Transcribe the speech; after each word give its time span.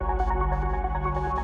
Thank 0.00 1.36
you. 1.36 1.41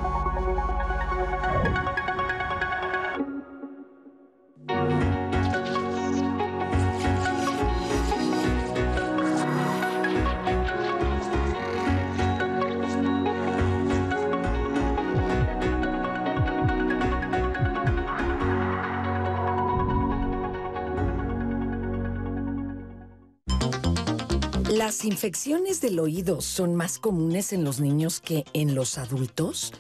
¿Las 24.89 25.05
infecciones 25.05 25.83
del 25.83 25.99
oído 25.99 26.41
son 26.41 26.75
más 26.75 26.99
comunes 26.99 27.53
en 27.53 27.63
los 27.63 27.79
niños 27.79 28.21
que 28.21 28.47
en 28.55 28.75
los 28.75 28.97
adultos? 28.97 29.75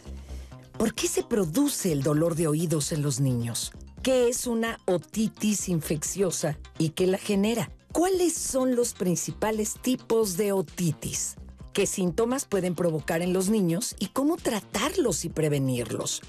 ¿Por 0.76 0.93
qué 0.93 1.08
se 1.08 1.22
produce 1.22 1.93
el 1.93 2.03
dolor 2.03 2.35
de 2.35 2.46
oídos 2.46 2.93
en 2.93 3.00
los 3.00 3.18
niños? 3.18 3.72
¿Qué 4.02 4.29
es 4.29 4.46
una 4.46 4.79
otitis 4.85 5.71
infecciosa 5.71 6.58
y 6.76 6.90
qué 6.90 7.07
la 7.07 7.16
genera? 7.16 7.72
¿Cuáles 7.90 8.35
son 8.35 8.76
los 8.76 8.93
principales 8.93 9.76
tipos 9.80 10.36
de 10.36 10.52
otitis? 10.52 11.36
¿Qué 11.72 11.86
síntomas 11.86 12.44
pueden 12.44 12.75
provocar 12.75 13.22
en 13.22 13.32
los 13.32 13.49
niños 13.49 13.96
y 13.99 14.08
cómo 14.08 14.36
tratarlos 14.36 15.25
y 15.25 15.30
prevenirlos? 15.30 16.21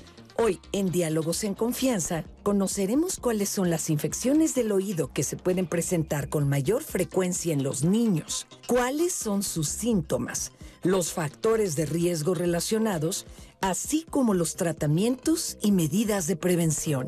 Hoy, 0.41 0.61
en 0.71 0.89
Diálogos 0.89 1.43
en 1.43 1.53
Confianza, 1.53 2.23
conoceremos 2.43 3.19
cuáles 3.19 3.49
son 3.49 3.69
las 3.69 3.89
infecciones 3.89 4.55
del 4.55 4.71
oído 4.71 5.11
que 5.11 5.23
se 5.23 5.35
pueden 5.35 5.67
presentar 5.67 6.29
con 6.29 6.47
mayor 6.47 6.81
frecuencia 6.81 7.51
en 7.51 7.61
los 7.61 7.83
niños, 7.83 8.47
cuáles 8.65 9.11
son 9.11 9.43
sus 9.43 9.67
síntomas, 9.67 10.53
los 10.81 11.11
factores 11.11 11.75
de 11.75 11.85
riesgo 11.85 12.35
relacionados, 12.35 13.25
así 13.59 14.05
como 14.09 14.33
los 14.33 14.55
tratamientos 14.55 15.57
y 15.61 15.73
medidas 15.73 16.25
de 16.25 16.37
prevención. 16.37 17.07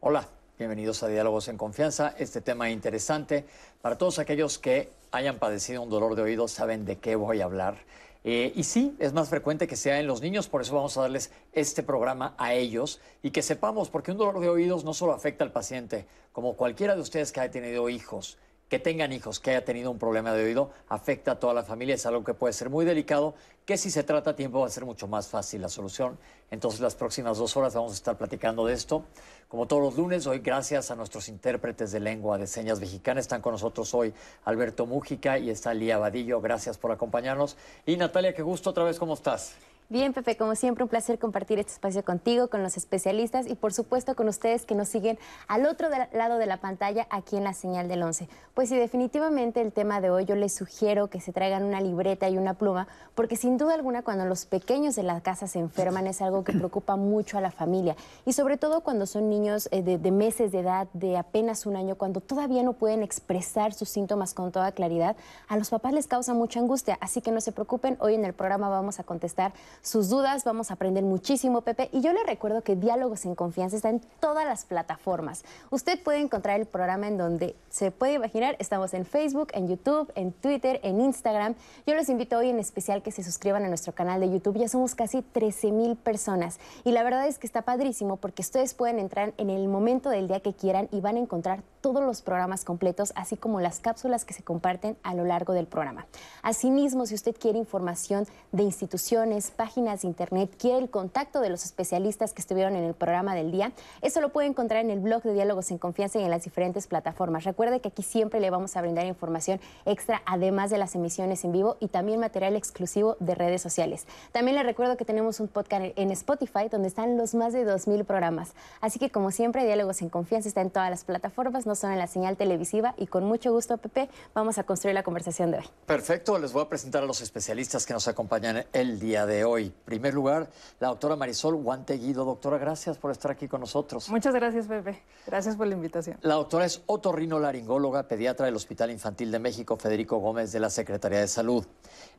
Hola, 0.00 0.30
bienvenidos 0.58 1.02
a 1.02 1.08
Diálogos 1.08 1.48
en 1.48 1.58
Confianza. 1.58 2.14
Este 2.18 2.40
tema 2.40 2.70
interesante. 2.70 3.44
Para 3.82 3.98
todos 3.98 4.18
aquellos 4.18 4.58
que 4.58 4.88
hayan 5.10 5.38
padecido 5.38 5.82
un 5.82 5.90
dolor 5.90 6.14
de 6.14 6.22
oído, 6.22 6.48
saben 6.48 6.86
de 6.86 6.96
qué 6.96 7.16
voy 7.16 7.42
a 7.42 7.44
hablar. 7.44 7.76
Eh, 8.24 8.52
y 8.54 8.64
sí, 8.64 8.96
es 8.98 9.12
más 9.12 9.28
frecuente 9.28 9.66
que 9.66 9.76
sea 9.76 10.00
en 10.00 10.06
los 10.06 10.20
niños, 10.20 10.48
por 10.48 10.60
eso 10.60 10.74
vamos 10.74 10.96
a 10.96 11.02
darles 11.02 11.30
este 11.52 11.82
programa 11.82 12.34
a 12.36 12.52
ellos 12.52 13.00
y 13.22 13.30
que 13.30 13.42
sepamos, 13.42 13.90
porque 13.90 14.10
un 14.10 14.18
dolor 14.18 14.40
de 14.40 14.48
oídos 14.48 14.84
no 14.84 14.92
solo 14.92 15.12
afecta 15.12 15.44
al 15.44 15.52
paciente, 15.52 16.06
como 16.32 16.54
cualquiera 16.54 16.94
de 16.94 17.00
ustedes 17.00 17.32
que 17.32 17.40
haya 17.40 17.50
tenido 17.50 17.88
hijos, 17.88 18.36
que 18.68 18.78
tengan 18.78 19.12
hijos, 19.12 19.40
que 19.40 19.50
haya 19.50 19.64
tenido 19.64 19.90
un 19.90 19.98
problema 19.98 20.32
de 20.34 20.44
oído, 20.44 20.70
afecta 20.88 21.32
a 21.32 21.38
toda 21.38 21.54
la 21.54 21.62
familia, 21.62 21.94
es 21.94 22.04
algo 22.06 22.24
que 22.24 22.34
puede 22.34 22.52
ser 22.52 22.70
muy 22.70 22.84
delicado, 22.84 23.34
que 23.64 23.76
si 23.76 23.90
se 23.90 24.02
trata 24.02 24.30
a 24.30 24.36
tiempo 24.36 24.60
va 24.60 24.66
a 24.66 24.70
ser 24.70 24.84
mucho 24.84 25.08
más 25.08 25.28
fácil 25.28 25.62
la 25.62 25.68
solución. 25.68 26.18
Entonces 26.50 26.80
las 26.80 26.94
próximas 26.94 27.38
dos 27.38 27.56
horas 27.56 27.74
vamos 27.74 27.92
a 27.92 27.94
estar 27.94 28.16
platicando 28.16 28.66
de 28.66 28.74
esto. 28.74 29.04
Como 29.48 29.66
todos 29.66 29.82
los 29.82 29.96
lunes, 29.96 30.26
hoy 30.26 30.38
gracias 30.38 30.90
a 30.90 30.96
nuestros 30.96 31.28
intérpretes 31.28 31.92
de 31.92 32.00
lengua 32.00 32.38
de 32.38 32.46
señas 32.46 32.80
mexicana, 32.80 33.20
están 33.20 33.42
con 33.42 33.52
nosotros 33.52 33.92
hoy 33.94 34.14
Alberto 34.44 34.86
Mújica 34.86 35.38
y 35.38 35.50
está 35.50 35.74
Lía 35.74 35.98
Vadillo, 35.98 36.40
gracias 36.40 36.78
por 36.78 36.92
acompañarnos. 36.92 37.56
Y 37.86 37.96
Natalia, 37.96 38.34
qué 38.34 38.42
gusto 38.42 38.70
otra 38.70 38.84
vez, 38.84 38.98
¿cómo 38.98 39.14
estás? 39.14 39.54
Bien, 39.90 40.12
Pepe, 40.12 40.36
como 40.36 40.54
siempre, 40.54 40.84
un 40.84 40.90
placer 40.90 41.18
compartir 41.18 41.58
este 41.58 41.72
espacio 41.72 42.04
contigo, 42.04 42.48
con 42.48 42.62
los 42.62 42.76
especialistas 42.76 43.46
y 43.46 43.54
por 43.54 43.72
supuesto 43.72 44.14
con 44.14 44.28
ustedes 44.28 44.66
que 44.66 44.74
nos 44.74 44.88
siguen 44.88 45.18
al 45.46 45.64
otro 45.64 45.88
lado 46.12 46.36
de 46.36 46.44
la 46.44 46.58
pantalla 46.58 47.06
aquí 47.08 47.38
en 47.38 47.44
la 47.44 47.54
señal 47.54 47.88
del 47.88 48.02
11. 48.02 48.28
Pues 48.52 48.68
sí, 48.68 48.76
definitivamente 48.76 49.62
el 49.62 49.72
tema 49.72 50.02
de 50.02 50.10
hoy 50.10 50.26
yo 50.26 50.34
les 50.34 50.54
sugiero 50.54 51.08
que 51.08 51.22
se 51.22 51.32
traigan 51.32 51.64
una 51.64 51.80
libreta 51.80 52.28
y 52.28 52.36
una 52.36 52.52
pluma, 52.52 52.86
porque 53.14 53.34
sin 53.34 53.56
duda 53.56 53.72
alguna 53.72 54.02
cuando 54.02 54.26
los 54.26 54.44
pequeños 54.44 54.94
de 54.94 55.04
la 55.04 55.22
casa 55.22 55.46
se 55.46 55.58
enferman 55.58 56.06
es 56.06 56.20
algo 56.20 56.44
que 56.44 56.52
preocupa 56.52 56.96
mucho 56.96 57.38
a 57.38 57.40
la 57.40 57.50
familia 57.50 57.96
y 58.26 58.34
sobre 58.34 58.58
todo 58.58 58.82
cuando 58.82 59.06
son 59.06 59.30
niños 59.30 59.70
eh, 59.72 59.82
de, 59.82 59.96
de 59.96 60.10
meses 60.10 60.52
de 60.52 60.58
edad, 60.58 60.88
de 60.92 61.16
apenas 61.16 61.64
un 61.64 61.76
año, 61.76 61.94
cuando 61.94 62.20
todavía 62.20 62.62
no 62.62 62.74
pueden 62.74 63.02
expresar 63.02 63.72
sus 63.72 63.88
síntomas 63.88 64.34
con 64.34 64.52
toda 64.52 64.70
claridad, 64.72 65.16
a 65.48 65.56
los 65.56 65.70
papás 65.70 65.94
les 65.94 66.06
causa 66.06 66.34
mucha 66.34 66.60
angustia, 66.60 66.98
así 67.00 67.22
que 67.22 67.32
no 67.32 67.40
se 67.40 67.52
preocupen, 67.52 67.96
hoy 68.00 68.16
en 68.16 68.26
el 68.26 68.34
programa 68.34 68.68
vamos 68.68 69.00
a 69.00 69.04
contestar 69.04 69.54
sus 69.82 70.08
dudas, 70.08 70.44
vamos 70.44 70.70
a 70.70 70.74
aprender 70.74 71.04
muchísimo, 71.04 71.62
Pepe. 71.62 71.88
Y 71.92 72.00
yo 72.00 72.12
le 72.12 72.22
recuerdo 72.24 72.62
que 72.62 72.76
Diálogos 72.76 73.24
en 73.24 73.34
Confianza 73.34 73.76
está 73.76 73.88
en 73.88 74.00
todas 74.20 74.44
las 74.44 74.64
plataformas. 74.64 75.44
Usted 75.70 76.02
puede 76.02 76.18
encontrar 76.18 76.60
el 76.60 76.66
programa 76.66 77.08
en 77.08 77.16
donde 77.16 77.56
se 77.70 77.90
puede 77.90 78.14
imaginar. 78.14 78.56
Estamos 78.58 78.92
en 78.94 79.06
Facebook, 79.06 79.48
en 79.52 79.68
YouTube, 79.68 80.12
en 80.14 80.32
Twitter, 80.32 80.80
en 80.82 81.00
Instagram. 81.00 81.54
Yo 81.86 81.94
les 81.94 82.08
invito 82.08 82.36
hoy 82.38 82.50
en 82.50 82.58
especial 82.58 83.02
que 83.02 83.12
se 83.12 83.22
suscriban 83.22 83.64
a 83.64 83.68
nuestro 83.68 83.94
canal 83.94 84.20
de 84.20 84.30
YouTube. 84.30 84.58
Ya 84.58 84.68
somos 84.68 84.94
casi 84.94 85.22
13 85.22 85.72
mil 85.72 85.96
personas. 85.96 86.58
Y 86.84 86.92
la 86.92 87.02
verdad 87.02 87.26
es 87.26 87.38
que 87.38 87.46
está 87.46 87.62
padrísimo 87.62 88.16
porque 88.16 88.42
ustedes 88.42 88.74
pueden 88.74 88.98
entrar 88.98 89.32
en 89.38 89.48
el 89.48 89.68
momento 89.68 90.10
del 90.10 90.28
día 90.28 90.40
que 90.40 90.54
quieran 90.54 90.88
y 90.90 91.00
van 91.00 91.16
a 91.16 91.20
encontrar 91.20 91.62
todos 91.80 92.02
los 92.02 92.20
programas 92.20 92.64
completos, 92.64 93.12
así 93.14 93.36
como 93.36 93.60
las 93.60 93.80
cápsulas 93.80 94.24
que 94.24 94.34
se 94.34 94.42
comparten 94.42 94.96
a 95.02 95.14
lo 95.14 95.24
largo 95.24 95.52
del 95.52 95.66
programa. 95.66 96.06
Asimismo, 96.42 97.06
si 97.06 97.14
usted 97.14 97.36
quiere 97.38 97.58
información 97.58 98.26
de 98.52 98.64
instituciones, 98.64 99.50
páginas 99.52 99.67
de 99.74 99.98
internet, 100.02 100.50
quiere 100.58 100.78
el 100.78 100.90
contacto 100.90 101.40
de 101.40 101.50
los 101.50 101.64
especialistas 101.64 102.32
que 102.32 102.40
estuvieron 102.40 102.74
en 102.74 102.84
el 102.84 102.94
programa 102.94 103.34
del 103.34 103.52
día, 103.52 103.72
eso 104.00 104.20
lo 104.20 104.30
puede 104.30 104.48
encontrar 104.48 104.84
en 104.84 104.90
el 104.90 104.98
blog 104.98 105.22
de 105.22 105.34
Diálogos 105.34 105.70
en 105.70 105.78
Confianza 105.78 106.18
y 106.18 106.24
en 106.24 106.30
las 106.30 106.44
diferentes 106.44 106.86
plataformas. 106.86 107.44
Recuerde 107.44 107.80
que 107.80 107.88
aquí 107.88 108.02
siempre 108.02 108.40
le 108.40 108.50
vamos 108.50 108.76
a 108.76 108.80
brindar 108.80 109.06
información 109.06 109.60
extra, 109.84 110.22
además 110.26 110.70
de 110.70 110.78
las 110.78 110.94
emisiones 110.94 111.44
en 111.44 111.52
vivo 111.52 111.76
y 111.80 111.88
también 111.88 112.18
material 112.18 112.56
exclusivo 112.56 113.16
de 113.20 113.34
redes 113.34 113.60
sociales. 113.62 114.06
También 114.32 114.56
le 114.56 114.62
recuerdo 114.62 114.96
que 114.96 115.04
tenemos 115.04 115.38
un 115.38 115.48
podcast 115.48 115.92
en 115.96 116.10
Spotify 116.12 116.68
donde 116.70 116.88
están 116.88 117.18
los 117.18 117.34
más 117.34 117.52
de 117.52 117.66
2.000 117.66 118.04
programas. 118.04 118.54
Así 118.80 118.98
que 118.98 119.10
como 119.10 119.30
siempre, 119.30 119.64
Diálogos 119.64 120.00
en 120.02 120.08
Confianza 120.08 120.48
está 120.48 120.62
en 120.62 120.70
todas 120.70 120.90
las 120.90 121.04
plataformas, 121.04 121.66
no 121.66 121.74
son 121.74 121.92
en 121.92 121.98
la 121.98 122.06
señal 122.06 122.36
televisiva 122.36 122.94
y 122.96 123.06
con 123.06 123.24
mucho 123.24 123.52
gusto, 123.52 123.76
Pepe, 123.76 124.08
vamos 124.34 124.58
a 124.58 124.64
construir 124.64 124.94
la 124.94 125.02
conversación 125.02 125.50
de 125.50 125.58
hoy. 125.58 125.64
Perfecto, 125.86 126.38
les 126.38 126.52
voy 126.52 126.62
a 126.62 126.68
presentar 126.68 127.02
a 127.02 127.06
los 127.06 127.20
especialistas 127.20 127.86
que 127.86 127.92
nos 127.92 128.08
acompañan 128.08 128.64
el 128.72 128.98
día 128.98 129.26
de 129.26 129.44
hoy. 129.44 129.57
En 129.66 129.74
primer 129.84 130.14
lugar, 130.14 130.50
la 130.80 130.88
doctora 130.88 131.16
Marisol 131.16 131.56
Guanteguido. 131.56 132.24
Doctora, 132.24 132.58
gracias 132.58 132.98
por 132.98 133.10
estar 133.10 133.30
aquí 133.30 133.48
con 133.48 133.60
nosotros. 133.60 134.08
Muchas 134.08 134.34
gracias, 134.34 134.66
Pepe. 134.66 135.02
Gracias 135.26 135.56
por 135.56 135.66
la 135.66 135.74
invitación. 135.74 136.18
La 136.22 136.34
doctora 136.34 136.64
es 136.64 136.82
otorrinolaringóloga, 136.86 138.08
pediatra 138.08 138.46
del 138.46 138.56
Hospital 138.56 138.90
Infantil 138.90 139.30
de 139.30 139.38
México, 139.38 139.76
Federico 139.76 140.18
Gómez, 140.18 140.52
de 140.52 140.60
la 140.60 140.70
Secretaría 140.70 141.20
de 141.20 141.28
Salud. 141.28 141.66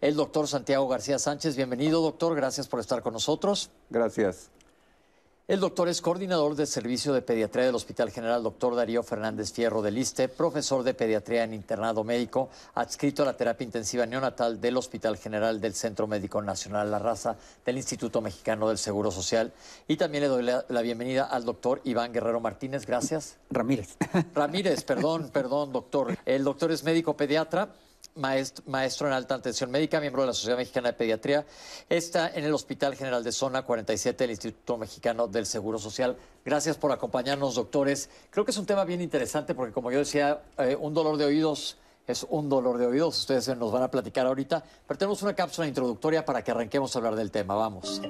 El 0.02 0.16
doctor 0.16 0.48
Santiago 0.48 0.88
García 0.88 1.20
Sánchez, 1.20 1.56
bienvenido, 1.56 2.02
doctor. 2.02 2.36
Gracias 2.36 2.68
por 2.68 2.80
estar 2.80 3.02
con 3.02 3.14
nosotros. 3.14 3.70
Gracias. 3.90 4.52
El 5.50 5.62
doctor 5.62 5.90
es 5.90 6.00
coordinador 6.00 6.56
del 6.56 6.68
Servicio 6.68 7.12
de 7.12 7.24
Pediatría 7.24 7.66
del 7.66 7.74
Hospital 7.74 8.12
General 8.12 8.44
Doctor 8.44 8.76
Darío 8.76 9.02
Fernández 9.02 9.52
Fierro 9.52 9.82
del 9.82 9.98
ISTE, 9.98 10.30
profesor 10.30 10.84
de 10.84 10.94
Pediatría 10.94 11.44
en 11.44 11.56
Internado 11.56 12.04
Médico, 12.04 12.52
adscrito 12.76 13.24
a 13.24 13.26
la 13.26 13.36
terapia 13.36 13.66
intensiva 13.66 14.06
neonatal 14.06 14.62
del 14.62 14.78
Hospital 14.78 15.18
General 15.18 15.60
del 15.60 15.74
Centro 15.74 16.06
Médico 16.06 16.40
Nacional 16.44 16.92
La 16.92 17.00
Raza 17.00 17.36
del 17.66 17.78
Instituto 17.78 18.22
Mexicano 18.22 18.68
del 18.68 18.78
Seguro 18.78 19.10
Social. 19.10 19.52
Y 19.88 19.98
también 19.98 20.22
le 20.22 20.28
doy 20.28 20.44
la, 20.44 20.66
la 20.70 20.84
bienvenida 20.84 21.26
al 21.26 21.46
doctor 21.46 21.82
Iván 21.84 22.14
Guerrero 22.14 22.40
Martínez. 22.40 22.86
Gracias. 22.86 23.38
Ramírez. 23.50 23.98
Ramírez, 24.36 24.84
perdón, 24.84 25.32
perdón, 25.34 25.74
doctor. 25.74 26.16
El 26.28 26.44
doctor 26.44 26.72
es 26.72 26.84
médico 26.84 27.18
pediatra 27.18 27.70
maestro, 28.20 29.08
en 29.08 29.14
alta 29.14 29.36
atención 29.36 29.72
médica, 29.72 30.00
miembro 30.00 30.22
de 30.24 30.28
la 30.28 30.34
Sociedad 30.34 30.58
Mexicana 30.58 30.90
de 30.90 30.94
Pediatría. 30.94 31.46
Está 31.88 32.30
en 32.30 32.46
el 32.46 32.54
Hospital 32.54 32.96
General 32.96 33.24
de 33.24 33.32
Zona 33.32 33.64
47 33.64 34.24
del 34.24 34.32
Instituto 34.32 34.78
Mexicano 34.78 35.28
del 35.28 35.46
Seguro 35.46 35.80
Social. 35.80 36.18
Gracias 36.44 36.78
por 36.78 36.92
acompañarnos, 36.92 37.56
doctores. 37.56 38.10
Creo 38.30 38.46
que 38.46 38.52
es 38.52 38.58
un 38.58 38.66
tema 38.66 38.84
bien 38.84 39.02
interesante 39.02 39.56
porque, 39.56 39.74
como 39.74 39.92
yo 39.92 40.00
decía, 40.00 40.42
eh, 40.58 40.78
un 40.80 40.94
dolor 40.94 41.18
de 41.18 41.26
oídos 41.26 41.78
es 42.08 42.26
un 42.30 42.50
dolor 42.50 42.78
de 42.78 42.88
oídos. 42.88 43.20
Ustedes 43.20 43.56
nos 43.58 43.72
van 43.72 43.84
a 43.84 43.92
platicar 43.92 44.26
ahorita, 44.26 44.64
pero 44.88 44.98
tenemos 44.98 45.22
una 45.22 45.34
cápsula 45.36 45.68
introductoria 45.68 46.26
para 46.26 46.44
que 46.44 46.52
arranquemos 46.52 46.96
a 46.96 47.00
hablar 47.00 47.16
del 47.16 47.32
tema. 47.32 47.54
Vamos. 47.56 48.02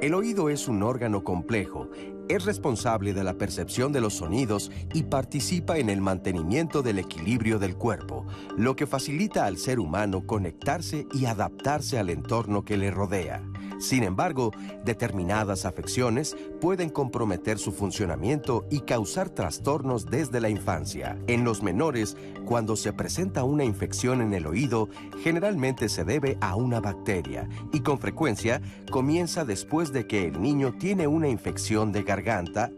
El 0.00 0.14
oído 0.14 0.48
es 0.48 0.66
un 0.68 0.82
órgano 0.82 1.22
complejo. 1.22 1.88
Es 2.28 2.44
responsable 2.44 3.12
de 3.12 3.24
la 3.24 3.34
percepción 3.34 3.92
de 3.92 4.00
los 4.00 4.14
sonidos 4.14 4.70
y 4.94 5.02
participa 5.04 5.78
en 5.78 5.90
el 5.90 6.00
mantenimiento 6.00 6.82
del 6.82 6.98
equilibrio 6.98 7.58
del 7.58 7.76
cuerpo, 7.76 8.26
lo 8.56 8.76
que 8.76 8.86
facilita 8.86 9.44
al 9.44 9.58
ser 9.58 9.78
humano 9.78 10.26
conectarse 10.26 11.06
y 11.12 11.26
adaptarse 11.26 11.98
al 11.98 12.10
entorno 12.10 12.64
que 12.64 12.76
le 12.76 12.90
rodea. 12.90 13.42
Sin 13.82 14.04
embargo, 14.04 14.52
determinadas 14.84 15.64
afecciones 15.64 16.36
pueden 16.60 16.88
comprometer 16.88 17.58
su 17.58 17.72
funcionamiento 17.72 18.64
y 18.70 18.80
causar 18.80 19.30
trastornos 19.30 20.06
desde 20.06 20.40
la 20.40 20.48
infancia. 20.48 21.18
En 21.26 21.42
los 21.42 21.64
menores, 21.64 22.16
cuando 22.44 22.76
se 22.76 22.92
presenta 22.92 23.42
una 23.42 23.64
infección 23.64 24.20
en 24.20 24.34
el 24.34 24.46
oído, 24.46 24.88
generalmente 25.24 25.88
se 25.88 26.04
debe 26.04 26.38
a 26.40 26.54
una 26.54 26.80
bacteria 26.80 27.48
y 27.72 27.80
con 27.80 27.98
frecuencia 27.98 28.62
comienza 28.90 29.44
después 29.44 29.92
de 29.92 30.06
que 30.06 30.26
el 30.28 30.40
niño 30.40 30.74
tiene 30.78 31.08
una 31.08 31.28
infección 31.28 31.90
de 31.90 32.04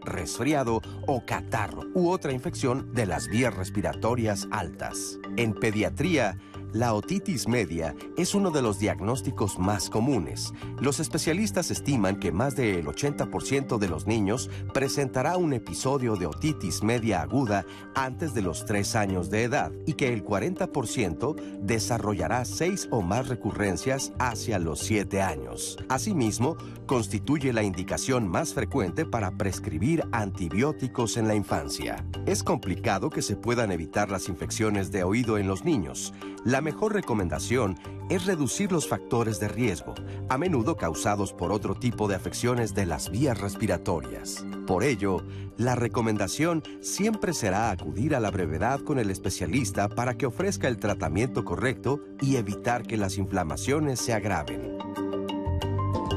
resfriado 0.03 0.81
o 1.07 1.25
catarro 1.25 1.83
u 1.93 2.09
otra 2.09 2.31
infección 2.31 2.93
de 2.93 3.05
las 3.05 3.27
vías 3.27 3.53
respiratorias 3.53 4.47
altas. 4.51 5.19
En 5.37 5.53
pediatría, 5.53 6.37
La 6.75 6.93
otitis 6.93 7.47
media 7.47 7.95
es 8.17 8.35
uno 8.35 8.51
de 8.51 8.61
los 8.61 8.79
diagnósticos 8.79 9.57
más 9.57 9.89
comunes. 9.89 10.51
Los 10.81 10.99
especialistas 10.99 11.71
estiman 11.71 12.19
que 12.19 12.33
más 12.33 12.57
del 12.57 12.85
80% 12.85 13.77
de 13.77 13.87
los 13.87 14.07
niños 14.07 14.49
presentará 14.73 15.37
un 15.37 15.53
episodio 15.53 16.17
de 16.17 16.25
otitis 16.25 16.83
media 16.83 17.21
aguda 17.21 17.65
antes 17.95 18.33
de 18.33 18.41
los 18.41 18.65
3 18.65 18.93
años 18.97 19.29
de 19.29 19.43
edad 19.43 19.71
y 19.85 19.93
que 19.93 20.11
el 20.11 20.25
40% 20.25 21.61
desarrollará 21.61 22.43
6 22.43 22.89
o 22.91 23.01
más 23.01 23.29
recurrencias 23.29 24.11
hacia 24.19 24.59
los 24.59 24.79
7 24.79 25.21
años. 25.21 25.77
Asimismo, 25.87 26.57
constituye 26.87 27.53
la 27.53 27.63
indicación 27.63 28.27
más 28.27 28.53
frecuente 28.53 29.05
para 29.05 29.31
prescribir 29.31 30.03
antibióticos 30.11 31.15
en 31.15 31.29
la 31.29 31.35
infancia. 31.35 32.05
Es 32.25 32.43
complicado 32.43 33.09
que 33.09 33.21
se 33.21 33.37
puedan 33.37 33.71
evitar 33.71 34.11
las 34.11 34.27
infecciones 34.27 34.91
de 34.91 35.05
oído 35.05 35.37
en 35.37 35.47
los 35.47 35.63
niños. 35.63 36.13
La 36.43 36.61
mejor 36.65 36.93
recomendación 36.93 37.77
es 38.09 38.25
reducir 38.25 38.71
los 38.71 38.87
factores 38.87 39.39
de 39.39 39.47
riesgo, 39.47 39.93
a 40.29 40.37
menudo 40.39 40.75
causados 40.75 41.31
por 41.31 41.51
otro 41.51 41.75
tipo 41.75 42.07
de 42.07 42.15
afecciones 42.15 42.73
de 42.73 42.87
las 42.87 43.11
vías 43.11 43.39
respiratorias. 43.39 44.43
Por 44.65 44.83
ello, 44.83 45.23
la 45.57 45.75
recomendación 45.75 46.63
siempre 46.81 47.33
será 47.33 47.69
acudir 47.69 48.15
a 48.15 48.19
la 48.19 48.31
brevedad 48.31 48.79
con 48.81 48.97
el 48.97 49.11
especialista 49.11 49.87
para 49.87 50.17
que 50.17 50.25
ofrezca 50.25 50.67
el 50.67 50.79
tratamiento 50.79 51.45
correcto 51.45 52.01
y 52.19 52.37
evitar 52.37 52.81
que 52.81 52.97
las 52.97 53.19
inflamaciones 53.19 53.99
se 53.99 54.13
agraven. 54.13 54.79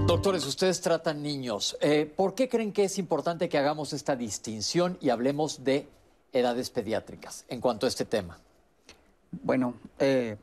Doctores, 0.06 0.46
ustedes 0.46 0.80
tratan 0.80 1.22
niños. 1.22 1.76
Eh, 1.82 2.10
¿Por 2.16 2.34
qué 2.34 2.48
creen 2.48 2.72
que 2.72 2.84
es 2.84 2.98
importante 2.98 3.50
que 3.50 3.58
hagamos 3.58 3.92
esta 3.92 4.16
distinción 4.16 4.96
y 5.02 5.10
hablemos 5.10 5.62
de 5.62 5.86
edades 6.32 6.70
pediátricas 6.70 7.44
en 7.48 7.60
cuanto 7.60 7.84
a 7.84 7.90
este 7.90 8.06
tema? 8.06 8.40
Bueno, 9.30 9.74
eh, 9.98 10.36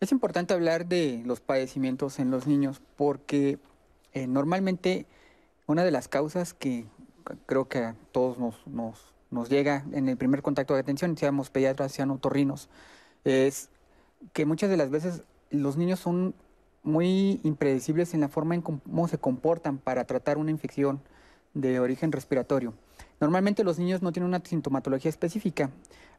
es 0.00 0.12
importante 0.12 0.54
hablar 0.54 0.86
de 0.86 1.22
los 1.24 1.40
padecimientos 1.40 2.18
en 2.18 2.30
los 2.30 2.46
niños 2.46 2.80
porque 2.96 3.58
eh, 4.12 4.26
normalmente 4.26 5.06
una 5.66 5.84
de 5.84 5.90
las 5.90 6.08
causas 6.08 6.52
que 6.54 6.86
creo 7.46 7.68
que 7.68 7.78
a 7.78 7.94
todos 8.12 8.38
nos, 8.66 9.48
llega 9.48 9.84
en 9.92 10.08
el 10.08 10.16
primer 10.16 10.42
contacto 10.42 10.74
de 10.74 10.80
atención, 10.80 11.16
seamos 11.16 11.50
pediatras, 11.50 11.92
sean 11.92 12.10
otorrinos, 12.10 12.68
es 13.24 13.68
que 14.32 14.46
muchas 14.46 14.70
de 14.70 14.76
las 14.76 14.90
veces 14.90 15.22
los 15.50 15.76
niños 15.76 16.00
son 16.00 16.34
muy 16.82 17.40
impredecibles 17.44 18.14
en 18.14 18.20
la 18.20 18.28
forma 18.28 18.54
en 18.54 18.62
cómo 18.62 19.08
se 19.08 19.18
comportan 19.18 19.78
para 19.78 20.04
tratar 20.04 20.38
una 20.38 20.50
infección 20.50 21.00
de 21.54 21.78
origen 21.78 22.12
respiratorio. 22.12 22.74
Normalmente 23.20 23.64
los 23.64 23.78
niños 23.78 24.00
no 24.00 24.12
tienen 24.12 24.28
una 24.28 24.40
sintomatología 24.42 25.10
específica. 25.10 25.70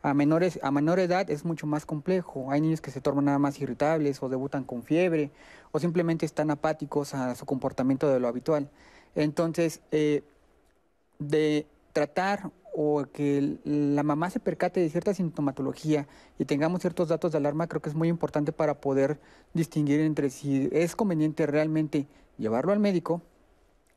A, 0.03 0.13
menores, 0.13 0.59
a 0.61 0.69
menor 0.69 0.99
edad 0.99 1.29
es 1.31 1.43
mucho 1.43 1.65
más 1.65 1.87
complejo. 1.87 2.51
Hay 2.51 2.61
niños 2.61 2.79
que 2.79 2.91
se 2.91 3.01
tornan 3.01 3.25
nada 3.25 3.39
más 3.39 3.59
irritables 3.59 4.21
o 4.21 4.29
debutan 4.29 4.63
con 4.63 4.83
fiebre 4.83 5.31
o 5.71 5.79
simplemente 5.79 6.27
están 6.27 6.51
apáticos 6.51 7.15
a 7.15 7.33
su 7.33 7.45
comportamiento 7.47 8.07
de 8.07 8.19
lo 8.19 8.27
habitual. 8.27 8.69
Entonces, 9.15 9.81
eh, 9.91 10.23
de 11.17 11.65
tratar 11.91 12.51
o 12.73 13.03
que 13.11 13.57
la 13.63 14.03
mamá 14.03 14.29
se 14.29 14.39
percate 14.39 14.79
de 14.79 14.89
cierta 14.89 15.13
sintomatología 15.13 16.07
y 16.37 16.45
tengamos 16.45 16.81
ciertos 16.81 17.09
datos 17.09 17.31
de 17.31 17.39
alarma, 17.39 17.67
creo 17.67 17.81
que 17.81 17.89
es 17.89 17.95
muy 17.95 18.09
importante 18.09 18.51
para 18.51 18.79
poder 18.79 19.19
distinguir 19.53 20.01
entre 20.01 20.29
si 20.29 20.69
es 20.71 20.95
conveniente 20.95 21.47
realmente 21.47 22.07
llevarlo 22.37 22.71
al 22.71 22.79
médico 22.79 23.21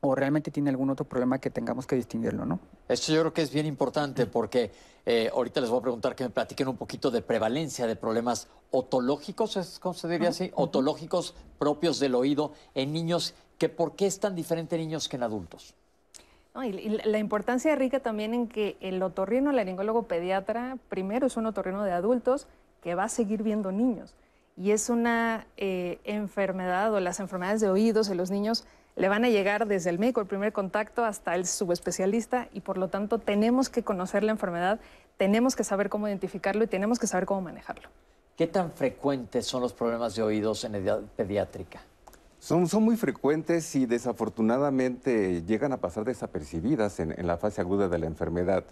o 0.07 0.15
realmente 0.15 0.51
tiene 0.51 0.69
algún 0.69 0.89
otro 0.89 1.05
problema 1.05 1.39
que 1.39 1.49
tengamos 1.49 1.85
que 1.87 1.95
distinguirlo, 1.95 2.45
¿no? 2.45 2.59
Esto 2.87 3.13
yo 3.13 3.21
creo 3.21 3.33
que 3.33 3.41
es 3.41 3.51
bien 3.51 3.65
importante 3.65 4.25
porque 4.25 4.71
eh, 5.05 5.29
ahorita 5.33 5.61
les 5.61 5.69
voy 5.69 5.79
a 5.79 5.81
preguntar 5.81 6.15
que 6.15 6.23
me 6.23 6.29
platiquen 6.29 6.67
un 6.67 6.77
poquito 6.77 7.11
de 7.11 7.21
prevalencia 7.21 7.87
de 7.87 7.95
problemas 7.95 8.47
otológicos, 8.71 9.57
¿es 9.57 9.79
como 9.79 9.93
se 9.93 10.07
diría 10.07 10.29
así? 10.29 10.51
Otológicos 10.55 11.35
propios 11.59 11.99
del 11.99 12.15
oído 12.15 12.53
en 12.73 12.93
niños, 12.93 13.33
que 13.57 13.69
¿por 13.69 13.95
qué 13.95 14.07
es 14.07 14.19
tan 14.19 14.35
diferente 14.35 14.75
en 14.75 14.81
niños 14.81 15.07
que 15.07 15.17
en 15.17 15.23
adultos? 15.23 15.75
y 16.63 16.89
la 17.03 17.17
importancia 17.17 17.75
rica 17.75 17.99
también 17.99 18.33
en 18.33 18.47
que 18.47 18.77
el 18.79 19.03
otorrino 19.03 19.51
laringólogo 19.51 20.03
pediatra, 20.03 20.77
primero 20.87 21.27
es 21.27 21.35
un 21.35 21.47
otorrino 21.47 21.83
de 21.83 21.91
adultos 21.91 22.47
que 22.81 22.95
va 22.95 23.05
a 23.05 23.09
seguir 23.09 23.43
viendo 23.43 23.73
niños. 23.73 24.13
Y 24.55 24.71
es 24.71 24.89
una 24.89 25.47
eh, 25.57 25.99
enfermedad 26.05 26.93
o 26.93 27.01
las 27.01 27.19
enfermedades 27.19 27.59
de 27.59 27.69
oídos 27.69 28.09
en 28.09 28.15
los 28.15 28.31
niños 28.31 28.63
le 28.95 29.09
van 29.09 29.25
a 29.25 29.29
llegar 29.29 29.67
desde 29.67 29.89
el 29.89 29.99
médico, 29.99 30.21
el 30.21 30.27
primer 30.27 30.53
contacto, 30.53 31.03
hasta 31.03 31.35
el 31.35 31.45
subespecialista 31.45 32.47
y 32.53 32.61
por 32.61 32.77
lo 32.77 32.87
tanto 32.87 33.19
tenemos 33.19 33.69
que 33.69 33.83
conocer 33.83 34.23
la 34.23 34.31
enfermedad, 34.31 34.79
tenemos 35.17 35.55
que 35.55 35.63
saber 35.63 35.89
cómo 35.89 36.07
identificarlo 36.07 36.63
y 36.63 36.67
tenemos 36.67 36.99
que 36.99 37.07
saber 37.07 37.25
cómo 37.25 37.41
manejarlo. 37.41 37.89
¿Qué 38.37 38.47
tan 38.47 38.71
frecuentes 38.71 39.45
son 39.45 39.61
los 39.61 39.73
problemas 39.73 40.15
de 40.15 40.23
oídos 40.23 40.63
en 40.63 40.75
edad 40.75 41.01
pediátrica? 41.15 41.81
Son, 42.39 42.67
son 42.67 42.83
muy 42.83 42.95
frecuentes 42.95 43.75
y 43.75 43.85
desafortunadamente 43.85 45.43
llegan 45.43 45.71
a 45.71 45.77
pasar 45.77 46.05
desapercibidas 46.05 46.99
en, 46.99 47.15
la 47.25 47.37
fase 47.37 47.61
aguda 47.61 47.87
de 47.87 47.97
la 47.97 48.05
enfermedad. 48.05 48.65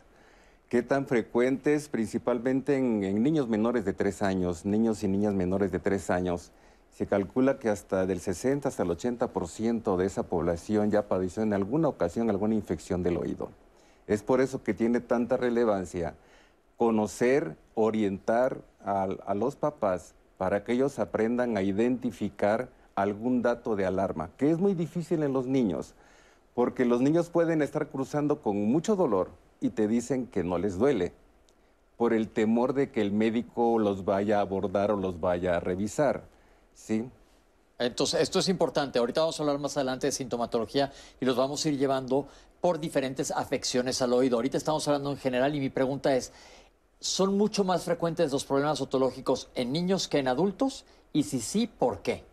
¿Qué 0.69 0.83
tan 0.83 1.05
frecuentes? 1.05 1.89
Principalmente 1.89 2.77
en, 2.77 3.03
en 3.03 3.23
niños 3.23 3.47
menores 3.47 3.85
de 3.85 3.93
3 3.93 4.21
años, 4.21 4.65
niños 4.65 5.03
y 5.03 5.07
niñas 5.07 5.33
menores 5.33 5.71
de 5.71 5.79
3 5.79 6.09
años 6.09 6.51
se 6.93 7.07
calcula 7.07 7.57
que 7.57 7.69
hasta 7.69 8.05
del 8.05 8.19
60 8.19 8.69
hasta 8.69 8.83
el 8.83 8.89
80% 8.89 9.97
de 9.97 10.05
esa 10.05 10.23
población 10.23 10.91
ya 10.91 11.07
padeció 11.07 11.41
en 11.41 11.53
alguna 11.53 11.87
ocasión 11.87 12.29
alguna 12.29 12.53
infección 12.53 13.01
del 13.01 13.17
oído. 13.17 13.49
Es 14.05 14.21
por 14.21 14.41
eso 14.41 14.63
que 14.63 14.73
tiene 14.73 14.99
tanta 14.99 15.37
relevancia 15.37 16.15
conocer, 16.77 17.55
orientar 17.75 18.61
a, 18.83 19.07
a 19.25 19.33
los 19.33 19.55
papás 19.55 20.13
para 20.37 20.63
que 20.63 20.73
ellos 20.73 20.99
aprendan 20.99 21.57
a 21.57 21.63
identificar 21.63 22.69
algún 22.95 23.41
dato 23.41 23.75
de 23.75 23.85
alarma, 23.85 24.29
que 24.37 24.51
es 24.51 24.59
muy 24.59 24.75
difícil 24.75 25.23
en 25.23 25.33
los 25.33 25.47
niños, 25.47 25.95
porque 26.53 26.85
los 26.85 27.01
niños 27.01 27.29
pueden 27.29 27.61
estar 27.61 27.87
cruzando 27.87 28.41
con 28.41 28.57
mucho 28.65 28.95
dolor 28.95 29.29
y 29.61 29.69
te 29.69 29.87
dicen 29.87 30.27
que 30.27 30.43
no 30.43 30.57
les 30.59 30.77
duele, 30.77 31.13
por 31.97 32.13
el 32.13 32.29
temor 32.29 32.73
de 32.73 32.91
que 32.91 33.01
el 33.01 33.11
médico 33.11 33.79
los 33.79 34.05
vaya 34.05 34.39
a 34.39 34.41
abordar 34.41 34.91
o 34.91 34.97
los 34.97 35.19
vaya 35.19 35.55
a 35.55 35.59
revisar. 35.59 36.32
Sí. 36.73 37.09
Entonces, 37.79 38.21
esto 38.21 38.39
es 38.39 38.49
importante. 38.49 38.99
Ahorita 38.99 39.21
vamos 39.21 39.39
a 39.39 39.43
hablar 39.43 39.59
más 39.59 39.75
adelante 39.77 40.07
de 40.07 40.11
sintomatología 40.11 40.91
y 41.19 41.25
los 41.25 41.35
vamos 41.35 41.65
a 41.65 41.69
ir 41.69 41.77
llevando 41.77 42.27
por 42.61 42.79
diferentes 42.79 43.31
afecciones 43.31 44.01
al 44.01 44.13
oído. 44.13 44.37
Ahorita 44.37 44.57
estamos 44.57 44.87
hablando 44.87 45.11
en 45.11 45.17
general 45.17 45.53
y 45.55 45.59
mi 45.59 45.69
pregunta 45.69 46.15
es, 46.15 46.31
¿son 46.99 47.37
mucho 47.37 47.63
más 47.63 47.83
frecuentes 47.83 48.31
los 48.31 48.45
problemas 48.45 48.79
otológicos 48.79 49.49
en 49.55 49.73
niños 49.73 50.07
que 50.07 50.19
en 50.19 50.27
adultos? 50.27 50.85
Y 51.11 51.23
si 51.23 51.41
sí, 51.41 51.67
¿por 51.67 52.01
qué? 52.01 52.23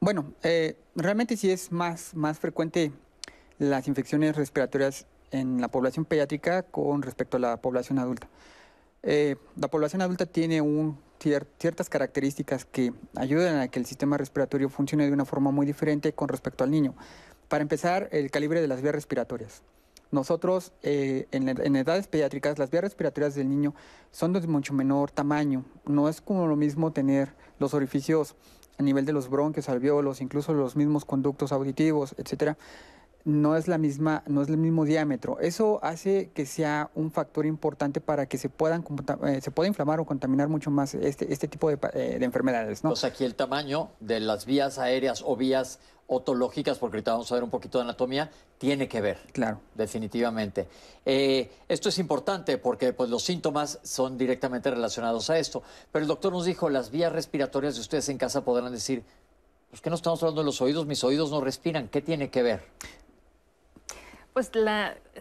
Bueno, 0.00 0.32
eh, 0.42 0.76
realmente 0.96 1.36
sí 1.36 1.50
es 1.50 1.70
más, 1.70 2.14
más 2.14 2.38
frecuente 2.38 2.92
las 3.58 3.86
infecciones 3.86 4.34
respiratorias 4.34 5.06
en 5.30 5.60
la 5.60 5.68
población 5.68 6.04
pediátrica 6.04 6.62
con 6.62 7.02
respecto 7.02 7.36
a 7.36 7.40
la 7.40 7.56
población 7.58 7.98
adulta. 7.98 8.28
Eh, 9.02 9.36
la 9.56 9.68
población 9.68 10.02
adulta 10.02 10.26
tiene 10.26 10.60
un 10.60 10.98
ciertas 11.22 11.88
características 11.88 12.64
que 12.64 12.92
ayudan 13.16 13.58
a 13.58 13.68
que 13.68 13.78
el 13.78 13.86
sistema 13.86 14.16
respiratorio 14.16 14.68
funcione 14.68 15.06
de 15.06 15.12
una 15.12 15.24
forma 15.24 15.50
muy 15.50 15.66
diferente 15.66 16.12
con 16.12 16.28
respecto 16.28 16.64
al 16.64 16.70
niño. 16.70 16.94
Para 17.48 17.62
empezar, 17.62 18.08
el 18.12 18.30
calibre 18.30 18.60
de 18.60 18.68
las 18.68 18.82
vías 18.82 18.94
respiratorias. 18.94 19.62
Nosotros, 20.10 20.72
eh, 20.82 21.26
en, 21.30 21.76
edades 21.76 22.06
pediátricas, 22.06 22.58
las 22.58 22.70
vías 22.70 22.84
respiratorias 22.84 23.34
del 23.34 23.48
niño 23.48 23.74
son 24.10 24.34
de 24.34 24.46
mucho 24.46 24.74
menor 24.74 25.10
tamaño. 25.10 25.64
No 25.86 26.08
es 26.08 26.20
como 26.20 26.46
lo 26.46 26.54
mismo 26.54 26.92
tener 26.92 27.34
los 27.58 27.72
orificios 27.72 28.36
a 28.78 28.82
nivel 28.82 29.06
de 29.06 29.14
los 29.14 29.30
bronquios, 29.30 29.70
alveolos, 29.70 30.20
incluso 30.20 30.52
los 30.52 30.76
mismos 30.76 31.06
conductos 31.06 31.50
auditivos, 31.50 32.14
etcétera, 32.18 32.58
no 33.24 33.56
es 33.56 33.68
la 33.68 33.78
misma, 33.78 34.22
no 34.26 34.42
es 34.42 34.48
el 34.48 34.56
mismo 34.56 34.84
diámetro. 34.84 35.38
Eso 35.40 35.78
hace 35.82 36.30
que 36.34 36.46
sea 36.46 36.90
un 36.94 37.10
factor 37.10 37.46
importante 37.46 38.00
para 38.00 38.26
que 38.26 38.38
se 38.38 38.48
puedan 38.48 38.84
eh, 39.26 39.40
se 39.40 39.50
pueda 39.50 39.68
inflamar 39.68 40.00
o 40.00 40.04
contaminar 40.04 40.48
mucho 40.48 40.70
más 40.70 40.94
este, 40.94 41.32
este 41.32 41.48
tipo 41.48 41.68
de, 41.68 41.78
eh, 41.94 42.18
enfermedades. 42.20 42.82
¿no? 42.82 42.90
Pues 42.90 43.04
aquí 43.04 43.24
el 43.24 43.34
tamaño 43.34 43.90
de 44.00 44.20
las 44.20 44.46
vías 44.46 44.78
aéreas 44.78 45.22
o 45.24 45.36
vías 45.36 45.78
otológicas, 46.06 46.78
porque 46.78 46.96
ahorita 46.96 47.12
vamos 47.12 47.30
a 47.30 47.34
ver 47.34 47.44
un 47.44 47.50
poquito 47.50 47.78
de 47.78 47.84
anatomía, 47.84 48.30
tiene 48.58 48.88
que 48.88 49.00
ver. 49.00 49.18
Claro. 49.32 49.60
Definitivamente. 49.74 50.68
Eh, 51.04 51.50
esto 51.68 51.88
es 51.88 51.98
importante 51.98 52.58
porque 52.58 52.92
pues, 52.92 53.08
los 53.08 53.22
síntomas 53.22 53.78
son 53.82 54.18
directamente 54.18 54.70
relacionados 54.70 55.30
a 55.30 55.38
esto. 55.38 55.62
Pero 55.90 56.02
el 56.02 56.08
doctor 56.08 56.32
nos 56.32 56.44
dijo, 56.44 56.68
las 56.68 56.90
vías 56.90 57.12
respiratorias 57.12 57.74
de 57.76 57.80
ustedes 57.80 58.08
en 58.08 58.18
casa 58.18 58.44
podrán 58.44 58.72
decir, 58.72 59.04
pues 59.70 59.80
que 59.80 59.88
no 59.88 59.96
estamos 59.96 60.22
hablando 60.22 60.42
de 60.42 60.46
los 60.46 60.60
oídos, 60.60 60.86
mis 60.86 61.02
oídos 61.02 61.30
no 61.30 61.40
respiran, 61.40 61.88
¿qué 61.88 62.02
tiene 62.02 62.28
que 62.30 62.42
ver? 62.42 62.62
Pues 64.32 64.50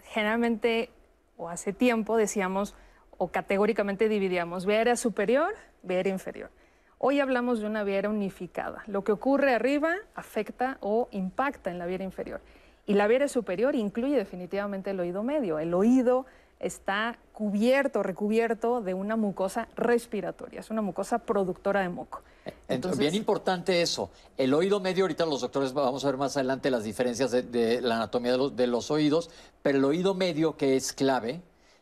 generalmente, 0.06 0.90
o 1.36 1.50
hace 1.50 1.74
tiempo, 1.74 2.16
decíamos, 2.16 2.76
o 3.18 3.28
categóricamente 3.28 4.08
dividíamos 4.08 4.66
vía 4.66 4.96
superior, 4.96 5.54
vía 5.84 6.08
inferior. 6.08 6.50
Hoy 6.98 7.20
hablamos 7.20 7.60
de 7.60 7.66
una 7.66 7.84
vía 7.84 8.10
unificada. 8.10 8.84
Lo 8.88 9.04
que 9.04 9.12
ocurre 9.12 9.54
arriba 9.54 9.96
afecta 10.16 10.78
o 10.80 11.10
impacta 11.12 11.72
en 11.72 11.78
la 11.78 11.88
vía 11.88 12.02
inferior. 12.04 12.40
Y 12.86 12.94
la 12.94 13.08
vía 13.08 13.28
superior 13.28 13.76
incluye 13.76 14.16
definitivamente 14.16 14.92
el 14.92 15.00
oído 15.00 15.24
medio. 15.24 15.60
El 15.60 15.74
oído 15.74 16.26
está 16.62 17.18
cubierto, 17.34 18.04
recubierto 18.04 18.82
de 18.82 18.94
una 18.94 19.16
mucosa 19.16 19.68
respiratoria, 19.76 20.60
es 20.60 20.70
una 20.70 20.82
mucosa 20.82 21.20
productora 21.20 21.82
de 21.82 21.90
moco. 21.90 22.22
Entonces, 22.68 23.00
bien 23.00 23.16
importante 23.16 23.82
eso. 23.82 24.10
El 24.38 24.54
oído 24.54 24.80
medio, 24.80 25.04
ahorita 25.04 25.26
los 25.26 25.42
doctores 25.42 25.74
vamos 25.74 26.04
a 26.04 26.08
ver 26.08 26.18
más 26.18 26.38
adelante 26.38 26.72
las 26.72 26.84
diferencias 26.84 27.32
de, 27.32 27.82
la 27.82 27.98
anatomía 27.98 28.32
de 28.32 28.38
los, 28.38 28.56
de 28.56 28.68
los 28.68 28.92
oídos, 28.92 29.30
pero 29.62 29.78
el 29.78 29.86
oído 29.86 30.14
medio, 30.14 30.56
que 30.56 30.76
es 30.76 30.94
clave, 30.94 31.42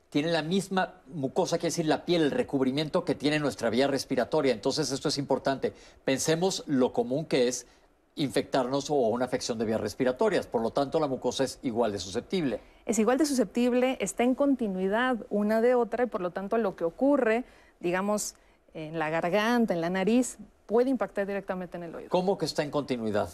tiene 0.09 0.31
la 0.31 0.41
misma 0.41 0.95
mucosa, 1.07 1.57
quiere 1.57 1.71
decir 1.71 1.86
la 1.86 2.03
piel, 2.05 2.24
el 2.24 2.31
recubrimiento 2.31 3.05
que 3.05 3.15
tiene 3.15 3.39
nuestra 3.39 3.69
vía 3.69 3.88
respiratoria. 3.88 4.53
Entonces 4.53 4.91
esto 4.91 5.09
es 5.09 5.17
importante. 5.17 5.74
Pensemos 6.03 6.63
lo 6.65 6.93
común 6.93 7.25
que 7.25 7.48
es 7.48 7.67
infectarnos 8.15 8.89
o 8.89 8.95
una 8.95 9.25
afección 9.25 9.57
de 9.57 9.65
vías 9.65 9.79
respiratorias. 9.79 10.45
Por 10.45 10.62
lo 10.62 10.71
tanto, 10.71 11.00
la 11.00 11.07
mucosa 11.07 11.43
es 11.43 11.59
igual 11.63 11.91
de 11.91 12.00
susceptible. 12.00 12.59
Es 12.89 12.98
igual 12.98 13.19
de 13.19 13.27
susceptible, 13.27 13.98
está 14.01 14.24
en 14.24 14.34
continuidad 14.34 15.17
una 15.29 15.62
de 15.62 15.75
otra 15.75 16.05
y 16.05 16.08
por 16.08 16.22
lo 16.22 16.31
tanto 16.31 16.58
lo 16.58 16.75
que 16.75 16.84
ocurre, 16.84 17.43
digamos, 17.79 18.34
en 18.74 18.98
la 18.98 19.12
garganta, 19.12 19.75
en 19.75 19.81
la 19.81 19.91
nariz, 19.91 20.39
puede 20.65 20.89
impactar 20.89 21.27
directamente 21.27 21.77
en 21.77 21.84
el 21.84 21.93
oído. 21.93 22.10
¿Cómo 22.10 22.36
que 22.39 22.46
está 22.46 22.63
en 22.63 22.72
continuidad? 22.72 23.29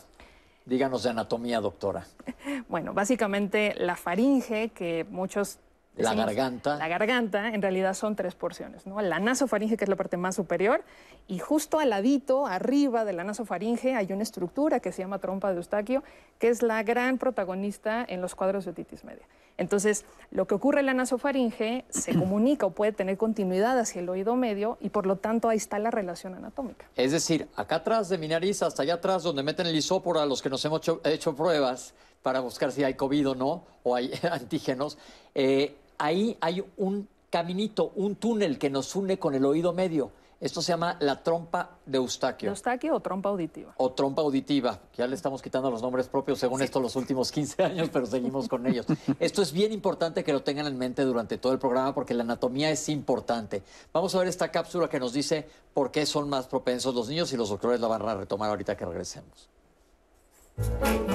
Díganos 0.66 1.04
de 1.04 1.12
anatomía, 1.12 1.62
doctora. 1.62 2.06
Bueno, 2.68 2.94
básicamente 2.94 3.74
la 3.78 3.96
faringe, 3.96 4.72
que 4.72 5.06
muchos 5.10 5.60
la 5.96 6.14
garganta. 6.14 6.76
La 6.76 6.90
garganta, 6.90 7.48
en 7.54 7.62
realidad 7.62 7.94
son 7.94 8.18
tres 8.18 8.36
porciones, 8.36 8.86
¿no? 8.86 9.02
La 9.02 9.20
nasofaringe, 9.20 9.78
que 9.78 9.86
es 9.86 9.90
la 9.90 9.96
parte 9.96 10.18
más 10.18 10.36
superior, 10.36 10.84
y 11.28 11.40
justo 11.40 11.80
al 11.80 11.92
ladito, 11.92 12.46
arriba 12.46 13.06
de 13.06 13.14
la 13.14 13.24
nasofaringe, 13.24 13.96
hay 13.96 14.12
una 14.12 14.24
estructura 14.24 14.82
que 14.82 14.92
se 14.92 15.02
llama 15.02 15.20
trompa 15.20 15.52
de 15.52 15.58
Eustaquio, 15.58 16.04
que 16.40 16.50
es 16.50 16.62
la 16.62 16.84
gran 16.84 17.18
protagonista 17.18 18.06
en 18.08 18.22
los 18.22 18.36
cuadros 18.36 18.66
de 18.66 18.72
otitis 18.72 19.06
media. 19.06 19.26
Entonces, 19.58 20.06
lo 20.32 20.48
que 20.48 20.56
ocurre 20.56 20.82
en 20.82 20.88
la 20.88 20.94
nasofaringe 20.94 21.86
se 21.90 22.14
comunica 22.20 22.66
o 22.66 22.72
puede 22.72 22.92
tener 22.92 23.18
continuidad 23.18 23.80
hacia 23.80 24.02
el 24.02 24.10
oído 24.10 24.36
medio 24.36 24.78
y 24.82 24.90
por 24.90 25.06
lo 25.06 25.18
tanto 25.18 25.50
ahí 25.50 25.58
está 25.58 25.80
la 25.80 25.92
relación 25.92 26.36
anatómica. 26.36 26.86
Es 26.96 27.12
decir, 27.12 27.48
acá 27.56 27.78
atrás 27.78 28.10
de 28.10 28.18
mi 28.18 28.28
nariz, 28.28 28.62
hasta 28.62 28.84
allá 28.84 28.96
atrás, 28.96 29.24
donde 29.24 29.44
meten 29.44 29.68
el 29.68 29.76
isóporo 29.76 30.20
a 30.20 30.26
los 30.26 30.42
que 30.42 30.50
nos 30.50 30.64
hemos 30.66 30.82
hecho, 31.06 31.36
pruebas 31.36 31.94
para 32.22 32.40
buscar 32.40 32.72
si 32.72 32.84
hay 32.84 32.96
COVID 32.96 33.30
o 33.30 33.36
no, 33.36 33.64
o 33.84 33.96
hay 33.96 34.12
antígenos, 34.32 34.98
eh, 35.34 35.76
ahí 35.98 36.38
hay 36.42 36.64
un 36.78 37.08
caminito, 37.30 37.92
un 37.96 38.16
túnel 38.16 38.58
que 38.58 38.70
nos 38.70 38.96
une 38.96 39.20
con 39.20 39.36
el 39.36 39.46
oído 39.46 39.74
medio. 39.74 40.12
Esto 40.46 40.62
se 40.62 40.74
llama 40.74 40.96
la 41.00 41.24
trompa 41.24 41.80
de 41.88 41.98
Eustaquio. 41.98 42.50
¿De 42.50 42.52
Eustaquio 42.52 42.94
o 42.94 43.00
trompa 43.00 43.30
auditiva? 43.30 43.74
O 43.78 43.92
trompa 43.94 44.22
auditiva. 44.22 44.80
Ya 44.96 45.08
le 45.08 45.16
estamos 45.16 45.42
quitando 45.42 45.72
los 45.72 45.82
nombres 45.82 46.08
propios 46.08 46.38
según 46.38 46.62
esto 46.62 46.80
los 46.80 46.96
últimos 46.96 47.32
15 47.32 47.64
años, 47.64 47.90
pero 47.92 48.06
seguimos 48.06 48.48
con 48.48 48.68
ellos. 48.68 48.86
Esto 49.20 49.42
es 49.42 49.52
bien 49.52 49.72
importante 49.72 50.24
que 50.24 50.32
lo 50.32 50.44
tengan 50.44 50.68
en 50.68 50.78
mente 50.78 51.02
durante 51.02 51.40
todo 51.40 51.52
el 51.52 51.58
programa 51.58 51.96
porque 51.96 52.14
la 52.14 52.22
anatomía 52.22 52.70
es 52.70 52.90
importante. 52.90 53.64
Vamos 53.92 54.14
a 54.14 54.20
ver 54.20 54.28
esta 54.28 54.52
cápsula 54.52 54.88
que 54.88 55.00
nos 55.00 55.14
dice 55.14 55.50
por 55.74 55.90
qué 55.90 56.06
son 56.06 56.30
más 56.30 56.46
propensos 56.46 56.94
los 56.94 57.10
niños 57.10 57.34
y 57.34 57.38
los 57.38 57.50
doctores 57.50 57.80
la 57.80 57.88
van 57.88 58.08
a 58.08 58.14
retomar 58.14 58.52
ahorita 58.52 58.78
que 58.78 58.86
regresemos. 58.86 59.50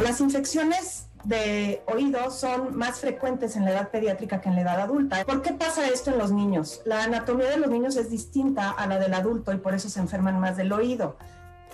Las 0.03 0.21
infecciones 0.21 1.07
de 1.25 1.83
oído 1.87 2.31
son 2.31 2.77
más 2.77 3.01
frecuentes 3.01 3.57
en 3.57 3.65
la 3.65 3.73
edad 3.73 3.91
pediátrica 3.91 4.41
que 4.41 4.49
en 4.49 4.57
la 4.57 4.63
edad 4.63 4.81
adulta. 4.81 5.25
¿Por 5.25 5.43
qué 5.43 5.53
pasa 5.53 5.87
esto 5.87 6.11
en 6.11 6.19
los 6.19 6.33
niños? 6.33 6.81
La 6.85 7.05
anatomía 7.05 7.51
de 7.51 7.59
los 7.59 7.71
niños 7.71 7.97
es 7.97 8.11
distinta 8.11 8.71
a 8.71 8.87
la 8.87 8.99
del 8.99 9.15
adulto 9.15 9.53
y 9.53 9.59
por 9.59 9.75
eso 9.75 9.89
se 9.89 10.01
enferman 10.01 10.41
más 10.41 10.57
del 10.57 10.73
oído. 10.73 11.17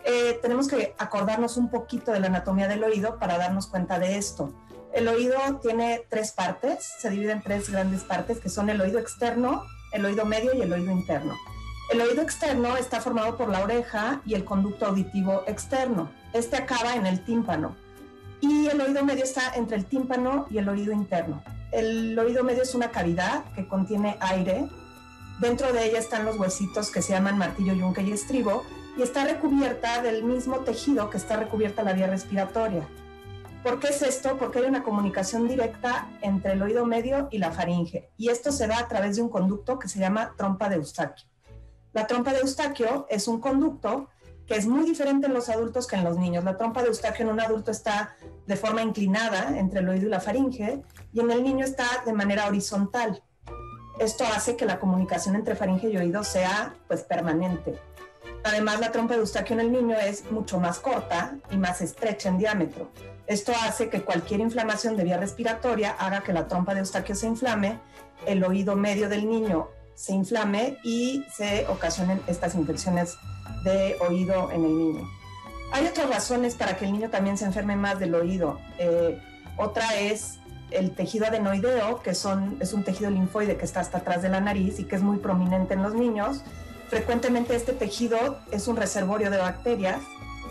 Eh, 0.04 0.38
tenemos 0.40 0.68
que 0.68 0.94
acordarnos 0.98 1.56
un 1.56 1.68
poquito 1.68 2.12
de 2.12 2.20
la 2.20 2.28
anatomía 2.28 2.68
del 2.68 2.84
oído 2.84 3.18
para 3.18 3.38
darnos 3.38 3.66
cuenta 3.66 3.98
de 3.98 4.16
esto. 4.16 4.52
El 4.92 5.08
oído 5.08 5.36
tiene 5.60 6.06
tres 6.08 6.32
partes, 6.32 6.92
se 6.98 7.10
divide 7.10 7.32
en 7.32 7.42
tres 7.42 7.68
grandes 7.70 8.04
partes, 8.04 8.38
que 8.38 8.48
son 8.48 8.70
el 8.70 8.80
oído 8.80 8.98
externo, 8.98 9.64
el 9.92 10.04
oído 10.04 10.24
medio 10.24 10.54
y 10.54 10.62
el 10.62 10.72
oído 10.72 10.92
interno. 10.92 11.34
El 11.92 12.00
oído 12.00 12.22
externo 12.22 12.76
está 12.76 13.00
formado 13.00 13.36
por 13.36 13.48
la 13.48 13.60
oreja 13.60 14.20
y 14.24 14.34
el 14.34 14.44
conducto 14.44 14.86
auditivo 14.86 15.44
externo. 15.46 16.10
Este 16.36 16.56
acaba 16.56 16.96
en 16.96 17.06
el 17.06 17.24
tímpano 17.24 17.74
y 18.42 18.66
el 18.66 18.78
oído 18.78 19.02
medio 19.02 19.24
está 19.24 19.54
entre 19.54 19.78
el 19.78 19.86
tímpano 19.86 20.46
y 20.50 20.58
el 20.58 20.68
oído 20.68 20.92
interno. 20.92 21.42
El 21.72 22.18
oído 22.18 22.44
medio 22.44 22.62
es 22.62 22.74
una 22.74 22.90
cavidad 22.90 23.42
que 23.54 23.66
contiene 23.66 24.18
aire. 24.20 24.68
Dentro 25.40 25.72
de 25.72 25.86
ella 25.86 25.98
están 25.98 26.26
los 26.26 26.38
huesitos 26.38 26.90
que 26.90 27.00
se 27.00 27.14
llaman 27.14 27.38
martillo, 27.38 27.72
yunque 27.72 28.02
y 28.02 28.12
estribo 28.12 28.64
y 28.98 29.02
está 29.02 29.24
recubierta 29.24 30.02
del 30.02 30.24
mismo 30.24 30.58
tejido 30.58 31.08
que 31.08 31.16
está 31.16 31.36
recubierta 31.38 31.82
la 31.82 31.94
vía 31.94 32.06
respiratoria. 32.06 32.86
¿Por 33.62 33.80
qué 33.80 33.88
es 33.88 34.02
esto? 34.02 34.36
Porque 34.36 34.58
hay 34.58 34.66
una 34.66 34.82
comunicación 34.82 35.48
directa 35.48 36.06
entre 36.20 36.52
el 36.52 36.60
oído 36.60 36.84
medio 36.84 37.28
y 37.30 37.38
la 37.38 37.50
faringe 37.50 38.10
y 38.18 38.28
esto 38.28 38.52
se 38.52 38.66
da 38.66 38.80
a 38.80 38.88
través 38.88 39.16
de 39.16 39.22
un 39.22 39.30
conducto 39.30 39.78
que 39.78 39.88
se 39.88 40.00
llama 40.00 40.34
trompa 40.36 40.68
de 40.68 40.76
Eustaquio. 40.76 41.26
La 41.94 42.06
trompa 42.06 42.34
de 42.34 42.40
Eustaquio 42.40 43.06
es 43.08 43.26
un 43.26 43.40
conducto 43.40 44.10
que 44.46 44.54
es 44.54 44.66
muy 44.66 44.84
diferente 44.84 45.26
en 45.26 45.34
los 45.34 45.48
adultos 45.48 45.86
que 45.86 45.96
en 45.96 46.04
los 46.04 46.16
niños. 46.16 46.44
La 46.44 46.56
trompa 46.56 46.82
de 46.82 46.88
Eustaquio 46.88 47.24
en 47.24 47.32
un 47.32 47.40
adulto 47.40 47.70
está 47.70 48.16
de 48.46 48.56
forma 48.56 48.82
inclinada 48.82 49.58
entre 49.58 49.80
el 49.80 49.88
oído 49.88 50.06
y 50.06 50.10
la 50.10 50.20
faringe 50.20 50.82
y 51.12 51.20
en 51.20 51.30
el 51.30 51.42
niño 51.42 51.64
está 51.64 51.86
de 52.04 52.12
manera 52.12 52.46
horizontal. 52.46 53.22
Esto 53.98 54.24
hace 54.24 54.56
que 54.56 54.66
la 54.66 54.78
comunicación 54.78 55.34
entre 55.34 55.56
faringe 55.56 55.88
y 55.88 55.96
oído 55.96 56.22
sea 56.22 56.74
pues 56.86 57.02
permanente. 57.02 57.78
Además, 58.44 58.78
la 58.78 58.92
trompa 58.92 59.14
de 59.14 59.20
Eustaquio 59.20 59.54
en 59.54 59.60
el 59.60 59.72
niño 59.72 59.96
es 59.96 60.30
mucho 60.30 60.60
más 60.60 60.78
corta 60.78 61.36
y 61.50 61.56
más 61.56 61.80
estrecha 61.80 62.28
en 62.28 62.38
diámetro. 62.38 62.90
Esto 63.26 63.52
hace 63.64 63.88
que 63.88 64.02
cualquier 64.02 64.38
inflamación 64.38 64.96
de 64.96 65.02
vía 65.02 65.16
respiratoria 65.16 65.90
haga 65.98 66.20
que 66.20 66.32
la 66.32 66.46
trompa 66.46 66.72
de 66.72 66.80
Eustaquio 66.80 67.16
se 67.16 67.26
inflame, 67.26 67.80
el 68.24 68.44
oído 68.44 68.76
medio 68.76 69.08
del 69.08 69.28
niño 69.28 69.68
se 69.96 70.12
inflame 70.12 70.78
y 70.84 71.24
se 71.34 71.66
ocasionen 71.66 72.22
estas 72.28 72.54
infecciones 72.54 73.16
de 73.64 73.96
oído 74.08 74.50
en 74.50 74.64
el 74.64 74.78
niño. 74.78 75.10
Hay 75.72 75.86
otras 75.86 76.08
razones 76.08 76.54
para 76.54 76.76
que 76.76 76.84
el 76.84 76.92
niño 76.92 77.10
también 77.10 77.36
se 77.36 77.44
enferme 77.44 77.76
más 77.76 77.98
del 77.98 78.14
oído. 78.14 78.58
Eh, 78.78 79.20
otra 79.56 79.98
es 79.98 80.38
el 80.70 80.92
tejido 80.92 81.26
adenoideo, 81.26 82.02
que 82.02 82.14
son, 82.14 82.56
es 82.60 82.72
un 82.72 82.84
tejido 82.84 83.10
linfoide 83.10 83.56
que 83.56 83.64
está 83.64 83.80
hasta 83.80 83.98
atrás 83.98 84.22
de 84.22 84.28
la 84.28 84.40
nariz 84.40 84.78
y 84.78 84.84
que 84.84 84.96
es 84.96 85.02
muy 85.02 85.18
prominente 85.18 85.74
en 85.74 85.82
los 85.82 85.94
niños. 85.94 86.42
Frecuentemente 86.88 87.54
este 87.54 87.72
tejido 87.72 88.38
es 88.52 88.68
un 88.68 88.76
reservorio 88.76 89.30
de 89.30 89.38
bacterias 89.38 90.00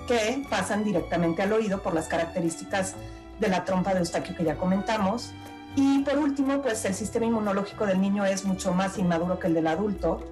que 0.08 0.46
pasan 0.50 0.84
directamente 0.84 1.42
al 1.42 1.54
oído 1.54 1.82
por 1.82 1.94
las 1.94 2.08
características 2.08 2.96
de 3.40 3.48
la 3.48 3.66
trompa 3.66 3.94
de 3.94 4.00
Eustaquio 4.00 4.36
que 4.36 4.44
ya 4.44 4.56
comentamos. 4.56 5.32
Y 5.76 6.00
por 6.00 6.18
último, 6.18 6.62
pues 6.62 6.86
el 6.86 6.94
sistema 6.94 7.26
inmunológico 7.26 7.86
del 7.86 8.00
niño 8.00 8.26
es 8.26 8.46
mucho 8.46 8.74
más 8.74 8.98
inmaduro 8.98 9.40
que 9.40 9.48
el 9.48 9.54
del 9.54 9.68
adulto. 9.68 10.24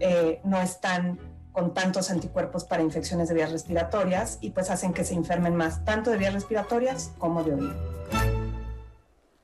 Eh, 0.00 0.40
no 0.44 0.60
están 0.60 1.18
con 1.52 1.74
tantos 1.74 2.10
anticuerpos 2.10 2.64
para 2.64 2.82
infecciones 2.82 3.28
de 3.28 3.34
vías 3.34 3.52
respiratorias 3.52 4.38
y 4.40 4.50
pues 4.50 4.70
hacen 4.70 4.92
que 4.92 5.04
se 5.04 5.14
enfermen 5.14 5.56
más 5.56 5.84
tanto 5.84 6.10
de 6.10 6.18
vías 6.18 6.34
respiratorias 6.34 7.10
como 7.18 7.42
de 7.44 7.54
oído. 7.54 7.74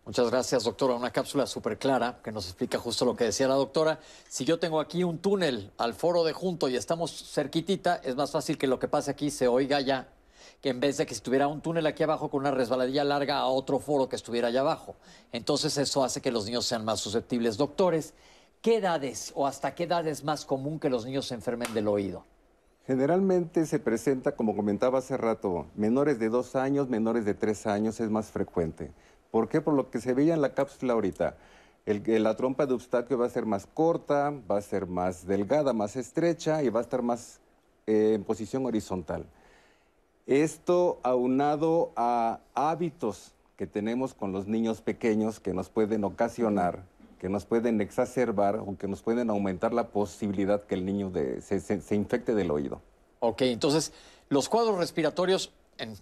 Muchas 0.04 0.30
gracias, 0.30 0.64
doctora. 0.64 0.94
Una 0.94 1.10
cápsula 1.10 1.46
súper 1.46 1.78
clara 1.78 2.18
que 2.22 2.30
nos 2.30 2.44
explica 2.44 2.78
justo 2.78 3.04
lo 3.04 3.16
que 3.16 3.24
decía 3.24 3.48
la 3.48 3.54
doctora. 3.54 4.00
Si 4.28 4.44
yo 4.44 4.58
tengo 4.58 4.78
aquí 4.78 5.02
un 5.02 5.18
túnel 5.18 5.72
al 5.78 5.94
foro 5.94 6.24
de 6.24 6.32
junto 6.34 6.68
y 6.68 6.76
estamos 6.76 7.32
cerquitita, 7.32 7.96
es 8.04 8.14
más 8.14 8.30
fácil 8.30 8.58
que 8.58 8.66
lo 8.66 8.78
que 8.78 8.86
pase 8.86 9.10
aquí 9.10 9.30
se 9.30 9.48
oiga 9.48 9.80
ya 9.80 10.08
que 10.64 10.70
en 10.70 10.80
vez 10.80 10.96
de 10.96 11.04
que 11.04 11.12
estuviera 11.12 11.46
un 11.46 11.60
túnel 11.60 11.86
aquí 11.86 12.02
abajo 12.04 12.30
con 12.30 12.40
una 12.40 12.50
resbaladilla 12.50 13.04
larga 13.04 13.36
a 13.36 13.46
otro 13.48 13.78
foro 13.78 14.08
que 14.08 14.16
estuviera 14.16 14.48
allá 14.48 14.60
abajo. 14.60 14.96
Entonces 15.30 15.76
eso 15.76 16.02
hace 16.02 16.22
que 16.22 16.30
los 16.30 16.46
niños 16.46 16.64
sean 16.64 16.86
más 16.86 17.00
susceptibles. 17.00 17.58
Doctores, 17.58 18.14
¿Qué 18.64 18.76
edades 18.76 19.30
o 19.34 19.46
hasta 19.46 19.74
qué 19.74 19.82
edad 19.82 20.06
es 20.06 20.24
más 20.24 20.46
común 20.46 20.80
que 20.80 20.88
los 20.88 21.04
niños 21.04 21.26
se 21.26 21.34
enfermen 21.34 21.74
del 21.74 21.86
oído? 21.86 22.24
Generalmente 22.86 23.66
se 23.66 23.78
presenta, 23.78 24.36
como 24.36 24.56
comentaba 24.56 25.00
hace 25.00 25.18
rato, 25.18 25.66
menores 25.74 26.18
de 26.18 26.30
dos 26.30 26.56
años, 26.56 26.88
menores 26.88 27.26
de 27.26 27.34
tres 27.34 27.66
años 27.66 28.00
es 28.00 28.08
más 28.08 28.30
frecuente. 28.30 28.90
¿Por 29.30 29.50
qué? 29.50 29.60
Por 29.60 29.74
lo 29.74 29.90
que 29.90 30.00
se 30.00 30.14
veía 30.14 30.32
en 30.32 30.40
la 30.40 30.54
cápsula 30.54 30.94
ahorita. 30.94 31.36
la 31.84 32.36
trompa 32.36 32.64
de 32.64 32.72
Eustaquio 32.72 33.18
va 33.18 33.26
a 33.26 33.28
ser 33.28 33.44
más 33.44 33.66
corta, 33.66 34.32
va 34.50 34.56
a 34.56 34.62
ser 34.62 34.86
más 34.86 35.26
delgada, 35.26 35.74
más 35.74 35.94
estrecha 35.96 36.62
y 36.62 36.70
va 36.70 36.80
a 36.80 36.84
estar 36.84 37.02
más 37.02 37.40
eh, 37.86 38.12
en 38.14 38.24
posición 38.24 38.64
horizontal. 38.64 39.26
Esto 40.26 41.00
aunado 41.02 41.92
a 41.96 42.40
hábitos 42.54 43.34
que 43.58 43.66
tenemos 43.66 44.14
con 44.14 44.32
los 44.32 44.46
niños 44.46 44.80
pequeños 44.80 45.38
que 45.38 45.52
nos 45.52 45.68
pueden 45.68 46.02
ocasionar 46.04 46.93
que 47.24 47.30
nos 47.30 47.46
pueden 47.46 47.80
exacerbar 47.80 48.56
o 48.56 48.76
que 48.76 48.86
nos 48.86 49.00
pueden 49.00 49.30
aumentar 49.30 49.72
la 49.72 49.88
posibilidad 49.88 50.62
que 50.64 50.74
el 50.74 50.84
niño 50.84 51.10
se, 51.40 51.94
infecte 51.94 52.34
del 52.34 52.50
oído. 52.50 52.82
Ok, 53.20 53.40
entonces 53.40 53.94
los 54.28 54.50
cuadros 54.50 54.76
respiratorios 54.76 55.50
en, 55.78 55.96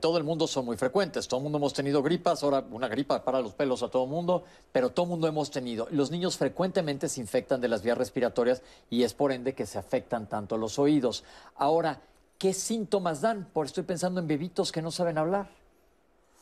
todo 0.00 0.16
el 0.16 0.24
mundo 0.24 0.46
son 0.46 0.64
muy 0.64 0.78
frecuentes. 0.78 1.28
Todo 1.28 1.40
el 1.40 1.42
mundo 1.42 1.58
hemos 1.58 1.74
tenido 1.74 2.02
gripas, 2.02 2.42
ahora 2.42 2.64
una 2.70 2.88
gripa 2.88 3.22
para 3.22 3.42
los 3.42 3.52
pelos 3.52 3.82
a 3.82 3.90
todo 3.90 4.04
el 4.04 4.08
mundo, 4.08 4.44
pero 4.72 4.88
todo 4.88 5.04
el 5.04 5.10
mundo 5.10 5.28
hemos 5.28 5.50
tenido. 5.50 5.88
Los 5.90 6.10
niños 6.10 6.38
frecuentemente 6.38 7.06
se 7.10 7.20
infectan 7.20 7.60
de 7.60 7.68
las 7.68 7.82
vías 7.82 7.98
respiratorias 7.98 8.62
y 8.88 9.02
es 9.02 9.12
por 9.12 9.30
ende 9.30 9.52
que 9.52 9.66
se 9.66 9.78
afectan 9.78 10.26
tanto 10.26 10.56
los 10.56 10.78
oídos. 10.78 11.22
Ahora, 11.56 12.00
¿qué 12.38 12.54
síntomas 12.54 13.20
dan? 13.20 13.46
Por 13.52 13.66
estoy 13.66 13.84
pensando 13.84 14.20
en 14.20 14.26
bebitos 14.26 14.72
que 14.72 14.80
no 14.80 14.90
saben 14.90 15.18
hablar. 15.18 15.50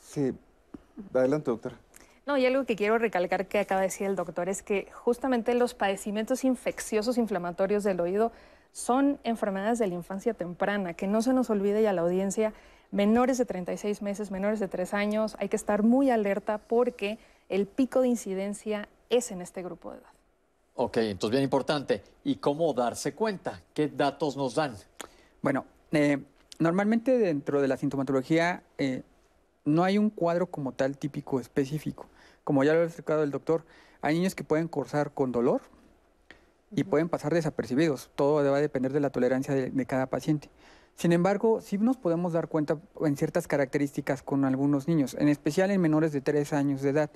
Sí, 0.00 0.30
adelante, 1.12 1.50
doctora. 1.50 1.76
No, 2.30 2.38
y 2.38 2.46
algo 2.46 2.64
que 2.64 2.76
quiero 2.76 2.96
recalcar 2.96 3.48
que 3.48 3.58
acaba 3.58 3.80
de 3.80 3.88
decir 3.88 4.06
el 4.06 4.14
doctor 4.14 4.48
es 4.48 4.62
que 4.62 4.86
justamente 4.92 5.52
los 5.52 5.74
padecimientos 5.74 6.44
infecciosos 6.44 7.18
inflamatorios 7.18 7.82
del 7.82 7.98
oído 7.98 8.30
son 8.70 9.18
enfermedades 9.24 9.80
de 9.80 9.88
la 9.88 9.94
infancia 9.94 10.32
temprana, 10.32 10.94
que 10.94 11.08
no 11.08 11.22
se 11.22 11.32
nos 11.32 11.50
olvide 11.50 11.82
y 11.82 11.86
a 11.86 11.92
la 11.92 12.02
audiencia, 12.02 12.54
menores 12.92 13.36
de 13.36 13.46
36 13.46 14.00
meses, 14.02 14.30
menores 14.30 14.60
de 14.60 14.68
3 14.68 14.94
años, 14.94 15.36
hay 15.40 15.48
que 15.48 15.56
estar 15.56 15.82
muy 15.82 16.08
alerta 16.10 16.58
porque 16.58 17.18
el 17.48 17.66
pico 17.66 18.00
de 18.00 18.06
incidencia 18.06 18.88
es 19.08 19.32
en 19.32 19.42
este 19.42 19.64
grupo 19.64 19.90
de 19.90 19.98
edad. 19.98 20.12
Ok, 20.76 20.98
entonces 20.98 21.32
bien 21.32 21.42
importante. 21.42 22.04
¿Y 22.22 22.36
cómo 22.36 22.72
darse 22.74 23.12
cuenta? 23.12 23.60
¿Qué 23.74 23.88
datos 23.88 24.36
nos 24.36 24.54
dan? 24.54 24.76
Bueno, 25.42 25.64
eh, 25.90 26.22
normalmente 26.60 27.18
dentro 27.18 27.60
de 27.60 27.66
la 27.66 27.76
sintomatología 27.76 28.62
eh, 28.78 29.02
no 29.64 29.82
hay 29.82 29.98
un 29.98 30.10
cuadro 30.10 30.46
como 30.46 30.70
tal 30.70 30.96
típico 30.96 31.40
específico. 31.40 32.06
Como 32.50 32.64
ya 32.64 32.74
lo 32.74 32.80
ha 32.80 32.84
explicado 32.84 33.22
el 33.22 33.30
doctor, 33.30 33.64
hay 34.02 34.16
niños 34.16 34.34
que 34.34 34.42
pueden 34.42 34.66
cursar 34.66 35.14
con 35.14 35.30
dolor 35.30 35.60
y 36.72 36.82
pueden 36.82 37.08
pasar 37.08 37.32
desapercibidos. 37.32 38.10
Todo 38.16 38.42
va 38.50 38.56
a 38.56 38.60
depender 38.60 38.92
de 38.92 38.98
la 38.98 39.10
tolerancia 39.10 39.54
de, 39.54 39.70
de 39.70 39.86
cada 39.86 40.06
paciente. 40.06 40.50
Sin 40.96 41.12
embargo, 41.12 41.60
sí 41.60 41.78
nos 41.78 41.96
podemos 41.96 42.32
dar 42.32 42.48
cuenta 42.48 42.76
en 43.02 43.16
ciertas 43.16 43.46
características 43.46 44.24
con 44.24 44.44
algunos 44.44 44.88
niños, 44.88 45.14
en 45.14 45.28
especial 45.28 45.70
en 45.70 45.80
menores 45.80 46.10
de 46.10 46.22
3 46.22 46.52
años 46.52 46.82
de 46.82 46.90
edad. 46.90 47.10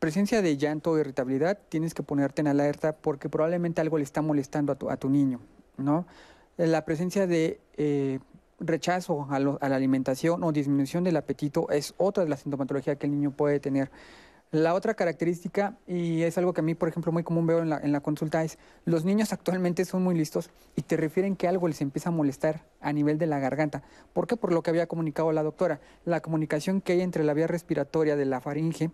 Presencia 0.00 0.42
de 0.42 0.56
llanto 0.56 0.90
o 0.90 0.98
irritabilidad, 0.98 1.60
tienes 1.68 1.94
que 1.94 2.02
ponerte 2.02 2.40
en 2.40 2.48
alerta 2.48 2.96
porque 2.96 3.28
probablemente 3.28 3.80
algo 3.80 3.98
le 3.98 4.02
está 4.02 4.22
molestando 4.22 4.72
a 4.72 4.74
tu, 4.74 4.90
a 4.90 4.96
tu 4.96 5.08
niño, 5.08 5.38
¿no? 5.76 6.04
La 6.56 6.84
presencia 6.84 7.28
de 7.28 7.60
eh, 7.76 8.18
rechazo 8.60 9.26
a, 9.30 9.36
a 9.36 9.68
la 9.68 9.76
alimentación 9.76 10.42
o 10.44 10.52
disminución 10.52 11.04
del 11.04 11.16
apetito 11.16 11.68
es 11.70 11.94
otra 11.96 12.24
de 12.24 12.30
las 12.30 12.40
sintomatologías 12.40 12.96
que 12.96 13.06
el 13.06 13.12
niño 13.12 13.30
puede 13.30 13.60
tener. 13.60 13.90
La 14.54 14.74
otra 14.74 14.94
característica, 14.94 15.76
y 15.84 16.22
es 16.22 16.38
algo 16.38 16.52
que 16.52 16.60
a 16.60 16.62
mí, 16.62 16.76
por 16.76 16.88
ejemplo, 16.88 17.10
muy 17.10 17.24
común 17.24 17.44
veo 17.44 17.58
en 17.58 17.70
la, 17.70 17.78
en 17.78 17.90
la 17.90 18.00
consulta, 18.00 18.44
es 18.44 18.56
los 18.84 19.04
niños 19.04 19.32
actualmente 19.32 19.84
son 19.84 20.04
muy 20.04 20.14
listos 20.14 20.48
y 20.76 20.82
te 20.82 20.96
refieren 20.96 21.34
que 21.34 21.48
algo 21.48 21.66
les 21.66 21.80
empieza 21.80 22.10
a 22.10 22.12
molestar 22.12 22.62
a 22.80 22.92
nivel 22.92 23.18
de 23.18 23.26
la 23.26 23.40
garganta. 23.40 23.82
¿Por 24.12 24.28
qué? 24.28 24.36
Por 24.36 24.52
lo 24.52 24.62
que 24.62 24.70
había 24.70 24.86
comunicado 24.86 25.32
la 25.32 25.42
doctora. 25.42 25.80
La 26.04 26.20
comunicación 26.20 26.80
que 26.80 26.92
hay 26.92 27.00
entre 27.00 27.24
la 27.24 27.34
vía 27.34 27.48
respiratoria 27.48 28.14
de 28.14 28.26
la 28.26 28.40
faringe 28.40 28.92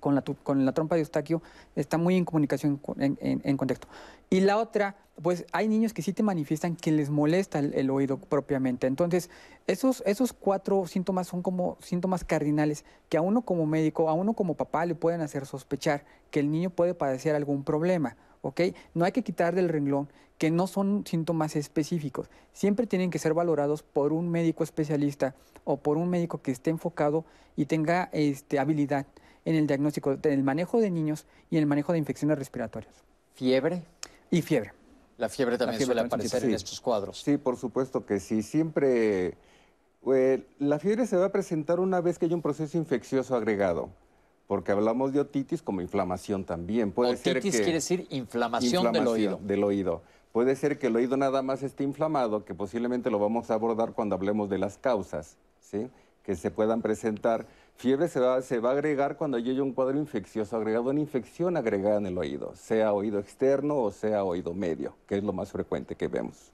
con 0.00 0.14
la, 0.14 0.22
con 0.22 0.64
la 0.64 0.72
trompa 0.72 0.96
de 0.96 1.02
Eustaquio 1.02 1.42
está 1.76 1.98
muy 1.98 2.16
en 2.16 2.24
comunicación 2.24 2.80
en, 2.98 3.56
contexto. 3.56 3.86
Y 4.28 4.40
la 4.40 4.58
otra, 4.58 4.96
pues 5.22 5.46
hay 5.52 5.68
niños 5.68 5.92
que 5.92 6.02
sí 6.02 6.12
te 6.12 6.22
manifiestan 6.22 6.76
que 6.76 6.90
les 6.90 7.10
molesta 7.10 7.58
el, 7.58 7.90
oído 7.90 8.18
propiamente. 8.18 8.86
Entonces, 8.86 9.30
esos, 9.66 10.02
esos 10.06 10.32
cuatro 10.32 10.86
síntomas 10.86 11.28
son 11.28 11.42
como 11.42 11.76
síntomas 11.80 12.24
cardinales 12.24 12.84
que 13.08 13.16
a 13.16 13.20
uno 13.20 13.42
como 13.42 13.66
médico, 13.66 14.08
a 14.08 14.14
uno 14.14 14.32
como 14.32 14.54
papá 14.54 14.86
le 14.86 14.94
pueden 14.94 15.20
hacer 15.20 15.46
sospechar 15.46 16.04
que 16.30 16.40
el 16.40 16.50
niño 16.50 16.70
puede 16.70 16.94
padecer 16.94 17.34
algún 17.34 17.64
problema. 17.64 18.16
¿ok? 18.42 18.60
No 18.94 19.04
hay 19.04 19.12
que 19.12 19.22
quitar 19.22 19.54
del 19.54 19.68
renglón 19.68 20.08
que 20.38 20.50
no 20.50 20.66
son 20.66 21.04
síntomas 21.06 21.54
específicos. 21.54 22.30
Siempre 22.54 22.86
tienen 22.86 23.10
que 23.10 23.18
ser 23.18 23.34
valorados 23.34 23.82
por 23.82 24.14
un 24.14 24.30
médico 24.30 24.64
especialista 24.64 25.34
o 25.64 25.76
por 25.76 25.98
un 25.98 26.08
médico 26.08 26.40
que 26.40 26.50
esté 26.50 26.70
enfocado 26.70 27.26
y 27.56 27.66
tenga 27.66 28.08
este, 28.12 28.58
habilidad 28.58 29.06
en 29.44 29.54
el 29.56 29.66
diagnóstico, 29.66 30.12
en 30.12 30.32
el 30.32 30.42
manejo 30.42 30.80
de 30.80 30.90
niños 30.90 31.26
y 31.50 31.56
en 31.56 31.62
el 31.62 31.66
manejo 31.66 31.92
de 31.92 31.98
infecciones 31.98 32.38
respiratorias. 32.38 32.94
¿Fiebre? 33.34 33.82
Y 34.30 34.42
fiebre. 34.42 34.72
La 35.18 35.28
fiebre 35.28 35.58
también 35.58 35.78
fiebre 35.78 35.94
suele 35.96 36.08
también 36.08 36.26
aparecer 36.28 36.48
en 36.48 36.54
estos 36.54 36.80
cuadros. 36.80 37.20
Sí, 37.22 37.36
por 37.36 37.56
supuesto 37.56 38.06
que 38.06 38.20
sí. 38.20 38.42
Siempre 38.42 39.34
eh, 40.06 40.46
la 40.58 40.78
fiebre 40.78 41.06
se 41.06 41.16
va 41.16 41.26
a 41.26 41.32
presentar 41.32 41.78
una 41.80 42.00
vez 42.00 42.18
que 42.18 42.26
hay 42.26 42.32
un 42.34 42.40
proceso 42.42 42.78
infeccioso 42.78 43.36
agregado, 43.36 43.90
porque 44.46 44.72
hablamos 44.72 45.12
de 45.12 45.20
otitis 45.20 45.62
como 45.62 45.80
inflamación 45.82 46.44
también. 46.44 46.92
Puede 46.92 47.16
ser 47.16 47.36
Otitis 47.36 47.52
que- 47.56 47.62
quiere 47.62 47.74
decir 47.74 48.06
inflamación, 48.10 48.70
del 48.84 48.96
inflamación 48.96 49.08
oído. 49.34 49.40
del 49.42 49.64
oído. 49.64 50.02
Puede 50.32 50.54
ser 50.56 50.78
que 50.78 50.86
el 50.86 50.96
oído 50.96 51.16
nada 51.16 51.42
más 51.42 51.62
esté 51.62 51.82
inflamado, 51.84 52.44
que 52.44 52.54
posiblemente 52.54 53.10
lo 53.10 53.18
vamos 53.18 53.50
a 53.50 53.54
abordar 53.54 53.92
cuando 53.92 54.14
hablemos 54.14 54.48
de 54.48 54.58
las 54.58 54.78
causas, 54.78 55.36
¿sí? 55.60 55.88
que 56.22 56.36
se 56.36 56.50
puedan 56.50 56.82
presentar. 56.82 57.46
Fiebre 57.80 58.08
se 58.08 58.20
va, 58.20 58.42
se 58.42 58.58
va 58.58 58.68
a 58.68 58.72
agregar 58.72 59.16
cuando 59.16 59.38
haya 59.38 59.62
un 59.62 59.72
cuadro 59.72 59.96
infeccioso 59.96 60.54
agregado, 60.54 60.90
una 60.90 61.00
infección 61.00 61.56
agregada 61.56 61.96
en 61.96 62.04
el 62.04 62.18
oído, 62.18 62.52
sea 62.54 62.92
oído 62.92 63.18
externo 63.18 63.78
o 63.78 63.90
sea 63.90 64.22
oído 64.22 64.52
medio, 64.52 64.98
que 65.08 65.16
es 65.16 65.24
lo 65.24 65.32
más 65.32 65.50
frecuente 65.50 65.94
que 65.96 66.06
vemos. 66.06 66.52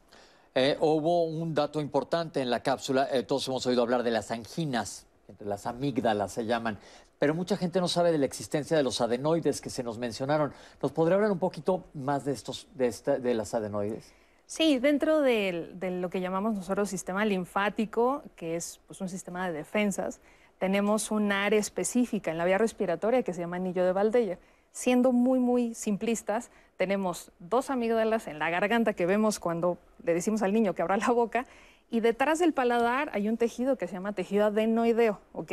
Eh, 0.54 0.76
hubo 0.80 1.24
un 1.24 1.52
dato 1.52 1.80
importante 1.80 2.40
en 2.40 2.48
la 2.48 2.62
cápsula. 2.62 3.08
eh, 3.10 3.24
todos 3.24 3.48
hemos 3.48 3.66
oído 3.66 3.82
hablar 3.82 4.04
de 4.04 4.12
las 4.12 4.30
anginas, 4.30 5.04
las 5.40 5.66
amígdalas 5.66 6.30
se 6.30 6.46
llaman, 6.46 6.78
pero 7.18 7.34
mucha 7.34 7.56
gente 7.56 7.80
no 7.80 7.88
sabe 7.88 8.12
de 8.12 8.18
la 8.18 8.26
existencia 8.26 8.76
de 8.76 8.84
los 8.84 9.00
adenoides 9.00 9.60
que 9.60 9.68
se 9.68 9.82
nos 9.82 9.98
mencionaron. 9.98 10.52
¿Nos 10.80 10.92
podría 10.92 11.16
hablar 11.16 11.32
un 11.32 11.40
poquito 11.40 11.86
más 11.94 12.24
de 12.24 12.34
estos, 12.34 12.68
de, 12.76 12.86
esta- 12.86 13.18
de 13.18 13.34
las 13.34 13.52
adenoides? 13.52 14.12
Sí, 14.46 14.78
dentro 14.78 15.22
del- 15.22 15.80
de, 15.80 15.90
lo 15.90 16.08
que 16.08 16.20
llamamos 16.20 16.54
nosotros 16.54 16.88
sistema 16.88 17.24
linfático, 17.24 18.22
que 18.36 18.54
es 18.54 18.78
pues, 18.86 19.00
un 19.00 19.08
sistema 19.08 19.48
de 19.48 19.54
defensas, 19.54 20.20
tenemos 20.58 21.10
un 21.10 21.32
área 21.32 21.58
específica 21.58 22.30
en 22.30 22.38
la 22.38 22.44
vía 22.44 22.58
respiratoria 22.58 23.22
que 23.22 23.32
se 23.32 23.40
llama 23.40 23.56
anillo 23.56 23.84
de 23.84 23.92
Valdeyer. 23.92 24.38
Siendo 24.72 25.12
muy, 25.12 25.38
muy 25.38 25.74
simplistas, 25.74 26.50
tenemos 26.76 27.32
dos 27.38 27.70
amígdalas 27.70 28.26
en 28.26 28.38
la 28.38 28.50
garganta 28.50 28.92
que 28.92 29.06
vemos 29.06 29.38
cuando 29.38 29.78
le 30.04 30.14
decimos 30.14 30.42
al 30.42 30.52
niño 30.52 30.74
que 30.74 30.82
abra 30.82 30.96
la 30.96 31.10
boca, 31.10 31.46
y 31.90 32.00
detrás 32.00 32.38
del 32.38 32.52
paladar 32.52 33.10
hay 33.12 33.28
un 33.28 33.36
tejido 33.36 33.76
que 33.76 33.86
se 33.86 33.94
llama 33.94 34.12
tejido 34.12 34.46
adenoideo, 34.46 35.20
¿ok? 35.32 35.52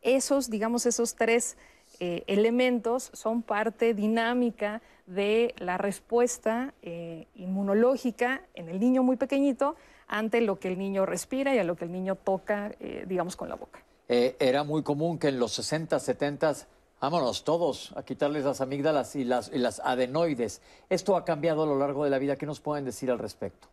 Esos, 0.00 0.48
digamos, 0.48 0.86
esos 0.86 1.16
tres 1.16 1.56
eh, 2.00 2.24
elementos 2.26 3.10
son 3.12 3.42
parte 3.42 3.94
dinámica 3.94 4.80
de 5.06 5.54
la 5.58 5.78
respuesta 5.78 6.72
eh, 6.82 7.26
inmunológica 7.34 8.42
en 8.54 8.68
el 8.68 8.80
niño 8.80 9.02
muy 9.02 9.16
pequeñito 9.16 9.76
ante 10.06 10.40
lo 10.40 10.58
que 10.58 10.68
el 10.68 10.78
niño 10.78 11.06
respira 11.06 11.54
y 11.54 11.58
a 11.58 11.64
lo 11.64 11.76
que 11.76 11.84
el 11.84 11.92
niño 11.92 12.16
toca, 12.16 12.72
eh, 12.80 13.04
digamos, 13.08 13.36
con 13.36 13.48
la 13.48 13.56
boca. 13.56 13.80
Eh, 14.14 14.36
era 14.40 14.62
muy 14.62 14.82
común 14.82 15.18
que 15.18 15.28
en 15.28 15.38
los 15.38 15.52
60, 15.52 15.98
70, 15.98 16.54
vámonos 17.00 17.44
todos 17.44 17.94
a 17.96 18.02
quitarles 18.02 18.44
las 18.44 18.60
amígdalas 18.60 19.16
y 19.16 19.24
las, 19.24 19.50
y 19.50 19.56
las 19.56 19.80
adenoides. 19.80 20.60
Esto 20.90 21.16
ha 21.16 21.24
cambiado 21.24 21.62
a 21.62 21.66
lo 21.66 21.78
largo 21.78 22.04
de 22.04 22.10
la 22.10 22.18
vida. 22.18 22.36
¿Qué 22.36 22.44
nos 22.44 22.60
pueden 22.60 22.84
decir 22.84 23.10
al 23.10 23.18
respecto? 23.18 23.68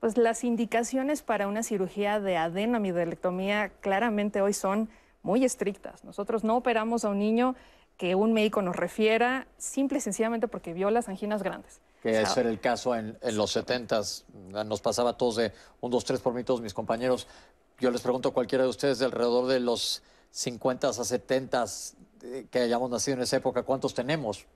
Pues 0.00 0.18
las 0.18 0.42
indicaciones 0.42 1.22
para 1.22 1.46
una 1.46 1.62
cirugía 1.62 2.18
de 2.18 2.36
adenoamidalectomía 2.36 3.68
claramente 3.80 4.40
hoy 4.40 4.52
son 4.52 4.88
muy 5.22 5.44
estrictas. 5.44 6.02
Nosotros 6.02 6.42
no 6.42 6.56
operamos 6.56 7.04
a 7.04 7.10
un 7.10 7.20
niño 7.20 7.54
que 7.98 8.16
un 8.16 8.32
médico 8.32 8.62
nos 8.62 8.74
refiera 8.74 9.46
simple 9.58 9.98
y 9.98 10.00
sencillamente 10.00 10.48
porque 10.48 10.72
vio 10.72 10.90
las 10.90 11.08
anginas 11.08 11.44
grandes. 11.44 11.80
Que 12.02 12.10
O 12.10 12.12
sea, 12.14 12.22
ese 12.22 12.40
era 12.40 12.50
el 12.50 12.58
caso 12.58 12.96
en, 12.96 13.16
en 13.22 13.36
los 13.36 13.52
70 13.52 14.02
Nos 14.64 14.80
pasaba 14.80 15.10
a 15.10 15.16
todos 15.16 15.36
de 15.36 15.52
un, 15.80 15.92
dos, 15.92 16.04
tres 16.04 16.18
por 16.18 16.34
mí, 16.34 16.42
todos 16.42 16.60
mis 16.60 16.74
compañeros. 16.74 17.28
Yo 17.80 17.90
les 17.90 18.00
pregunto 18.00 18.30
a 18.30 18.32
cualquiera 18.32 18.64
de 18.64 18.70
ustedes 18.70 18.98
de 18.98 19.04
alrededor 19.04 19.46
de 19.46 19.60
los 19.60 20.02
50 20.32 20.88
a 20.88 20.92
70 20.92 21.64
eh, 22.22 22.46
que 22.50 22.58
hayamos 22.58 22.90
nacido 22.90 23.16
en 23.16 23.22
esa 23.22 23.36
época, 23.36 23.62
¿cuántos 23.62 23.94
tenemos? 23.94 24.46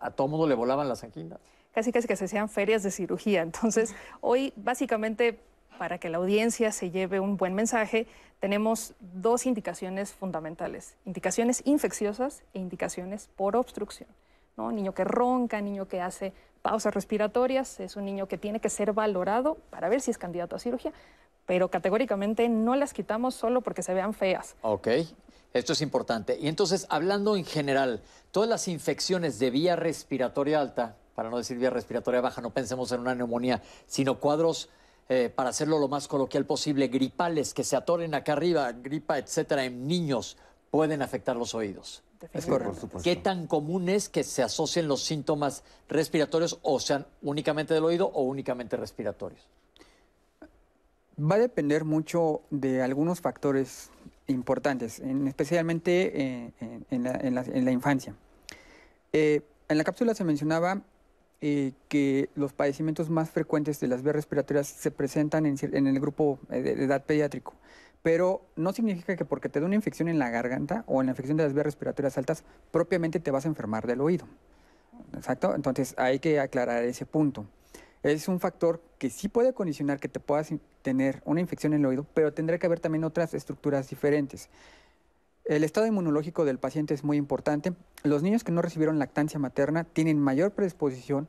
A 0.00 0.10
todo 0.10 0.28
mundo 0.28 0.46
le 0.46 0.54
volaban 0.54 0.88
las 0.88 1.04
anginas. 1.04 1.38
casi 1.72 1.92
casi 1.92 2.08
que 2.08 2.16
se 2.16 2.24
hacían 2.24 2.48
ferias 2.48 2.82
de 2.82 2.90
cirugía. 2.90 3.42
Entonces, 3.42 3.94
hoy 4.22 4.52
básicamente 4.56 5.38
para 5.78 5.98
que 5.98 6.10
la 6.10 6.18
audiencia 6.18 6.72
se 6.72 6.90
lleve 6.90 7.20
un 7.20 7.36
buen 7.36 7.54
mensaje, 7.54 8.06
tenemos 8.38 8.94
dos 9.00 9.46
indicaciones 9.46 10.12
fundamentales, 10.12 10.94
indicaciones 11.06 11.62
infecciosas 11.64 12.42
e 12.52 12.58
indicaciones 12.58 13.28
por 13.36 13.56
obstrucción. 13.56 14.08
¿no? 14.56 14.72
Niño 14.72 14.92
que 14.92 15.04
ronca, 15.04 15.60
niño 15.60 15.88
que 15.88 16.00
hace 16.00 16.34
pausas 16.60 16.94
respiratorias, 16.94 17.80
es 17.80 17.96
un 17.96 18.04
niño 18.04 18.28
que 18.28 18.36
tiene 18.36 18.60
que 18.60 18.68
ser 18.68 18.92
valorado 18.92 19.56
para 19.70 19.88
ver 19.88 20.02
si 20.02 20.10
es 20.10 20.18
candidato 20.18 20.56
a 20.56 20.58
cirugía, 20.58 20.92
pero 21.50 21.68
categóricamente 21.68 22.48
no 22.48 22.76
las 22.76 22.94
quitamos 22.94 23.34
solo 23.34 23.60
porque 23.60 23.82
se 23.82 23.92
vean 23.92 24.14
feas. 24.14 24.54
Ok, 24.62 24.86
esto 25.52 25.72
es 25.72 25.82
importante. 25.82 26.38
Y 26.40 26.46
entonces, 26.46 26.86
hablando 26.90 27.34
en 27.34 27.44
general, 27.44 28.02
todas 28.30 28.48
las 28.48 28.68
infecciones 28.68 29.40
de 29.40 29.50
vía 29.50 29.74
respiratoria 29.74 30.60
alta, 30.60 30.94
para 31.16 31.28
no 31.28 31.38
decir 31.38 31.58
vía 31.58 31.70
respiratoria 31.70 32.20
baja, 32.20 32.40
no 32.40 32.50
pensemos 32.50 32.92
en 32.92 33.00
una 33.00 33.16
neumonía, 33.16 33.62
sino 33.88 34.20
cuadros, 34.20 34.68
eh, 35.08 35.28
para 35.34 35.50
hacerlo 35.50 35.80
lo 35.80 35.88
más 35.88 36.06
coloquial 36.06 36.46
posible, 36.46 36.86
gripales 36.86 37.52
que 37.52 37.64
se 37.64 37.74
atoren 37.74 38.14
acá 38.14 38.34
arriba, 38.34 38.70
gripa, 38.70 39.18
etcétera, 39.18 39.64
en 39.64 39.88
niños, 39.88 40.36
pueden 40.70 41.02
afectar 41.02 41.34
los 41.34 41.56
oídos. 41.56 42.04
Es 42.32 42.46
por 42.46 42.62
supuesto. 42.76 43.02
¿Qué 43.02 43.16
tan 43.16 43.48
común 43.48 43.88
es 43.88 44.08
que 44.08 44.22
se 44.22 44.44
asocien 44.44 44.86
los 44.86 45.02
síntomas 45.02 45.64
respiratorios 45.88 46.60
o 46.62 46.78
sean 46.78 47.08
únicamente 47.22 47.74
del 47.74 47.82
oído 47.82 48.06
o 48.06 48.22
únicamente 48.22 48.76
respiratorios? 48.76 49.48
Va 51.20 51.34
a 51.34 51.38
depender 51.38 51.84
mucho 51.84 52.42
de 52.50 52.82
algunos 52.82 53.20
factores 53.20 53.90
importantes, 54.26 55.00
en- 55.00 55.26
especialmente 55.26 56.12
eh, 56.14 56.52
en, 56.90 57.04
la, 57.64 57.72
infancia. 57.72 58.14
Eh, 59.12 59.42
en 59.68 59.76
la 59.76 59.84
cápsula 59.84 60.14
se 60.14 60.24
mencionaba 60.24 60.82
eh, 61.40 61.72
que 61.88 62.30
los 62.36 62.52
padecimientos 62.52 63.10
más 63.10 63.28
frecuentes 63.30 63.80
de 63.80 63.88
las 63.88 64.02
vías 64.02 64.14
respiratorias 64.14 64.66
se 64.68 64.90
presentan 64.90 65.46
en, 65.46 65.86
el 65.86 66.00
grupo 66.00 66.38
de, 66.48 66.62
de 66.62 66.84
edad 66.84 67.04
pediátrico, 67.04 67.54
pero 68.02 68.42
no 68.56 68.72
significa 68.72 69.16
que 69.16 69.24
porque 69.24 69.48
te 69.48 69.60
dé 69.60 69.66
una 69.66 69.74
infección 69.74 70.08
en 70.08 70.18
la 70.18 70.30
garganta 70.30 70.84
o 70.86 71.00
en 71.02 71.06
la 71.06 71.12
infección 71.12 71.36
de 71.36 71.44
las 71.44 71.52
vías 71.52 71.66
respiratorias 71.66 72.16
altas, 72.16 72.44
propiamente 72.70 73.20
te 73.20 73.30
vas 73.30 73.44
a 73.44 73.48
enfermar 73.48 73.86
del 73.86 74.00
oído. 74.00 74.26
Exacto, 75.14 75.54
entonces 75.54 75.94
hay 75.98 76.18
que 76.18 76.40
aclarar 76.40 76.84
ese 76.84 77.04
punto. 77.04 77.44
Es 78.02 78.28
un 78.28 78.40
factor 78.40 78.82
que 78.98 79.10
sí 79.10 79.28
puede 79.28 79.52
condicionar 79.52 80.00
que 80.00 80.08
te 80.08 80.20
puedas 80.20 80.50
tener 80.82 81.22
una 81.26 81.40
infección 81.40 81.74
en 81.74 81.80
el 81.80 81.86
oído, 81.86 82.06
pero 82.14 82.32
tendrá 82.32 82.58
que 82.58 82.66
haber 82.66 82.80
también 82.80 83.04
otras 83.04 83.34
estructuras 83.34 83.90
diferentes. 83.90 84.48
El 85.44 85.64
estado 85.64 85.86
inmunológico 85.86 86.44
del 86.44 86.58
paciente 86.58 86.94
es 86.94 87.04
muy 87.04 87.16
importante. 87.16 87.74
Los 88.02 88.22
niños 88.22 88.44
que 88.44 88.52
no 88.52 88.62
recibieron 88.62 88.98
lactancia 88.98 89.38
materna 89.38 89.84
tienen 89.84 90.18
mayor 90.18 90.52
predisposición 90.52 91.28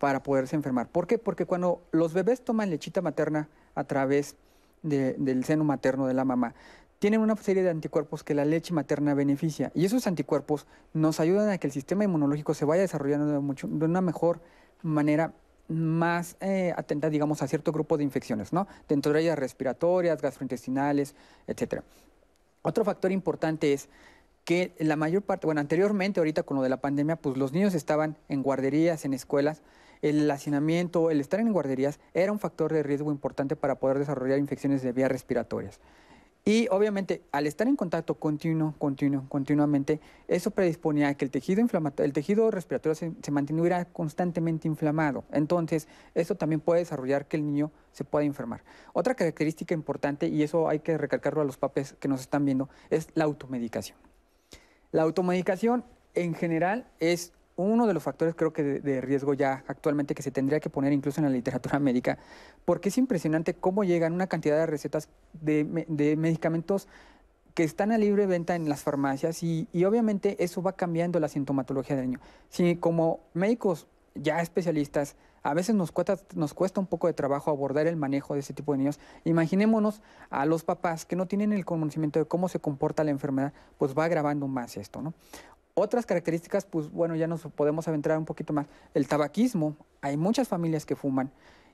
para 0.00 0.22
poderse 0.22 0.56
enfermar. 0.56 0.88
¿Por 0.88 1.06
qué? 1.06 1.18
Porque 1.18 1.44
cuando 1.44 1.82
los 1.90 2.14
bebés 2.14 2.42
toman 2.42 2.70
lechita 2.70 3.02
materna 3.02 3.48
a 3.74 3.84
través 3.84 4.36
del 4.82 5.44
seno 5.44 5.64
materno 5.64 6.06
de 6.06 6.14
la 6.14 6.24
mamá, 6.24 6.54
tienen 7.00 7.20
una 7.20 7.36
serie 7.36 7.64
de 7.64 7.70
anticuerpos 7.70 8.22
que 8.22 8.32
la 8.32 8.44
leche 8.44 8.72
materna 8.72 9.12
beneficia. 9.14 9.72
Y 9.74 9.84
esos 9.84 10.06
anticuerpos 10.06 10.66
nos 10.94 11.18
ayudan 11.18 11.50
a 11.50 11.58
que 11.58 11.66
el 11.66 11.72
sistema 11.72 12.04
inmunológico 12.04 12.54
se 12.54 12.64
vaya 12.64 12.82
desarrollando 12.82 13.26
de, 13.26 13.68
de 13.68 13.84
una 13.84 14.00
mejor 14.00 14.40
manera 14.82 15.32
más 15.68 16.36
eh, 16.40 16.72
atenta, 16.76 17.10
digamos, 17.10 17.42
a 17.42 17.48
cierto 17.48 17.72
grupo 17.72 17.96
de 17.96 18.04
infecciones, 18.04 18.52
¿no? 18.52 18.66
Dentro 18.88 19.12
de 19.12 19.20
ellas 19.20 19.38
respiratorias, 19.38 20.20
gastrointestinales, 20.20 21.14
etcétera. 21.46 21.82
Otro 22.62 22.84
factor 22.84 23.12
importante 23.12 23.72
es 23.72 23.88
que 24.44 24.72
la 24.78 24.96
mayor 24.96 25.22
parte, 25.22 25.46
bueno, 25.46 25.60
anteriormente, 25.60 26.20
ahorita 26.20 26.42
con 26.42 26.56
lo 26.56 26.62
de 26.62 26.68
la 26.68 26.80
pandemia, 26.80 27.16
pues 27.16 27.36
los 27.36 27.52
niños 27.52 27.74
estaban 27.74 28.16
en 28.28 28.42
guarderías, 28.42 29.04
en 29.04 29.14
escuelas, 29.14 29.62
el 30.02 30.28
hacinamiento, 30.30 31.10
el 31.10 31.20
estar 31.20 31.38
en 31.38 31.52
guarderías 31.52 32.00
era 32.12 32.32
un 32.32 32.40
factor 32.40 32.72
de 32.72 32.82
riesgo 32.82 33.12
importante 33.12 33.54
para 33.54 33.76
poder 33.76 33.98
desarrollar 33.98 34.38
infecciones 34.38 34.82
de 34.82 34.92
vías 34.92 35.10
respiratorias. 35.10 35.78
Y 36.44 36.66
obviamente, 36.72 37.22
al 37.30 37.46
estar 37.46 37.68
en 37.68 37.76
contacto 37.76 38.16
continuo, 38.16 38.74
continuo, 38.76 39.26
continuamente, 39.28 40.00
eso 40.26 40.50
predisponía 40.50 41.08
a 41.08 41.14
que 41.14 41.24
el 41.24 41.30
tejido, 41.30 41.64
el 41.98 42.12
tejido 42.12 42.50
respiratorio 42.50 42.96
se, 42.96 43.12
se, 43.22 43.30
mantuviera 43.30 43.84
constantemente 43.84 44.66
inflamado. 44.66 45.22
Entonces, 45.30 45.86
eso 46.16 46.34
también 46.34 46.60
puede 46.60 46.80
desarrollar 46.80 47.26
que 47.26 47.36
el 47.36 47.46
niño 47.46 47.70
se 47.92 48.02
pueda 48.02 48.24
enfermar. 48.24 48.64
Otra 48.92 49.14
característica 49.14 49.72
importante, 49.72 50.26
y 50.26 50.42
eso 50.42 50.68
hay 50.68 50.80
que 50.80 50.98
recalcarlo 50.98 51.42
a 51.42 51.44
los 51.44 51.58
papás 51.58 51.94
que 52.00 52.08
nos 52.08 52.22
están 52.22 52.44
viendo, 52.44 52.68
es 52.90 53.08
la 53.14 53.22
automedicación. 53.22 53.96
La 54.90 55.02
automedicación 55.02 55.84
en 56.14 56.34
general 56.34 56.88
es 56.98 57.32
uno 57.62 57.86
de 57.86 57.94
los 57.94 58.02
factores 58.02 58.34
creo 58.34 58.52
que 58.52 58.62
de, 58.62 59.00
riesgo 59.00 59.34
ya 59.34 59.64
actualmente 59.66 60.14
que 60.14 60.22
se 60.22 60.30
tendría 60.30 60.60
que 60.60 60.70
poner 60.70 60.92
incluso 60.92 61.20
en 61.20 61.26
la 61.26 61.30
literatura 61.30 61.78
médica, 61.80 62.18
porque 62.64 62.88
es 62.88 62.98
impresionante 62.98 63.54
cómo 63.54 63.84
llegan 63.84 64.12
una 64.12 64.26
cantidad 64.26 64.56
de 64.56 64.66
recetas 64.66 65.08
de, 65.32 65.64
medicamentos 66.16 66.88
que 67.54 67.64
están 67.64 67.92
a 67.92 67.98
libre 67.98 68.26
venta 68.26 68.54
en 68.54 68.68
las 68.68 68.82
farmacias 68.82 69.42
y, 69.42 69.68
obviamente 69.84 70.42
eso 70.42 70.62
va 70.62 70.72
cambiando 70.72 71.20
la 71.20 71.28
sintomatología 71.28 71.96
del 71.96 72.06
niño. 72.06 72.20
Si 72.48 72.76
como 72.76 73.20
médicos 73.34 73.86
ya 74.14 74.40
especialistas 74.40 75.16
a 75.42 75.54
veces 75.54 75.74
nos 75.74 75.90
cuesta, 75.90 76.18
nos 76.34 76.54
cuesta 76.54 76.80
un 76.80 76.86
poco 76.86 77.08
de 77.08 77.14
trabajo 77.14 77.50
abordar 77.50 77.86
el 77.86 77.96
manejo 77.96 78.34
de 78.34 78.40
ese 78.40 78.54
tipo 78.54 78.72
de 78.72 78.78
niños. 78.78 79.00
Imaginémonos 79.24 80.00
a 80.30 80.46
los 80.46 80.62
papás 80.62 81.04
que 81.04 81.16
no 81.16 81.26
tienen 81.26 81.52
el 81.52 81.64
conocimiento 81.64 82.20
de 82.20 82.26
cómo 82.26 82.48
se 82.48 82.60
comporta 82.60 83.02
la 83.02 83.10
enfermedad, 83.10 83.52
pues 83.76 83.96
va 83.98 84.04
agravando 84.04 84.46
más 84.46 84.76
esto, 84.76 85.02
¿no? 85.02 85.14
Otras 85.74 86.04
características, 86.04 86.66
pues 86.66 86.90
bueno, 86.90 87.16
ya 87.16 87.26
nos 87.26 87.42
podemos 87.42 87.88
aventrar 87.88 88.18
un 88.18 88.26
poquito 88.26 88.52
más. 88.52 88.66
El 88.92 89.08
tabaquismo, 89.08 89.74
hay 90.02 90.18
muchas 90.18 90.46
familias 90.46 90.84
que 90.84 90.96
fuman 90.96 91.30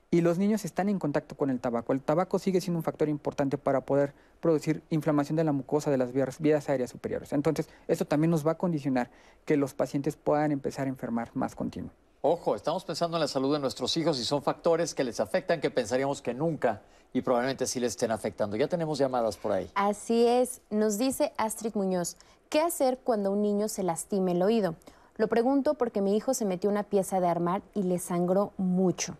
y 0.09 0.21
los 0.21 0.37
niños 0.37 0.63
están 0.63 0.87
en 0.87 0.99
contacto 0.99 1.35
con 1.35 1.49
el 1.49 1.59
tabaco. 1.59 1.91
El 1.91 1.99
tabaco 1.99 2.39
sigue 2.39 2.61
siendo 2.61 2.77
un 2.79 2.83
factor 2.83 3.09
importante 3.09 3.57
para 3.57 3.81
poder 3.81 4.13
producir 4.39 4.83
inflamación 4.89 5.35
de 5.35 5.43
la 5.43 5.51
mucosa 5.51 5.91
de 5.91 5.97
las 5.97 6.13
vías, 6.13 6.39
vías 6.39 6.69
aéreas 6.69 6.91
superiores. 6.91 7.33
Entonces, 7.33 7.67
esto 7.89 8.05
también 8.05 8.31
nos 8.31 8.47
va 8.47 8.53
a 8.53 8.57
condicionar 8.57 9.11
que 9.43 9.57
los 9.57 9.73
pacientes 9.73 10.15
puedan 10.15 10.53
empezar 10.53 10.87
a 10.87 10.89
enfermar 10.89 11.31
más 11.33 11.53
continuo. 11.53 11.91
Ojo, 12.21 12.55
estamos 12.55 12.85
pensando 12.85 13.17
en 13.17 13.21
la 13.21 13.27
salud 13.27 13.53
de 13.53 13.59
nuestros 13.59 13.97
hijos 13.97 14.17
y 14.17 14.23
son 14.23 14.41
factores 14.41 14.93
que 14.93 15.03
les 15.03 15.19
afectan 15.19 15.59
que 15.59 15.71
pensaríamos 15.71 16.21
que 16.21 16.33
nunca 16.33 16.81
y 17.13 17.21
probablemente 17.21 17.65
sí 17.65 17.79
les 17.79 17.91
estén 17.91 18.11
afectando. 18.11 18.55
Ya 18.55 18.67
tenemos 18.67 18.97
llamadas 18.97 19.35
por 19.35 19.51
ahí. 19.51 19.69
Así 19.75 20.25
es, 20.25 20.61
nos 20.69 20.97
dice 20.97 21.33
Astrid 21.37 21.75
Muñoz. 21.75 22.17
¿Qué 22.49 22.61
hacer 22.61 22.97
cuando 23.03 23.31
un 23.31 23.43
niño 23.43 23.67
se 23.67 23.83
lastime 23.83 24.31
el 24.31 24.41
oído? 24.41 24.73
Lo 25.17 25.27
pregunto 25.27 25.75
porque 25.75 26.01
mi 26.01 26.17
hijo 26.17 26.33
se 26.33 26.45
metió 26.45 26.67
una 26.71 26.81
pieza 26.81 27.19
de 27.19 27.27
armar 27.27 27.61
y 27.75 27.83
le 27.83 27.99
sangró 27.99 28.53
mucho. 28.57 29.17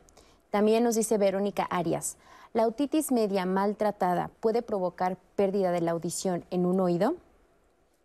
También 0.49 0.83
nos 0.83 0.95
dice 0.95 1.19
Verónica 1.19 1.61
Arias, 1.69 2.17
¿la 2.53 2.65
otitis 2.65 3.11
media 3.11 3.45
maltratada 3.45 4.31
puede 4.39 4.63
provocar 4.63 5.15
pérdida 5.35 5.71
de 5.71 5.81
la 5.81 5.91
audición 5.91 6.43
en 6.49 6.65
un 6.65 6.79
oído? 6.79 7.17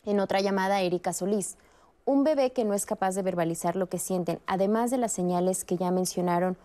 En 0.04 0.20
otra 0.20 0.42
llamada, 0.42 0.82
Erika 0.82 1.14
Solís, 1.14 1.56
un 2.04 2.22
bebé 2.22 2.52
que 2.52 2.66
no 2.66 2.74
es 2.74 2.84
capaz 2.84 3.14
de 3.14 3.22
verbalizar 3.22 3.76
lo 3.76 3.88
que 3.88 3.98
sienten, 3.98 4.40
además 4.46 4.90
de 4.90 4.98
las 4.98 5.12
señales 5.12 5.64
que 5.64 5.78
ya 5.78 5.90
mencionaron, 5.90 6.58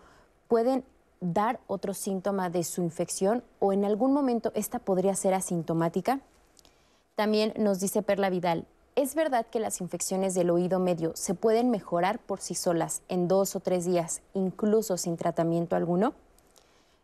pueden 0.48 0.84
dar 1.22 1.60
otro 1.66 1.94
síntoma 1.94 2.50
de 2.50 2.62
su 2.64 2.82
infección 2.82 3.42
o 3.58 3.72
en 3.72 3.86
algún 3.86 4.12
momento 4.12 4.52
esta 4.54 4.80
podría 4.80 5.14
ser 5.14 5.32
asintomática? 5.32 6.20
También 7.20 7.52
nos 7.58 7.80
dice 7.80 8.00
Perla 8.00 8.30
Vidal, 8.30 8.64
¿es 8.96 9.14
verdad 9.14 9.44
que 9.44 9.60
las 9.60 9.82
infecciones 9.82 10.32
del 10.32 10.48
oído 10.48 10.78
medio 10.78 11.12
se 11.14 11.34
pueden 11.34 11.68
mejorar 11.68 12.18
por 12.18 12.40
sí 12.40 12.54
solas 12.54 13.02
en 13.10 13.28
dos 13.28 13.54
o 13.54 13.60
tres 13.60 13.84
días, 13.84 14.22
incluso 14.32 14.96
sin 14.96 15.18
tratamiento 15.18 15.76
alguno? 15.76 16.14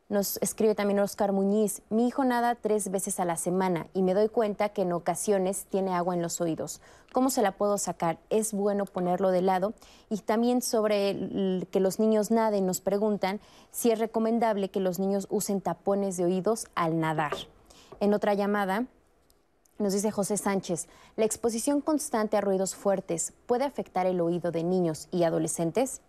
Nos 0.08 0.38
escribe 0.38 0.74
también 0.74 1.00
Oscar 1.00 1.32
Muñiz, 1.32 1.82
mi 1.90 2.08
hijo 2.08 2.24
nada 2.24 2.54
tres 2.54 2.90
veces 2.90 3.20
a 3.20 3.26
la 3.26 3.36
semana 3.36 3.88
y 3.92 4.00
me 4.00 4.14
doy 4.14 4.30
cuenta 4.30 4.70
que 4.70 4.80
en 4.80 4.94
ocasiones 4.94 5.66
tiene 5.68 5.92
agua 5.92 6.14
en 6.14 6.22
los 6.22 6.40
oídos. 6.40 6.80
¿Cómo 7.12 7.28
se 7.28 7.42
la 7.42 7.52
puedo 7.52 7.76
sacar? 7.76 8.16
¿Es 8.30 8.54
bueno 8.54 8.86
ponerlo 8.86 9.30
de 9.30 9.42
lado? 9.42 9.74
Y 10.08 10.16
también 10.20 10.62
sobre 10.62 11.66
que 11.70 11.80
los 11.80 11.98
niños 11.98 12.30
naden, 12.30 12.64
nos 12.64 12.80
preguntan 12.80 13.38
si 13.70 13.90
es 13.90 13.98
recomendable 13.98 14.70
que 14.70 14.80
los 14.80 14.98
niños 14.98 15.26
usen 15.28 15.60
tapones 15.60 16.16
de 16.16 16.24
oídos 16.24 16.68
al 16.74 17.00
nadar. 17.00 17.34
En 18.00 18.14
otra 18.14 18.32
llamada, 18.32 18.86
nos 19.78 19.92
dice 19.92 20.10
José 20.10 20.36
Sánchez, 20.36 20.88
¿la 21.16 21.24
exposición 21.24 21.80
constante 21.80 22.36
a 22.36 22.40
ruidos 22.40 22.74
fuertes 22.74 23.34
puede 23.46 23.64
afectar 23.64 24.06
el 24.06 24.20
oído 24.20 24.50
de 24.50 24.64
niños 24.64 25.08
y 25.10 25.24
adolescentes? 25.24 26.00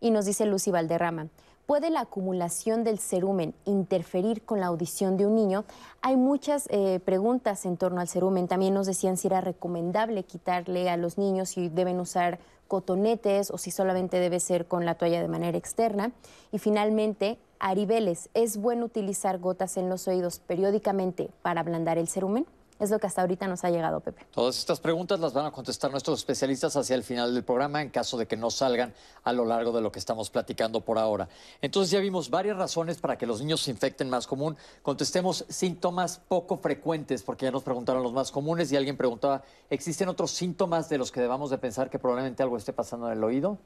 Y 0.00 0.12
nos 0.12 0.26
dice 0.26 0.46
Lucy 0.46 0.70
Valderrama, 0.70 1.28
¿puede 1.66 1.90
la 1.90 2.02
acumulación 2.02 2.84
del 2.84 2.98
cerumen 2.98 3.54
interferir 3.64 4.42
con 4.42 4.60
la 4.60 4.66
audición 4.66 5.16
de 5.16 5.26
un 5.26 5.34
niño? 5.34 5.64
Hay 6.02 6.16
muchas 6.16 6.68
eh, 6.70 7.00
preguntas 7.04 7.66
en 7.66 7.76
torno 7.76 8.00
al 8.00 8.08
cerumen. 8.08 8.48
También 8.48 8.74
nos 8.74 8.86
decían 8.86 9.16
si 9.16 9.26
era 9.26 9.40
recomendable 9.40 10.22
quitarle 10.22 10.88
a 10.88 10.96
los 10.96 11.18
niños 11.18 11.50
si 11.50 11.68
deben 11.68 12.00
usar 12.00 12.38
cotonetes 12.68 13.50
o 13.50 13.58
si 13.58 13.72
solamente 13.72 14.20
debe 14.20 14.38
ser 14.38 14.66
con 14.66 14.84
la 14.84 14.94
toalla 14.94 15.20
de 15.20 15.28
manera 15.28 15.58
externa. 15.58 16.12
Y 16.52 16.58
finalmente, 16.58 17.38
Aribeles, 17.58 18.30
¿es 18.34 18.56
bueno 18.56 18.86
utilizar 18.86 19.40
gotas 19.40 19.76
en 19.76 19.88
los 19.88 20.06
oídos 20.06 20.38
periódicamente 20.38 21.30
para 21.42 21.60
ablandar 21.60 21.98
el 21.98 22.06
cerumen? 22.06 22.46
Es 22.80 22.90
lo 22.90 22.98
que 22.98 23.06
hasta 23.06 23.20
ahorita 23.20 23.46
nos 23.46 23.62
ha 23.62 23.70
llegado, 23.70 24.00
Pepe. 24.00 24.26
Todas 24.30 24.58
estas 24.58 24.80
preguntas 24.80 25.20
las 25.20 25.34
van 25.34 25.44
a 25.44 25.50
contestar 25.52 25.90
nuestros 25.90 26.18
especialistas 26.18 26.74
hacia 26.76 26.96
el 26.96 27.04
final 27.04 27.34
del 27.34 27.44
programa 27.44 27.82
en 27.82 27.90
caso 27.90 28.16
de 28.16 28.26
que 28.26 28.38
no 28.38 28.50
salgan 28.50 28.94
a 29.22 29.34
lo 29.34 29.44
largo 29.44 29.70
de 29.70 29.82
lo 29.82 29.92
que 29.92 29.98
estamos 29.98 30.30
platicando 30.30 30.80
por 30.80 30.98
ahora. 30.98 31.28
Entonces 31.60 31.90
ya 31.90 32.00
vimos 32.00 32.30
varias 32.30 32.56
razones 32.56 32.98
para 32.98 33.18
que 33.18 33.26
los 33.26 33.42
niños 33.42 33.60
se 33.60 33.70
infecten 33.70 34.08
más 34.08 34.26
común. 34.26 34.56
Contestemos 34.82 35.44
síntomas 35.50 36.22
poco 36.26 36.56
frecuentes, 36.56 37.22
porque 37.22 37.44
ya 37.44 37.50
nos 37.50 37.62
preguntaron 37.62 38.02
los 38.02 38.14
más 38.14 38.30
comunes 38.30 38.72
y 38.72 38.76
alguien 38.76 38.96
preguntaba, 38.96 39.42
¿existen 39.68 40.08
otros 40.08 40.30
síntomas 40.30 40.88
de 40.88 40.96
los 40.96 41.12
que 41.12 41.20
debamos 41.20 41.50
de 41.50 41.58
pensar 41.58 41.90
que 41.90 41.98
probablemente 41.98 42.42
algo 42.42 42.56
esté 42.56 42.72
pasando 42.72 43.08
en 43.08 43.18
el 43.18 43.22
oído? 43.22 43.58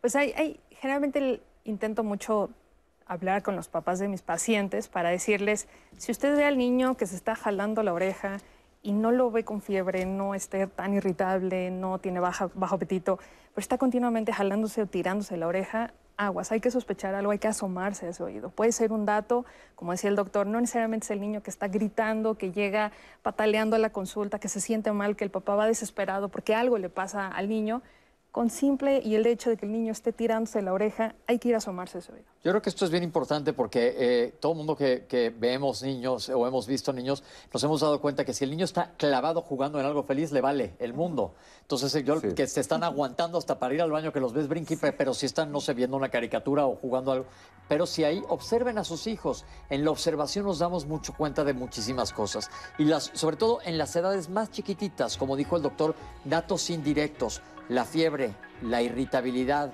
Pues 0.00 0.16
hay, 0.16 0.32
hay 0.32 0.60
generalmente 0.70 1.40
intento 1.62 2.02
mucho 2.02 2.50
hablar 3.06 3.42
con 3.42 3.56
los 3.56 3.68
papás 3.68 3.98
de 3.98 4.08
mis 4.08 4.22
pacientes 4.22 4.88
para 4.88 5.10
decirles, 5.10 5.68
si 5.96 6.12
usted 6.12 6.36
ve 6.36 6.44
al 6.44 6.58
niño 6.58 6.96
que 6.96 7.06
se 7.06 7.16
está 7.16 7.34
jalando 7.34 7.82
la 7.82 7.92
oreja 7.92 8.38
y 8.82 8.92
no 8.92 9.12
lo 9.12 9.30
ve 9.30 9.44
con 9.44 9.60
fiebre, 9.60 10.06
no 10.06 10.34
esté 10.34 10.66
tan 10.66 10.94
irritable, 10.94 11.70
no 11.70 11.98
tiene 11.98 12.20
bajo 12.20 12.50
apetito, 12.74 13.16
pero 13.16 13.62
está 13.62 13.78
continuamente 13.78 14.32
jalándose 14.32 14.82
o 14.82 14.86
tirándose 14.86 15.36
la 15.36 15.46
oreja, 15.46 15.92
aguas, 16.16 16.52
hay 16.52 16.60
que 16.60 16.70
sospechar 16.70 17.14
algo, 17.14 17.32
hay 17.32 17.38
que 17.38 17.48
asomarse 17.48 18.06
a 18.06 18.10
ese 18.10 18.22
oído. 18.22 18.50
Puede 18.50 18.72
ser 18.72 18.92
un 18.92 19.04
dato, 19.04 19.44
como 19.74 19.92
decía 19.92 20.10
el 20.10 20.16
doctor, 20.16 20.46
no 20.46 20.60
necesariamente 20.60 21.04
es 21.04 21.10
el 21.10 21.20
niño 21.20 21.42
que 21.42 21.50
está 21.50 21.68
gritando, 21.68 22.36
que 22.36 22.52
llega 22.52 22.92
pataleando 23.22 23.76
a 23.76 23.78
la 23.78 23.90
consulta, 23.90 24.38
que 24.38 24.48
se 24.48 24.60
siente 24.60 24.92
mal, 24.92 25.16
que 25.16 25.24
el 25.24 25.30
papá 25.30 25.56
va 25.56 25.66
desesperado 25.66 26.28
porque 26.28 26.54
algo 26.54 26.78
le 26.78 26.88
pasa 26.88 27.28
al 27.28 27.48
niño, 27.48 27.82
con 28.34 28.50
simple 28.50 29.00
y 29.04 29.14
el 29.14 29.24
hecho 29.26 29.48
de 29.48 29.56
que 29.56 29.64
el 29.64 29.70
niño 29.70 29.92
esté 29.92 30.12
tirándose 30.12 30.60
la 30.60 30.72
oreja, 30.72 31.14
hay 31.28 31.38
que 31.38 31.50
ir 31.50 31.54
a 31.54 31.58
asomarse 31.58 31.98
ese 31.98 32.10
oído. 32.10 32.24
Yo 32.42 32.50
creo 32.50 32.60
que 32.60 32.68
esto 32.68 32.84
es 32.84 32.90
bien 32.90 33.04
importante 33.04 33.52
porque 33.52 33.94
eh, 33.96 34.34
todo 34.40 34.52
el 34.52 34.58
mundo 34.58 34.74
que, 34.74 35.06
que, 35.08 35.30
vemos 35.30 35.84
niños 35.84 36.28
o 36.30 36.44
hemos 36.44 36.66
visto 36.66 36.92
niños, 36.92 37.22
nos 37.52 37.62
hemos 37.62 37.80
dado 37.80 38.00
cuenta 38.00 38.24
que 38.24 38.34
si 38.34 38.42
el 38.42 38.50
niño 38.50 38.64
está 38.64 38.90
clavado 38.96 39.40
jugando 39.40 39.78
en 39.78 39.86
algo 39.86 40.02
feliz, 40.02 40.32
le 40.32 40.40
vale 40.40 40.74
el 40.80 40.94
mundo. 40.94 41.36
Entonces, 41.60 42.04
yo, 42.04 42.20
que 42.20 42.46
se 42.48 42.60
están 42.60 42.82
aguantando 42.82 43.38
hasta 43.38 43.60
para 43.60 43.72
ir 43.72 43.80
al 43.80 43.92
baño, 43.92 44.12
que 44.12 44.18
los 44.18 44.32
ves 44.32 44.48
brinqui, 44.48 44.74
pero 44.76 45.14
si 45.14 45.26
están, 45.26 45.52
no 45.52 45.60
sé, 45.60 45.72
viendo 45.72 45.96
una 45.96 46.08
caricatura 46.08 46.66
o 46.66 46.74
jugando 46.74 47.12
algo. 47.12 47.26
Pero 47.68 47.86
si 47.86 48.02
ahí 48.02 48.20
observen 48.28 48.78
a 48.78 48.84
sus 48.84 49.06
hijos. 49.06 49.44
En 49.70 49.84
la 49.84 49.92
observación 49.92 50.44
nos 50.44 50.58
damos 50.58 50.86
mucho 50.86 51.14
cuenta 51.16 51.44
de 51.44 51.54
muchísimas 51.54 52.12
cosas. 52.12 52.50
Y 52.78 52.84
las, 52.84 53.12
sobre 53.14 53.36
todo 53.36 53.60
en 53.64 53.78
las 53.78 53.94
edades 53.94 54.28
más 54.28 54.50
chiquititas, 54.50 55.16
como 55.16 55.36
dijo 55.36 55.56
el 55.56 55.62
doctor, 55.62 55.94
datos 56.24 56.68
indirectos 56.68 57.40
la 57.68 57.84
fiebre, 57.84 58.34
la 58.62 58.82
irritabilidad, 58.82 59.72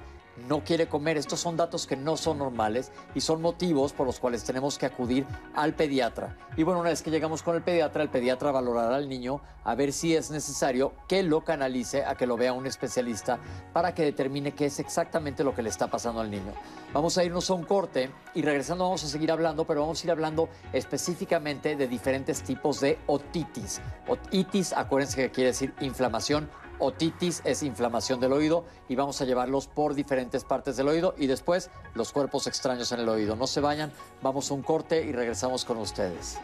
no 0.49 0.65
quiere 0.65 0.89
comer. 0.89 1.17
Estos 1.17 1.41
son 1.41 1.57
datos 1.57 1.87
que 1.87 1.97
no 1.97 2.17
son 2.17 2.39
normales 2.39 2.93
y 3.15 3.21
son 3.21 3.43
motivos 3.43 3.93
por 3.93 4.07
los 4.07 4.19
cuales 4.19 4.45
tenemos 4.45 4.79
que 4.79 4.87
acudir 4.87 5.27
al 5.55 5.75
pediatra. 5.75 6.37
Y 6.57 6.63
bueno, 6.63 6.81
una 6.81 6.91
vez 6.91 7.03
que 7.03 7.11
llegamos 7.11 7.43
con 7.43 7.57
el 7.57 7.63
pediatra, 7.63 8.03
el 8.03 8.09
pediatra 8.09 8.51
valorará 8.51 8.97
al 8.97 9.09
niño 9.09 9.41
a 9.65 9.75
ver 9.75 9.93
si 9.93 10.15
es 10.15 10.31
necesario 10.31 10.93
que 11.09 11.23
lo 11.23 11.45
canalice 11.45 12.05
a 12.05 12.15
que 12.15 12.27
lo 12.27 12.37
vea 12.37 12.53
un 12.53 12.67
especialista 12.67 13.39
para 13.73 13.95
que 13.95 14.03
determine 14.03 14.53
qué 14.53 14.67
es 14.67 14.79
exactamente 14.79 15.45
lo 15.45 15.55
que 15.55 15.63
le 15.63 15.69
está 15.69 15.89
pasando 15.89 16.21
al 16.21 16.31
niño. 16.31 16.53
Vamos 16.93 17.19
a 17.19 17.25
irnos 17.25 17.51
a 17.51 17.55
un 17.55 17.65
corte 17.65 18.11
y 18.35 18.43
regresando 18.43 18.85
vamos 18.85 19.05
a 19.05 19.09
seguir 19.09 19.31
hablando, 19.31 19.67
pero 19.67 19.83
vamos 19.83 20.03
a 20.03 20.07
ir 20.07 20.11
hablando 20.11 20.49
específicamente 20.73 21.77
de 21.77 21.87
diferentes 21.87 22.43
tipos 22.43 22.81
de 22.81 22.99
otitis. 23.07 23.81
Otitis, 24.09 24.73
acuérdense 24.73 25.17
que 25.17 25.31
quiere 25.31 25.51
decir 25.51 25.75
inflamación 25.81 26.49
Otitis 26.81 27.43
es 27.45 27.63
inflamación 27.63 28.21
del 28.21 28.33
oído 28.33 28.65
y 28.89 28.97
vamos 28.97 29.21
a 29.21 29.25
llevarlos 29.25 29.67
por 29.69 29.95
diferentes 29.95 30.45
partes 30.45 30.77
del 30.77 30.89
oído 30.89 31.15
y 31.17 31.27
después 31.27 31.71
los 31.95 32.11
cuerpos 32.11 32.47
extraños 32.47 32.91
en 32.93 33.01
el 33.01 33.09
oído. 33.09 33.37
No 33.37 33.47
se 33.47 33.61
vayan, 33.61 33.93
vamos 34.23 34.51
a 34.51 34.55
un 34.55 34.63
corte 34.63 35.05
y 35.05 35.13
regresamos 35.13 35.65
con 35.65 35.77
ustedes. 35.77 36.39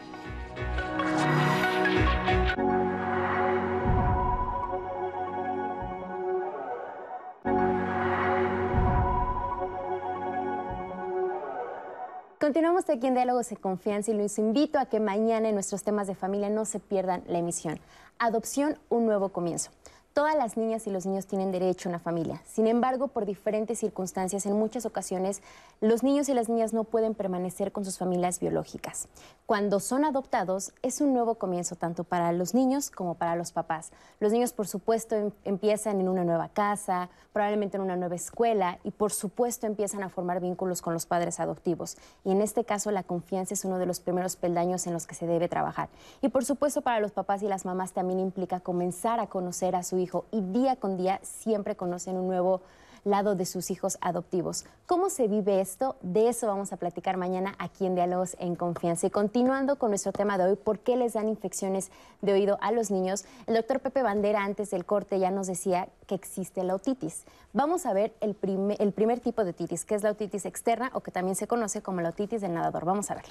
Continuamos 12.39 12.89
aquí 12.89 13.07
en 13.07 13.13
Diálogos 13.13 13.49
de 13.49 13.57
Confianza 13.57 14.11
y 14.11 14.13
los 14.13 14.37
invito 14.37 14.79
a 14.79 14.85
que 14.85 15.01
mañana 15.01 15.49
en 15.49 15.55
nuestros 15.55 15.83
temas 15.83 16.07
de 16.07 16.15
familia 16.15 16.49
no 16.49 16.63
se 16.63 16.79
pierdan 16.79 17.23
la 17.27 17.39
emisión. 17.39 17.79
Adopción, 18.19 18.79
un 18.87 19.05
nuevo 19.05 19.29
comienzo. 19.29 19.71
Todas 20.17 20.35
las 20.35 20.57
niñas 20.57 20.87
y 20.87 20.89
los 20.89 21.05
niños 21.05 21.27
tienen 21.27 21.51
derecho 21.51 21.87
a 21.87 21.91
una 21.91 21.99
familia. 21.99 22.41
Sin 22.47 22.65
embargo, 22.65 23.07
por 23.07 23.27
diferentes 23.27 23.77
circunstancias, 23.77 24.47
en 24.47 24.53
muchas 24.53 24.87
ocasiones, 24.87 25.43
los 25.79 26.01
niños 26.01 26.27
y 26.27 26.33
las 26.33 26.49
niñas 26.49 26.73
no 26.73 26.85
pueden 26.85 27.13
permanecer 27.13 27.71
con 27.71 27.85
sus 27.85 27.99
familias 27.99 28.39
biológicas. 28.39 29.09
Cuando 29.45 29.79
son 29.79 30.05
adoptados, 30.05 30.73
es 30.81 31.01
un 31.01 31.13
nuevo 31.13 31.35
comienzo 31.35 31.75
tanto 31.75 32.03
para 32.03 32.31
los 32.31 32.55
niños 32.55 32.89
como 32.89 33.13
para 33.13 33.35
los 33.35 33.51
papás. 33.51 33.91
Los 34.19 34.31
niños, 34.31 34.53
por 34.53 34.67
supuesto, 34.67 35.15
em, 35.15 35.31
empiezan 35.45 36.01
en 36.01 36.09
una 36.09 36.23
nueva 36.23 36.49
casa, 36.49 37.09
probablemente 37.31 37.77
en 37.77 37.83
una 37.83 37.95
nueva 37.95 38.15
escuela 38.15 38.79
y, 38.83 38.89
por 38.89 39.11
supuesto, 39.11 39.67
empiezan 39.67 40.01
a 40.01 40.09
formar 40.09 40.41
vínculos 40.41 40.81
con 40.81 40.93
los 40.93 41.05
padres 41.05 41.39
adoptivos. 41.39 41.95
Y 42.25 42.31
en 42.31 42.41
este 42.41 42.65
caso, 42.65 42.89
la 42.89 43.03
confianza 43.03 43.53
es 43.53 43.63
uno 43.65 43.77
de 43.77 43.85
los 43.85 43.99
primeros 43.99 44.35
peldaños 44.35 44.87
en 44.87 44.93
los 44.93 45.05
que 45.05 45.13
se 45.13 45.27
debe 45.27 45.47
trabajar. 45.47 45.89
Y, 46.21 46.29
por 46.29 46.43
supuesto, 46.43 46.81
para 46.81 46.99
los 46.99 47.11
papás 47.11 47.43
y 47.43 47.47
las 47.47 47.65
mamás 47.65 47.91
también 47.91 48.19
implica 48.19 48.59
comenzar 48.61 49.19
a 49.19 49.27
conocer 49.27 49.75
a 49.75 49.83
su 49.83 49.99
hijo 49.99 50.06
y 50.31 50.41
día 50.41 50.75
con 50.75 50.97
día 50.97 51.19
siempre 51.23 51.75
conocen 51.75 52.17
un 52.17 52.27
nuevo 52.27 52.61
lado 53.07 53.35
de 53.35 53.45
sus 53.45 53.71
hijos 53.71 53.97
adoptivos. 54.01 54.65
¿Cómo 54.85 55.09
se 55.09 55.27
vive 55.27 55.61
esto? 55.61 55.95
De 56.01 56.29
eso 56.29 56.47
vamos 56.47 56.73
a 56.73 56.77
platicar 56.77 57.17
mañana 57.17 57.55
aquí 57.57 57.85
en 57.85 57.95
Diálogos 57.95 58.35
en 58.39 58.55
Confianza. 58.55 59.07
Y 59.07 59.09
continuando 59.09 59.77
con 59.77 59.89
nuestro 59.89 60.11
tema 60.11 60.37
de 60.37 60.45
hoy, 60.45 60.55
¿por 60.55 60.79
qué 60.79 60.95
les 60.95 61.13
dan 61.13 61.29
infecciones 61.29 61.91
de 62.21 62.33
oído 62.33 62.57
a 62.61 62.71
los 62.71 62.91
niños? 62.91 63.25
El 63.47 63.55
doctor 63.55 63.79
Pepe 63.79 64.03
Bandera 64.03 64.43
antes 64.43 64.69
del 64.71 64.85
corte 64.85 65.19
ya 65.19 65.31
nos 65.31 65.47
decía 65.47 65.87
que 66.05 66.15
existe 66.15 66.63
la 66.63 66.75
otitis. 66.75 67.23
Vamos 67.53 67.85
a 67.85 67.93
ver 67.93 68.13
el, 68.21 68.35
primer 68.35 69.19
tipo 69.19 69.43
de 69.43 69.51
otitis, 69.51 69.85
que 69.85 69.95
es 69.95 70.03
la 70.03 70.11
otitis 70.11 70.45
externa 70.45 70.91
o 70.93 71.01
que 71.01 71.11
también 71.11 71.35
se 71.35 71.47
conoce 71.47 71.81
como 71.81 72.01
la 72.01 72.09
otitis 72.09 72.41
del 72.41 72.53
nadador. 72.53 72.85
Vamos 72.85 73.09
a 73.11 73.15
ver. 73.15 73.25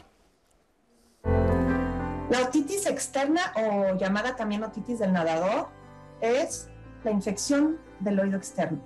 La 2.30 2.42
otitis 2.42 2.86
externa 2.86 3.40
o 3.54 3.96
llamada 3.96 4.34
también 4.34 4.64
otitis 4.64 4.98
del 4.98 5.12
nadador 5.12 5.68
es 6.20 6.68
la 7.04 7.10
infección 7.10 7.78
del 8.00 8.20
oído 8.20 8.36
externo. 8.36 8.80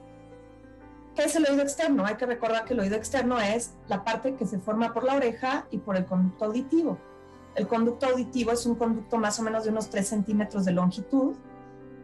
¿Qué 1.15 1.25
es 1.25 1.35
el 1.37 1.47
oído 1.47 1.63
externo? 1.63 2.05
Hay 2.07 2.15
que 2.15 2.27
recordar 2.27 2.65
que 2.65 2.75
el 2.75 2.81
oído 2.81 2.97
externo 2.97 3.39
es 3.39 3.73
la 3.89 4.05
parte 4.05 4.37
que 4.37 4.47
se 4.47 4.59
forma 4.59 4.93
por 4.93 5.05
la 5.05 5.17
oreja 5.17 5.67
y 5.71 5.79
por 5.79 5.97
el 5.97 6.05
conducto 6.05 6.45
auditivo. 6.45 6.99
El 7.57 7.67
conducto 7.67 8.07
auditivo 8.07 8.53
es 8.53 8.65
un 8.65 8.77
conducto 8.77 9.19
más 9.19 9.39
o 9.41 9.43
menos 9.43 9.65
de 9.65 9.71
unos 9.71 9.91
3 9.91 10.07
centímetros 10.07 10.65
de 10.65 10.73
longitud, 10.73 11.35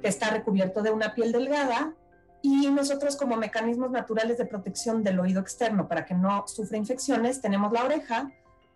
que 0.02 0.08
está 0.08 0.30
recubierto 0.30 0.82
de 0.82 0.90
una 0.90 1.14
piel 1.14 1.32
delgada 1.32 1.94
y 2.42 2.68
nosotros 2.68 3.16
como 3.16 3.36
mecanismos 3.36 3.90
naturales 3.90 4.38
de 4.38 4.44
protección 4.44 5.02
del 5.02 5.18
oído 5.20 5.40
externo 5.40 5.88
para 5.88 6.04
que 6.04 6.14
no 6.14 6.46
sufra 6.46 6.76
infecciones, 6.76 7.40
tenemos 7.40 7.72
la 7.72 7.84
oreja, 7.84 8.30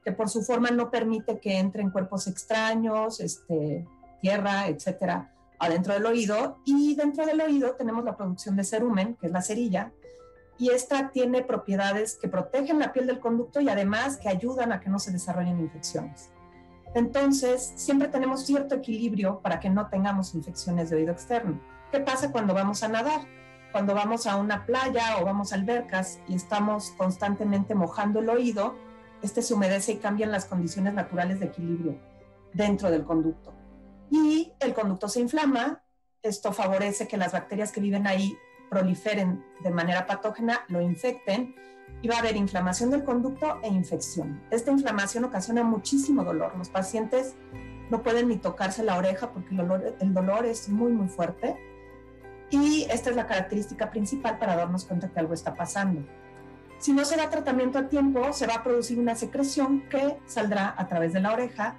que 0.05 0.13
por 0.13 0.29
su 0.29 0.43
forma 0.43 0.71
no 0.71 0.91
permite 0.91 1.39
que 1.39 1.59
entren 1.59 1.91
cuerpos 1.91 2.27
extraños, 2.27 3.21
este, 3.21 3.87
tierra, 4.21 4.69
etcétera, 4.69 5.33
adentro 5.61 5.93
del 5.93 6.07
oído 6.07 6.59
y 6.65 6.97
dentro 6.97 7.27
del 7.27 7.41
oído 7.41 7.77
tenemos 7.77 8.03
la 8.05 8.17
producción 8.17 8.57
de 8.57 8.65
cerumen, 8.65 9.15
que 9.17 9.27
es 9.27 9.33
la 9.33 9.43
cerilla, 9.43 9.93
y 10.59 10.71
esta 10.71 11.11
tiene 11.11 11.43
propiedades 11.43 12.17
que 12.17 12.29
protegen 12.29 12.79
la 12.79 12.93
piel 12.93 13.07
del 13.07 13.21
conducto 13.21 13.61
y 13.61 13.69
además 13.69 14.17
que 14.17 14.29
ayudan 14.29 14.73
a 14.73 14.81
que 14.81 14.91
no 14.91 14.99
se 14.99 15.13
desarrollen 15.13 15.61
infecciones. 15.61 16.31
Entonces, 16.95 17.73
siempre 17.77 18.09
tenemos 18.09 18.45
cierto 18.45 18.75
equilibrio 18.75 19.41
para 19.41 19.61
que 19.61 19.71
no 19.71 19.89
tengamos 19.89 20.35
infecciones 20.35 20.91
de 20.91 20.97
oído 20.97 21.13
externo. 21.13 21.61
¿Qué 21.93 22.01
pasa 22.01 22.33
cuando 22.33 22.53
vamos 22.53 22.83
a 22.83 22.89
nadar? 22.89 23.21
Cuando 23.71 23.95
vamos 23.95 24.27
a 24.27 24.37
una 24.37 24.67
playa 24.67 25.19
o 25.21 25.25
vamos 25.25 25.53
a 25.53 25.57
albercas 25.57 26.19
y 26.27 26.35
estamos 26.35 26.91
constantemente 26.97 27.75
mojando 27.75 28.21
el 28.21 28.29
oído, 28.29 28.75
este 29.23 29.43
se 29.43 29.55
humedece 29.55 29.93
y 29.93 29.97
cambian 29.97 30.33
las 30.33 30.47
condiciones 30.47 30.95
naturales 30.95 31.39
de 31.39 31.47
equilibrio 31.47 31.97
dentro 32.53 32.91
del 32.91 33.05
conducto 33.05 33.60
y 34.11 34.53
el 34.61 34.75
conducto 34.75 35.09
se 35.09 35.21
inflama. 35.21 35.83
Esto 36.23 36.53
favorece 36.53 37.09
que 37.09 37.17
las 37.17 37.33
bacterias 37.33 37.73
que 37.73 37.81
viven 37.81 38.07
ahí 38.07 38.37
proliferen 38.69 39.45
de 39.63 39.71
manera 39.71 40.07
patógena, 40.07 40.65
lo 40.69 40.81
infecten 40.81 41.55
y 42.03 42.09
va 42.09 42.17
a 42.17 42.19
haber 42.21 42.37
inflamación 42.37 42.91
del 42.91 43.05
conducto 43.05 43.59
e 43.63 43.69
infección. 43.69 44.43
Esta 44.51 44.71
inflamación 44.71 45.25
ocasiona 45.25 45.63
muchísimo 45.63 46.25
dolor. 46.25 46.57
Los 46.57 46.69
pacientes 46.69 47.35
no 47.91 48.03
pueden 48.03 48.29
ni 48.29 48.37
tocarse 48.37 48.83
la 48.85 48.97
oreja 48.97 49.33
porque 49.33 49.51
el 49.51 49.57
dolor, 49.59 49.97
el 50.01 50.15
dolor 50.15 50.47
es 50.47 50.69
muy, 50.69 50.93
muy 50.93 51.09
fuerte. 51.09 51.57
Y 52.51 52.87
esta 52.91 53.11
es 53.11 53.17
la 53.17 53.27
característica 53.27 53.91
principal 53.91 54.39
para 54.39 54.57
darnos 54.57 54.85
cuenta 54.85 55.09
que 55.09 55.21
algo 55.21 55.35
está 55.35 55.55
pasando. 55.55 56.05
Si 56.79 56.93
no 56.93 57.05
se 57.05 57.17
da 57.17 57.29
tratamiento 57.29 57.79
a 57.79 57.89
tiempo, 57.89 58.33
se 58.33 58.47
va 58.47 58.55
a 58.55 58.63
producir 58.63 58.99
una 58.99 59.15
secreción 59.15 59.89
que 59.89 60.19
saldrá 60.27 60.75
a 60.77 60.89
través 60.89 61.13
de 61.13 61.21
la 61.21 61.33
oreja 61.33 61.77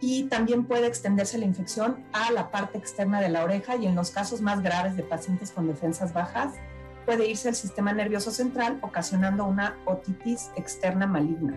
y 0.00 0.24
también 0.24 0.64
puede 0.64 0.86
extenderse 0.86 1.38
la 1.38 1.46
infección 1.46 2.04
a 2.12 2.30
la 2.32 2.50
parte 2.50 2.78
externa 2.78 3.20
de 3.20 3.28
la 3.28 3.44
oreja 3.44 3.76
y 3.76 3.86
en 3.86 3.94
los 3.94 4.10
casos 4.10 4.40
más 4.40 4.62
graves 4.62 4.96
de 4.96 5.02
pacientes 5.02 5.50
con 5.50 5.66
defensas 5.66 6.12
bajas 6.12 6.54
puede 7.06 7.28
irse 7.28 7.48
al 7.48 7.54
sistema 7.54 7.92
nervioso 7.92 8.30
central 8.30 8.78
ocasionando 8.82 9.44
una 9.44 9.76
otitis 9.84 10.50
externa 10.56 11.06
maligna. 11.06 11.56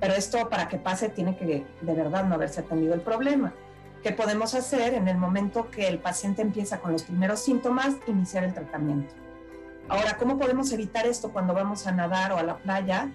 Pero 0.00 0.14
esto 0.14 0.48
para 0.48 0.66
que 0.66 0.78
pase 0.78 1.10
tiene 1.10 1.36
que 1.36 1.64
de 1.80 1.94
verdad 1.94 2.24
no 2.24 2.34
haberse 2.34 2.60
atendido 2.60 2.94
el 2.94 3.02
problema. 3.02 3.52
¿Qué 4.02 4.10
podemos 4.10 4.54
hacer 4.54 4.94
en 4.94 5.06
el 5.06 5.16
momento 5.16 5.70
que 5.70 5.86
el 5.86 6.00
paciente 6.00 6.42
empieza 6.42 6.80
con 6.80 6.90
los 6.90 7.04
primeros 7.04 7.38
síntomas? 7.44 7.94
Iniciar 8.08 8.42
el 8.42 8.52
tratamiento. 8.52 9.14
Ahora, 9.88 10.16
¿cómo 10.16 10.38
podemos 10.38 10.72
evitar 10.72 11.06
esto 11.06 11.32
cuando 11.32 11.54
vamos 11.54 11.86
a 11.86 11.92
nadar 11.92 12.32
o 12.32 12.38
a 12.38 12.42
la 12.42 12.56
playa? 12.56 13.12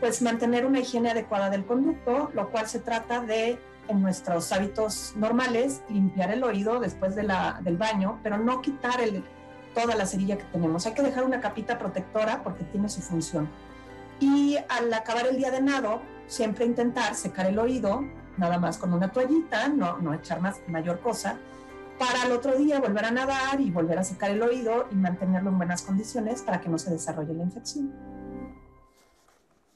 Pues 0.00 0.20
mantener 0.20 0.66
una 0.66 0.80
higiene 0.80 1.10
adecuada 1.10 1.48
del 1.48 1.64
conducto, 1.64 2.30
lo 2.34 2.50
cual 2.50 2.66
se 2.66 2.80
trata 2.80 3.20
de 3.20 3.58
en 3.88 4.02
nuestros 4.02 4.52
hábitos 4.52 5.12
normales, 5.16 5.82
limpiar 5.88 6.30
el 6.30 6.44
oído 6.44 6.80
después 6.80 7.14
de 7.14 7.22
la, 7.22 7.60
del 7.62 7.76
baño, 7.76 8.20
pero 8.22 8.38
no 8.38 8.62
quitar 8.62 9.00
el, 9.00 9.24
toda 9.74 9.94
la 9.94 10.06
cerilla 10.06 10.38
que 10.38 10.44
tenemos. 10.44 10.86
Hay 10.86 10.94
que 10.94 11.02
dejar 11.02 11.24
una 11.24 11.40
capita 11.40 11.78
protectora 11.78 12.42
porque 12.42 12.64
tiene 12.64 12.88
su 12.88 13.00
función. 13.00 13.48
Y 14.20 14.56
al 14.68 14.92
acabar 14.92 15.26
el 15.26 15.36
día 15.36 15.50
de 15.50 15.60
nado, 15.60 16.00
siempre 16.26 16.64
intentar 16.64 17.14
secar 17.14 17.46
el 17.46 17.58
oído, 17.58 18.02
nada 18.36 18.58
más 18.58 18.78
con 18.78 18.92
una 18.92 19.12
toallita, 19.12 19.68
no, 19.68 19.98
no 19.98 20.14
echar 20.14 20.40
más, 20.40 20.60
mayor 20.68 21.00
cosa, 21.00 21.38
para 21.98 22.24
el 22.24 22.32
otro 22.32 22.56
día 22.56 22.80
volver 22.80 23.04
a 23.04 23.10
nadar 23.10 23.60
y 23.60 23.70
volver 23.70 23.98
a 23.98 24.04
secar 24.04 24.30
el 24.30 24.42
oído 24.42 24.86
y 24.90 24.94
mantenerlo 24.94 25.50
en 25.50 25.58
buenas 25.58 25.82
condiciones 25.82 26.42
para 26.42 26.60
que 26.60 26.68
no 26.68 26.78
se 26.78 26.90
desarrolle 26.90 27.34
la 27.34 27.42
infección. 27.42 27.92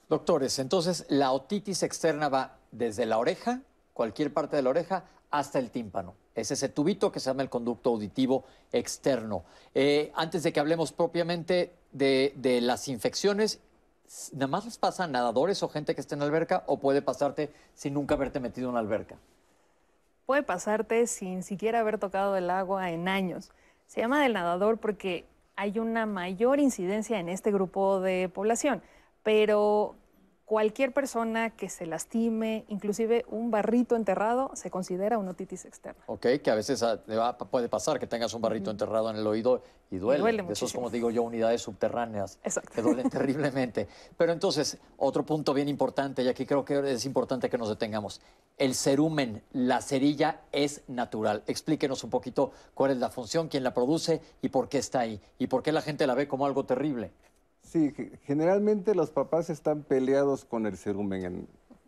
Doctores, 0.08 0.58
entonces 0.58 1.06
la 1.08 1.32
otitis 1.32 1.82
externa 1.82 2.28
va 2.28 2.58
desde 2.72 3.06
la 3.06 3.18
oreja 3.18 3.60
cualquier 4.00 4.32
parte 4.32 4.56
de 4.56 4.62
la 4.62 4.70
oreja 4.70 5.04
hasta 5.30 5.58
el 5.58 5.70
tímpano. 5.70 6.14
Es 6.34 6.50
ese 6.50 6.70
tubito 6.70 7.12
que 7.12 7.20
se 7.20 7.28
llama 7.28 7.42
el 7.42 7.50
conducto 7.50 7.90
auditivo 7.90 8.44
externo. 8.72 9.44
Eh, 9.74 10.10
antes 10.14 10.42
de 10.42 10.54
que 10.54 10.58
hablemos 10.58 10.90
propiamente 10.90 11.74
de, 11.92 12.60
las 12.62 12.88
infecciones, 12.88 13.60
¿nada 14.32 14.46
más 14.46 14.64
les 14.64 14.78
pasa 14.78 15.04
a 15.04 15.06
nadadores 15.06 15.62
o 15.62 15.68
gente 15.68 15.94
que 15.94 16.00
esté 16.00 16.14
en 16.14 16.20
la 16.20 16.24
alberca 16.24 16.64
o 16.66 16.78
puede 16.78 17.02
pasarte 17.02 17.52
sin 17.74 17.92
nunca 17.92 18.14
haberte 18.14 18.40
metido 18.40 18.68
en 18.68 18.70
una 18.70 18.80
alberca? 18.80 19.16
Puede 20.24 20.44
pasarte 20.44 21.06
sin 21.06 21.42
siquiera 21.42 21.80
haber 21.80 21.98
tocado 21.98 22.38
el 22.38 22.48
agua 22.48 22.92
en 22.92 23.06
años. 23.06 23.50
Se 23.86 24.00
llama 24.00 24.22
del 24.22 24.32
nadador 24.32 24.78
porque 24.78 25.26
hay 25.56 25.78
una 25.78 26.06
mayor 26.06 26.58
incidencia 26.58 27.20
en 27.20 27.28
este 27.28 27.52
grupo 27.52 28.00
de 28.00 28.30
población, 28.32 28.80
pero 29.22 29.94
cualquier 30.50 30.92
persona 30.92 31.50
que 31.50 31.68
se 31.68 31.86
lastime, 31.86 32.64
inclusive 32.66 33.24
un 33.28 33.52
barrito 33.52 33.94
enterrado, 33.94 34.50
se 34.54 34.68
considera 34.68 35.16
una 35.16 35.30
otitis 35.30 35.64
externa. 35.64 36.02
Ok, 36.06 36.26
que 36.42 36.50
a 36.50 36.56
veces 36.56 36.82
ah, 36.82 36.98
puede 37.38 37.68
pasar 37.68 38.00
que 38.00 38.08
tengas 38.08 38.34
un 38.34 38.42
barrito 38.42 38.68
enterrado 38.68 39.10
en 39.10 39.16
el 39.16 39.24
oído 39.28 39.62
y 39.92 39.98
duele. 39.98 40.28
esos, 40.28 40.44
muchísimo. 40.48 40.80
como 40.80 40.90
digo 40.90 41.12
yo, 41.12 41.22
unidades 41.22 41.62
subterráneas 41.62 42.40
Exacto. 42.42 42.72
que 42.74 42.82
duelen 42.82 43.08
terriblemente. 43.10 43.86
Pero 44.16 44.32
entonces, 44.32 44.76
otro 44.98 45.24
punto 45.24 45.54
bien 45.54 45.68
importante, 45.68 46.24
y 46.24 46.28
aquí 46.28 46.44
creo 46.44 46.64
que 46.64 46.94
es 46.94 47.04
importante 47.06 47.48
que 47.48 47.56
nos 47.56 47.68
detengamos. 47.68 48.20
El 48.58 48.74
cerumen, 48.74 49.44
la 49.52 49.80
cerilla, 49.80 50.40
es 50.50 50.82
natural. 50.88 51.44
Explíquenos 51.46 52.02
un 52.02 52.10
poquito 52.10 52.50
cuál 52.74 52.90
es 52.90 52.96
la 52.96 53.10
función, 53.10 53.46
quién 53.46 53.62
la 53.62 53.72
produce 53.72 54.20
y 54.42 54.48
por 54.48 54.68
qué 54.68 54.78
está 54.78 54.98
ahí. 54.98 55.20
Y 55.38 55.46
por 55.46 55.62
qué 55.62 55.70
la 55.70 55.80
gente 55.80 56.08
la 56.08 56.14
ve 56.14 56.26
como 56.26 56.44
algo 56.44 56.64
terrible. 56.64 57.12
Sí, 57.70 57.92
ge- 57.96 58.10
generalmente 58.24 58.96
los 58.96 59.10
papás 59.10 59.48
están 59.48 59.82
peleados 59.84 60.44
con 60.44 60.66
el 60.66 60.76
cerumen 60.76 61.24
en, 61.24 61.46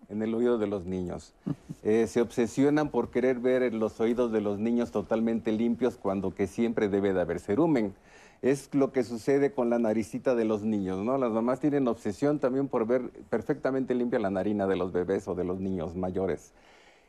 en 0.08 0.22
el 0.22 0.32
oído 0.32 0.56
de 0.58 0.66
los 0.68 0.84
niños. 0.86 1.34
Eh, 1.84 2.06
se 2.06 2.20
obsesionan 2.20 2.90
por 2.90 3.10
querer 3.10 3.40
ver 3.40 3.74
los 3.74 3.98
oídos 3.98 4.30
de 4.30 4.40
los 4.40 4.60
niños 4.60 4.92
totalmente 4.92 5.50
limpios 5.50 5.96
cuando 5.96 6.32
que 6.32 6.46
siempre 6.46 6.88
debe 6.88 7.12
de 7.12 7.20
haber 7.20 7.40
cerumen. 7.40 7.92
Es 8.40 8.72
lo 8.72 8.92
que 8.92 9.02
sucede 9.02 9.50
con 9.50 9.68
la 9.68 9.80
naricita 9.80 10.36
de 10.36 10.44
los 10.44 10.62
niños, 10.62 10.98
¿no? 11.04 11.18
Las 11.18 11.32
mamás 11.32 11.58
tienen 11.58 11.88
obsesión 11.88 12.38
también 12.38 12.68
por 12.68 12.86
ver 12.86 13.10
perfectamente 13.30 13.96
limpia 13.96 14.20
la 14.20 14.30
narina 14.30 14.68
de 14.68 14.76
los 14.76 14.92
bebés 14.92 15.26
o 15.26 15.34
de 15.34 15.42
los 15.42 15.58
niños 15.58 15.96
mayores. 15.96 16.52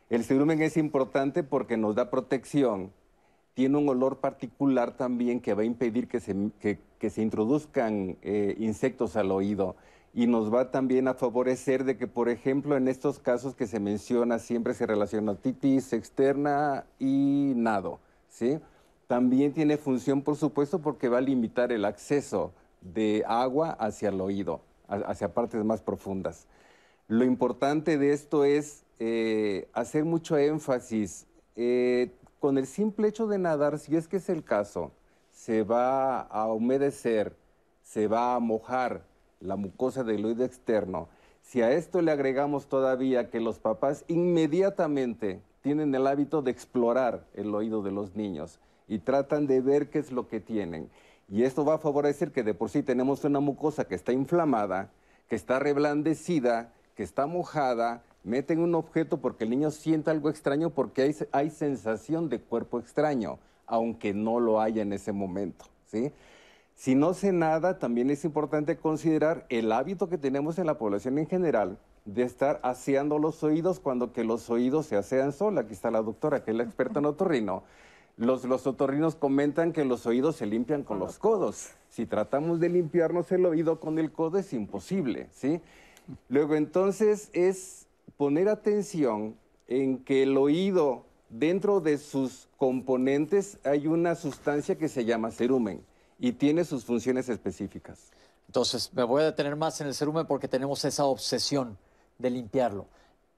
El 0.10 0.24
cerumen 0.24 0.60
es 0.64 0.76
importante 0.76 1.44
porque 1.44 1.78
nos 1.78 1.94
da 1.94 2.10
protección, 2.10 2.90
tiene 3.54 3.78
un 3.78 3.88
olor 3.88 4.18
particular 4.18 4.98
también 4.98 5.40
que 5.40 5.54
va 5.54 5.62
a 5.62 5.66
impedir 5.66 6.08
que 6.08 6.20
se, 6.20 6.36
que, 6.60 7.10
se 7.10 7.22
introduzcan 7.22 8.18
eh, 8.22 8.56
insectos 8.60 9.16
al 9.16 9.32
oído 9.32 9.76
y 10.14 10.28
nos 10.28 10.54
va 10.54 10.72
también 10.72 11.08
a 11.08 11.16
favorecer 11.16 11.84
de 11.84 11.98
que, 11.98 12.08
por 12.08 12.30
ejemplo, 12.30 12.78
en 12.78 12.88
estos 12.88 13.20
casos 13.20 13.56
que 13.56 13.66
se 13.68 13.80
menciona, 13.80 14.40
siempre 14.40 14.74
se 14.74 14.86
relaciona 14.86 15.36
titis 15.36 15.92
externa 15.94 16.86
y 17.00 17.54
nado, 17.56 18.00
¿sí? 18.30 18.60
También 19.08 19.54
tiene 19.54 19.78
función, 19.78 20.22
por 20.22 20.36
supuesto, 20.36 20.80
porque 20.80 21.10
va 21.10 21.18
a 21.18 21.22
limitar 21.22 21.72
el 21.72 21.86
acceso 21.86 22.54
de 22.82 23.24
agua 23.28 23.72
hacia 23.72 24.10
el 24.10 24.22
oído, 24.22 24.62
hacia 24.88 25.34
partes 25.34 25.64
más 25.66 25.82
profundas. 25.82 26.48
Lo 27.08 27.26
importante 27.26 27.98
de 27.98 28.14
esto 28.14 28.46
es 28.46 28.84
eh, 29.00 29.68
hacer 29.74 30.06
mucho 30.06 30.38
énfasis. 30.38 31.26
eh, 31.56 32.12
con 32.44 32.58
el 32.58 32.68
simple 32.68 33.08
hecho 33.08 33.26
de 33.26 33.38
nadar, 33.38 33.80
si 33.80 33.96
es 33.96 34.10
que 34.10 34.18
es 34.18 34.28
el 34.28 34.44
caso, 34.44 34.92
se 35.32 35.64
va 35.64 36.20
a 36.20 36.52
humedecer, 36.52 37.38
se 37.82 38.10
va 38.10 38.36
a 38.36 38.40
mojar 38.40 39.06
la 39.40 39.56
mucosa 39.56 40.04
del 40.04 40.26
oído 40.26 40.44
externo. 40.44 41.08
Si 41.42 41.62
a 41.62 41.72
esto 41.72 42.02
le 42.02 42.12
agregamos 42.12 42.68
todavía 42.68 43.30
que 43.30 43.40
los 43.40 43.60
papás 43.60 44.04
inmediatamente 44.10 45.40
tienen 45.62 45.96
el 45.96 46.06
hábito 46.06 46.42
de 46.42 46.52
explorar 46.52 47.24
el 47.34 47.56
oído 47.56 47.82
de 47.82 47.92
los 47.92 48.14
niños 48.18 48.60
y 48.90 49.00
tratan 49.00 49.48
de 49.48 49.62
ver 49.62 49.90
qué 49.90 50.00
es 50.00 50.12
lo 50.12 50.28
que 50.28 50.42
tienen. 50.42 50.90
Y 51.30 51.44
esto 51.44 51.64
va 51.64 51.76
a 51.76 51.80
favorecer 51.80 52.34
que 52.34 52.44
de 52.44 52.54
por 52.54 52.70
sí 52.70 52.84
tenemos 52.84 53.24
una 53.24 53.40
mucosa 53.40 53.86
que 53.86 53.96
está 53.96 54.12
inflamada, 54.12 54.92
que 55.30 55.38
está 55.38 55.60
reblandecida, 55.60 56.74
que 56.98 57.04
está 57.04 57.26
mojada, 57.26 58.04
meten 58.24 58.60
un 58.60 58.76
objeto 58.76 59.18
porque 59.18 59.44
el 59.44 59.50
niño 59.50 59.72
siente 59.72 60.12
algo 60.12 60.30
extraño 60.30 60.70
porque 60.70 61.02
hay, 61.02 61.16
hay 61.32 61.50
sensación 61.50 62.30
de 62.30 62.40
cuerpo 62.40 62.80
extraño, 62.80 63.40
aunque 63.66 64.14
no 64.14 64.40
lo 64.40 64.62
haya 64.62 64.82
en 64.82 64.94
ese 64.94 65.12
momento, 65.12 65.66
¿sí? 65.86 66.12
Si 66.76 66.96
no 66.96 67.14
sé 67.14 67.32
nada, 67.32 67.78
también 67.78 68.10
es 68.10 68.26
importante 68.26 68.78
considerar 68.78 69.46
el 69.50 69.72
hábito 69.72 70.10
que 70.10 70.18
tenemos 70.18 70.58
en 70.58 70.66
la 70.66 70.78
población 70.78 71.18
en 71.20 71.28
general 71.28 71.78
de 72.06 72.24
estar 72.24 72.60
aseando 72.64 73.20
los 73.20 73.44
oídos 73.44 73.80
cuando 73.80 74.12
que 74.12 74.24
los 74.24 74.50
oídos 74.50 74.88
se 74.88 74.98
asean 74.98 75.32
sola. 75.32 75.62
Aquí 75.62 75.74
está 75.74 75.92
la 75.92 76.02
doctora, 76.02 76.44
que 76.44 76.52
es 76.52 76.58
la 76.58 76.64
experta 76.64 77.00
en 77.00 77.06
otorrino. 77.06 77.64
Los, 78.18 78.44
los 78.44 78.68
otorrinos 78.68 79.16
comentan 79.16 79.72
que 79.72 79.86
los 79.86 80.06
oídos 80.06 80.36
se 80.36 80.46
limpian 80.46 80.84
con 80.84 81.00
los 81.00 81.18
codos. 81.18 81.72
Si 81.90 82.06
tratamos 82.06 82.60
de 82.60 82.70
limpiarnos 82.70 83.32
el 83.32 83.46
oído 83.46 83.80
con 83.80 83.98
el 83.98 84.12
codo 84.12 84.38
es 84.38 84.52
imposible, 84.54 85.28
¿sí? 85.32 85.62
Luego 86.28 86.56
entonces 86.56 87.30
es 87.34 87.83
poner 88.18 88.50
atención 88.50 89.36
en 89.68 90.04
que 90.04 90.24
el 90.24 90.38
oído, 90.38 91.06
dentro 91.30 91.80
de 91.80 91.98
sus 91.98 92.48
componentes, 92.58 93.58
hay 93.64 93.88
una 93.88 94.16
sustancia 94.16 94.78
que 94.78 94.90
se 94.90 95.06
llama 95.06 95.32
cerumen 95.32 95.84
y 96.20 96.34
tiene 96.34 96.64
sus 96.66 96.86
funciones 96.86 97.30
específicas. 97.30 98.12
Entonces, 98.48 98.92
me 98.94 99.04
voy 99.04 99.22
a 99.24 99.26
detener 99.26 99.56
más 99.56 99.80
en 99.82 99.88
el 99.88 99.96
cerumen 99.96 100.28
porque 100.28 100.48
tenemos 100.48 100.86
esa 100.86 101.06
obsesión 101.06 101.78
de 102.20 102.30
limpiarlo. 102.30 102.86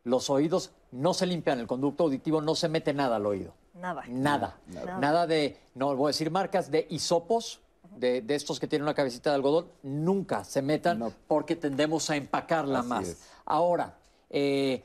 Los 0.04 0.30
oídos 0.30 0.72
no 0.92 1.14
se 1.14 1.26
limpian, 1.26 1.60
el 1.60 1.68
conducto 1.68 2.04
auditivo 2.04 2.42
no 2.42 2.54
se 2.56 2.68
mete 2.70 2.94
nada 2.94 3.16
al 3.16 3.26
oído. 3.26 3.54
Nada. 3.74 4.04
Nada. 4.08 4.58
Nada, 5.00 5.26
de, 5.28 5.58
no 5.74 5.96
voy 5.96 6.08
a 6.08 6.10
decir 6.10 6.32
marcas, 6.32 6.70
de 6.70 6.86
hisopos, 6.90 7.62
de, 7.98 8.22
de 8.22 8.36
estos 8.36 8.60
que 8.60 8.68
tienen 8.68 8.84
una 8.84 8.94
cabecita 8.94 9.30
de 9.30 9.36
algodón, 9.38 9.68
nunca 9.84 10.44
se 10.44 10.62
metan 10.62 11.00
No. 11.00 11.14
porque 11.28 11.56
tendemos 11.56 12.10
a 12.10 12.16
empacarla 12.18 12.80
Así 12.80 12.90
más. 12.90 13.08
es. 13.08 13.24
Ahora, 13.46 13.98
eh, 14.36 14.84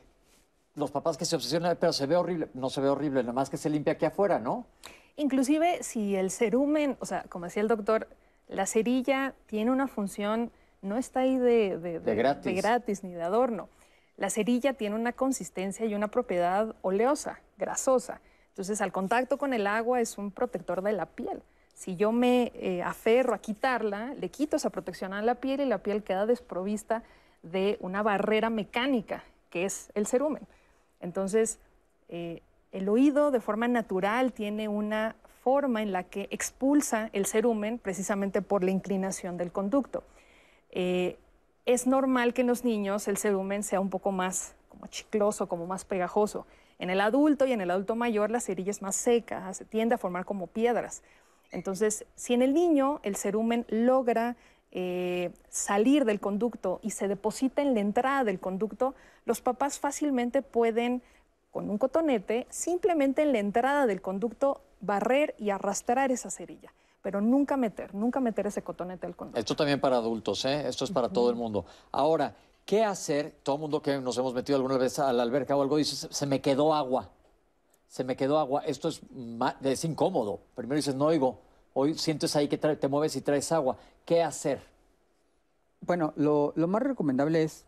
los 0.76 0.90
papás 0.92 1.16
que 1.16 1.24
se 1.24 1.34
obsesionan, 1.34 1.76
pero 1.80 1.92
se 1.92 2.06
ve 2.06 2.16
horrible. 2.16 2.48
No 2.54 2.70
se 2.70 2.80
ve 2.80 2.88
horrible, 2.88 3.22
nada 3.22 3.32
más 3.32 3.50
que 3.50 3.56
se 3.56 3.68
limpia 3.68 3.94
aquí 3.94 4.04
afuera, 4.06 4.38
¿no? 4.38 4.64
Inclusive 5.16 5.82
si 5.82 6.14
el 6.14 6.30
cerumen, 6.30 6.96
o 7.00 7.04
sea, 7.06 7.24
como 7.28 7.46
decía 7.46 7.60
el 7.62 7.68
doctor, 7.68 8.06
la 8.48 8.66
cerilla 8.66 9.34
tiene 9.46 9.70
una 9.72 9.88
función, 9.88 10.50
no 10.82 10.96
está 10.96 11.20
ahí 11.20 11.36
de, 11.36 11.78
de- 11.78 11.98
De 12.00 12.14
gratis. 12.14 12.44
de 12.44 12.54
gratis 12.54 13.04
ni 13.04 13.12
de 13.12 13.22
adorno. 13.22 13.68
La 14.16 14.30
cerilla 14.30 14.74
tiene 14.74 14.94
una 14.94 15.12
consistencia 15.12 15.84
y 15.84 15.94
una 15.94 16.08
propiedad 16.08 16.74
oleosa, 16.82 17.40
grasosa. 17.58 18.20
Entonces, 18.50 18.80
al 18.80 18.92
contacto 18.92 19.36
con 19.36 19.52
el 19.52 19.66
agua 19.66 20.00
es 20.00 20.16
un 20.18 20.30
protector 20.30 20.82
de 20.82 20.92
la 20.92 21.06
piel. 21.06 21.42
Si 21.74 21.96
yo 21.96 22.12
me 22.12 22.52
eh, 22.54 22.82
aferro 22.82 23.34
a 23.34 23.38
quitarla, 23.38 24.14
le 24.14 24.28
quito 24.28 24.56
esa 24.56 24.70
protección 24.70 25.12
a 25.14 25.22
la 25.22 25.36
piel 25.36 25.60
y 25.60 25.64
la 25.66 25.78
piel 25.78 26.02
queda 26.02 26.26
desprovista 26.26 27.02
de 27.42 27.78
una 27.80 28.02
barrera 28.02 28.50
mecánica, 28.50 29.24
que 29.50 29.64
es 29.64 29.90
el 29.94 30.06
cerumen. 30.06 30.46
Entonces, 31.00 31.58
eh, 32.08 32.42
el 32.72 32.88
oído 32.88 33.30
de 33.30 33.40
forma 33.40 33.68
natural 33.68 34.32
tiene 34.32 34.68
una 34.68 35.16
forma 35.42 35.82
en 35.82 35.92
la 35.92 36.04
que 36.04 36.28
expulsa 36.30 37.10
el 37.12 37.26
cerumen 37.26 37.78
precisamente 37.78 38.42
por 38.42 38.62
la 38.62 38.70
inclinación 38.70 39.36
del 39.36 39.52
conducto. 39.52 40.04
Eh, 40.70 41.16
es 41.66 41.86
normal 41.86 42.34
que 42.34 42.42
en 42.42 42.46
los 42.46 42.64
niños 42.64 43.08
el 43.08 43.16
cerumen 43.16 43.62
sea 43.62 43.80
un 43.80 43.90
poco 43.90 44.12
más 44.12 44.54
como 44.68 44.86
chicloso, 44.86 45.48
como 45.48 45.66
más 45.66 45.84
pegajoso. 45.84 46.46
En 46.78 46.90
el 46.90 47.00
adulto 47.00 47.46
y 47.46 47.52
en 47.52 47.60
el 47.60 47.70
adulto 47.70 47.94
mayor 47.96 48.30
la 48.30 48.40
cerilla 48.40 48.70
es 48.70 48.82
más 48.82 48.96
seca, 48.96 49.52
se 49.52 49.64
tiende 49.64 49.94
a 49.94 49.98
formar 49.98 50.24
como 50.24 50.46
piedras. 50.46 51.02
Entonces, 51.50 52.06
si 52.14 52.34
en 52.34 52.42
el 52.42 52.54
niño 52.54 53.00
el 53.02 53.16
cerumen 53.16 53.66
logra 53.68 54.36
eh, 54.72 55.32
salir 55.48 56.04
del 56.04 56.20
conducto 56.20 56.78
y 56.82 56.90
se 56.90 57.08
deposita 57.08 57.62
en 57.62 57.74
la 57.74 57.80
entrada 57.80 58.24
del 58.24 58.38
conducto, 58.40 58.94
los 59.24 59.40
papás 59.40 59.78
fácilmente 59.78 60.42
pueden, 60.42 61.02
con 61.50 61.68
un 61.70 61.78
cotonete, 61.78 62.46
simplemente 62.50 63.22
en 63.22 63.32
la 63.32 63.38
entrada 63.38 63.86
del 63.86 64.00
conducto, 64.00 64.60
barrer 64.80 65.34
y 65.38 65.50
arrastrar 65.50 66.10
esa 66.12 66.30
cerilla, 66.30 66.72
pero 67.02 67.20
nunca 67.20 67.56
meter, 67.56 67.94
nunca 67.94 68.20
meter 68.20 68.46
ese 68.46 68.62
cotonete 68.62 69.06
al 69.06 69.16
conducto. 69.16 69.38
Esto 69.40 69.56
también 69.56 69.80
para 69.80 69.96
adultos, 69.96 70.44
¿eh? 70.44 70.68
Esto 70.68 70.84
es 70.84 70.90
para 70.90 71.08
todo 71.08 71.28
el 71.30 71.36
mundo. 71.36 71.66
Ahora, 71.90 72.34
¿qué 72.64 72.84
hacer? 72.84 73.34
Todo 73.42 73.56
el 73.56 73.60
mundo 73.62 73.82
que 73.82 73.98
nos 73.98 74.16
hemos 74.18 74.32
metido 74.32 74.56
alguna 74.56 74.78
vez 74.78 74.98
a 75.00 75.12
la 75.12 75.22
alberca 75.24 75.56
o 75.56 75.62
algo 75.62 75.76
dice, 75.76 76.08
"Se- 76.10 76.26
me 76.26 76.40
quedó 76.40 76.72
agua. 76.74 77.10
Se 77.88 78.04
me 78.04 78.14
quedó 78.16 78.38
agua. 78.38 78.62
Esto 78.64 78.88
es, 78.88 79.00
es 79.62 79.84
incómodo. 79.84 80.40
Primero 80.54 80.76
dices, 80.76 80.94
no 80.94 81.06
oigo. 81.06 81.40
Hoy 81.74 81.94
sientes 81.94 82.34
ahí 82.36 82.48
que 82.48 82.58
te 82.58 82.88
mueves 82.88 83.16
y 83.16 83.20
traes 83.20 83.52
agua. 83.52 83.76
¿Qué 84.04 84.22
hacer? 84.22 84.60
Bueno, 85.80 86.12
lo, 86.16 86.52
lo 86.56 86.68
más 86.68 86.82
recomendable 86.82 87.42
es, 87.42 87.64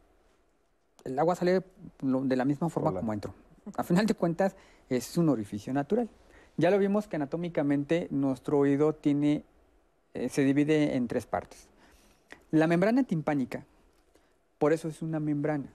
el 1.05 1.19
agua 1.19 1.35
sale 1.35 1.63
de 2.01 2.37
la 2.37 2.45
misma 2.45 2.69
forma 2.69 2.91
Hola. 2.91 3.01
como 3.01 3.13
entró. 3.13 3.35
A 3.77 3.85
final 3.85 4.07
de 4.07 4.15
cuentas, 4.15 4.57
es 4.89 5.17
un 5.17 5.29
orificio 5.29 5.73
natural. 5.73 6.09
Ya 6.57 6.71
lo 6.71 6.79
vimos 6.79 7.09
que 7.09 7.17
anatómicamente 7.17 8.09
nuestro 8.11 8.59
oído 8.59 8.95
tiene, 8.95 9.45
eh, 10.15 10.29
se 10.29 10.45
divide 10.45 10.97
en 10.97 11.09
tres 11.09 11.27
partes. 11.27 11.69
La 12.51 12.67
membrana 12.67 13.05
timpánica, 13.05 13.65
por 14.59 14.73
eso 14.73 14.89
es 14.89 15.01
una 15.01 15.21
membrana. 15.21 15.73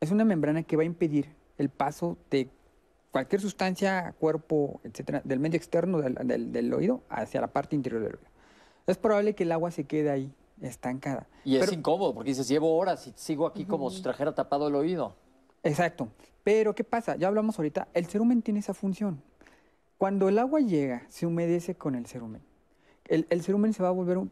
Es 0.00 0.10
una 0.10 0.24
membrana 0.24 0.62
que 0.62 0.76
va 0.76 0.82
a 0.82 0.86
impedir 0.86 1.28
el 1.58 1.68
paso 1.68 2.18
de 2.30 2.48
cualquier 3.16 3.40
sustancia, 3.40 4.14
cuerpo, 4.20 4.78
etcétera, 4.84 5.22
del 5.24 5.40
medio 5.40 5.56
externo 5.56 6.02
del, 6.02 6.52
del, 6.52 6.74
oído 6.74 7.00
hacia 7.08 7.40
la 7.40 7.46
parte 7.46 7.74
interior 7.74 8.02
del 8.02 8.16
oído. 8.16 8.28
Es 8.86 8.98
probable 8.98 9.34
que 9.34 9.44
el 9.44 9.52
agua 9.52 9.70
se 9.70 9.84
quede 9.84 10.10
ahí 10.10 10.30
estancada. 10.60 11.26
Y 11.42 11.56
es 11.56 11.72
incómodo 11.72 12.12
porque 12.14 12.28
dices, 12.32 12.46
llevo 12.46 12.76
horas 12.76 13.06
y 13.06 13.14
sigo 13.16 13.46
aquí 13.46 13.64
como 13.64 13.90
si 13.90 14.02
trajera 14.02 14.34
tapado 14.34 14.68
el 14.68 14.74
oído. 14.74 15.14
Exacto. 15.62 16.08
Pero 16.44 16.74
¿qué 16.74 16.84
pasa? 16.84 17.16
Ya 17.16 17.28
hablamos 17.28 17.58
ahorita, 17.58 17.88
el 17.94 18.04
cerumen 18.04 18.42
tiene 18.42 18.60
esa 18.60 18.74
función. 18.74 19.22
Cuando 19.96 20.28
el 20.28 20.38
agua 20.38 20.60
llega, 20.60 21.06
se 21.08 21.24
humedece 21.24 21.74
con 21.74 21.94
el 21.94 22.04
cerumen. 22.04 22.42
El, 23.08 23.26
el 23.30 23.42
cerumen 23.42 23.72
se 23.72 23.82
va 23.82 23.88
a 23.88 23.92
volver 23.92 24.18
un... 24.18 24.30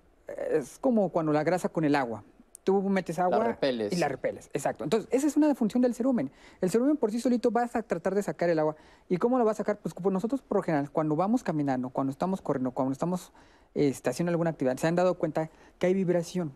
Es 0.51 0.79
como 0.79 1.09
cuando 1.09 1.33
la 1.33 1.43
grasa 1.43 1.71
con 1.71 1.85
el 1.85 1.95
agua 1.95 2.23
tú 2.65 2.83
metes 2.83 3.19
agua 3.19 3.59
y 3.91 3.97
la 3.97 4.09
repeles. 4.09 4.51
Exacto. 4.53 4.85
Entonces, 4.85 5.09
esa 5.13 5.27
es 5.27 5.37
una 5.37 5.55
función 5.55 5.83
del 5.83 5.95
cerumen. 5.95 6.31
El 6.61 6.71
cerumen 6.71 6.97
por 6.97 7.13
sí 7.13 7.21
solito 7.21 7.51
va 7.51 7.65
a 7.65 7.83
tratar 7.83 8.15
de 8.15 8.23
sacar 8.23 8.49
el 8.49 8.59
agua. 8.59 8.75
¿Y 9.09 9.19
cómo 9.19 9.39
lo 9.39 9.45
va 9.45 9.53
a 9.53 9.55
sacar? 9.55 9.79
Pues, 9.79 9.95
pues 9.95 10.13
nosotros, 10.13 10.41
por 10.41 10.57
lo 10.57 10.63
general, 10.63 10.91
cuando 10.91 11.15
vamos 11.15 11.45
caminando, 11.45 11.91
cuando 11.91 12.11
estamos 12.11 12.41
corriendo, 12.41 12.73
cuando 12.73 12.93
estamos 12.93 13.33
este, 13.75 14.11
haciendo 14.11 14.31
alguna 14.31 14.51
actividad, 14.51 14.77
se 14.79 14.87
han 14.87 14.97
dado 14.97 15.15
cuenta 15.15 15.51
que 15.79 15.87
hay 15.87 15.95
vibración. 15.95 16.53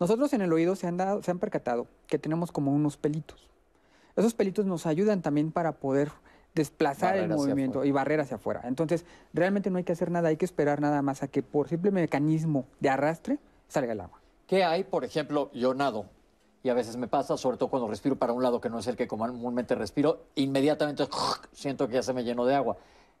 Nosotros 0.00 0.32
en 0.32 0.40
el 0.40 0.52
oído 0.52 0.74
se 0.74 0.86
han, 0.86 0.96
dado, 0.96 1.22
se 1.22 1.30
han 1.30 1.38
percatado 1.38 1.86
que 2.06 2.18
tenemos 2.18 2.50
como 2.50 2.72
unos 2.72 2.96
pelitos. 2.96 3.48
Esos 4.16 4.34
pelitos 4.34 4.66
nos 4.66 4.86
ayudan 4.86 5.22
también 5.22 5.52
para 5.52 5.72
poder 5.72 6.10
desplazar 6.54 7.16
el 7.16 7.28
movimiento 7.28 7.84
y 7.84 7.92
barrer 7.92 8.20
hacia 8.20 8.36
afuera. 8.36 8.62
Entonces, 8.64 9.04
realmente 9.32 9.70
no 9.70 9.78
hay 9.78 9.84
que 9.84 9.92
hacer 9.92 10.10
nada, 10.10 10.28
hay 10.28 10.36
que 10.36 10.44
esperar 10.44 10.80
nada 10.80 11.02
más 11.02 11.22
a 11.22 11.28
que 11.28 11.42
por 11.42 11.68
simple 11.68 11.90
mecanismo 11.90 12.66
de 12.80 12.90
arrastre 12.90 13.38
salga 13.68 13.92
el 13.92 14.00
agua. 14.00 14.21
¿Qué 14.52 14.64
hay, 14.64 14.84
por 14.84 15.02
ejemplo, 15.02 15.50
yo 15.54 15.72
nado? 15.72 16.04
Y 16.62 16.68
a 16.68 16.74
veces 16.74 16.98
me 16.98 17.08
pasa, 17.08 17.38
sobre 17.38 17.56
todo 17.56 17.70
cuando 17.70 17.88
respiro 17.88 18.16
para 18.16 18.34
un 18.34 18.42
lado 18.42 18.60
que 18.60 18.68
no 18.68 18.80
es 18.80 18.86
el 18.86 18.96
que 18.96 19.08
comúnmente 19.08 19.74
respiro, 19.74 20.26
inmediatamente 20.34 21.08
siento 21.52 21.88
que 21.88 21.94
ya 21.94 22.02
se 22.02 22.12
me 22.12 22.22
llenó 22.22 22.44
de 22.44 22.54
agua. 22.54 22.76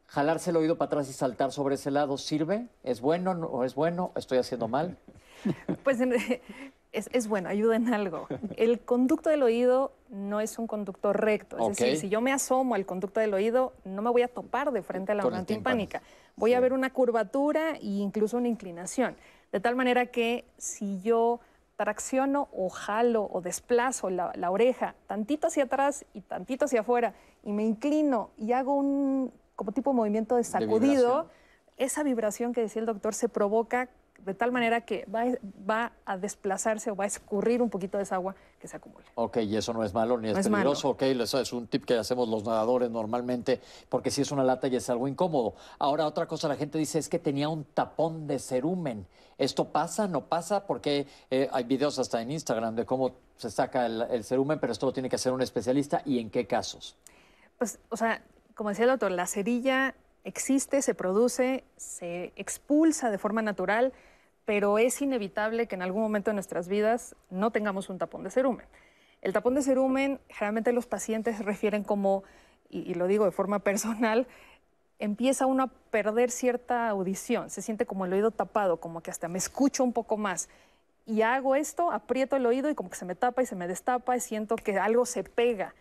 ¿Jalarse 0.08 0.50
el 0.50 0.56
oído 0.56 0.76
para 0.76 0.88
atrás 0.88 1.08
y 1.08 1.14
saltar 1.14 1.50
sobre 1.50 1.76
ese 1.76 1.90
lado 1.90 2.18
sirve? 2.18 2.68
¿Es 2.84 3.00
bueno 3.00 3.30
o 3.30 3.64
es 3.64 3.74
bueno? 3.74 4.12
¿Estoy 4.14 4.36
haciendo 4.36 4.68
mal? 4.68 4.98
Pues 5.82 6.00
es, 6.92 7.28
bueno, 7.28 7.48
ayuda 7.48 7.76
en 7.76 7.94
algo. 7.94 8.28
El 8.56 8.80
conducto 8.80 9.30
del 9.30 9.42
oído 9.42 9.94
no 10.10 10.38
es 10.38 10.58
un 10.58 10.66
conducto 10.66 11.14
recto. 11.14 11.56
Es 11.58 11.78
decir, 11.78 11.96
si 11.96 12.10
yo 12.10 12.20
me 12.20 12.30
asomo 12.30 12.74
al 12.74 12.84
conducto 12.84 13.20
del 13.20 13.32
oído, 13.32 13.72
no 13.86 14.02
me 14.02 14.10
voy 14.10 14.20
a 14.20 14.28
topar 14.28 14.70
de 14.70 14.82
frente 14.82 15.12
a 15.12 15.14
la 15.14 15.22
zona 15.22 15.46
timpánica. 15.46 16.02
Voy 16.36 16.52
a 16.52 16.60
ver 16.60 16.74
una 16.74 16.92
curvatura 16.92 17.76
e 17.76 17.86
incluso 17.86 18.36
una 18.36 18.48
inclinación. 18.48 19.16
De 19.52 19.60
tal 19.60 19.76
manera 19.76 20.06
que 20.06 20.46
si 20.56 21.00
yo 21.02 21.40
tracciono 21.76 22.48
o 22.52 22.68
jalo 22.70 23.28
o 23.30 23.40
desplazo 23.40 24.08
la, 24.10 24.50
oreja 24.50 24.94
tantito 25.06 25.48
hacia 25.48 25.64
atrás 25.64 26.04
y 26.14 26.22
tantito 26.22 26.64
hacia 26.64 26.80
afuera 26.80 27.14
y 27.42 27.52
me 27.52 27.64
inclino 27.64 28.30
y 28.38 28.52
hago 28.52 28.74
un 28.74 29.32
como 29.56 29.72
tipo 29.72 29.90
de 29.90 29.96
movimiento 29.96 30.36
de 30.36 30.44
sacudido, 30.44 31.28
esa 31.76 32.02
vibración 32.02 32.52
que 32.52 32.62
decía 32.62 32.80
el 32.80 32.86
doctor 32.86 33.14
se 33.14 33.28
provoca 33.28 33.88
de 34.24 34.34
tal 34.34 34.52
manera 34.52 34.82
que 34.82 35.06
va, 35.06 35.92
a 36.04 36.16
desplazarse 36.16 36.90
o 36.90 36.96
va 36.96 37.04
a 37.04 37.06
escurrir 37.06 37.60
un 37.60 37.70
poquito 37.70 37.98
de 37.98 38.04
esa 38.04 38.16
agua 38.16 38.34
que 38.60 38.68
se 38.68 38.76
acumule. 38.76 39.04
Ok, 39.16 39.38
y 39.38 39.56
eso 39.56 39.72
no 39.72 39.84
es 39.84 39.92
malo 39.92 40.18
ni 40.18 40.28
es 40.28 40.34
peligroso. 40.34 40.90
Ok, 40.90 41.02
eso 41.02 41.40
es 41.40 41.52
un 41.52 41.66
tip 41.66 41.84
que 41.84 41.94
hacemos 41.94 42.28
los 42.28 42.44
nadadores 42.44 42.90
normalmente, 42.90 43.60
porque 43.88 44.10
si 44.10 44.22
es 44.22 44.30
una 44.30 44.44
lata 44.44 44.68
y 44.68 44.76
es 44.76 44.88
algo 44.90 45.08
incómodo. 45.08 45.54
Ahora, 45.78 46.06
otra 46.06 46.26
cosa 46.26 46.48
la 46.48 46.56
gente 46.56 46.78
dice 46.78 46.98
es 46.98 47.08
que 47.08 47.18
tenía 47.18 47.48
un 47.48 47.64
tapón 47.64 48.26
de 48.26 48.38
cerumen. 48.38 49.06
¿Esto 49.38 49.68
pasa? 49.68 50.06
¿No 50.06 50.26
pasa? 50.26 50.66
Porque 50.66 51.06
eh, 51.30 51.48
hay 51.52 51.64
videos 51.64 51.98
hasta 51.98 52.22
en 52.22 52.30
Instagram 52.30 52.76
de 52.76 52.86
cómo 52.86 53.12
se 53.36 53.50
saca 53.50 53.86
el, 53.86 54.02
el 54.02 54.24
cerumen, 54.24 54.60
pero 54.60 54.72
esto 54.72 54.86
lo 54.86 54.92
tiene 54.92 55.08
que 55.08 55.16
hacer 55.16 55.32
un 55.32 55.42
especialista 55.42 56.02
y 56.04 56.20
en 56.20 56.30
qué 56.30 56.46
casos. 56.46 56.96
Pues, 57.58 57.78
o 57.88 57.96
sea, 57.96 58.22
como 58.54 58.68
decía 58.68 58.84
el 58.84 58.90
doctor, 58.90 59.10
la 59.10 59.26
cerilla 59.26 59.94
existe, 60.24 60.82
se 60.82 60.94
produce, 60.94 61.64
se 61.76 62.32
expulsa 62.36 63.10
de 63.10 63.18
forma 63.18 63.42
natural 63.42 63.92
pero 64.44 64.78
es 64.78 65.00
inevitable 65.00 65.66
que 65.66 65.74
en 65.74 65.82
algún 65.82 66.02
momento 66.02 66.30
de 66.30 66.34
nuestras 66.34 66.68
vidas 66.68 67.14
no 67.30 67.50
tengamos 67.50 67.88
un 67.88 67.98
tapón 67.98 68.24
de 68.24 68.30
cerumen. 68.30 68.66
El 69.20 69.32
tapón 69.32 69.54
de 69.54 69.62
cerumen, 69.62 70.20
generalmente 70.28 70.72
los 70.72 70.86
pacientes 70.86 71.38
refieren 71.44 71.84
como, 71.84 72.24
y, 72.68 72.94
lo 72.94 73.06
digo 73.06 73.24
de 73.24 73.30
forma 73.30 73.58
personal, 73.60 74.26
empieza 74.98 75.46
uno 75.46 75.64
a 75.64 75.66
perder 75.90 76.30
cierta 76.30 76.88
audición, 76.88 77.50
se 77.50 77.62
siente 77.62 77.86
como 77.86 78.04
el 78.04 78.12
oído 78.12 78.30
tapado, 78.30 78.78
como 78.78 79.00
que 79.00 79.10
hasta 79.10 79.28
me 79.28 79.38
escucho 79.38 79.84
un 79.84 79.92
poco 79.92 80.16
más. 80.16 80.48
Y 81.06 81.22
hago 81.22 81.56
esto, 81.56 81.90
aprieto 81.90 82.36
el 82.36 82.46
oído 82.46 82.70
y 82.70 82.74
como 82.74 82.90
que 82.90 82.96
se 82.96 83.04
me 83.04 83.16
tapa 83.16 83.42
y 83.42 83.46
se 83.46 83.56
me 83.56 83.66
destapa 83.66 84.16
y 84.16 84.20
siento 84.20 84.56
que 84.56 84.78
algo 84.78 85.04
se 85.06 85.24
pega. 85.24 85.74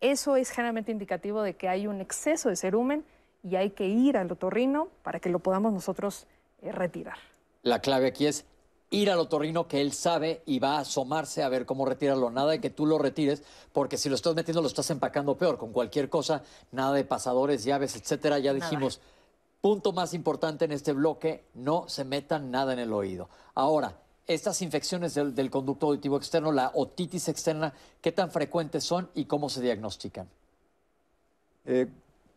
Eso 0.00 0.36
es 0.36 0.50
generalmente 0.50 0.92
indicativo 0.92 1.42
de 1.42 1.54
que 1.54 1.68
hay 1.68 1.86
un 1.86 2.00
exceso 2.00 2.48
de 2.48 2.56
cerumen 2.56 3.04
y 3.42 3.56
hay 3.56 3.70
que 3.70 3.86
ir 3.86 4.16
al 4.16 4.30
otorrino 4.30 4.88
para 5.02 5.20
que 5.20 5.30
lo 5.30 5.38
podamos 5.38 5.72
nosotros 5.72 6.26
eh, 6.60 6.72
retirar. 6.72 7.31
La 7.62 7.80
clave 7.80 8.08
aquí 8.08 8.26
es 8.26 8.44
ir 8.90 9.10
al 9.10 9.18
otorrino 9.18 9.66
que 9.66 9.80
él 9.80 9.92
sabe 9.92 10.42
y 10.46 10.58
va 10.58 10.76
a 10.76 10.80
asomarse 10.80 11.42
a 11.42 11.48
ver 11.48 11.64
cómo 11.64 11.86
retirarlo. 11.86 12.30
Nada 12.30 12.52
de 12.52 12.60
que 12.60 12.70
tú 12.70 12.86
lo 12.86 12.98
retires, 12.98 13.42
porque 13.72 13.96
si 13.96 14.08
lo 14.08 14.14
estás 14.14 14.34
metiendo 14.34 14.60
lo 14.60 14.68
estás 14.68 14.90
empacando 14.90 15.36
peor. 15.36 15.58
Con 15.58 15.72
cualquier 15.72 16.08
cosa, 16.08 16.42
nada 16.70 16.92
de 16.94 17.04
pasadores, 17.04 17.64
llaves, 17.64 17.96
etcétera. 17.96 18.38
Ya 18.38 18.52
dijimos, 18.52 19.00
punto 19.60 19.92
más 19.92 20.12
importante 20.12 20.64
en 20.66 20.72
este 20.72 20.92
bloque, 20.92 21.44
no 21.54 21.88
se 21.88 22.04
metan 22.04 22.50
nada 22.50 22.72
en 22.72 22.80
el 22.80 22.92
oído. 22.92 23.28
Ahora, 23.54 23.96
estas 24.26 24.60
infecciones 24.62 25.14
del, 25.14 25.50
conducto 25.50 25.86
auditivo 25.86 26.16
externo, 26.16 26.52
la 26.52 26.70
otitis 26.74 27.28
externa, 27.28 27.72
¿qué 28.00 28.12
tan 28.12 28.30
frecuentes 28.30 28.84
son 28.84 29.08
y 29.14 29.24
cómo 29.24 29.48
se 29.48 29.60
diagnostican? 29.62 30.28
Eh, 31.64 31.88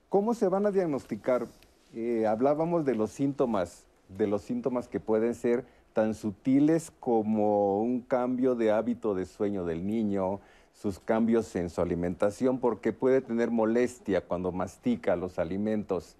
¿Cómo 0.09 0.33
se 0.33 0.47
van 0.47 0.65
a 0.65 0.71
diagnosticar? 0.71 1.47
Eh, 1.93 2.25
hablábamos 2.27 2.85
de 2.85 2.95
los 2.95 3.11
síntomas 3.11 3.85
de 4.09 4.27
los 4.27 4.41
síntomas 4.41 4.87
que 4.87 4.99
pueden 4.99 5.35
ser 5.35 5.65
tan 5.93 6.13
sutiles 6.13 6.91
como 6.99 7.81
un 7.81 8.01
cambio 8.01 8.55
de 8.55 8.71
hábito 8.71 9.15
de 9.15 9.25
sueño 9.25 9.63
del 9.63 9.87
niño, 9.87 10.41
sus 10.73 10.99
cambios 10.99 11.55
en 11.55 11.69
su 11.69 11.81
alimentación, 11.81 12.59
porque 12.59 12.91
puede 12.91 13.21
tener 13.21 13.49
molestia 13.49 14.19
cuando 14.19 14.51
mastica 14.51 15.15
los 15.15 15.39
alimentos. 15.39 16.17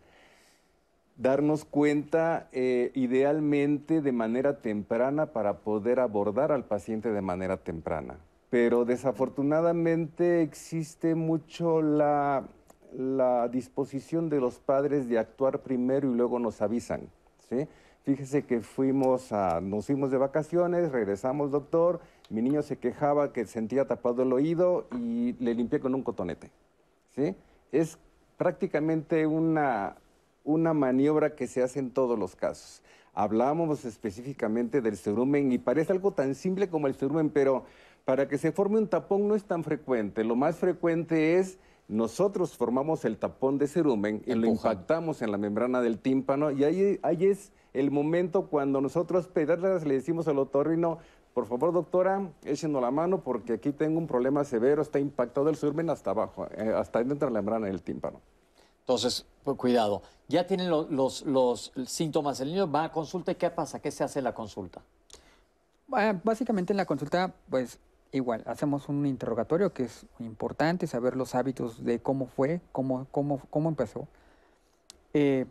Darnos 1.17 1.65
cuenta 1.65 2.47
eh, 2.53 2.91
idealmente 2.93 4.01
de 4.01 4.11
manera 4.13 4.61
temprana 4.61 5.27
para 5.27 5.59
poder 5.59 5.99
abordar 5.99 6.53
al 6.53 6.63
paciente 6.63 7.11
de 7.11 7.21
manera 7.21 7.57
temprana. 7.57 8.17
Pero 8.49 8.85
desafortunadamente 8.85 10.41
existe 10.41 11.15
mucho 11.15 11.81
la, 11.81 12.47
la 12.93 13.49
disposición 13.49 14.29
de 14.29 14.39
los 14.39 14.59
padres 14.59 15.09
de 15.09 15.19
actuar 15.19 15.59
primero 15.59 16.09
y 16.09 16.15
luego 16.15 16.39
nos 16.39 16.61
avisan. 16.61 17.09
Fíjese 18.03 18.45
que 18.45 18.61
fuimos 18.61 19.31
nos 19.63 19.87
fuimos 19.87 20.11
de 20.11 20.17
vacaciones, 20.17 20.91
regresamos, 20.91 21.49
doctor, 21.49 22.01
mi 22.29 22.41
niño 22.41 22.61
se 22.61 22.77
quejaba 22.77 23.33
que 23.33 23.45
sentía 23.45 23.87
tapado 23.87 24.21
el 24.21 24.31
oído 24.31 24.87
y 24.91 25.33
le 25.39 25.55
limpié 25.55 25.79
con 25.79 25.95
un 25.95 26.03
cotonete. 26.03 26.51
¿sí? 27.15 27.35
Es 27.71 27.97
prácticamente 28.37 29.25
una, 29.25 29.95
una 30.43 30.73
maniobra 30.73 31.35
que 31.35 31.47
se 31.47 31.63
hace 31.63 31.79
en 31.79 31.91
todos 31.91 32.17
los 32.17 32.35
casos. 32.35 32.83
Hablamos 33.13 33.85
específicamente 33.85 34.81
del 34.81 34.97
cerumen 34.97 35.51
y 35.51 35.57
parece 35.57 35.93
algo 35.93 36.11
tan 36.11 36.35
simple 36.35 36.69
como 36.69 36.87
el 36.87 36.95
cerumen, 36.95 37.29
pero 37.29 37.65
para 38.03 38.27
que 38.27 38.37
se 38.37 38.51
forme 38.51 38.77
un 38.77 38.87
tapón 38.87 39.27
no 39.27 39.35
es 39.35 39.45
tan 39.45 39.63
frecuente. 39.63 40.23
Lo 40.23 40.35
más 40.35 40.57
frecuente 40.57 41.39
es 41.39 41.57
nosotros 41.87 42.57
formamos 42.57 43.05
el 43.05 43.17
tapón 43.17 43.57
de 43.57 43.67
cerumen 43.67 44.23
y 44.25 44.33
lo 44.33 44.47
impactamos 44.47 45.21
en 45.21 45.31
la 45.31 45.37
membrana 45.37 45.81
del 45.81 45.99
tímpano 45.99 46.51
y 46.51 46.63
ahí, 46.63 46.99
ahí 47.03 47.25
es 47.25 47.51
el 47.73 47.91
momento 47.91 48.47
cuando 48.47 48.81
nosotros 48.81 49.27
pediatras 49.27 49.85
le 49.85 49.95
decimos 49.95 50.27
al 50.27 50.39
otorrino, 50.39 50.97
por 51.33 51.45
favor 51.45 51.73
doctora, 51.73 52.29
échenos 52.43 52.81
la 52.81 52.91
mano 52.91 53.21
porque 53.21 53.53
aquí 53.53 53.71
tengo 53.71 53.99
un 53.99 54.07
problema 54.07 54.43
severo, 54.43 54.81
está 54.81 54.99
impactado 54.99 55.49
el 55.49 55.57
cerumen 55.57 55.89
hasta 55.89 56.11
abajo, 56.11 56.47
eh, 56.55 56.73
hasta 56.75 56.99
dentro 57.03 57.27
de 57.27 57.33
la 57.33 57.41
membrana 57.41 57.67
del 57.67 57.81
tímpano. 57.81 58.21
Entonces, 58.79 59.25
pues, 59.43 59.57
cuidado. 59.57 60.01
Ya 60.27 60.47
tienen 60.47 60.69
los, 60.69 61.23
los, 61.25 61.71
síntomas, 61.85 62.39
el 62.39 62.49
niño 62.49 62.71
va 62.71 62.85
a 62.85 62.91
consulta 62.91 63.31
y 63.31 63.35
¿qué 63.35 63.49
pasa? 63.49 63.79
¿Qué 63.79 63.91
se 63.91 64.03
hace 64.03 64.19
en 64.19 64.25
la 64.25 64.33
consulta? 64.33 64.81
Básicamente 65.87 66.73
en 66.73 66.77
la 66.77 66.85
consulta, 66.85 67.33
pues 67.49 67.79
igual, 68.11 68.43
hacemos 68.45 68.89
un 68.89 69.05
interrogatorio 69.05 69.73
que 69.73 69.83
es 69.83 70.05
importante, 70.19 70.87
saber 70.87 71.15
los 71.15 71.35
hábitos 71.35 71.83
de 71.83 71.99
cómo 71.99 72.27
fue, 72.27 72.61
cómo, 72.71 73.07
cómo, 73.11 73.41
cómo 73.49 73.69
empezó. 73.69 74.07
Eh, 75.13 75.45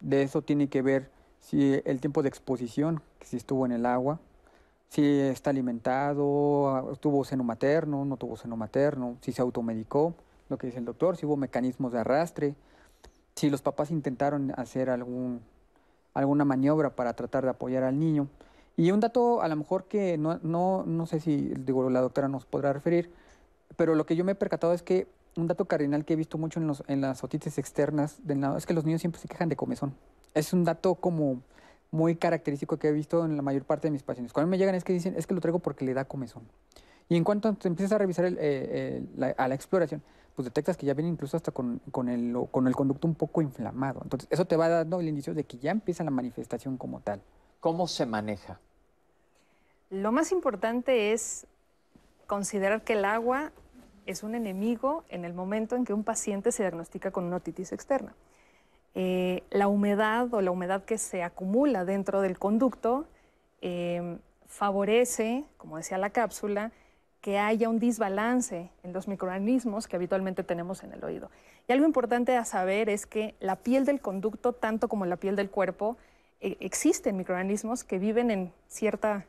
de 0.00 0.22
eso 0.22 0.42
tiene 0.42 0.68
que 0.68 0.82
ver 0.82 1.10
si 1.40 1.80
el 1.84 2.00
tiempo 2.00 2.22
de 2.22 2.28
exposición, 2.28 3.02
si 3.20 3.36
estuvo 3.36 3.66
en 3.66 3.72
el 3.72 3.86
agua, 3.86 4.20
si 4.88 5.20
está 5.20 5.50
alimentado, 5.50 6.96
tuvo 7.00 7.24
seno 7.24 7.44
materno, 7.44 8.04
no 8.04 8.16
tuvo 8.16 8.36
seno 8.36 8.56
materno, 8.56 9.16
si 9.20 9.32
se 9.32 9.42
automedicó, 9.42 10.14
lo 10.48 10.56
que 10.56 10.68
dice 10.68 10.78
el 10.78 10.84
doctor, 10.84 11.16
si 11.16 11.26
hubo 11.26 11.36
mecanismos 11.36 11.92
de 11.92 12.00
arrastre, 12.00 12.54
si 13.34 13.50
los 13.50 13.62
papás 13.62 13.90
intentaron 13.90 14.52
hacer 14.56 14.90
algún, 14.90 15.40
alguna 16.14 16.44
maniobra 16.44 16.90
para 16.90 17.12
tratar 17.12 17.44
de 17.44 17.50
apoyar 17.50 17.84
al 17.84 17.98
niño. 17.98 18.28
Y 18.78 18.92
un 18.92 19.00
dato 19.00 19.42
a 19.42 19.48
lo 19.48 19.56
mejor 19.56 19.86
que 19.88 20.16
no, 20.18 20.38
no, 20.44 20.84
no 20.86 21.06
sé 21.06 21.18
si 21.18 21.36
digo, 21.36 21.90
la 21.90 22.00
doctora 22.00 22.28
nos 22.28 22.46
podrá 22.46 22.72
referir, 22.72 23.10
pero 23.76 23.96
lo 23.96 24.06
que 24.06 24.14
yo 24.14 24.24
me 24.24 24.32
he 24.32 24.34
percatado 24.36 24.72
es 24.72 24.84
que 24.84 25.08
un 25.36 25.48
dato 25.48 25.64
cardinal 25.64 26.04
que 26.04 26.12
he 26.12 26.16
visto 26.16 26.38
mucho 26.38 26.60
en, 26.60 26.68
los, 26.68 26.84
en 26.86 27.00
las 27.00 27.24
otitis 27.24 27.58
externas 27.58 28.24
del 28.24 28.38
nado 28.38 28.56
es 28.56 28.66
que 28.66 28.74
los 28.74 28.84
niños 28.84 29.00
siempre 29.00 29.20
se 29.20 29.26
quejan 29.26 29.48
de 29.48 29.56
comezón. 29.56 29.96
Es 30.32 30.52
un 30.52 30.62
dato 30.62 30.94
como 30.94 31.42
muy 31.90 32.14
característico 32.14 32.76
que 32.76 32.86
he 32.86 32.92
visto 32.92 33.24
en 33.24 33.36
la 33.36 33.42
mayor 33.42 33.64
parte 33.64 33.88
de 33.88 33.90
mis 33.90 34.04
pacientes. 34.04 34.32
Cuando 34.32 34.48
me 34.48 34.58
llegan 34.58 34.76
es 34.76 34.84
que 34.84 34.92
dicen, 34.92 35.16
es 35.16 35.26
que 35.26 35.34
lo 35.34 35.40
traigo 35.40 35.58
porque 35.58 35.84
le 35.84 35.92
da 35.92 36.04
comezón. 36.04 36.44
Y 37.08 37.16
en 37.16 37.24
cuanto 37.24 37.48
empiezas 37.64 37.90
a 37.90 37.98
revisar 37.98 38.26
el, 38.26 38.38
eh, 38.40 39.34
a 39.36 39.48
la 39.48 39.56
exploración, 39.56 40.04
pues 40.36 40.44
detectas 40.44 40.76
que 40.76 40.86
ya 40.86 40.94
viene 40.94 41.10
incluso 41.10 41.36
hasta 41.36 41.50
con, 41.50 41.80
con, 41.90 42.08
el, 42.08 42.32
con 42.52 42.68
el 42.68 42.76
conducto 42.76 43.08
un 43.08 43.16
poco 43.16 43.42
inflamado. 43.42 44.02
Entonces, 44.04 44.28
eso 44.30 44.44
te 44.44 44.56
va 44.56 44.68
dando 44.68 45.00
el 45.00 45.08
indicio 45.08 45.34
de 45.34 45.42
que 45.42 45.58
ya 45.58 45.72
empieza 45.72 46.04
la 46.04 46.12
manifestación 46.12 46.76
como 46.76 47.00
tal. 47.00 47.20
¿Cómo 47.58 47.88
se 47.88 48.06
maneja? 48.06 48.60
Lo 49.90 50.12
más 50.12 50.32
importante 50.32 51.12
es 51.12 51.46
considerar 52.26 52.82
que 52.82 52.92
el 52.92 53.06
agua 53.06 53.52
es 54.04 54.22
un 54.22 54.34
enemigo 54.34 55.04
en 55.08 55.24
el 55.24 55.32
momento 55.32 55.76
en 55.76 55.84
que 55.84 55.94
un 55.94 56.04
paciente 56.04 56.52
se 56.52 56.62
diagnostica 56.62 57.10
con 57.10 57.24
una 57.24 57.36
otitis 57.36 57.72
externa. 57.72 58.14
Eh, 58.94 59.42
la 59.50 59.68
humedad 59.68 60.32
o 60.34 60.42
la 60.42 60.50
humedad 60.50 60.84
que 60.84 60.98
se 60.98 61.22
acumula 61.22 61.84
dentro 61.84 62.20
del 62.20 62.38
conducto 62.38 63.06
eh, 63.62 64.18
favorece, 64.46 65.44
como 65.56 65.78
decía 65.78 65.96
la 65.96 66.10
cápsula, 66.10 66.72
que 67.20 67.38
haya 67.38 67.68
un 67.68 67.78
desbalance 67.78 68.70
en 68.82 68.92
los 68.92 69.08
microorganismos 69.08 69.88
que 69.88 69.96
habitualmente 69.96 70.44
tenemos 70.44 70.82
en 70.82 70.92
el 70.92 71.02
oído. 71.02 71.30
Y 71.66 71.72
algo 71.72 71.86
importante 71.86 72.36
a 72.36 72.44
saber 72.44 72.88
es 72.88 73.06
que 73.06 73.34
la 73.40 73.56
piel 73.56 73.84
del 73.84 74.00
conducto, 74.00 74.52
tanto 74.52 74.88
como 74.88 75.06
la 75.06 75.16
piel 75.16 75.34
del 75.34 75.50
cuerpo, 75.50 75.96
eh, 76.40 76.56
existen 76.60 77.16
microorganismos 77.16 77.84
que 77.84 77.98
viven 77.98 78.30
en 78.30 78.52
cierta 78.68 79.26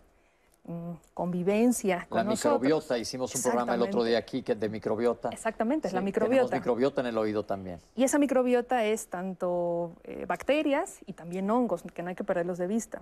convivencia 1.13 2.05
con 2.07 2.17
La 2.17 2.23
microbiota, 2.23 2.97
hicimos 2.97 3.33
un 3.35 3.41
programa 3.41 3.75
el 3.75 3.81
otro 3.81 4.03
día 4.03 4.19
aquí 4.19 4.43
que 4.43 4.51
es 4.51 4.59
de 4.59 4.69
microbiota. 4.69 5.29
Exactamente, 5.29 5.87
es 5.87 5.93
la 5.93 6.01
microbiota. 6.01 6.55
Microbiota 6.55 7.01
en 7.01 7.07
el 7.07 7.17
oído 7.17 7.43
también. 7.43 7.79
Y 7.95 8.03
esa 8.03 8.19
microbiota 8.19 8.85
es 8.85 9.07
tanto 9.07 9.93
eh, 10.03 10.25
bacterias 10.27 10.99
y 11.05 11.13
también 11.13 11.49
hongos, 11.49 11.83
que 11.93 12.03
no 12.03 12.09
hay 12.09 12.15
que 12.15 12.23
perderlos 12.23 12.57
de 12.57 12.67
vista. 12.67 13.01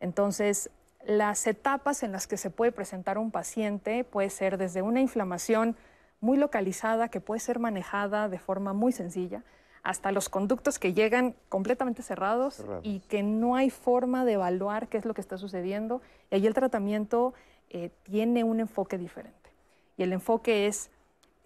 Entonces, 0.00 0.70
las 1.06 1.46
etapas 1.46 2.02
en 2.02 2.12
las 2.12 2.26
que 2.26 2.36
se 2.36 2.50
puede 2.50 2.72
presentar 2.72 3.18
un 3.18 3.30
paciente 3.30 4.04
puede 4.04 4.30
ser 4.30 4.58
desde 4.58 4.82
una 4.82 5.00
inflamación 5.00 5.76
muy 6.20 6.38
localizada 6.38 7.08
que 7.08 7.20
puede 7.20 7.40
ser 7.40 7.58
manejada 7.58 8.28
de 8.28 8.38
forma 8.38 8.72
muy 8.72 8.92
sencilla, 8.92 9.42
hasta 9.84 10.12
los 10.12 10.30
conductos 10.30 10.78
que 10.78 10.94
llegan 10.94 11.36
completamente 11.50 12.02
cerrados, 12.02 12.64
y 12.82 13.00
que 13.00 13.22
no 13.22 13.54
hay 13.54 13.68
forma 13.68 14.24
de 14.24 14.32
evaluar 14.32 14.88
qué 14.88 14.96
es 14.96 15.04
lo 15.04 15.12
que 15.12 15.20
está 15.20 15.36
sucediendo. 15.36 16.00
Y 16.30 16.36
ahí 16.36 16.46
el 16.46 16.54
tratamiento 16.54 17.34
eh, 17.68 17.90
tiene 18.02 18.44
un 18.44 18.60
enfoque 18.60 18.96
diferente. 18.96 19.50
Y 19.98 20.02
el 20.02 20.14
enfoque 20.14 20.66
es, 20.66 20.90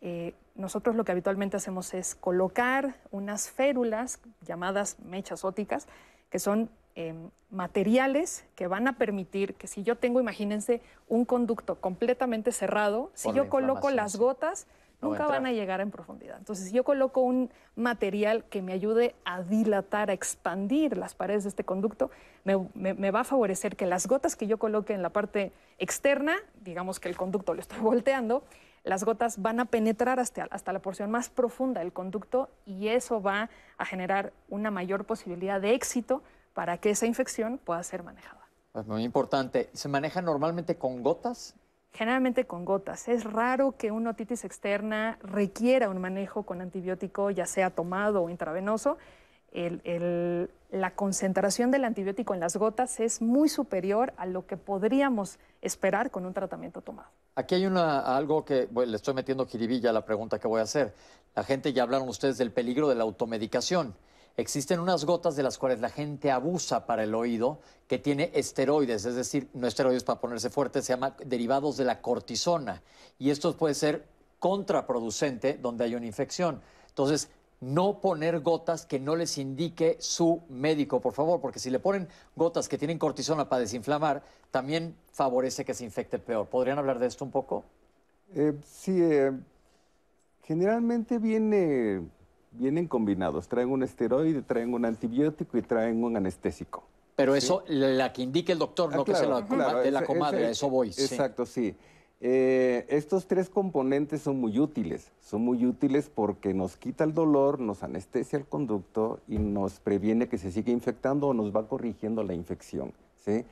eh, 0.02 0.34
nosotros 0.54 0.94
lo 0.94 1.04
que 1.04 1.10
habitualmente 1.10 1.56
hacemos 1.56 1.92
es 1.94 2.14
colocar 2.14 2.94
unas 3.10 3.50
férulas 3.50 4.20
llamadas 4.46 5.00
mechas 5.00 5.44
óticas, 5.44 5.88
que 6.30 6.38
son 6.38 6.70
em, 6.94 7.30
materiales 7.50 8.44
que 8.54 8.68
van 8.68 8.86
a 8.86 8.98
permitir 8.98 9.54
que 9.54 9.66
si 9.66 9.82
yo 9.82 9.96
tengo, 9.96 10.20
imagínense, 10.20 10.80
un 11.08 11.24
conducto 11.24 11.80
completamente 11.80 12.52
cerrado, 12.52 13.10
si 13.14 13.32
yo 13.32 13.48
coloco 13.48 13.90
las 13.90 14.14
gotas, 14.14 14.68
nunca 15.00 15.26
van 15.26 15.46
a 15.46 15.52
llegar 15.52 15.80
en 15.80 15.90
profundidad. 15.90 16.38
Entonces, 16.38 16.66
si 16.66 16.72
yo 16.72 16.84
coloco 16.84 17.20
un 17.20 17.50
material 17.76 18.44
que 18.44 18.62
me 18.62 18.72
ayude 18.72 19.14
a 19.24 19.42
dilatar, 19.42 20.10
a 20.10 20.12
expandir 20.12 20.96
las 20.96 21.14
paredes 21.14 21.44
de 21.44 21.50
este 21.50 21.64
conducto, 21.64 22.10
me, 22.44 23.10
va 23.10 23.20
a 23.20 23.24
favorecer 23.24 23.76
que 23.76 23.86
las 23.86 24.06
gotas 24.06 24.36
que 24.36 24.46
yo 24.46 24.58
coloque 24.58 24.94
en 24.94 25.02
la 25.02 25.10
parte 25.10 25.52
externa, 25.78 26.36
digamos 26.62 27.00
que 27.00 27.08
el 27.08 27.16
conducto 27.16 27.54
lo 27.54 27.60
estoy 27.60 27.78
volteando, 27.80 28.42
las 28.84 29.04
gotas 29.04 29.42
van 29.42 29.60
a 29.60 29.66
penetrar 29.66 30.18
hasta, 30.18 30.44
hasta 30.50 30.72
la 30.72 30.80
porción 30.80 31.10
más 31.10 31.28
profunda 31.28 31.80
del 31.80 31.92
conducto 31.92 32.48
y 32.64 32.88
eso 32.88 33.20
va 33.20 33.50
a 33.76 33.84
generar 33.84 34.32
una 34.48 34.70
mayor 34.70 35.04
posibilidad 35.04 35.60
de 35.60 35.74
éxito 35.74 36.22
para 36.54 36.78
que 36.78 36.90
esa 36.90 37.06
infección 37.06 37.58
pueda 37.58 37.82
ser 37.82 38.02
manejada. 38.02 38.48
Es 38.74 38.86
muy 38.86 39.02
importante. 39.02 39.70
¿Se 39.72 39.88
maneja 39.88 40.22
normalmente 40.22 40.78
con 40.78 41.02
gotas? 41.02 41.54
Generalmente 41.92 42.46
con 42.46 42.64
gotas. 42.64 43.08
Es 43.08 43.24
raro 43.24 43.76
que 43.76 43.90
una 43.90 44.10
otitis 44.10 44.44
externa 44.44 45.18
requiera 45.22 45.88
un 45.88 45.98
manejo 45.98 46.44
con 46.44 46.60
antibiótico, 46.60 47.30
ya 47.30 47.46
sea 47.46 47.70
tomado 47.70 48.22
o 48.22 48.30
intravenoso. 48.30 48.98
la 50.70 50.94
concentración 50.94 51.70
del 51.70 51.84
antibiótico 51.84 52.34
en 52.34 52.40
las 52.40 52.56
gotas 52.56 53.00
es 53.00 53.22
muy 53.22 53.48
superior 53.48 54.12
a 54.16 54.26
lo 54.26 54.46
que 54.46 54.56
podríamos 54.56 55.38
esperar 55.62 56.10
con 56.10 56.26
un 56.26 56.34
tratamiento 56.34 56.82
tomado. 56.82 57.08
Aquí 57.34 57.54
hay 57.54 57.66
una, 57.66 58.00
algo 58.00 58.44
que 58.44 58.68
le 58.72 58.96
estoy 58.96 59.14
metiendo 59.14 59.46
jiribilla 59.46 59.90
a 59.90 59.92
la 59.92 60.04
pregunta 60.04 60.38
que 60.38 60.46
voy 60.46 60.60
a 60.60 60.64
hacer. 60.64 60.94
La 61.34 61.44
gente 61.44 61.72
ya 61.72 61.84
hablaron 61.84 62.08
ustedes 62.08 62.36
del 62.36 62.52
peligro 62.52 62.88
de 62.88 62.96
la 62.96 63.04
automedicación. 63.04 63.94
Existen 64.38 64.78
unas 64.78 65.04
gotas 65.04 65.34
de 65.34 65.42
las 65.42 65.58
cuales 65.58 65.80
la 65.80 65.90
gente 65.90 66.30
abusa 66.30 66.86
para 66.86 67.02
el 67.02 67.12
oído 67.16 67.58
que 67.88 67.98
tiene 67.98 68.30
esteroides, 68.32 69.04
es 69.04 69.16
decir, 69.16 69.48
no 69.52 69.66
esteroides 69.66 70.04
para 70.04 70.20
ponerse 70.20 70.48
fuerte, 70.48 70.80
se 70.80 70.92
llama 70.92 71.16
derivados 71.26 71.76
de 71.76 71.84
la 71.84 72.00
cortisona. 72.00 72.80
Y 73.18 73.30
esto 73.30 73.56
puede 73.56 73.74
ser 73.74 74.06
contraproducente 74.38 75.58
donde 75.60 75.82
hay 75.82 75.96
una 75.96 76.06
infección. 76.06 76.62
Entonces, 76.88 77.30
no 77.60 78.00
poner 78.00 78.38
gotas 78.38 78.86
que 78.86 79.00
no 79.00 79.16
les 79.16 79.38
indique 79.38 79.96
su 79.98 80.40
médico, 80.48 81.00
por 81.00 81.14
favor, 81.14 81.40
porque 81.40 81.58
si 81.58 81.68
le 81.68 81.80
ponen 81.80 82.06
gotas 82.36 82.68
que 82.68 82.78
tienen 82.78 82.96
cortisona 82.96 83.48
para 83.48 83.62
desinflamar, 83.62 84.22
también 84.52 84.94
favorece 85.10 85.64
que 85.64 85.74
se 85.74 85.82
infecte 85.82 86.20
peor. 86.20 86.46
¿Podrían 86.46 86.78
hablar 86.78 87.00
de 87.00 87.08
esto 87.08 87.24
un 87.24 87.32
poco? 87.32 87.64
Eh, 88.36 88.52
sí, 88.64 89.02
eh, 89.02 89.32
generalmente 90.44 91.18
viene 91.18 92.06
vienen 92.58 92.86
combinados. 92.86 93.48
Traen 93.48 93.70
un 93.70 93.82
esteroide, 93.82 94.42
traen 94.42 94.74
un 94.74 94.84
antibiótico 94.84 95.56
y 95.56 95.62
traen 95.62 96.02
un 96.02 96.16
anestésico. 96.16 96.82
Pero 97.16 97.34
eso, 97.34 97.64
la 97.66 98.12
que 98.12 98.22
indique 98.22 98.52
el 98.52 98.58
doctor, 98.58 98.94
no 98.94 99.02
ah, 99.02 99.04
que 99.04 99.14
se 99.14 99.26
la, 99.26 99.40
de 99.40 99.90
la 99.90 100.04
comadre, 100.04 100.46
a 100.46 100.50
eso 100.50 100.70
voy. 100.70 100.88
Exacto, 100.88 101.46
sí. 101.46 101.74
Eh, 102.20 102.84
estos 102.88 103.26
tres 103.26 103.48
componentes 103.48 104.22
son 104.22 104.40
muy 104.40 104.58
útiles. 104.58 105.10
Son 105.20 105.40
muy 105.40 105.64
útiles 105.64 106.10
porque 106.12 106.54
nos 106.54 106.76
quita 106.76 107.04
el 107.04 107.14
dolor, 107.14 107.60
nos 107.60 107.82
anestesia 107.82 108.38
el 108.38 108.46
conducto 108.46 109.20
y 109.28 109.38
nos 109.38 109.80
previene 109.80 110.28
que 110.28 110.38
se 110.38 110.50
siga 110.50 110.72
infectando 110.72 111.28
o 111.28 111.34
nos 111.34 111.54
va 111.54 111.66
corrigiendo 111.68 112.22
la 112.24 112.34
infección. 112.34 112.92
¿sí? 113.24 113.44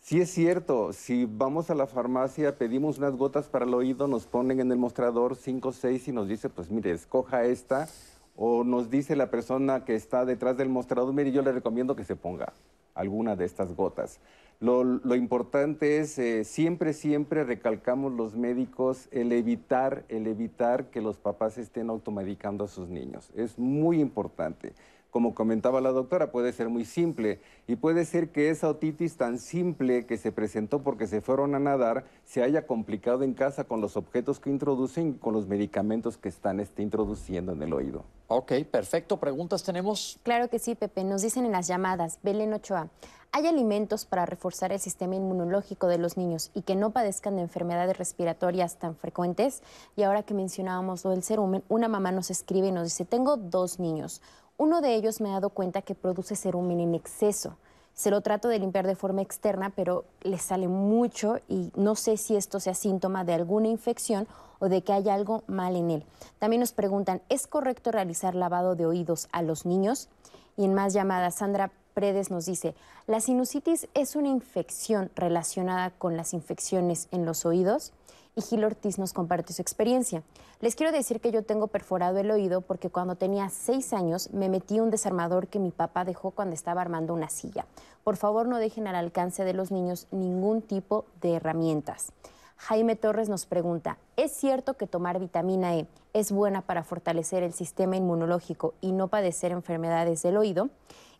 Sí 0.00 0.20
es 0.20 0.30
cierto, 0.30 0.92
si 0.92 1.26
vamos 1.26 1.70
a 1.70 1.76
la 1.76 1.86
farmacia, 1.86 2.58
pedimos 2.58 2.98
unas 2.98 3.14
gotas 3.14 3.48
para 3.48 3.64
el 3.64 3.72
oído, 3.72 4.08
nos 4.08 4.26
ponen 4.26 4.58
en 4.58 4.72
el 4.72 4.78
mostrador 4.78 5.36
5 5.36 5.68
o 5.68 5.72
6 5.72 6.08
y 6.08 6.12
nos 6.12 6.26
dice, 6.26 6.48
pues 6.48 6.70
mire, 6.72 6.90
escoja 6.90 7.44
esta 7.44 7.88
o 8.36 8.64
nos 8.64 8.90
dice 8.90 9.16
la 9.16 9.30
persona 9.30 9.84
que 9.84 9.94
está 9.94 10.24
detrás 10.24 10.56
del 10.56 10.68
mostrador, 10.68 11.12
mire, 11.12 11.32
yo 11.32 11.42
le 11.42 11.52
recomiendo 11.52 11.96
que 11.96 12.04
se 12.04 12.16
ponga 12.16 12.52
alguna 12.94 13.36
de 13.36 13.44
estas 13.44 13.74
gotas. 13.74 14.20
Lo, 14.60 15.16
importante 15.16 15.98
es, 15.98 16.16
eh, 16.20 16.44
siempre, 16.44 16.92
siempre 16.92 17.42
recalcamos 17.42 18.12
los 18.12 18.36
médicos 18.36 19.08
el 19.10 19.32
evitar, 19.32 20.04
el 20.08 20.28
evitar 20.28 20.86
que 20.86 21.00
los 21.00 21.16
papás 21.16 21.58
estén 21.58 21.90
automedicando 21.90 22.64
a 22.64 22.68
sus 22.68 22.88
niños. 22.88 23.32
Es 23.34 23.58
muy 23.58 24.00
importante 24.00 24.72
como 25.12 25.34
comentaba 25.34 25.82
la 25.82 25.90
doctora, 25.90 26.32
puede 26.32 26.54
ser 26.54 26.70
muy 26.70 26.86
simple 26.86 27.38
y 27.66 27.76
puede 27.76 28.06
ser 28.06 28.30
que 28.30 28.48
esa 28.48 28.70
otitis 28.70 29.18
tan 29.18 29.38
simple 29.38 30.06
que 30.06 30.16
se 30.16 30.32
presentó 30.32 30.82
porque 30.82 31.06
se 31.06 31.20
fueron 31.20 31.54
a 31.54 31.58
nadar 31.58 32.06
se 32.24 32.42
haya 32.42 32.66
complicado 32.66 33.22
en 33.22 33.34
casa 33.34 33.64
con 33.64 33.82
los 33.82 33.98
objetos 33.98 34.40
que 34.40 34.48
introducen 34.48 35.08
y 35.10 35.12
con 35.18 35.34
los 35.34 35.46
medicamentos 35.46 36.16
que 36.16 36.30
están 36.30 36.60
este, 36.60 36.82
introduciendo 36.82 37.52
en 37.52 37.62
el 37.62 37.74
oído. 37.74 38.04
Ok, 38.28 38.52
perfecto. 38.70 39.18
¿Preguntas 39.18 39.62
tenemos? 39.62 40.18
Claro 40.22 40.48
que 40.48 40.58
sí, 40.58 40.74
Pepe. 40.74 41.04
Nos 41.04 41.20
dicen 41.20 41.44
en 41.44 41.52
las 41.52 41.66
llamadas, 41.66 42.18
Belén 42.22 42.54
Ochoa, 42.54 42.88
¿hay 43.32 43.46
alimentos 43.46 44.06
para 44.06 44.24
reforzar 44.24 44.72
el 44.72 44.80
sistema 44.80 45.16
inmunológico 45.16 45.88
de 45.88 45.98
los 45.98 46.16
niños 46.16 46.50
y 46.54 46.62
que 46.62 46.74
no 46.74 46.92
padezcan 46.92 47.36
de 47.36 47.42
enfermedades 47.42 47.98
respiratorias 47.98 48.78
tan 48.78 48.96
frecuentes? 48.96 49.62
Y 49.94 50.04
ahora 50.04 50.22
que 50.22 50.32
mencionábamos 50.32 51.04
lo 51.04 51.10
del 51.10 51.22
cerumen, 51.22 51.62
una 51.68 51.88
mamá 51.88 52.12
nos 52.12 52.30
escribe 52.30 52.68
y 52.68 52.72
nos 52.72 52.84
dice, 52.84 53.04
tengo 53.04 53.36
dos 53.36 53.78
niños. 53.78 54.22
Uno 54.56 54.80
de 54.80 54.94
ellos 54.94 55.20
me 55.20 55.30
ha 55.30 55.34
dado 55.34 55.50
cuenta 55.50 55.82
que 55.82 55.94
produce 55.94 56.36
cerumen 56.36 56.80
en 56.80 56.94
exceso. 56.94 57.56
Se 57.94 58.10
lo 58.10 58.20
trato 58.20 58.48
de 58.48 58.58
limpiar 58.58 58.86
de 58.86 58.96
forma 58.96 59.22
externa, 59.22 59.70
pero 59.74 60.04
le 60.22 60.38
sale 60.38 60.68
mucho 60.68 61.38
y 61.48 61.70
no 61.74 61.94
sé 61.94 62.16
si 62.16 62.36
esto 62.36 62.58
sea 62.60 62.74
síntoma 62.74 63.24
de 63.24 63.34
alguna 63.34 63.68
infección 63.68 64.26
o 64.60 64.68
de 64.68 64.82
que 64.82 64.92
haya 64.92 65.14
algo 65.14 65.42
mal 65.46 65.76
en 65.76 65.90
él. 65.90 66.04
También 66.38 66.60
nos 66.60 66.72
preguntan, 66.72 67.20
¿es 67.28 67.46
correcto 67.46 67.90
realizar 67.90 68.34
lavado 68.34 68.76
de 68.76 68.86
oídos 68.86 69.28
a 69.32 69.42
los 69.42 69.66
niños? 69.66 70.08
Y 70.56 70.64
en 70.64 70.74
más 70.74 70.92
llamadas, 70.94 71.36
Sandra 71.36 71.72
Predes 71.94 72.30
nos 72.30 72.46
dice, 72.46 72.74
¿la 73.06 73.20
sinusitis 73.20 73.88
es 73.92 74.16
una 74.16 74.28
infección 74.28 75.10
relacionada 75.14 75.90
con 75.90 76.16
las 76.16 76.32
infecciones 76.32 77.08
en 77.10 77.26
los 77.26 77.44
oídos? 77.44 77.92
Y 78.34 78.40
Gil 78.42 78.64
Ortiz 78.64 78.98
nos 78.98 79.12
comparte 79.12 79.52
su 79.52 79.60
experiencia. 79.60 80.22
Les 80.60 80.74
quiero 80.74 80.92
decir 80.92 81.20
que 81.20 81.32
yo 81.32 81.42
tengo 81.42 81.66
perforado 81.66 82.18
el 82.18 82.30
oído 82.30 82.60
porque 82.60 82.90
cuando 82.90 83.16
tenía 83.16 83.48
seis 83.50 83.92
años 83.92 84.32
me 84.32 84.48
metí 84.48 84.80
un 84.80 84.90
desarmador 84.90 85.48
que 85.48 85.58
mi 85.58 85.70
papá 85.70 86.04
dejó 86.04 86.30
cuando 86.30 86.54
estaba 86.54 86.80
armando 86.80 87.14
una 87.14 87.28
silla. 87.28 87.66
Por 88.04 88.16
favor, 88.16 88.48
no 88.48 88.58
dejen 88.58 88.86
al 88.86 88.96
alcance 88.96 89.44
de 89.44 89.54
los 89.54 89.70
niños 89.70 90.06
ningún 90.10 90.62
tipo 90.62 91.04
de 91.20 91.34
herramientas. 91.34 92.12
Jaime 92.56 92.94
Torres 92.94 93.28
nos 93.28 93.44
pregunta, 93.44 93.98
¿es 94.16 94.30
cierto 94.30 94.74
que 94.74 94.86
tomar 94.86 95.18
vitamina 95.18 95.74
E 95.74 95.88
es 96.12 96.30
buena 96.30 96.62
para 96.62 96.84
fortalecer 96.84 97.42
el 97.42 97.52
sistema 97.52 97.96
inmunológico 97.96 98.74
y 98.80 98.92
no 98.92 99.08
padecer 99.08 99.50
enfermedades 99.50 100.22
del 100.22 100.36
oído? 100.36 100.70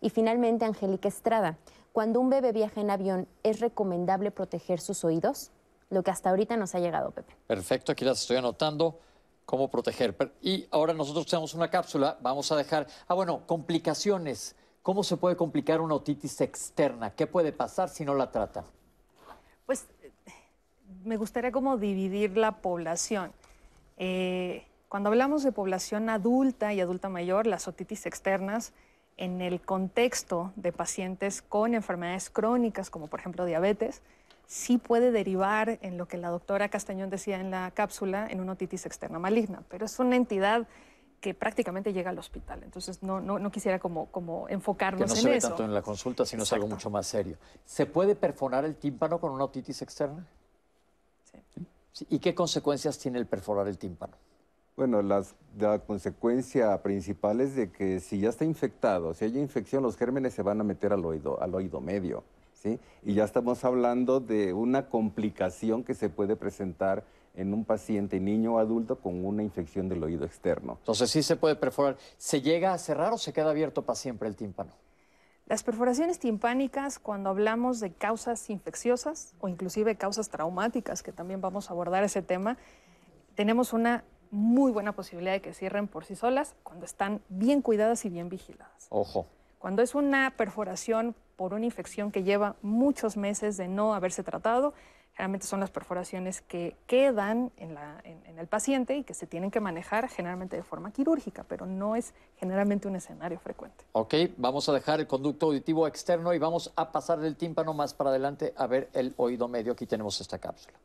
Y 0.00 0.10
finalmente, 0.10 0.64
Angélica 0.64 1.08
Estrada, 1.08 1.58
cuando 1.92 2.20
un 2.20 2.30
bebé 2.30 2.52
viaja 2.52 2.80
en 2.80 2.90
avión, 2.90 3.28
¿es 3.42 3.58
recomendable 3.58 4.30
proteger 4.30 4.80
sus 4.80 5.04
oídos? 5.04 5.50
Lo 5.92 6.02
que 6.02 6.10
hasta 6.10 6.30
ahorita 6.30 6.56
nos 6.56 6.74
ha 6.74 6.80
llegado, 6.80 7.10
Pepe. 7.10 7.36
Perfecto, 7.46 7.92
aquí 7.92 8.02
las 8.02 8.22
estoy 8.22 8.38
anotando. 8.38 8.98
¿Cómo 9.44 9.68
proteger? 9.68 10.16
Y 10.40 10.66
ahora 10.70 10.94
nosotros 10.94 11.26
tenemos 11.26 11.52
una 11.52 11.68
cápsula, 11.68 12.16
vamos 12.22 12.50
a 12.50 12.56
dejar... 12.56 12.86
Ah, 13.08 13.14
bueno, 13.14 13.42
complicaciones. 13.46 14.56
¿Cómo 14.80 15.04
se 15.04 15.18
puede 15.18 15.36
complicar 15.36 15.82
una 15.82 15.94
otitis 15.94 16.40
externa? 16.40 17.10
¿Qué 17.10 17.26
puede 17.26 17.52
pasar 17.52 17.90
si 17.90 18.06
no 18.06 18.14
la 18.14 18.30
trata? 18.30 18.64
Pues 19.66 19.84
me 21.04 21.18
gustaría 21.18 21.52
como 21.52 21.76
dividir 21.76 22.38
la 22.38 22.62
población. 22.62 23.32
Eh, 23.98 24.64
cuando 24.88 25.10
hablamos 25.10 25.42
de 25.42 25.52
población 25.52 26.08
adulta 26.08 26.72
y 26.72 26.80
adulta 26.80 27.10
mayor, 27.10 27.46
las 27.46 27.68
otitis 27.68 28.06
externas, 28.06 28.72
en 29.18 29.42
el 29.42 29.60
contexto 29.60 30.52
de 30.56 30.72
pacientes 30.72 31.42
con 31.42 31.74
enfermedades 31.74 32.30
crónicas, 32.30 32.88
como 32.88 33.08
por 33.08 33.20
ejemplo 33.20 33.44
diabetes, 33.44 34.00
sí 34.52 34.76
puede 34.76 35.12
derivar 35.12 35.78
en 35.80 35.96
lo 35.96 36.06
que 36.06 36.18
la 36.18 36.28
doctora 36.28 36.68
Castañón 36.68 37.08
decía 37.08 37.40
en 37.40 37.50
la 37.50 37.70
cápsula, 37.70 38.26
en 38.28 38.38
una 38.38 38.52
otitis 38.52 38.84
externa 38.84 39.18
maligna, 39.18 39.62
pero 39.70 39.86
es 39.86 39.98
una 39.98 40.14
entidad 40.14 40.68
que 41.22 41.32
prácticamente 41.32 41.94
llega 41.94 42.10
al 42.10 42.18
hospital. 42.18 42.60
Entonces, 42.62 43.02
no, 43.02 43.22
no, 43.22 43.50
quisiera 43.50 43.78
como, 43.78 44.10
como 44.10 44.46
enfocarnos 44.50 45.00
que 45.00 45.06
no 45.08 45.14
en 45.14 45.22
se 45.22 45.28
ve 45.30 45.36
eso. 45.38 45.48
tanto 45.48 45.64
en 45.64 45.72
la 45.72 45.80
consulta, 45.80 46.26
sino 46.26 46.42
es 46.42 46.52
algo 46.52 46.68
mucho 46.68 46.90
más 46.90 47.06
serio. 47.06 47.38
¿Se 47.64 47.86
puede 47.86 48.14
perforar 48.14 48.66
el 48.66 48.76
tímpano 48.76 49.18
con 49.18 49.32
una 49.32 49.44
otitis 49.44 49.80
externa? 49.80 50.26
Sí. 51.94 52.06
¿Y 52.10 52.18
qué 52.18 52.34
consecuencias 52.34 52.98
tiene 52.98 53.18
el 53.20 53.26
perforar 53.26 53.68
el 53.68 53.78
tímpano? 53.78 54.12
Bueno, 54.76 55.00
las, 55.00 55.34
la 55.58 55.78
consecuencia 55.78 56.82
principal 56.82 57.40
es 57.40 57.56
de 57.56 57.70
que 57.70 58.00
si 58.00 58.20
ya 58.20 58.28
está 58.28 58.44
infectado, 58.44 59.14
si 59.14 59.24
hay 59.24 59.38
infección, 59.38 59.82
los 59.82 59.96
gérmenes 59.96 60.34
se 60.34 60.42
van 60.42 60.60
a 60.60 60.64
meter 60.64 60.92
al 60.92 61.04
oído, 61.06 61.40
al 61.40 61.54
oído 61.54 61.80
medio. 61.80 62.22
¿Sí? 62.62 62.78
Y 63.02 63.14
ya 63.14 63.24
estamos 63.24 63.64
hablando 63.64 64.20
de 64.20 64.52
una 64.52 64.88
complicación 64.88 65.82
que 65.82 65.94
se 65.94 66.08
puede 66.08 66.36
presentar 66.36 67.04
en 67.34 67.52
un 67.54 67.64
paciente 67.64 68.20
niño 68.20 68.54
o 68.54 68.58
adulto 68.58 68.96
con 68.96 69.24
una 69.24 69.42
infección 69.42 69.88
del 69.88 70.02
oído 70.02 70.24
externo. 70.24 70.76
Entonces 70.80 71.10
sí 71.10 71.22
se 71.22 71.36
puede 71.36 71.56
perforar. 71.56 71.96
¿Se 72.18 72.40
llega 72.40 72.72
a 72.72 72.78
cerrar 72.78 73.12
o 73.12 73.18
se 73.18 73.32
queda 73.32 73.50
abierto 73.50 73.82
para 73.82 73.96
siempre 73.96 74.28
el 74.28 74.36
tímpano? 74.36 74.70
Las 75.46 75.64
perforaciones 75.64 76.18
timpánicas, 76.18 76.98
cuando 76.98 77.30
hablamos 77.30 77.80
de 77.80 77.92
causas 77.92 78.48
infecciosas 78.48 79.34
o 79.40 79.48
inclusive 79.48 79.96
causas 79.96 80.28
traumáticas, 80.28 81.02
que 81.02 81.12
también 81.12 81.40
vamos 81.40 81.68
a 81.68 81.72
abordar 81.72 82.04
ese 82.04 82.22
tema, 82.22 82.58
tenemos 83.34 83.72
una 83.72 84.04
muy 84.30 84.70
buena 84.72 84.92
posibilidad 84.92 85.32
de 85.32 85.42
que 85.42 85.52
cierren 85.52 85.88
por 85.88 86.04
sí 86.04 86.14
solas 86.14 86.54
cuando 86.62 86.86
están 86.86 87.20
bien 87.28 87.60
cuidadas 87.60 88.04
y 88.04 88.08
bien 88.08 88.28
vigiladas. 88.28 88.86
Ojo. 88.88 89.26
Cuando 89.58 89.82
es 89.82 89.94
una 89.94 90.34
perforación 90.36 91.14
por 91.42 91.54
una 91.54 91.64
infección 91.64 92.12
que 92.12 92.22
lleva 92.22 92.54
muchos 92.62 93.16
meses 93.16 93.56
de 93.56 93.66
no 93.66 93.94
haberse 93.94 94.22
tratado, 94.22 94.74
generalmente 95.10 95.44
son 95.44 95.58
las 95.58 95.72
perforaciones 95.72 96.40
que 96.40 96.76
quedan 96.86 97.50
en, 97.56 97.76
el 98.38 98.46
paciente 98.46 98.96
y 98.96 99.02
que 99.02 99.12
se 99.12 99.26
tienen 99.26 99.50
que 99.50 99.58
manejar 99.58 100.08
generalmente 100.08 100.54
de 100.54 100.62
forma 100.62 100.92
quirúrgica, 100.92 101.44
pero 101.48 101.66
no 101.66 101.96
es 101.96 102.14
generalmente 102.36 102.86
un 102.86 102.94
escenario 102.94 103.40
frecuente. 103.40 103.84
Ok, 103.90 104.14
vamos 104.36 104.68
a 104.68 104.72
dejar 104.72 105.00
el 105.00 105.08
conducto 105.08 105.46
auditivo 105.46 105.88
externo 105.88 106.32
y 106.32 106.38
vamos 106.38 106.72
a 106.76 106.92
pasar 106.92 107.18
del 107.18 107.34
tímpano 107.34 107.74
más 107.74 107.92
para 107.92 108.10
adelante 108.10 108.54
a 108.56 108.68
ver 108.68 108.88
el 108.92 109.12
oído 109.16 109.48
medio. 109.48 109.72
Aquí 109.72 109.84
tenemos 109.84 110.20
esta 110.20 110.38
cápsula. 110.38 110.78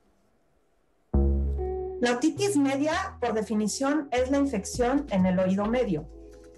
La 2.01 2.14
otitis 2.14 2.58
media, 2.58 3.16
por 3.22 3.36
definición, 3.36 4.10
es 4.10 4.32
la 4.32 4.39
infección 4.39 5.05
en 5.12 5.28
el 5.28 5.38
oído 5.38 5.68
medio. 5.68 6.16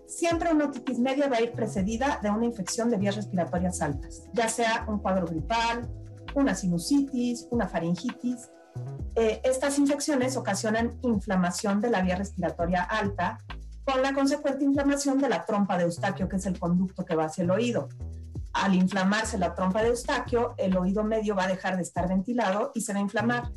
Siempre 0.10 0.52
una 0.52 0.66
otitis 0.66 0.98
media 0.98 1.30
va 1.30 1.38
a 1.38 1.42
ir 1.42 1.52
precedida 1.52 2.20
de 2.24 2.32
una 2.32 2.44
infección 2.44 2.90
de 2.90 2.98
vías 2.98 3.16
respiratorias 3.16 3.80
altas, 3.80 4.24
ya 4.34 4.50
sea 4.50 4.86
un 4.88 4.98
cuadro 4.98 5.28
gripal, 5.28 5.88
una 6.34 6.56
sinusitis, 6.56 7.48
una 7.52 7.68
faringitis. 7.68 8.50
Eh, 9.16 9.40
estas 9.44 9.78
infecciones 9.78 10.36
ocasionan 10.36 10.98
inflamación 11.04 11.80
de 11.80 11.92
la 11.92 12.02
vía 12.02 12.16
respiratoria 12.16 12.82
alta 12.82 13.38
con 13.86 14.02
la 14.02 14.12
consecuente 14.12 14.66
inflamación 14.66 15.20
de 15.20 15.30
la 15.30 15.46
trompa 15.46 15.78
de 15.78 15.84
eustaquio, 15.84 16.28
que 16.28 16.38
es 16.38 16.46
el 16.48 16.58
conducto 16.58 17.06
que 17.06 17.16
va 17.16 17.26
hacia 17.26 17.44
el 17.44 17.52
oído. 17.52 17.88
Al 18.54 18.74
inflamarse 18.74 19.38
la 19.38 19.54
trompa 19.54 19.84
de 19.84 19.90
eustaquio, 19.90 20.56
el 20.58 20.76
oído 20.76 21.04
medio 21.04 21.36
va 21.36 21.44
a 21.44 21.48
dejar 21.48 21.76
de 21.76 21.84
estar 21.84 22.10
ventilado 22.10 22.72
y 22.74 22.82
se 22.82 22.94
va 22.94 23.00
a 23.00 23.04
inflamar. 23.04 23.52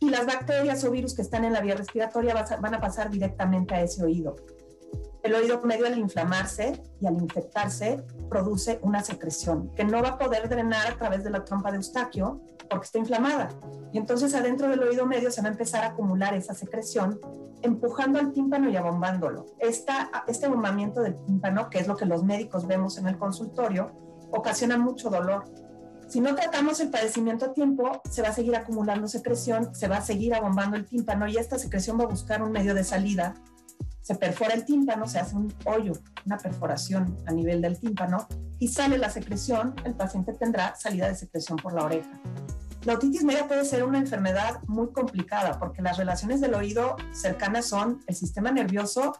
Y 0.00 0.08
las 0.08 0.24
bacterias 0.24 0.82
o 0.84 0.90
virus 0.90 1.14
que 1.14 1.20
están 1.20 1.44
en 1.44 1.52
la 1.52 1.60
vía 1.60 1.76
respiratoria 1.76 2.34
van 2.58 2.74
a 2.74 2.80
pasar 2.80 3.10
directamente 3.10 3.74
a 3.74 3.82
ese 3.82 4.02
oído. 4.02 4.34
El 5.24 5.34
oído 5.34 5.62
medio 5.62 5.86
al 5.86 5.96
inflamarse 5.96 6.82
y 7.00 7.06
al 7.06 7.14
infectarse 7.14 8.04
produce 8.28 8.78
una 8.82 9.02
secreción 9.02 9.70
que 9.74 9.82
no 9.82 10.02
va 10.02 10.10
a 10.10 10.18
poder 10.18 10.50
drenar 10.50 10.86
a 10.86 10.98
través 10.98 11.24
de 11.24 11.30
la 11.30 11.42
trompa 11.46 11.70
de 11.70 11.78
eustaquio 11.78 12.42
porque 12.68 12.84
está 12.84 12.98
inflamada. 12.98 13.48
Y 13.90 13.96
entonces 13.96 14.34
adentro 14.34 14.68
del 14.68 14.82
oído 14.82 15.06
medio 15.06 15.30
se 15.30 15.40
va 15.40 15.48
a 15.48 15.52
empezar 15.52 15.82
a 15.82 15.88
acumular 15.88 16.34
esa 16.34 16.52
secreción 16.52 17.18
empujando 17.62 18.18
al 18.18 18.32
tímpano 18.32 18.68
y 18.68 18.76
abombándolo. 18.76 19.46
Este 19.58 19.92
abombamiento 20.44 21.00
del 21.00 21.16
tímpano, 21.24 21.70
que 21.70 21.78
es 21.78 21.88
lo 21.88 21.96
que 21.96 22.04
los 22.04 22.22
médicos 22.22 22.66
vemos 22.66 22.98
en 22.98 23.08
el 23.08 23.16
consultorio, 23.16 23.92
ocasiona 24.30 24.76
mucho 24.76 25.08
dolor. 25.08 25.44
Si 26.06 26.20
no 26.20 26.34
tratamos 26.34 26.80
el 26.80 26.90
padecimiento 26.90 27.46
a 27.46 27.54
tiempo, 27.54 28.02
se 28.10 28.20
va 28.20 28.28
a 28.28 28.34
seguir 28.34 28.54
acumulando 28.56 29.08
secreción, 29.08 29.74
se 29.74 29.88
va 29.88 29.96
a 29.96 30.02
seguir 30.02 30.34
abombando 30.34 30.76
el 30.76 30.84
tímpano 30.84 31.26
y 31.26 31.38
esta 31.38 31.58
secreción 31.58 31.98
va 31.98 32.04
a 32.04 32.08
buscar 32.08 32.42
un 32.42 32.52
medio 32.52 32.74
de 32.74 32.84
salida 32.84 33.32
se 34.04 34.14
perfora 34.16 34.52
el 34.52 34.66
tímpano, 34.66 35.08
se 35.08 35.18
hace 35.18 35.34
un 35.34 35.52
hoyo, 35.64 35.94
una 36.26 36.36
perforación 36.36 37.16
a 37.26 37.32
nivel 37.32 37.62
del 37.62 37.78
tímpano 37.78 38.28
y 38.58 38.68
sale 38.68 38.98
la 38.98 39.08
secreción, 39.08 39.74
el 39.84 39.94
paciente 39.94 40.34
tendrá 40.34 40.76
salida 40.76 41.08
de 41.08 41.14
secreción 41.14 41.56
por 41.56 41.72
la 41.72 41.84
oreja. 41.84 42.10
La 42.84 42.92
otitis 42.92 43.24
media 43.24 43.48
puede 43.48 43.64
ser 43.64 43.82
una 43.82 43.96
enfermedad 43.96 44.60
muy 44.66 44.92
complicada 44.92 45.58
porque 45.58 45.80
las 45.80 45.96
relaciones 45.96 46.42
del 46.42 46.52
oído 46.52 46.96
cercanas 47.12 47.64
son 47.64 48.04
el 48.06 48.14
sistema 48.14 48.52
nervioso 48.52 49.14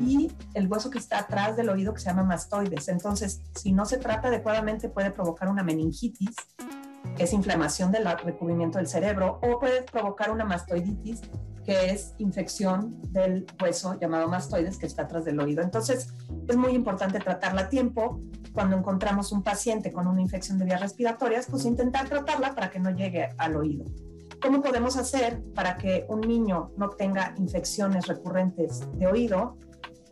y 0.00 0.32
el 0.54 0.68
hueso 0.68 0.88
que 0.88 0.96
está 0.96 1.18
atrás 1.18 1.54
del 1.54 1.68
oído 1.68 1.92
que 1.92 2.00
se 2.00 2.06
llama 2.06 2.22
mastoides. 2.22 2.88
Entonces, 2.88 3.42
si 3.54 3.72
no 3.72 3.84
se 3.84 3.98
trata 3.98 4.28
adecuadamente 4.28 4.88
puede 4.88 5.10
provocar 5.10 5.50
una 5.50 5.62
meningitis, 5.62 6.34
que 7.14 7.24
es 7.24 7.32
inflamación 7.34 7.92
del 7.92 8.08
recubrimiento 8.24 8.78
del 8.78 8.86
cerebro, 8.86 9.38
o 9.42 9.58
puede 9.58 9.82
provocar 9.82 10.30
una 10.30 10.46
mastoiditis, 10.46 11.20
que 11.64 11.90
es 11.90 12.14
infección 12.18 13.00
del 13.12 13.46
hueso 13.60 13.98
llamado 13.98 14.28
mastoides 14.28 14.78
que 14.78 14.86
está 14.86 15.02
atrás 15.02 15.24
del 15.24 15.40
oído. 15.40 15.62
Entonces, 15.62 16.08
es 16.48 16.56
muy 16.56 16.72
importante 16.72 17.18
tratarla 17.18 17.62
a 17.62 17.68
tiempo. 17.68 18.20
Cuando 18.52 18.76
encontramos 18.76 19.30
un 19.32 19.42
paciente 19.42 19.92
con 19.92 20.06
una 20.06 20.20
infección 20.20 20.58
de 20.58 20.64
vías 20.64 20.80
respiratorias, 20.80 21.46
pues 21.50 21.64
intentar 21.64 22.08
tratarla 22.08 22.54
para 22.54 22.70
que 22.70 22.80
no 22.80 22.90
llegue 22.90 23.28
al 23.38 23.56
oído. 23.56 23.84
¿Cómo 24.42 24.62
podemos 24.62 24.96
hacer 24.96 25.42
para 25.54 25.76
que 25.76 26.06
un 26.08 26.22
niño 26.22 26.72
no 26.76 26.88
tenga 26.90 27.34
infecciones 27.38 28.06
recurrentes 28.06 28.80
de 28.94 29.06
oído? 29.06 29.58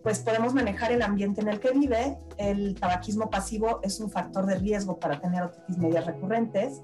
Pues 0.02 0.20
podemos 0.20 0.54
manejar 0.54 0.92
el 0.92 1.02
ambiente 1.02 1.40
en 1.40 1.48
el 1.48 1.58
que 1.58 1.72
vive. 1.72 2.18
El 2.36 2.74
tabaquismo 2.78 3.30
pasivo 3.30 3.80
es 3.82 3.98
un 4.00 4.10
factor 4.10 4.46
de 4.46 4.56
riesgo 4.56 4.98
para 4.98 5.20
tener 5.20 5.42
otitis 5.42 5.78
medias 5.78 6.06
recurrentes 6.06 6.82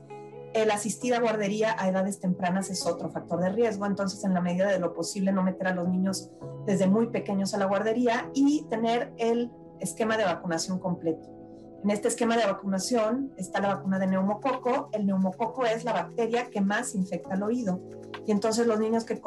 el 0.55 0.71
asistir 0.71 1.15
a 1.15 1.21
guardería 1.21 1.77
a 1.79 1.89
edades 1.89 2.21
tempranas 2.21 2.71
es 2.71 2.87
otro 2.87 3.11
factor 3.11 3.41
de 3.41 3.51
riesgo, 3.51 3.87
entonces 3.87 4.25
en 4.25 4.35
la 4.35 4.41
medida 4.41 4.69
de 4.69 4.79
lo 4.79 4.95
posible 4.95 5.33
no 5.33 5.43
meter 5.43 5.67
a 5.67 5.75
los 5.75 5.89
niños 5.89 6.31
desde 6.65 6.87
muy 6.87 7.09
pequeños 7.09 7.55
a 7.55 7.59
la 7.59 7.67
guardería 7.67 8.31
y 8.35 8.65
tener 8.71 9.13
el 9.19 9.51
esquema 9.81 10.17
de 10.17 10.25
vacunación 10.25 10.79
completo. 10.79 11.29
En 11.83 11.91
este 11.91 12.09
esquema 12.09 12.39
de 12.39 12.47
vacunación 12.47 13.33
está 13.37 13.61
la 13.61 13.75
vacuna 13.75 13.99
de 13.99 14.07
neumococo. 14.07 14.89
El 14.93 15.05
neumococo 15.05 15.67
es 15.67 15.85
la 15.85 15.93
bacteria 15.93 16.49
que 16.49 16.63
más 16.63 16.95
infecta 16.95 17.35
el 17.35 17.43
oído. 17.43 17.83
Y 18.27 18.33
entonces 18.33 18.67
los 18.67 18.81
niños 18.81 19.05
que, 19.05 19.21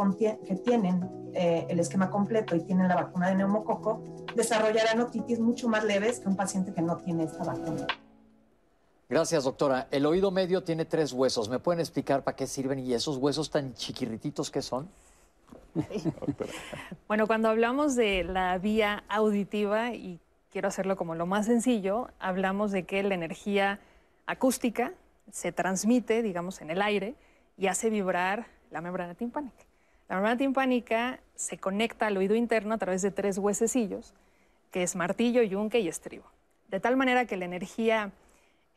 tienen 0.66 1.08
eh, 1.34 1.68
el 1.70 1.80
esquema 1.80 2.10
completo 2.10 2.56
y 2.56 2.62
tienen 2.62 2.88
la 2.88 2.96
vacuna 2.96 3.30
de 3.30 3.36
neumococo 3.36 4.02
desarrollarán 4.36 5.00
otitis 5.02 5.40
mucho 5.40 5.70
más 5.70 5.84
leves 5.84 6.20
que 6.20 6.30
un 6.30 6.36
paciente 6.36 6.74
que 6.74 6.82
no 6.82 6.98
tiene 6.98 7.26
esta 7.26 7.44
vacuna. 7.44 7.86
Gracias, 9.10 9.45
doctora. 9.45 9.88
El 9.89 10.05
oído 10.05 10.32
medio 10.32 10.64
tiene 10.64 10.84
tres 10.84 11.14
huesos. 11.14 11.47
¿Me 11.47 11.60
pueden 11.60 11.80
explicar 11.80 12.24
para 12.24 12.36
qué 12.36 12.45
sirven 12.45 12.80
y 12.80 12.93
esos 12.93 13.16
huesos 13.18 13.49
tan 13.49 13.74
chiquirrititos 13.74 14.51
que 14.51 14.62
son? 14.62 14.89
bueno, 17.08 17.26
cuando 17.26 17.47
hablamos 17.47 17.95
de 17.95 18.26
la 18.26 18.58
vía 18.58 19.05
auditiva, 19.08 19.93
y 19.93 20.20
quiero 20.51 20.68
hacerlo 20.68 20.97
como 20.97 21.16
lo 21.16 21.26
más 21.26 21.45
sencillo, 21.45 22.10
hablamos 22.20 22.72
de 22.72 22.84
que 22.84 23.01
la 23.03 23.16
energía 23.16 23.80
acústica 24.26 24.93
se 25.32 25.53
transmite, 25.53 26.22
digamos, 26.22 26.62
en 26.62 26.70
el 26.70 26.82
aire 26.82 27.16
y 27.58 27.68
hace 27.68 27.89
vibrar 27.89 28.47
la 28.72 28.82
membrana 28.82 29.16
timpánica. 29.16 29.64
La 30.10 30.16
membrana 30.16 30.38
timpánica 30.38 31.22
se 31.36 31.58
conecta 31.58 32.08
al 32.08 32.18
oído 32.18 32.36
interno 32.36 32.74
a 32.74 32.78
través 32.78 33.01
de 33.01 33.12
tres 33.12 33.38
huesecillos, 33.38 34.14
que 34.72 34.84
es 34.84 34.97
martillo, 34.97 35.43
yunque 35.43 35.80
y 35.80 35.88
estribo. 35.88 36.26
De 36.68 36.82
tal 36.82 36.97
manera 36.97 37.26
que 37.26 37.38
la 37.38 37.45
energía 37.45 38.12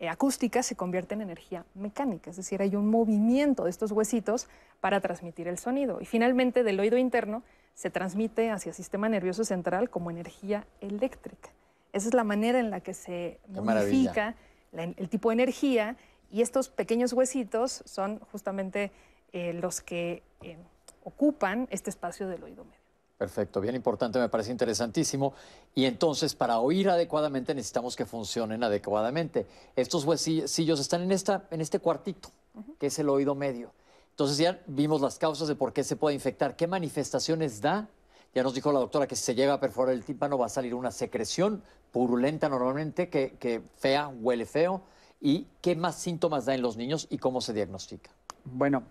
acústica 0.09 0.63
se 0.63 0.77
convierte 0.77 1.15
en 1.15 1.21
energía 1.21 1.65
mecánica, 1.75 2.31
es 2.31 2.37
decir, 2.37 2.63
hay 2.63 2.75
un 2.75 2.89
movimiento 2.89 3.65
de 3.65 3.71
estos 3.71 3.93
huesitos 3.93 4.49
para 4.81 5.01
transmitir 5.01 5.47
el 5.47 5.59
sonido. 5.59 6.01
Y 6.01 6.07
finalmente 6.07 6.63
del 6.63 6.81
oído 6.81 6.97
interno 6.97 7.43
se 7.75 7.91
transmite 7.91 8.51
hacia 8.51 8.71
el 8.71 8.75
sistema 8.75 9.09
nervioso 9.09 9.45
central 9.45 9.91
como 9.91 10.11
energía 10.11 10.67
eléctrica. 10.81 11.51
Esa 11.93 12.09
es 12.09 12.15
la 12.15 12.25
manera 12.25 12.59
en 12.59 12.71
la 12.71 12.81
que 12.81 12.95
se 12.95 13.41
modifica 13.49 14.37
el 14.73 15.09
tipo 15.09 15.31
de 15.31 15.35
energía 15.35 15.97
y 16.31 16.43
estos 16.43 16.69
pequeños 16.69 17.13
huesitos 17.13 17.83
son 17.85 18.21
justamente 18.33 18.93
eh, 19.33 19.53
los 19.55 19.81
que 19.81 20.23
eh, 20.43 20.57
ocupan 21.05 21.67
este 21.71 21.91
espacio 21.91 22.29
del 22.29 22.43
oído 22.43 22.65
medio. 22.65 22.80
Perfecto, 23.21 23.61
bien 23.61 23.75
importante, 23.75 24.19
me 24.19 24.31
parece 24.31 24.51
interesantísimo. 24.51 25.35
Y 25.75 25.85
entonces, 25.85 26.35
para 26.35 26.59
oír 26.59 26.89
adecuadamente, 26.89 27.55
necesitamos 27.55 27.95
que 27.95 28.07
funcionen 28.07 28.65
adecuadamente. 28.65 29.47
Estos 29.77 30.07
huesillos 30.07 30.81
están 30.81 31.03
en, 31.03 31.13
esta, 31.13 31.45
en 31.51 31.61
este 31.61 31.81
cuartito, 31.81 32.31
que 32.79 32.87
es 32.87 32.99
el 32.99 33.11
oído 33.11 33.35
medio. 33.35 33.73
Entonces 34.13 34.39
ya 34.39 34.63
vimos 34.67 35.03
las 35.03 35.19
causas 35.19 35.49
de 35.49 35.55
por 35.55 35.75
qué 35.75 35.85
se 35.85 35.97
puede 35.97 36.15
infectar, 36.15 36.57
qué 36.57 36.67
manifestaciones 36.67 37.61
da. 37.61 37.91
Ya 38.35 38.43
nos 38.43 38.55
dijo 38.55 38.73
la 38.73 38.79
doctora 38.79 39.07
que 39.07 39.17
si 39.17 39.23
se 39.25 39.35
llega 39.35 39.53
a 39.53 39.61
perforar 39.61 39.93
el 39.93 40.03
tímpano 40.03 40.39
va 40.39 40.47
a 40.47 40.49
salir 40.49 40.75
una 40.75 40.91
secreción 40.91 41.63
purulenta 41.93 42.49
normalmente, 42.49 43.11
que, 43.11 43.37
que 43.39 43.61
fea, 43.77 44.09
huele 44.09 44.47
feo. 44.47 44.81
¿Y 45.21 45.47
qué 45.61 45.77
más 45.77 45.97
síntomas 45.97 46.47
da 46.47 46.55
en 46.55 46.63
los 46.63 46.79
niños 46.79 47.07
y 47.11 47.19
cómo 47.19 47.43
se 47.43 47.53
diagnostica? 47.53 48.13
Bueno, 48.45 48.83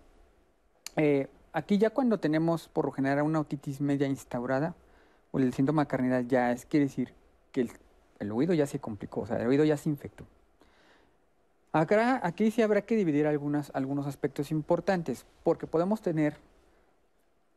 eh, 0.95 1.27
aquí 1.53 1.77
ya 1.77 1.89
cuando 1.89 2.19
tenemos 2.19 2.67
por 2.67 2.85
lo 2.85 2.91
general 2.91 3.23
una 3.23 3.39
otitis 3.39 3.81
media 3.81 4.07
instaurada, 4.07 4.75
o 5.31 5.39
el 5.39 5.53
síntoma 5.53 5.85
carnal 5.85 6.27
ya 6.27 6.51
es, 6.51 6.65
quiere 6.65 6.85
decir 6.85 7.13
que 7.51 7.69
el, 8.19 8.31
oído 8.31 8.53
ya 8.53 8.65
se 8.65 8.79
complicó, 8.79 9.21
o 9.21 9.27
sea, 9.27 9.37
el 9.37 9.47
oído 9.47 9.63
ya 9.63 9.77
se 9.77 9.89
infectó. 9.89 10.25
Acá, 11.71 12.19
aquí 12.23 12.49
sí 12.49 12.61
habrá 12.61 12.81
que 12.81 12.95
dividir 12.95 13.27
algunas, 13.27 13.71
algunos 13.75 14.07
aspectos 14.07 14.51
importantes, 14.51 15.25
porque 15.43 15.67
podemos 15.67 16.01
tener 16.01 16.37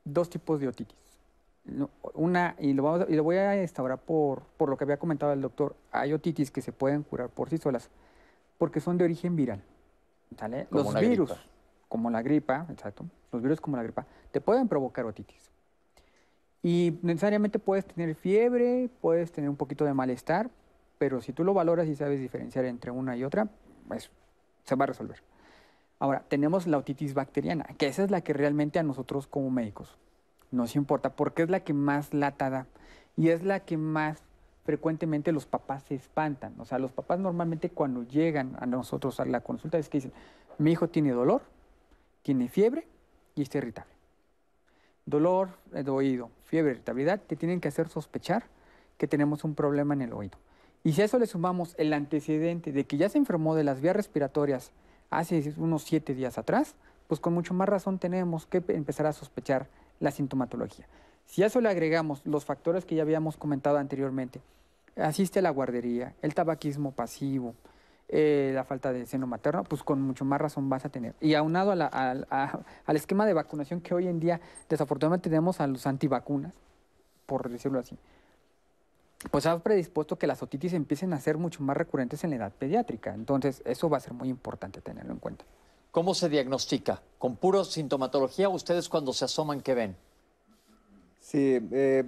dos 0.05 0.29
tipos 0.29 0.61
de 0.61 0.69
otitis. 0.69 0.99
Una, 2.15 2.57
y 2.59 2.73
lo, 2.73 2.83
vamos, 2.83 3.07
y 3.09 3.15
lo 3.15 3.23
voy 3.23 3.37
a 3.37 3.63
instaurar 3.63 3.99
por, 3.99 4.43
por 4.57 4.69
lo 4.69 4.77
que 4.77 4.85
había 4.85 4.99
comentado 4.99 5.33
el 5.33 5.41
doctor, 5.41 5.77
hay 5.93 6.13
otitis 6.13 6.51
que 6.51 6.61
se 6.61 6.73
pueden 6.73 7.05
curar 7.05 7.31
por 7.31 7.49
sí 7.49 7.57
solas, 7.57 7.89
porque 8.59 8.81
son 8.81 8.99
de 8.99 9.05
origen 9.05 9.37
viral. 9.37 9.63
Los 10.71 10.95
virus, 10.95 11.33
como 11.93 12.09
la 12.09 12.23
gripa, 12.23 12.65
exacto, 12.71 13.05
los 13.33 13.43
virus 13.43 13.61
como 13.61 13.77
la 13.77 13.83
gripa, 13.83 14.07
te 14.31 14.41
pueden 14.41 14.67
provocar 14.67 15.05
otitis. 15.05 15.51
Y 16.63 16.99
necesariamente 17.03 17.59
puedes 17.59 17.85
tener 17.85 18.15
fiebre, 18.15 18.89
puedes 19.03 19.31
tener 19.31 19.51
un 19.51 19.57
poquito 19.57 19.85
de 19.85 19.93
malestar, 19.93 20.49
pero 20.97 21.21
si 21.21 21.35
tú 21.35 21.45
lo 21.45 21.53
valoras 21.53 21.87
y 21.89 21.95
sabes 21.95 22.19
diferenciar 22.19 22.65
entre 22.65 22.91
una 22.91 23.15
y 23.15 23.25
otra, 23.25 23.47
pues 23.89 24.11
se 24.65 24.75
va 24.75 24.85
a 24.85 24.87
resolver. 24.87 25.23
Ahora, 25.99 26.25
tenemos 26.27 26.67
la 26.67 26.79
otitis 26.79 27.13
bacteriana, 27.13 27.67
que 27.77 27.89
esa 27.89 28.05
es 28.05 28.11
la 28.11 28.23
que 28.23 28.33
realmente 28.33 28.79
a 28.79 28.83
nosotros 28.83 29.27
como 29.27 29.51
médicos 29.51 29.99
nos 30.51 30.75
importa, 30.77 31.11
porque 31.11 31.43
es 31.43 31.51
la 31.51 31.61
que 31.61 31.75
más 31.75 32.15
lata 32.15 32.49
da 32.49 32.67
y 33.19 33.29
es 33.29 33.43
la 33.43 33.61
que 33.61 33.77
más 33.77 34.23
frecuentemente 34.65 35.31
los 35.31 35.45
papás 35.45 35.83
se 35.83 35.95
espantan. 35.95 36.55
O 36.59 36.65
sea, 36.65 36.79
los 36.79 36.93
papás 36.93 37.19
normalmente 37.19 37.69
cuando 37.69 38.03
llegan 38.05 38.57
a 38.61 38.65
nosotros 38.65 39.21
a 39.21 39.27
la 39.27 39.41
consulta 39.41 39.77
es 39.77 39.91
que 39.91 39.99
dicen, 39.99 40.13
mi 40.57 40.73
hijo 40.73 40.89
tiene 40.89 41.11
dolor, 41.11 41.43
tiene 42.23 42.49
fiebre 42.49 42.87
y 43.35 43.43
está 43.43 43.59
irritable. 43.59 43.93
Dolor 45.05 45.51
de 45.73 45.91
oído, 45.91 46.31
fiebre, 46.45 46.73
irritabilidad, 46.73 47.21
te 47.21 47.37
tienen 47.37 47.61
que 47.61 47.69
hacer 47.69 47.89
sospechar 47.89 48.45
que 48.99 49.09
tenemos 49.09 49.45
un 49.45 49.55
problema 49.55 49.95
en 49.95 50.03
el 50.03 50.13
oído. 50.13 50.39
Y 50.85 50.93
si 50.93 51.03
a 51.03 51.05
eso 51.05 51.19
le 51.19 51.27
sumamos 51.27 51.75
el 51.79 51.93
antecedente 51.93 52.73
de 52.73 52.85
que 52.85 52.97
ya 52.97 53.09
se 53.09 53.19
enfermó 53.19 53.55
de 53.55 53.65
las 53.65 53.81
vías 53.81 53.97
respiratorias 53.97 54.73
hace 55.11 55.53
unos 55.57 55.83
siete 55.83 56.15
días 56.15 56.39
atrás, 56.39 56.75
pues 57.09 57.21
con 57.21 57.35
mucho 57.35 57.55
más 57.55 57.69
razón 57.69 57.99
tenemos 57.99 58.47
que 58.47 58.63
empezar 58.69 59.07
a 59.07 59.13
sospechar 59.13 59.69
la 60.01 60.11
sintomatología. 60.11 60.87
Si 61.27 61.43
a 61.43 61.47
eso 61.47 61.61
le 61.61 61.69
agregamos 61.69 62.25
los 62.25 62.45
factores 62.45 62.85
que 62.85 62.95
ya 62.95 63.03
habíamos 63.03 63.37
comentado 63.37 63.79
anteriormente, 63.79 64.41
asiste 64.97 65.39
a 65.39 65.43
la 65.43 65.51
guardería, 65.51 66.15
el 66.23 66.35
tabaquismo 66.35 66.93
pasivo, 66.93 67.55
eh, 68.15 68.53
la 68.55 68.63
falta 68.65 68.93
de 68.93 69.07
seno 69.07 69.27
materno, 69.27 69.65
pues 69.65 69.83
con 69.83 70.03
mucho 70.03 70.27
más 70.27 70.39
razón 70.39 70.69
vas 70.69 70.85
a 70.85 70.91
tener. 70.91 71.15
Y 71.19 71.33
aunado 71.33 71.73
al 71.73 72.97
esquema 72.97 73.25
de 73.25 73.33
vacunación 73.33 73.81
que 73.81 73.95
hoy 73.95 74.07
en 74.07 74.21
día 74.21 74.39
desafortunadamente 74.69 75.31
tenemos 75.31 75.63
a 75.63 75.67
los 75.67 75.87
antivacunas, 75.87 76.53
por 77.25 77.49
decirlo 77.49 77.79
así, 77.79 77.97
pues 79.31 79.47
ha 79.47 79.59
predispuesto 79.61 80.19
que 80.19 80.27
las 80.27 80.43
otitis 80.43 80.75
empiecen 80.75 81.15
a 81.15 81.21
ser 81.21 81.39
mucho 81.39 81.63
más 81.63 81.75
recurrentes 81.75 82.23
en 82.23 82.31
la 82.31 82.37
edad 82.37 82.53
pediátrica. 82.53 83.15
Entonces, 83.15 83.63
eso 83.65 83.89
va 83.89 83.97
a 83.97 84.01
ser 84.01 84.13
muy 84.13 84.29
importante 84.29 84.83
tenerlo 84.83 85.13
en 85.15 85.19
cuenta. 85.19 85.47
¿Cómo 85.91 86.13
se 86.13 86.29
diagnostica? 86.29 87.01
¿Con 87.19 87.37
puro 87.37 87.65
sintomatología? 87.65 88.51
¿Ustedes 88.51 88.91
cuando 88.91 89.15
se 89.15 89.25
asoman 89.25 89.63
qué 89.63 89.73
ven? 89.73 89.97
Sí, 91.19 91.67
eh, 91.73 92.05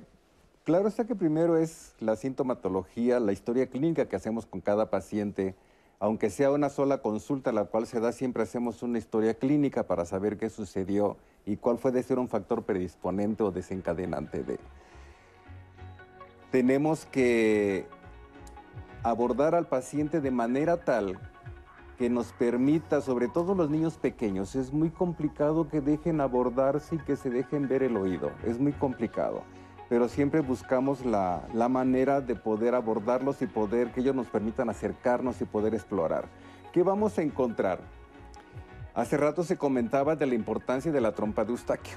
claro 0.65 0.87
está 0.87 1.07
que 1.07 1.15
primero 1.15 1.57
es 1.57 1.95
la 1.99 2.17
sintomatología, 2.17 3.21
la 3.21 3.33
historia 3.33 3.67
clínica 3.69 4.07
que 4.07 4.17
hacemos 4.17 4.45
con 4.45 4.61
cada 4.61 4.91
paciente 4.91 5.55
aunque 5.99 6.31
sea 6.31 6.51
una 6.51 6.69
sola 6.69 6.99
consulta, 6.99 7.53
la 7.53 7.65
cual 7.65 7.87
se 7.87 8.01
da, 8.01 8.13
siempre 8.13 8.43
hacemos 8.43 8.83
una 8.83 8.99
historia 8.99 9.35
clínica 9.35 9.87
para 9.87 10.05
saber 10.05 10.37
qué 10.37 10.51
sucedió 10.51 11.17
y 11.47 11.57
cuál 11.57 11.79
puede 11.79 12.03
ser 12.03 12.19
un 12.19 12.29
factor 12.29 12.65
predisponente 12.65 13.43
o 13.43 13.51
desencadenante 13.51 14.43
de. 14.43 14.59
Tenemos 16.51 17.07
que 17.07 17.87
abordar 19.03 19.55
al 19.55 19.67
paciente 19.67 20.21
de 20.21 20.31
manera 20.31 20.85
tal 20.85 21.19
que 21.99 22.11
nos 22.11 22.33
permita, 22.33 23.01
sobre 23.01 23.29
todo 23.29 23.55
los 23.55 23.71
niños 23.71 23.97
pequeños, 23.99 24.57
es 24.57 24.73
muy 24.73 24.91
complicado 24.91 25.69
que 25.69 25.81
dejen 25.81 26.21
abordarse 26.21 26.97
y 26.97 26.99
que 26.99 27.17
se 27.17 27.31
dejen 27.31 27.69
ver 27.69 27.83
el 27.83 27.97
oído, 27.97 28.33
es 28.45 28.59
muy 28.59 28.73
complicado 28.73 29.43
pero 29.89 30.09
siempre 30.09 30.41
buscamos 30.41 31.05
la, 31.05 31.43
manera 31.69 32.21
de 32.21 32.35
poder 32.35 32.75
abordarlos 32.75 33.43
y 33.43 33.47
poder 33.47 33.91
que 33.93 34.01
ellos 34.01 34.15
nos 34.15 34.27
permitan 34.29 34.71
acercarnos 34.71 35.41
y 35.41 35.45
poder 35.45 35.75
explorar. 35.75 36.27
¿Qué 36.73 36.83
vamos 36.83 37.19
a 37.19 37.23
encontrar? 37.23 37.79
Hace 38.95 39.17
rato 39.17 39.43
se 39.43 39.57
comentaba 39.57 40.17
de 40.17 40.27
la 40.27 40.35
importancia 40.35 40.93
de 40.93 41.01
la 41.01 41.13
trompa 41.13 41.45
de 41.45 41.51
Eustaquio. 41.53 41.97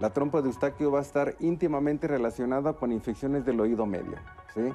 La 0.00 0.10
trompa 0.10 0.40
de 0.40 0.48
Eustaquio 0.48 0.90
va 0.90 0.98
a 0.98 1.02
estar 1.02 1.36
íntimamente 1.40 2.08
relacionada 2.08 2.72
con 2.72 2.90
infecciones 2.90 3.44
del 3.44 3.60
oído 3.60 3.86
medio. 3.86 4.16
¿sí? 4.54 4.72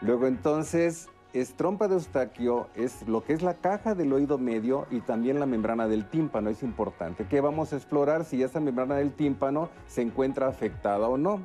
Luego 0.00 0.26
entonces, 0.26 1.08
es 1.32 1.54
trompa 1.54 1.88
de 1.88 1.94
Eustaquio, 1.94 2.68
es 2.74 3.06
lo 3.06 3.22
que 3.22 3.32
es 3.32 3.42
la 3.42 3.54
caja 3.54 3.94
del 3.94 4.12
oído 4.12 4.38
medio 4.38 4.86
y 4.90 5.00
también 5.00 5.40
la 5.40 5.46
membrana 5.46 5.86
del 5.88 6.08
tímpano, 6.08 6.48
es 6.50 6.62
importante. 6.62 7.26
¿Qué 7.26 7.40
vamos 7.40 7.72
a 7.72 7.76
explorar 7.76 8.24
si 8.24 8.42
esa 8.42 8.60
membrana 8.60 8.96
del 8.96 9.12
tímpano 9.12 9.68
se 9.86 10.02
encuentra 10.02 10.48
afectada 10.48 11.08
o 11.08 11.18
no? 11.18 11.40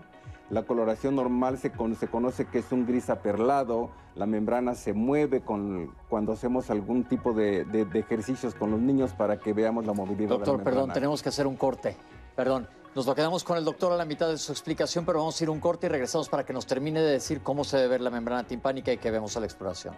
La 0.49 0.63
coloración 0.63 1.15
normal 1.15 1.57
se, 1.57 1.71
conoce 1.71 2.45
que 2.45 2.59
es 2.59 2.71
un 2.71 2.85
gris 2.85 3.09
aperlado, 3.09 3.89
la 4.15 4.25
membrana 4.25 4.75
se 4.75 4.93
mueve 4.93 5.41
cuando 5.41 6.31
hacemos 6.31 6.69
algún 6.69 7.05
tipo 7.05 7.33
de, 7.33 7.65
ejercicios 7.93 8.53
con 8.53 8.71
los 8.71 8.79
niños 8.79 9.13
para 9.13 9.39
que 9.39 9.53
veamos 9.53 9.85
la 9.85 9.93
movilidad 9.93 10.29
doctor, 10.29 10.45
de 10.45 10.51
la 10.51 10.57
membrana. 10.57 10.75
perdón, 10.75 10.93
tenemos 10.93 11.23
que 11.23 11.29
hacer 11.29 11.47
un 11.47 11.55
corte. 11.55 11.95
Perdón, 12.35 12.67
nos 12.95 13.07
lo 13.07 13.15
quedamos 13.15 13.43
con 13.43 13.57
el 13.57 13.65
doctor 13.65 13.91
a 13.91 13.97
la 13.97 14.05
mitad 14.05 14.27
de 14.27 14.37
su 14.37 14.51
explicación, 14.51 15.05
pero 15.05 15.19
vamos 15.19 15.39
a 15.39 15.43
ir 15.43 15.49
un 15.49 15.59
corte 15.59 15.87
y 15.87 15.89
regresamos 15.89 16.29
para 16.29 16.45
que 16.45 16.53
nos 16.53 16.67
termine 16.67 17.01
de 17.01 17.13
decir 17.13 17.41
cómo 17.41 17.63
se 17.63 17.77
debe 17.77 17.89
ver 17.89 18.01
la 18.01 18.11
membrana 18.11 18.43
timpánica 18.43 18.93
y 18.93 18.97
que 18.97 19.09
vemos 19.09 19.35
a 19.35 19.39
la 19.39 19.47
exploración. 19.47 19.95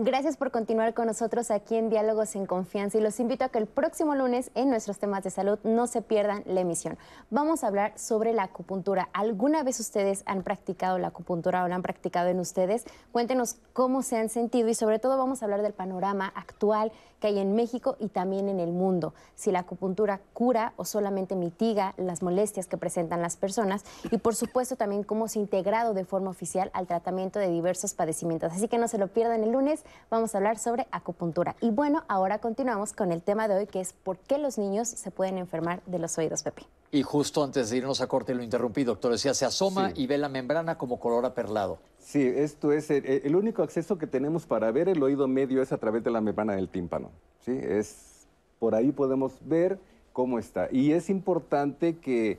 Gracias 0.00 0.36
por 0.36 0.52
continuar 0.52 0.94
con 0.94 1.08
nosotros 1.08 1.50
aquí 1.50 1.74
en 1.74 1.90
Diálogos 1.90 2.36
en 2.36 2.46
Confianza 2.46 2.98
y 2.98 3.00
los 3.00 3.18
invito 3.18 3.44
a 3.44 3.48
que 3.48 3.58
el 3.58 3.66
próximo 3.66 4.14
lunes 4.14 4.52
en 4.54 4.70
nuestros 4.70 5.00
temas 5.00 5.24
de 5.24 5.30
salud 5.30 5.58
no 5.64 5.88
se 5.88 6.02
pierdan 6.02 6.44
la 6.46 6.60
emisión. 6.60 6.96
Vamos 7.30 7.64
a 7.64 7.66
hablar 7.66 7.98
sobre 7.98 8.32
la 8.32 8.44
acupuntura. 8.44 9.08
¿Alguna 9.12 9.64
vez 9.64 9.80
ustedes 9.80 10.22
han 10.26 10.44
practicado 10.44 10.98
la 10.98 11.08
acupuntura 11.08 11.64
o 11.64 11.68
la 11.68 11.74
han 11.74 11.82
practicado 11.82 12.28
en 12.28 12.38
ustedes? 12.38 12.84
Cuéntenos 13.10 13.56
cómo 13.72 14.02
se 14.02 14.16
han 14.16 14.28
sentido 14.28 14.68
y 14.68 14.74
sobre 14.74 15.00
todo 15.00 15.18
vamos 15.18 15.42
a 15.42 15.46
hablar 15.46 15.62
del 15.62 15.72
panorama 15.72 16.32
actual 16.36 16.92
que 17.18 17.26
hay 17.26 17.40
en 17.40 17.56
México 17.56 17.96
y 17.98 18.06
también 18.06 18.48
en 18.48 18.60
el 18.60 18.70
mundo. 18.70 19.14
Si 19.34 19.50
la 19.50 19.58
acupuntura 19.58 20.20
cura 20.32 20.74
o 20.76 20.84
solamente 20.84 21.34
mitiga 21.34 21.94
las 21.96 22.22
molestias 22.22 22.68
que 22.68 22.76
presentan 22.76 23.20
las 23.20 23.36
personas 23.36 23.84
y 24.12 24.18
por 24.18 24.36
supuesto 24.36 24.76
también 24.76 25.02
cómo 25.02 25.26
se 25.26 25.40
ha 25.40 25.42
integrado 25.42 25.92
de 25.92 26.04
forma 26.04 26.30
oficial 26.30 26.70
al 26.72 26.86
tratamiento 26.86 27.40
de 27.40 27.48
diversos 27.48 27.94
padecimientos. 27.94 28.52
Así 28.52 28.68
que 28.68 28.78
no 28.78 28.86
se 28.86 28.98
lo 28.98 29.08
pierdan 29.08 29.42
el 29.42 29.50
lunes 29.50 29.82
vamos 30.10 30.34
a 30.34 30.38
hablar 30.38 30.58
sobre 30.58 30.86
acupuntura. 30.90 31.56
Y 31.60 31.70
bueno, 31.70 32.04
ahora 32.08 32.38
continuamos 32.38 32.92
con 32.92 33.12
el 33.12 33.22
tema 33.22 33.48
de 33.48 33.56
hoy, 33.56 33.66
que 33.66 33.80
es 33.80 33.92
por 33.92 34.18
qué 34.18 34.38
los 34.38 34.58
niños 34.58 34.88
se 34.88 35.10
pueden 35.10 35.38
enfermar 35.38 35.82
de 35.86 35.98
los 35.98 36.16
oídos, 36.18 36.42
Pepe. 36.42 36.62
Y 36.90 37.02
justo 37.02 37.44
antes 37.44 37.68
de 37.68 37.76
irnos 37.76 38.00
a 38.00 38.06
corte 38.06 38.34
lo 38.34 38.42
interrumpí, 38.42 38.84
doctor. 38.84 39.12
Decía, 39.12 39.34
se 39.34 39.44
asoma 39.44 39.92
y 39.94 40.06
ve 40.06 40.16
la 40.16 40.28
membrana 40.28 40.78
como 40.78 40.98
color 40.98 41.26
aperlado. 41.26 41.78
Sí, 41.98 42.22
esto 42.22 42.72
es 42.72 42.90
el, 42.90 43.36
único 43.36 43.62
acceso 43.62 43.98
que 43.98 44.06
tenemos 44.06 44.46
para 44.46 44.70
ver 44.70 44.88
el 44.88 45.02
oído 45.02 45.28
medio 45.28 45.60
es 45.60 45.72
a 45.72 45.76
través 45.76 46.02
de 46.02 46.10
la 46.10 46.22
membrana 46.22 46.54
del 46.54 46.70
tímpano. 46.70 47.10
Sí, 47.40 47.52
es 47.52 48.26
por 48.58 48.74
ahí 48.74 48.92
podemos 48.92 49.34
ver 49.42 49.78
cómo 50.14 50.38
está. 50.38 50.68
Y 50.72 50.92
es 50.92 51.10
importante 51.10 51.98
que 51.98 52.38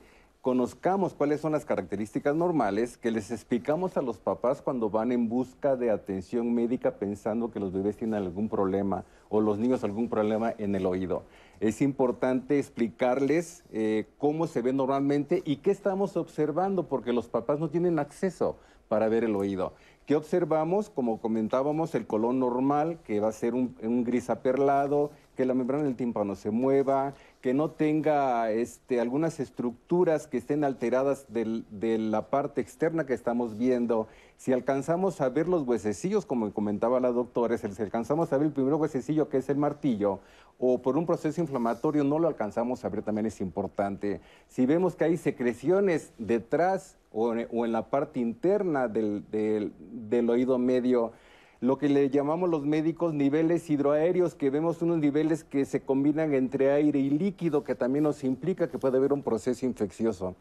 conozcamos 0.49 1.13
cuáles 1.13 1.41
son 1.41 1.51
las 1.51 1.63
características 1.63 2.35
normales, 2.35 2.97
que 2.97 3.11
les 3.11 3.29
explicamos 3.29 3.97
a 3.97 4.01
los 4.01 4.17
papás 4.17 4.63
cuando 4.63 4.89
van 4.89 5.11
en 5.11 5.29
busca 5.29 5.75
de 5.75 5.91
atención 5.91 6.55
médica 6.55 6.95
pensando 6.95 7.51
que 7.51 7.59
los 7.59 7.71
bebés 7.71 7.97
tienen 7.97 8.15
algún 8.15 8.49
problema 8.49 9.03
o 9.29 9.41
los 9.41 9.59
niños 9.59 9.83
algún 9.83 10.09
problema 10.09 10.55
en 10.57 10.73
el 10.73 10.87
oído. 10.87 11.21
Es 11.59 11.83
importante 11.83 12.57
explicarles 12.57 13.63
eh, 13.71 14.07
cómo 14.17 14.47
se 14.47 14.63
ve 14.63 14.73
normalmente 14.73 15.43
y 15.45 15.57
qué 15.57 15.69
estamos 15.69 16.17
observando, 16.17 16.87
porque 16.87 17.13
los 17.13 17.27
papás 17.27 17.59
no 17.59 17.69
tienen 17.69 17.99
acceso 17.99 18.57
para 18.87 19.07
ver 19.07 19.25
el 19.25 19.35
oído. 19.35 19.73
¿Qué 20.07 20.15
observamos? 20.15 20.89
Como 20.89 21.21
comentábamos, 21.21 21.93
el 21.93 22.07
color 22.07 22.33
normal, 22.33 22.97
que 23.03 23.19
va 23.19 23.27
a 23.27 23.33
ser 23.33 23.53
un, 23.53 23.75
un 23.83 24.03
gris 24.03 24.31
aperlado, 24.31 25.11
que 25.35 25.45
la 25.45 25.53
membrana 25.53 25.83
del 25.83 25.95
tímpano 25.95 26.35
se 26.35 26.49
mueva, 26.49 27.13
que 27.41 27.53
no 27.53 27.71
tenga 27.71 28.51
este, 28.51 28.99
algunas 28.99 29.39
estructuras 29.39 30.27
que 30.27 30.37
estén 30.37 30.65
alteradas 30.65 31.25
de 31.29 31.97
la 31.97 32.29
parte 32.29 32.59
externa 32.59 33.05
que 33.05 33.13
estamos 33.13 33.57
viendo. 33.57 34.07
Si 34.35 34.51
alcanzamos 34.51 35.21
a 35.21 35.29
ver 35.29 35.47
los 35.47 35.63
huesecillos, 35.63 36.25
como 36.25 36.51
comentaba 36.53 36.99
la 36.99 37.11
doctora, 37.11 37.57
si 37.57 37.81
alcanzamos 37.81 38.33
a 38.33 38.37
ver 38.37 38.47
el 38.47 38.53
primer 38.53 38.73
huesecillo 38.73 39.29
que 39.29 39.37
es 39.37 39.49
el 39.49 39.57
martillo, 39.57 40.19
o 40.57 40.81
por 40.81 40.97
un 40.97 41.05
proceso 41.05 41.39
inflamatorio 41.39 42.03
no 42.03 42.19
lo 42.19 42.27
alcanzamos 42.27 42.83
a 42.83 42.89
ver, 42.89 43.03
también 43.03 43.25
es 43.25 43.39
importante. 43.39 44.19
Si 44.49 44.65
vemos 44.65 44.95
que 44.95 45.05
hay 45.05 45.15
secreciones 45.15 46.11
detrás 46.17 46.97
o 47.11 47.33
en, 47.33 47.71
la 47.71 47.89
parte 47.89 48.19
interna 48.19 48.89
del, 48.89 49.23
del 49.29 50.29
oído 50.29 50.57
medio, 50.57 51.13
lo 51.61 51.77
que 51.77 51.89
le 51.89 52.09
llamamos 52.09 52.49
los 52.49 52.65
médicos 52.65 53.13
niveles 53.13 53.69
hidroaéreos, 53.69 54.33
que 54.33 54.49
vemos 54.49 54.81
unos 54.81 54.97
niveles 54.97 55.43
que 55.43 55.65
se 55.65 55.81
combinan 55.81 56.33
entre 56.33 56.71
aire 56.71 56.99
y 56.99 57.09
líquido, 57.09 57.65
que 57.65 57.75
también 57.75 58.03
nos 58.03 58.23
implica 58.23 58.69
que 58.69 58.79
puede 58.79 58.97
haber 58.97 59.11
un 59.11 59.23
proceso 59.23 59.65
infeccioso. 59.65 60.35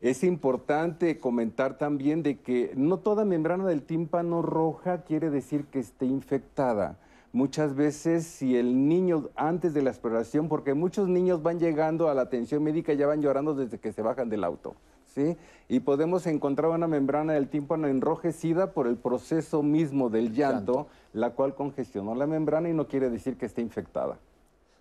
Es 0.00 0.22
importante 0.22 1.18
comentar 1.18 1.78
también 1.78 2.22
de 2.22 2.38
que 2.38 2.72
no 2.76 2.98
toda 2.98 3.24
membrana 3.24 3.66
del 3.66 3.82
tímpano 3.82 4.42
roja 4.42 5.02
quiere 5.04 5.30
decir 5.30 5.64
que 5.66 5.78
esté 5.78 6.06
infectada. 6.06 6.98
Muchas 7.32 7.74
veces 7.74 8.24
si 8.24 8.56
el 8.56 8.88
niño 8.88 9.28
antes 9.36 9.72
de 9.72 9.82
la 9.82 9.90
exploración, 9.90 10.48
porque 10.48 10.74
muchos 10.74 11.08
niños 11.08 11.42
van 11.42 11.58
llegando 11.58 12.08
a 12.08 12.14
la 12.14 12.22
atención 12.22 12.62
médica 12.62 12.92
ya 12.92 13.06
van 13.06 13.22
llorando 13.22 13.54
desde 13.54 13.78
que 13.78 13.92
se 13.92 14.02
bajan 14.02 14.28
del 14.28 14.44
auto. 14.44 14.74
¿Sí? 15.14 15.36
Y 15.68 15.80
podemos 15.80 16.26
encontrar 16.26 16.70
una 16.70 16.86
membrana 16.86 17.34
del 17.34 17.48
tímpano 17.48 17.88
enrojecida 17.88 18.72
por 18.72 18.86
el 18.86 18.96
proceso 18.96 19.62
mismo 19.62 20.10
del 20.10 20.32
llanto, 20.32 20.88
la 21.12 21.30
cual 21.30 21.54
congestionó 21.54 22.14
la 22.14 22.26
membrana 22.26 22.68
y 22.68 22.72
no 22.72 22.88
quiere 22.88 23.10
decir 23.10 23.36
que 23.36 23.46
esté 23.46 23.60
infectada. 23.60 24.18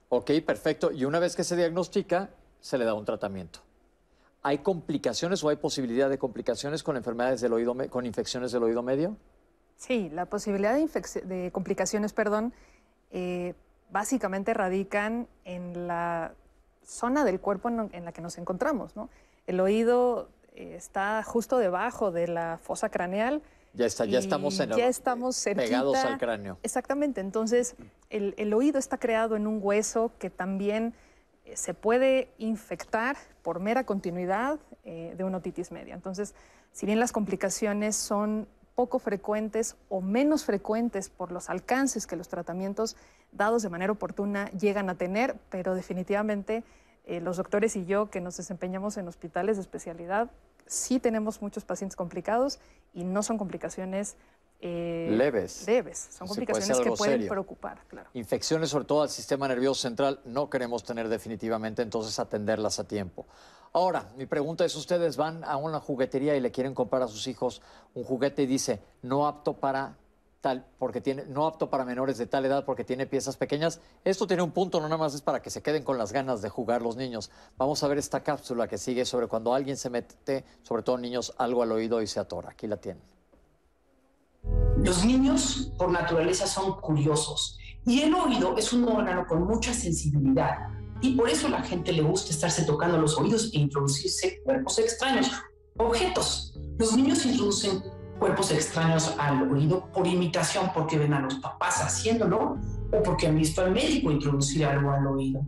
Ok, 0.09 0.31
perfecto. 0.45 0.91
Y 0.91 1.05
una 1.05 1.19
vez 1.19 1.35
que 1.35 1.43
se 1.43 1.55
diagnostica, 1.55 2.29
se 2.59 2.77
le 2.77 2.85
da 2.85 2.93
un 2.93 3.05
tratamiento. 3.05 3.59
¿Hay 4.41 4.59
complicaciones 4.59 5.43
o 5.43 5.49
hay 5.49 5.57
posibilidad 5.57 6.09
de 6.09 6.17
complicaciones 6.17 6.81
con 6.81 6.97
enfermedades 6.97 7.41
del 7.41 7.53
oído, 7.53 7.75
con 7.89 8.05
infecciones 8.05 8.51
del 8.51 8.63
oído 8.63 8.81
medio? 8.81 9.17
Sí, 9.75 10.09
la 10.09 10.25
posibilidad 10.25 10.75
de, 10.75 11.51
complicaciones, 11.51 12.13
perdón, 12.13 12.53
eh, 13.11 13.53
básicamente 13.91 14.53
radican 14.53 15.27
en 15.45 15.87
la 15.87 16.33
zona 16.83 17.23
del 17.23 17.39
cuerpo 17.39 17.69
en, 17.69 17.89
en 17.93 18.05
la 18.05 18.11
que 18.11 18.21
nos 18.21 18.37
encontramos, 18.37 18.95
¿no? 18.95 19.09
El 19.49 19.59
oído 19.61 20.29
eh, 20.53 20.75
está 20.75 21.23
justo 21.23 21.57
debajo 21.57 22.11
de 22.11 22.27
la 22.27 22.59
fosa 22.61 22.89
craneal. 22.89 23.41
Ya 23.73 23.87
está, 23.87 24.05
ya 24.05 24.19
estamos 24.19 24.59
en 24.59 24.69
ya 24.73 24.87
estamos 24.87 25.43
pegados 25.43 25.97
al 25.97 26.19
cráneo. 26.19 26.59
Exactamente. 26.61 27.19
Entonces, 27.19 27.75
el, 28.11 28.53
oído 28.53 28.77
está 28.77 28.99
creado 28.99 29.35
en 29.35 29.47
un 29.47 29.57
hueso 29.59 30.11
que 30.19 30.29
también 30.29 30.93
eh, 31.45 31.57
se 31.57 31.73
puede 31.73 32.29
infectar 32.37 33.17
por 33.41 33.59
mera 33.59 33.87
continuidad 33.87 34.59
eh, 34.83 35.15
de 35.17 35.23
una 35.23 35.37
otitis 35.37 35.71
media. 35.71 35.95
Entonces, 35.95 36.35
si 36.71 36.85
bien 36.85 36.99
las 36.99 37.11
complicaciones 37.11 37.95
son 37.95 38.47
poco 38.75 38.99
frecuentes 38.99 39.77
o 39.89 39.99
menos 39.99 40.45
frecuentes 40.45 41.09
por 41.09 41.31
los 41.31 41.49
alcances 41.49 42.05
que 42.05 42.15
los 42.15 42.27
tratamientos 42.27 42.95
dados 43.31 43.63
de 43.63 43.69
manera 43.69 43.93
oportuna 43.93 44.51
llegan 44.51 44.91
a 44.91 44.95
tener, 44.95 45.37
pero 45.49 45.73
definitivamente 45.73 46.63
eh, 47.09 47.21
los 47.21 47.37
doctores 47.37 47.75
y 47.75 47.85
yo 47.85 48.11
que 48.11 48.21
nos 48.21 48.37
desempeñamos 48.37 48.97
en 48.97 49.07
hospitales 49.07 49.57
de 49.57 49.63
especialidad, 49.63 50.29
sí 50.67 50.99
tenemos 50.99 51.41
muchos 51.41 51.65
pacientes 51.65 51.95
complicados 51.95 52.59
y 52.93 53.03
no 53.03 53.23
son 53.23 53.39
complicaciones 53.39 54.15
eh, 54.61 55.07
leves. 55.11 55.65
Leves, 55.65 56.09
son 56.11 56.27
complicaciones 56.27 56.79
que 56.79 56.91
pueden 56.91 57.27
preocupar, 57.27 57.79
claro. 57.87 58.11
Infecciones 58.13 58.69
sobre 58.69 58.85
todo 58.85 59.01
al 59.01 59.09
sistema 59.09 59.47
nervioso 59.47 59.81
central 59.81 60.19
no 60.23 60.51
queremos 60.51 60.83
tener 60.83 61.09
definitivamente, 61.09 61.81
entonces 61.81 62.19
atenderlas 62.19 62.77
a 62.77 62.87
tiempo. 62.87 63.25
Ahora, 63.73 64.11
mi 64.15 64.27
pregunta 64.27 64.63
es, 64.63 64.75
ustedes 64.75 65.17
van 65.17 65.43
a 65.43 65.57
una 65.57 65.79
juguetería 65.79 66.35
y 66.35 66.41
le 66.41 66.51
quieren 66.51 66.75
comprar 66.75 67.01
a 67.01 67.07
sus 67.07 67.25
hijos 67.25 67.63
un 67.95 68.03
juguete 68.03 68.43
y 68.43 68.45
dice, 68.45 68.83
no 69.01 69.27
apto 69.27 69.53
para 69.53 69.95
tal, 70.41 70.65
porque 70.77 71.01
tiene, 71.01 71.25
no 71.25 71.45
apto 71.45 71.69
para 71.69 71.85
menores 71.85 72.17
de 72.17 72.25
tal 72.25 72.45
edad 72.45 72.65
porque 72.65 72.83
tiene 72.83 73.05
piezas 73.05 73.37
pequeñas. 73.37 73.81
Esto 74.03 74.27
tiene 74.27 74.43
un 74.43 74.51
punto, 74.51 74.79
no 74.79 74.87
nada 74.87 74.97
más 74.97 75.13
es 75.13 75.21
para 75.21 75.41
que 75.41 75.49
se 75.49 75.61
queden 75.61 75.83
con 75.83 75.97
las 75.97 76.11
ganas 76.11 76.41
de 76.41 76.49
jugar 76.49 76.81
los 76.81 76.95
niños. 76.95 77.29
Vamos 77.57 77.83
a 77.83 77.87
ver 77.87 77.97
esta 77.97 78.23
cápsula 78.23 78.67
que 78.67 78.77
sigue 78.77 79.05
sobre 79.05 79.27
cuando 79.27 79.53
alguien 79.53 79.77
se 79.77 79.89
mete, 79.89 80.45
sobre 80.63 80.83
todo 80.83 80.97
niños, 80.97 81.33
algo 81.37 81.63
al 81.63 81.71
oído 81.71 82.01
y 82.01 82.07
se 82.07 82.19
atora. 82.19 82.51
Aquí 82.51 82.67
la 82.67 82.77
tienen. 82.77 83.03
Los 84.77 85.03
niños, 85.03 85.73
por 85.77 85.91
naturaleza, 85.91 86.47
son 86.47 86.79
curiosos 86.79 87.57
y 87.85 88.01
el 88.01 88.13
oído 88.13 88.57
es 88.57 88.71
un 88.71 88.87
órgano 88.87 89.25
con 89.27 89.45
mucha 89.45 89.73
sensibilidad 89.73 90.57
y 91.01 91.15
por 91.15 91.29
eso 91.29 91.49
la 91.49 91.61
gente 91.61 91.91
le 91.91 92.01
gusta 92.01 92.31
estarse 92.31 92.63
tocando 92.63 92.97
los 92.97 93.17
oídos 93.17 93.51
e 93.53 93.59
introducirse 93.59 94.41
cuerpos 94.43 94.79
extraños, 94.79 95.31
objetos. 95.77 96.53
Los 96.77 96.95
niños 96.95 97.25
introducen 97.25 97.81
cuerpos 98.19 98.51
extraños 98.51 99.15
al 99.17 99.49
oído 99.51 99.87
por 99.91 100.05
imitación, 100.05 100.71
porque 100.73 100.97
ven 100.97 101.13
a 101.13 101.21
los 101.21 101.35
papás 101.35 101.81
haciéndolo 101.81 102.57
o 102.91 103.03
porque 103.03 103.27
han 103.27 103.37
visto 103.37 103.61
al 103.61 103.71
médico 103.71 104.11
introducir 104.11 104.65
algo 104.65 104.91
al 104.91 105.07
oído. 105.07 105.41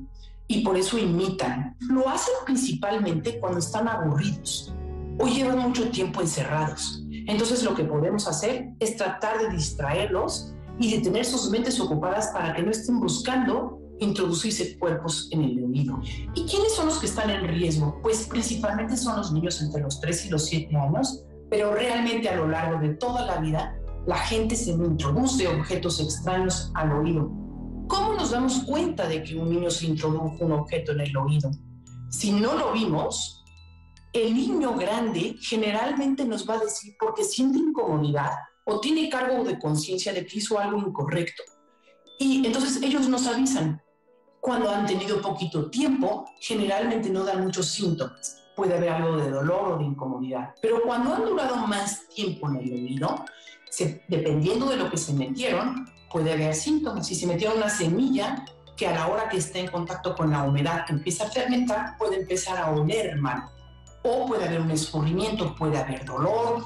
Y 0.48 0.64
por 0.64 0.78
eso 0.78 0.98
imitan. 0.98 1.76
Lo 1.80 2.10
hacen 2.10 2.34
principalmente 2.46 3.40
cuando 3.40 3.60
están 3.60 3.88
aburridos 3.88 4.74
o 5.20 5.28
llevan 5.28 5.60
mucho 5.60 5.90
tiempo 5.90 6.22
encerrados. 6.22 7.04
Entonces 7.28 7.64
lo 7.64 7.76
que 7.76 7.84
podemos 7.84 8.28
hacer 8.28 8.70
es 8.80 8.98
tratar 8.98 9.40
de 9.40 9.50
distraerlos 9.50 10.54
y 10.80 10.92
de 10.92 11.02
tener 11.02 11.26
sus 11.26 11.50
mentes 11.50 11.80
ocupadas 11.80 12.28
para 12.30 12.54
que 12.54 12.64
no 12.64 12.72
estén 12.72 13.00
buscando 13.00 13.80
introducirse 14.00 14.78
cuerpos 14.80 15.30
en 15.32 15.44
el 15.44 15.64
oído. 15.64 16.02
¿Y 16.34 16.46
quiénes 16.46 16.74
son 16.74 16.88
los 16.88 16.98
que 16.98 17.06
están 17.06 17.30
en 17.30 17.48
riesgo? 17.48 18.00
Pues 18.02 18.28
principalmente 18.28 18.98
son 18.98 19.18
los 19.18 19.32
niños 19.32 19.62
entre 19.62 19.82
los 19.82 20.02
3 20.02 20.26
y 20.26 20.30
los 20.30 20.46
7 20.46 20.76
años, 20.76 21.24
pero 21.52 21.76
realmente 21.76 22.30
a 22.30 22.36
lo 22.38 22.48
largo 22.48 22.80
de 22.80 22.96
toda 22.96 23.26
la 23.26 23.38
vida 23.42 23.78
la 24.08 24.18
gente 24.18 24.56
se 24.56 24.72
introduce 24.72 25.46
objetos 25.50 26.00
extraños 26.00 26.72
al 26.76 26.94
oído. 26.94 27.30
¿Cómo 27.90 28.14
nos 28.14 28.32
damos 28.32 28.64
cuenta 28.64 29.06
de 29.06 29.22
que 29.22 29.36
un 29.36 29.50
niño 29.50 29.70
se 29.70 29.88
introdujo 29.88 30.38
un 30.40 30.54
objeto 30.54 30.94
en 30.94 31.02
el 31.02 31.18
oído? 31.18 31.52
Si 32.10 32.32
no 32.32 32.56
lo 32.56 32.72
vimos, 32.72 33.44
el 34.14 34.34
niño 34.34 34.76
grande 34.76 35.36
generalmente 35.42 36.24
nos 36.24 36.50
va 36.50 36.54
a 36.54 36.60
decir 36.60 36.96
porque 36.98 37.26
siente 37.26 37.60
incomodidad 37.60 38.32
o 38.64 38.80
tiene 38.80 39.10
cargo 39.10 39.44
de 39.44 39.60
conciencia 39.60 40.14
de 40.14 40.26
que 40.26 40.38
hizo 40.38 40.58
algo 40.58 40.80
incorrecto. 40.80 41.44
Y 42.18 42.46
entonces 42.46 42.82
ellos 42.82 43.10
nos 43.10 43.28
avisan. 43.28 43.82
Cuando 44.40 44.72
han 44.72 44.86
tenido 44.86 45.22
poquito 45.22 45.70
tiempo, 45.70 46.26
generalmente 46.40 47.10
no 47.10 47.26
dan 47.26 47.44
muchos 47.44 47.68
síntomas 47.68 48.41
puede 48.56 48.76
haber 48.76 48.90
algo 48.90 49.18
de 49.18 49.30
dolor 49.30 49.74
o 49.74 49.78
de 49.78 49.86
incomodidad. 49.86 50.54
Pero 50.62 50.82
cuando 50.84 51.14
han 51.14 51.26
durado 51.26 51.56
más 51.68 52.08
tiempo 52.10 52.50
en 52.50 52.58
el 52.58 52.74
oído, 52.74 53.26
dependiendo 54.08 54.68
de 54.68 54.78
lo 54.78 54.90
que 54.90 54.98
se 54.98 55.14
metieron, 55.14 55.88
puede 56.12 56.34
haber 56.34 56.54
síntomas. 56.54 57.08
Si 57.08 57.16
se 57.16 57.28
metieron 57.28 57.58
una 57.58 57.70
semilla 57.70 58.46
que 58.76 58.88
a 58.88 58.94
la 58.94 59.08
hora 59.08 59.30
que 59.30 59.38
está 59.38 59.60
en 59.60 59.68
contacto 59.68 60.16
con 60.16 60.32
la 60.32 60.44
humedad 60.44 60.86
empieza 60.90 61.26
a 61.26 61.30
fermentar, 61.30 61.98
puede 61.98 62.22
empezar 62.22 62.58
a 62.58 62.72
oler 62.72 63.18
mal. 63.18 63.50
O 64.04 64.26
puede 64.28 64.46
haber 64.46 64.62
un 64.62 64.72
escurrimiento, 64.72 65.56
puede 65.56 65.78
haber 65.78 66.04
dolor, 66.06 66.66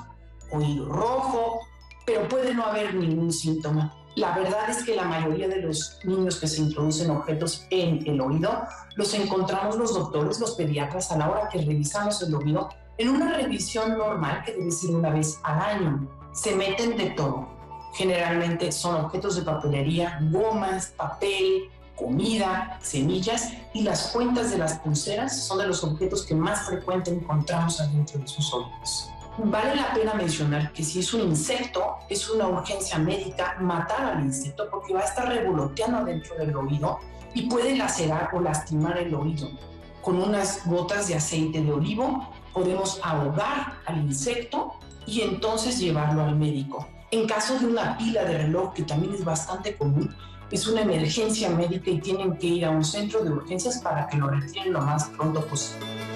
oído 0.51 0.87
rojo, 0.87 1.59
pero 2.05 2.27
puede 2.27 2.53
no 2.53 2.65
haber 2.65 2.95
ningún 2.95 3.31
síntoma. 3.31 3.93
La 4.15 4.33
verdad 4.33 4.69
es 4.69 4.83
que 4.85 4.95
la 4.95 5.03
mayoría 5.03 5.49
de 5.49 5.61
los 5.61 5.99
niños 6.05 6.39
que 6.39 6.47
se 6.47 6.61
introducen 6.61 7.09
objetos 7.09 7.65
en 7.69 8.07
el 8.07 8.21
oído 8.21 8.63
los 8.95 9.13
encontramos 9.13 9.75
los 9.75 9.93
doctores, 9.93 10.39
los 10.39 10.51
pediatras 10.51 11.11
a 11.11 11.17
la 11.17 11.29
hora 11.29 11.49
que 11.49 11.61
revisamos 11.61 12.21
el 12.21 12.33
oído 12.33 12.69
en 12.97 13.09
una 13.09 13.35
revisión 13.35 13.97
normal 13.97 14.41
que 14.45 14.53
debe 14.53 14.71
ser 14.71 14.91
una 14.91 15.09
vez 15.09 15.37
al 15.43 15.59
año. 15.59 16.07
Se 16.33 16.55
meten 16.55 16.95
de 16.95 17.09
todo. 17.11 17.49
Generalmente 17.93 18.71
son 18.71 19.03
objetos 19.03 19.35
de 19.35 19.41
papelería, 19.41 20.17
gomas, 20.31 20.93
papel, 20.95 21.69
comida, 21.97 22.79
semillas 22.81 23.51
y 23.73 23.83
las 23.83 24.11
cuentas 24.11 24.51
de 24.51 24.57
las 24.57 24.79
pulseras 24.79 25.45
son 25.45 25.57
de 25.57 25.67
los 25.67 25.83
objetos 25.83 26.25
que 26.25 26.35
más 26.35 26.67
frecuente 26.67 27.11
encontramos 27.11 27.81
adentro 27.81 28.19
de 28.19 28.27
sus 28.27 28.53
oídos. 28.53 29.09
Vale 29.37 29.75
la 29.75 29.93
pena 29.93 30.13
mencionar 30.13 30.71
que 30.71 30.81
si 30.81 30.99
es 30.99 31.13
un 31.13 31.21
insecto, 31.21 31.97
es 32.07 32.29
una 32.29 32.47
urgencia 32.47 32.97
médica 32.97 33.57
matar 33.59 34.15
al 34.15 34.23
insecto 34.23 34.69
porque 34.71 34.93
va 34.93 35.01
a 35.01 35.03
estar 35.03 35.27
revoloteando 35.27 36.05
dentro 36.05 36.37
del 36.37 36.55
oído 36.55 36.99
y 37.33 37.49
puede 37.49 37.75
lacerar 37.75 38.29
o 38.33 38.39
lastimar 38.39 38.97
el 38.97 39.13
oído. 39.13 39.49
Con 40.01 40.21
unas 40.21 40.65
gotas 40.65 41.09
de 41.09 41.15
aceite 41.15 41.61
de 41.61 41.69
olivo 41.69 42.29
podemos 42.53 43.01
ahogar 43.03 43.73
al 43.85 43.97
insecto 43.97 44.75
y 45.05 45.21
entonces 45.21 45.79
llevarlo 45.79 46.23
al 46.23 46.37
médico. 46.37 46.87
En 47.11 47.27
caso 47.27 47.59
de 47.59 47.65
una 47.65 47.97
pila 47.97 48.23
de 48.23 48.37
reloj, 48.37 48.73
que 48.73 48.83
también 48.83 49.13
es 49.15 49.25
bastante 49.25 49.75
común, 49.75 50.15
es 50.49 50.65
una 50.65 50.81
emergencia 50.81 51.49
médica 51.49 51.89
y 51.89 51.99
tienen 51.99 52.37
que 52.37 52.47
ir 52.47 52.65
a 52.65 52.69
un 52.69 52.85
centro 52.85 53.21
de 53.21 53.31
urgencias 53.31 53.79
para 53.79 54.07
que 54.07 54.15
lo 54.15 54.29
retiren 54.29 54.71
lo 54.71 54.81
más 54.81 55.09
pronto 55.09 55.45
posible. 55.45 56.14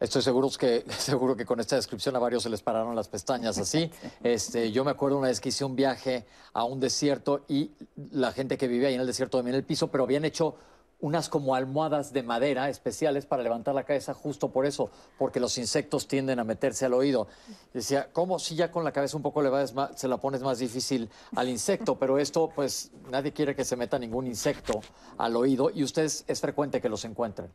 Estoy 0.00 0.22
seguro 0.22 0.48
que, 0.58 0.86
seguro 0.98 1.36
que 1.36 1.44
con 1.44 1.60
esta 1.60 1.76
descripción 1.76 2.16
a 2.16 2.18
varios 2.18 2.42
se 2.42 2.48
les 2.48 2.62
pararon 2.62 2.96
las 2.96 3.08
pestañas 3.08 3.58
así. 3.58 3.90
Este, 4.22 4.72
yo 4.72 4.84
me 4.84 4.90
acuerdo 4.90 5.18
una 5.18 5.28
vez 5.28 5.40
que 5.40 5.50
hice 5.50 5.64
un 5.64 5.76
viaje 5.76 6.26
a 6.52 6.64
un 6.64 6.80
desierto 6.80 7.44
y 7.48 7.70
la 8.12 8.32
gente 8.32 8.56
que 8.56 8.66
vivía 8.66 8.88
ahí 8.88 8.94
en 8.94 9.00
el 9.00 9.06
desierto 9.06 9.38
dormía 9.38 9.52
en 9.52 9.56
el 9.56 9.64
piso, 9.64 9.88
pero 9.88 10.04
habían 10.04 10.24
hecho 10.24 10.56
unas 11.00 11.28
como 11.28 11.54
almohadas 11.54 12.12
de 12.12 12.22
madera 12.22 12.68
especiales 12.68 13.24
para 13.26 13.42
levantar 13.42 13.74
la 13.74 13.84
cabeza 13.84 14.12
justo 14.12 14.50
por 14.50 14.66
eso, 14.66 14.90
porque 15.18 15.40
los 15.40 15.56
insectos 15.58 16.06
tienden 16.06 16.38
a 16.38 16.44
meterse 16.44 16.84
al 16.84 16.94
oído. 16.94 17.26
Decía, 17.72 18.10
¿cómo 18.12 18.38
si 18.38 18.54
ya 18.54 18.70
con 18.70 18.84
la 18.84 18.92
cabeza 18.92 19.16
un 19.16 19.22
poco 19.22 19.40
elevada 19.40 19.92
se 19.96 20.08
la 20.08 20.18
pones 20.18 20.42
más 20.42 20.58
difícil 20.58 21.08
al 21.34 21.48
insecto? 21.48 21.98
Pero 21.98 22.18
esto, 22.18 22.50
pues 22.54 22.90
nadie 23.10 23.32
quiere 23.32 23.54
que 23.54 23.64
se 23.64 23.76
meta 23.76 23.98
ningún 23.98 24.26
insecto 24.26 24.80
al 25.16 25.36
oído 25.36 25.70
y 25.70 25.82
ustedes 25.82 26.24
es 26.26 26.40
frecuente 26.40 26.80
que 26.80 26.88
los 26.88 27.04
encuentren. 27.04 27.50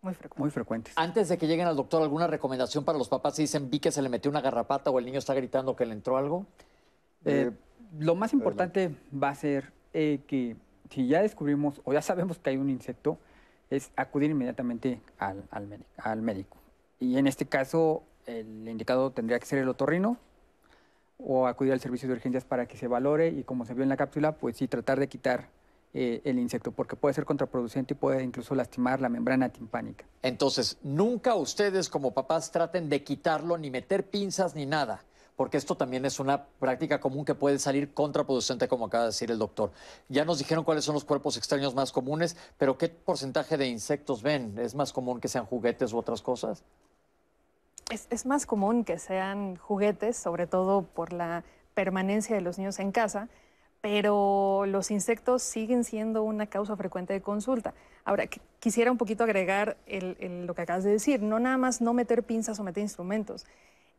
Muy, 0.00 0.14
frecuente. 0.14 0.40
Muy 0.40 0.50
frecuentes. 0.50 0.94
Antes 0.96 1.28
de 1.28 1.38
que 1.38 1.46
lleguen 1.46 1.66
al 1.66 1.76
doctor, 1.76 2.02
¿alguna 2.02 2.26
recomendación 2.26 2.84
para 2.84 2.98
los 2.98 3.08
papás 3.08 3.34
si 3.34 3.42
dicen 3.42 3.68
vi 3.68 3.80
que 3.80 3.90
se 3.90 4.00
le 4.00 4.08
metió 4.08 4.30
una 4.30 4.40
garrapata 4.40 4.90
o 4.90 4.98
el 4.98 5.04
niño 5.04 5.18
está 5.18 5.34
gritando 5.34 5.74
que 5.74 5.86
le 5.86 5.92
entró 5.92 6.16
algo? 6.16 6.46
Eh, 7.24 7.50
lo 7.98 8.14
más 8.14 8.32
importante 8.32 8.94
va 9.12 9.30
a 9.30 9.34
ser 9.34 9.72
eh, 9.92 10.20
que 10.26 10.56
si 10.90 11.08
ya 11.08 11.22
descubrimos 11.22 11.80
o 11.84 11.92
ya 11.92 12.02
sabemos 12.02 12.38
que 12.38 12.50
hay 12.50 12.56
un 12.56 12.70
insecto, 12.70 13.18
es 13.70 13.90
acudir 13.96 14.30
inmediatamente 14.30 15.00
al, 15.18 15.44
al, 15.96 16.22
médico. 16.22 16.56
Y 17.00 17.18
en 17.18 17.26
este 17.26 17.46
caso, 17.46 18.02
el 18.26 18.68
indicado 18.68 19.10
tendría 19.10 19.38
que 19.38 19.46
ser 19.46 19.58
el 19.58 19.68
otorrino 19.68 20.16
o 21.18 21.46
acudir 21.46 21.72
al 21.72 21.80
servicio 21.80 22.08
de 22.08 22.14
urgencias 22.14 22.44
para 22.44 22.66
que 22.66 22.76
se 22.76 22.86
valore 22.86 23.28
y 23.28 23.42
como 23.42 23.64
se 23.64 23.74
vio 23.74 23.82
en 23.82 23.88
la 23.88 23.96
cápsula, 23.96 24.32
pues 24.32 24.56
sí, 24.56 24.68
tratar 24.68 24.98
de 25.00 25.08
quitar 25.08 25.48
eh, 25.94 26.20
el 26.24 26.38
insecto, 26.38 26.72
porque 26.72 26.96
puede 26.96 27.14
ser 27.14 27.24
contraproducente 27.24 27.94
y 27.94 27.96
puede 27.96 28.22
incluso 28.22 28.54
lastimar 28.54 29.00
la 29.00 29.08
membrana 29.08 29.48
timpánica. 29.48 30.04
Entonces, 30.22 30.78
nunca 30.82 31.34
ustedes 31.34 31.88
como 31.88 32.12
papás 32.12 32.50
traten 32.50 32.88
de 32.88 33.02
quitarlo, 33.02 33.58
ni 33.58 33.70
meter 33.70 34.08
pinzas, 34.08 34.54
ni 34.54 34.66
nada 34.66 35.04
porque 35.38 35.56
esto 35.56 35.76
también 35.76 36.04
es 36.04 36.18
una 36.18 36.46
práctica 36.46 36.98
común 36.98 37.24
que 37.24 37.36
puede 37.36 37.60
salir 37.60 37.94
contraproducente, 37.94 38.66
como 38.66 38.86
acaba 38.86 39.04
de 39.04 39.10
decir 39.10 39.30
el 39.30 39.38
doctor. 39.38 39.70
Ya 40.08 40.24
nos 40.24 40.38
dijeron 40.38 40.64
cuáles 40.64 40.84
son 40.84 40.94
los 40.94 41.04
cuerpos 41.04 41.36
extraños 41.36 41.76
más 41.76 41.92
comunes, 41.92 42.36
pero 42.58 42.76
¿qué 42.76 42.88
porcentaje 42.88 43.56
de 43.56 43.68
insectos 43.68 44.20
ven? 44.20 44.58
¿Es 44.58 44.74
más 44.74 44.92
común 44.92 45.20
que 45.20 45.28
sean 45.28 45.46
juguetes 45.46 45.92
u 45.92 45.98
otras 45.98 46.22
cosas? 46.22 46.64
Es, 47.88 48.26
más 48.26 48.46
común 48.46 48.82
que 48.82 48.98
sean 48.98 49.54
juguetes, 49.54 50.16
sobre 50.16 50.48
todo 50.48 50.82
por 50.82 51.12
la 51.12 51.44
permanencia 51.72 52.34
de 52.34 52.42
los 52.42 52.58
niños 52.58 52.80
en 52.80 52.90
casa, 52.90 53.28
pero 53.80 54.64
los 54.66 54.90
insectos 54.90 55.42
siguen 55.42 55.84
siendo 55.84 56.22
una 56.22 56.46
causa 56.46 56.76
frecuente 56.76 57.12
de 57.12 57.20
consulta. 57.20 57.74
Ahora, 58.04 58.26
quisiera 58.60 58.90
un 58.90 58.98
poquito 58.98 59.24
agregar 59.24 59.76
lo 59.86 60.54
que 60.54 60.62
acabas 60.62 60.84
de 60.84 60.90
decir, 60.90 61.22
no 61.22 61.38
nada 61.38 61.58
más 61.58 61.80
no 61.80 61.92
meter 61.92 62.22
pinzas 62.22 62.58
o 62.58 62.64
meter 62.64 62.82
instrumentos. 62.82 63.46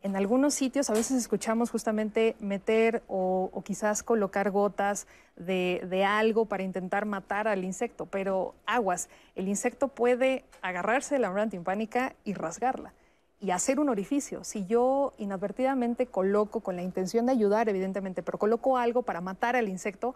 En 0.01 0.15
algunos 0.15 0.53
sitios 0.53 0.89
a 0.89 0.93
veces 0.93 1.17
escuchamos 1.17 1.71
justamente 1.71 2.35
meter 2.39 3.03
o, 3.07 3.51
quizás 3.65 4.01
colocar 4.01 4.49
gotas 4.49 5.07
de, 5.35 6.05
algo 6.07 6.45
para 6.45 6.63
intentar 6.63 7.05
matar 7.05 7.47
al 7.47 7.65
insecto, 7.65 8.05
pero 8.05 8.55
aguas, 8.65 9.09
el 9.35 9.49
insecto 9.49 9.89
puede 9.89 10.45
agarrarse 10.61 11.15
de 11.15 11.19
la 11.19 11.27
membrana 11.27 11.51
timpánica 11.51 12.15
y 12.23 12.33
rasgarla 12.33 12.93
y 13.41 13.51
hacer 13.51 13.79
un 13.79 13.89
orificio. 13.89 14.43
Si 14.43 14.65
yo 14.65 15.13
inadvertidamente 15.17 16.07
coloco, 16.07 16.59
con 16.59 16.75
la 16.75 16.81
intención 16.81 17.25
de 17.25 17.31
ayudar 17.31 17.69
evidentemente, 17.69 18.23
pero 18.23 18.37
coloco 18.37 18.77
algo 18.77 19.03
para 19.03 19.21
matar 19.21 19.55
al 19.55 19.69
insecto, 19.69 20.15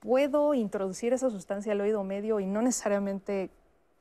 puedo 0.00 0.54
introducir 0.54 1.12
esa 1.12 1.30
sustancia 1.30 1.72
al 1.72 1.80
oído 1.80 2.04
medio 2.04 2.40
y 2.40 2.46
no 2.46 2.62
necesariamente 2.62 3.50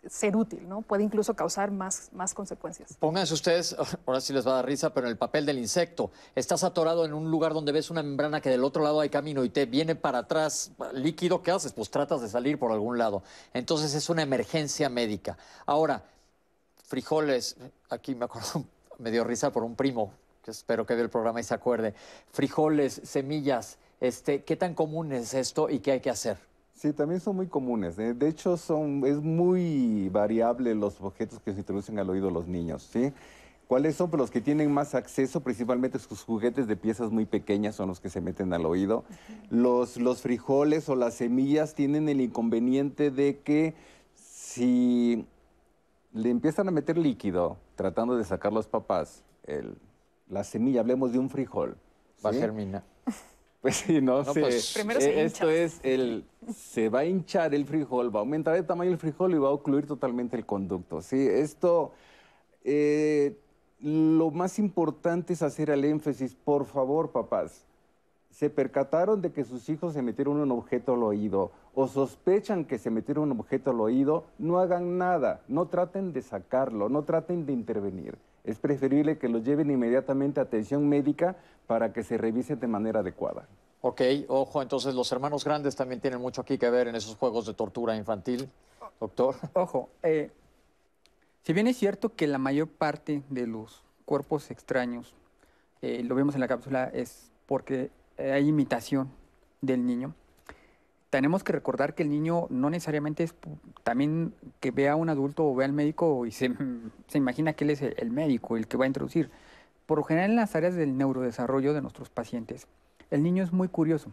ser 0.08 0.36
útil, 0.38 0.68
¿no? 0.68 0.82
Puede 0.82 1.04
incluso 1.04 1.34
causar 1.34 1.72
más, 1.72 2.10
más 2.14 2.34
consecuencias. 2.34 2.96
Pónganse 3.00 3.34
ustedes, 3.34 3.76
ahora 4.06 4.22
sí 4.22 4.32
les 4.32 4.48
va 4.48 4.52
a 4.52 4.56
dar 4.56 4.66
risa, 4.66 4.94
pero 4.94 5.08
en 5.08 5.12
el 5.12 5.18
papel 5.18 5.46
del 5.46 5.58
insecto. 5.58 6.12
Estás 6.36 6.64
atorado 6.64 7.06
en 7.06 7.14
un 7.14 7.30
lugar 7.30 7.54
donde 7.54 7.72
ves 7.72 7.90
una 7.90 8.02
membrana 8.02 8.40
que 8.40 8.50
del 8.50 8.64
otro 8.64 8.82
lado 8.82 9.02
hay 9.02 9.10
camino 9.10 9.44
y 9.44 9.50
te 9.50 9.66
viene 9.66 9.96
para 9.96 10.20
atrás 10.20 10.72
líquido, 10.94 11.42
¿qué 11.42 11.52
haces? 11.52 11.74
Pues 11.74 11.90
tratas 11.90 12.22
de 12.22 12.30
salir 12.30 12.58
por 12.58 12.72
algún 12.72 12.98
lado. 12.98 13.24
Entonces 13.54 13.94
es 13.94 14.10
una 14.10 14.22
emergencia 14.22 14.90
médica. 14.90 15.38
Ahora, 15.66 16.04
frijoles, 16.90 17.56
aquí 17.90 18.18
me 18.98 19.12
dio 19.12 19.24
risa 19.24 19.52
por 19.52 19.64
un 19.64 19.76
primo, 19.76 20.12
que 20.44 20.52
espero 20.52 20.86
que 20.86 20.96
vea 20.96 21.04
el 21.04 21.10
programa 21.10 21.40
y 21.40 21.44
se 21.44 21.54
acuerde. 21.54 21.94
Frijoles, 22.32 23.02
semillas, 23.04 23.78
este, 24.02 24.44
¿qué 24.44 24.56
tan 24.56 24.74
común 24.74 25.14
es 25.14 25.34
esto 25.34 25.70
y 25.70 25.80
qué 25.80 25.94
hay 25.94 26.00
que 26.02 26.10
hacer? 26.10 26.38
Sí, 26.74 26.92
también 26.94 27.20
son 27.20 27.36
muy 27.36 27.48
comunes. 27.48 28.00
¿eh? 28.00 28.14
De 28.14 28.28
hecho, 28.28 28.58
son, 28.58 29.04
es 29.06 29.18
muy 29.18 30.10
variable 30.10 30.74
los 30.76 31.00
objetos 31.02 31.40
que 31.42 31.54
se 31.54 31.60
introducen 31.60 32.00
al 32.00 32.10
oído 32.10 32.32
los 32.32 32.48
niños. 32.48 32.90
¿Cuáles 33.68 33.96
son? 33.96 34.10
Pues 34.10 34.20
los 34.20 34.32
que 34.32 34.42
tienen 34.42 34.72
más 34.72 34.96
acceso, 34.96 35.42
principalmente 35.42 36.00
sus 36.00 36.24
juguetes 36.24 36.68
de 36.68 36.76
piezas 36.76 37.12
muy 37.12 37.26
pequeñas 37.26 37.76
son 37.76 37.90
los 37.90 38.00
que 38.00 38.10
se 38.10 38.22
meten 38.22 38.52
al 38.54 38.66
oído. 38.66 39.04
Los 39.52 40.22
frijoles 40.22 40.90
o 40.90 40.96
las 40.96 41.16
semillas 41.16 41.76
tienen 41.76 42.10
el 42.10 42.22
inconveniente 42.22 43.12
de 43.12 43.40
que 43.40 43.76
si 44.16 45.28
le 46.14 46.30
empiezan 46.30 46.68
a 46.68 46.72
meter 46.72 46.98
líquido, 46.98 47.58
tratando 47.76 48.16
de 48.18 48.24
sacar 48.24 48.54
los 48.54 48.68
papás, 48.68 49.24
el, 49.46 49.78
la 50.28 50.44
semilla, 50.44 50.82
hablemos 50.82 51.12
de 51.12 51.20
un 51.20 51.30
frijol. 51.30 51.78
Va 52.26 52.32
a 52.32 52.34
germinar. 52.34 52.84
Pues 53.62 53.76
sí, 53.76 54.00
no, 54.00 54.24
sé. 54.24 54.40
Pues, 54.40 54.78
eh, 54.78 55.26
esto 55.26 55.50
es 55.50 55.82
el 55.84 56.24
se 56.54 56.88
va 56.88 57.00
a 57.00 57.06
hinchar 57.06 57.54
el 57.54 57.66
frijol, 57.66 58.14
va 58.14 58.20
a 58.20 58.22
aumentar 58.22 58.56
el 58.56 58.66
tamaño 58.66 58.92
del 58.92 59.00
frijol 59.00 59.34
y 59.34 59.38
va 59.38 59.50
a 59.50 59.52
ocluir 59.52 59.86
totalmente 59.86 60.38
el 60.38 60.46
conducto. 60.46 61.02
Sí, 61.02 61.28
esto 61.28 61.92
eh, 62.64 63.38
lo 63.82 64.32
más 64.32 64.60
importante 64.60 65.34
es 65.34 65.42
hacer 65.42 65.70
el 65.70 65.84
énfasis, 65.84 66.36
por 66.36 66.66
favor, 66.66 67.12
papás. 67.12 67.66
Se 68.30 68.50
percataron 68.50 69.22
de 69.22 69.32
que 69.32 69.44
sus 69.44 69.68
hijos 69.70 69.94
se 69.94 70.02
metieron 70.02 70.40
un 70.40 70.52
objeto 70.52 70.94
al 70.94 71.04
oído 71.04 71.52
o 71.74 71.88
sospechan 71.88 72.66
que 72.66 72.78
se 72.78 72.90
metieron 72.90 73.32
un 73.32 73.40
objeto 73.40 73.72
al 73.72 73.82
oído, 73.82 74.26
no 74.38 74.60
hagan 74.60 74.98
nada, 74.98 75.42
no 75.48 75.68
traten 75.68 76.14
de 76.14 76.22
sacarlo, 76.22 76.90
no 76.90 77.04
traten 77.04 77.46
de 77.46 77.54
intervenir. 77.54 78.18
Es 78.44 78.60
preferible 78.60 79.18
que 79.18 79.30
los 79.30 79.44
lleven 79.44 79.70
inmediatamente 79.70 80.40
a 80.40 80.44
atención 80.44 80.88
médica 80.88 81.36
para 81.68 81.94
que 81.94 82.04
se 82.04 82.18
revise 82.18 82.56
de 82.56 82.68
manera 82.68 83.02
adecuada. 83.02 83.48
Ok, 83.82 84.02
ojo, 84.28 84.62
entonces 84.62 84.94
los 84.94 85.12
hermanos 85.12 85.46
grandes 85.46 85.76
también 85.76 86.02
tienen 86.02 86.20
mucho 86.20 86.42
aquí 86.42 86.58
que 86.58 86.70
ver 86.70 86.88
en 86.88 86.96
esos 86.96 87.16
juegos 87.16 87.46
de 87.46 87.54
tortura 87.54 87.96
infantil, 87.96 88.50
doctor. 89.00 89.36
Ojo, 89.54 89.90
eh, 90.04 90.32
si 91.44 91.54
bien 91.54 91.68
es 91.68 91.78
cierto 91.78 92.14
que 92.16 92.28
la 92.28 92.38
mayor 92.38 92.68
parte 92.68 93.24
de 93.30 93.48
los 93.48 93.84
cuerpos 94.04 94.52
extraños, 94.52 95.16
eh, 95.82 96.04
lo 96.04 96.16
vemos 96.16 96.36
en 96.36 96.42
la 96.42 96.48
cápsula, 96.48 96.92
es 96.94 97.32
porque 97.46 97.90
hay 98.20 98.48
imitación 98.48 99.10
del 99.62 99.86
niño, 99.86 100.14
tenemos 101.10 101.44
que 101.44 101.54
recordar 101.54 101.96
que 101.96 102.04
el 102.04 102.10
niño 102.10 102.48
no 102.50 102.70
necesariamente 102.70 103.24
es 103.24 103.34
también 103.84 104.34
que 104.60 104.72
vea 104.72 104.94
a 104.94 104.96
un 104.96 105.10
adulto 105.10 105.46
o 105.46 105.56
vea 105.56 105.66
al 105.66 105.74
médico 105.74 106.26
y 106.26 106.32
se, 106.32 106.52
imagina 107.14 107.54
que 107.54 107.64
él 107.64 107.72
es 107.72 107.82
el, 107.82 108.12
médico, 108.12 108.58
el 108.58 108.68
que 108.68 108.78
va 108.78 108.86
a 108.86 108.88
introducir. 108.88 109.32
Por 109.86 109.98
lo 109.98 110.04
general 110.04 110.32
en 110.32 110.36
las 110.36 110.56
áreas 110.56 110.76
del 110.76 110.98
neurodesarrollo 110.98 111.74
de 111.74 111.82
nuestros 111.82 112.10
pacientes, 112.10 112.68
el 113.10 113.24
niño 113.24 113.44
es 113.44 113.52
muy 113.52 113.68
curioso. 113.68 114.12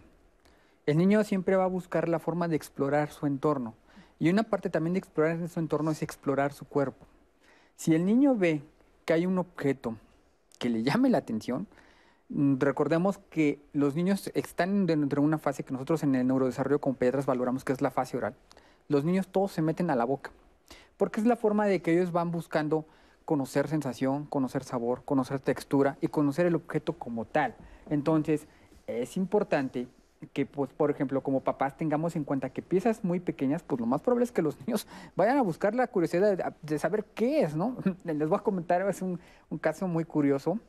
El 0.87 0.97
niño 0.97 1.23
siempre 1.25 1.57
va 1.57 1.65
a 1.65 1.69
buscar 1.69 2.09
la 2.09 2.19
forma 2.19 2.49
de 2.49 2.57
explorar 2.57 3.11
su 3.11 3.27
entorno. 3.27 3.75
Y 4.19 4.31
una 4.31 4.45
parte 4.45 4.71
también 4.71 4.95
de 4.95 5.01
explorar 5.01 5.47
su 5.49 5.61
entorno 5.61 5.91
es 5.91 6.01
explorar 6.01 6.55
su 6.55 6.65
cuerpo. 6.65 7.05
Si 7.77 7.95
el 7.95 8.07
niño 8.07 8.35
ve 8.37 8.63
que 9.05 9.13
hay 9.13 9.27
un 9.27 9.39
objeto 9.39 9.97
que 10.59 10.71
le 10.71 10.83
llame 10.83 11.11
la 11.11 11.19
atención, 11.19 11.67
recordemos 12.29 13.18
que 13.31 13.61
los 13.72 13.95
niños 13.95 14.31
están 14.35 14.87
dentro 14.87 15.22
de 15.22 15.27
una 15.27 15.39
fase 15.39 15.62
que 15.62 15.72
nosotros 15.72 16.03
en 16.03 16.14
el 16.14 16.27
neurodesarrollo 16.27 16.81
como 16.81 16.97
pediatras 16.97 17.27
valoramos 17.27 17.64
que 17.64 17.72
es 17.72 17.81
la 17.81 17.91
fase 17.91 18.16
oral. 18.16 18.35
Los 18.89 19.05
niños 19.05 19.29
todos 19.29 19.53
se 19.53 19.62
meten 19.62 19.91
a 19.91 19.97
la 19.97 20.05
boca, 20.05 20.31
porque 20.97 21.20
es 21.20 21.27
la 21.27 21.37
forma 21.37 21.66
de 21.66 21.83
que 21.83 21.93
ellos 21.93 22.12
van 22.12 22.31
buscando 22.31 22.87
conocer 23.24 23.68
sensación, 23.68 24.27
conocer 24.27 24.62
sabor, 24.64 25.03
conocer 25.05 25.41
textura 25.41 25.99
y 26.01 26.09
conocer 26.09 26.47
el 26.47 26.55
objeto 26.55 26.93
como 26.93 27.24
tal. 27.24 27.57
Entonces, 27.91 28.47
es 28.87 29.16
importante 29.16 29.89
que, 30.33 30.47
pues, 30.47 30.72
por 30.72 30.91
ejemplo, 30.91 31.22
como 31.22 31.41
papás 31.41 31.77
tengamos 31.77 32.14
en 32.14 32.24
cuenta 32.24 32.51
que 32.51 32.62
piezas 32.62 33.05
muy 33.05 33.18
pequeñas, 33.18 33.62
pues 33.64 33.81
lo 33.81 33.87
más 33.87 34.01
probable 34.01 34.24
es 34.24 34.33
que 34.33 34.43
los 34.43 34.59
niños 34.66 34.87
vayan 35.16 35.39
a 35.39 35.43
buscar 35.43 35.74
la 35.74 35.89
curiosidad 35.89 36.55
de, 36.62 36.79
saber 36.79 37.05
qué 37.14 37.41
es, 37.41 37.57
¿no? 37.57 37.77
Les 38.05 38.29
voy 38.29 38.39
a 38.39 38.43
comentar, 38.43 38.89
es 38.89 39.03
un 39.03 39.18
caso 39.61 39.89
muy 39.89 40.05
curioso 40.05 40.61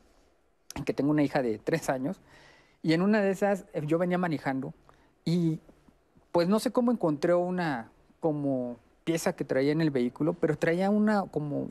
que 0.84 0.94
tengo 0.94 1.10
una 1.10 1.22
hija 1.22 1.42
de 1.42 1.58
tres 1.58 1.88
años, 1.90 2.20
y 2.82 2.92
en 2.92 3.02
una 3.02 3.20
de 3.20 3.30
esas 3.30 3.64
eh, 3.72 3.82
yo 3.86 3.98
venía 3.98 4.18
manejando 4.18 4.72
y 5.24 5.60
pues 6.32 6.48
no 6.48 6.60
sé 6.60 6.70
cómo 6.70 6.92
encontré 6.92 7.34
una 7.34 7.90
como 8.20 8.76
pieza 9.04 9.34
que 9.34 9.44
traía 9.44 9.72
en 9.72 9.80
el 9.80 9.90
vehículo, 9.90 10.34
pero 10.34 10.56
traía 10.56 10.90
una 10.90 11.22
como 11.26 11.70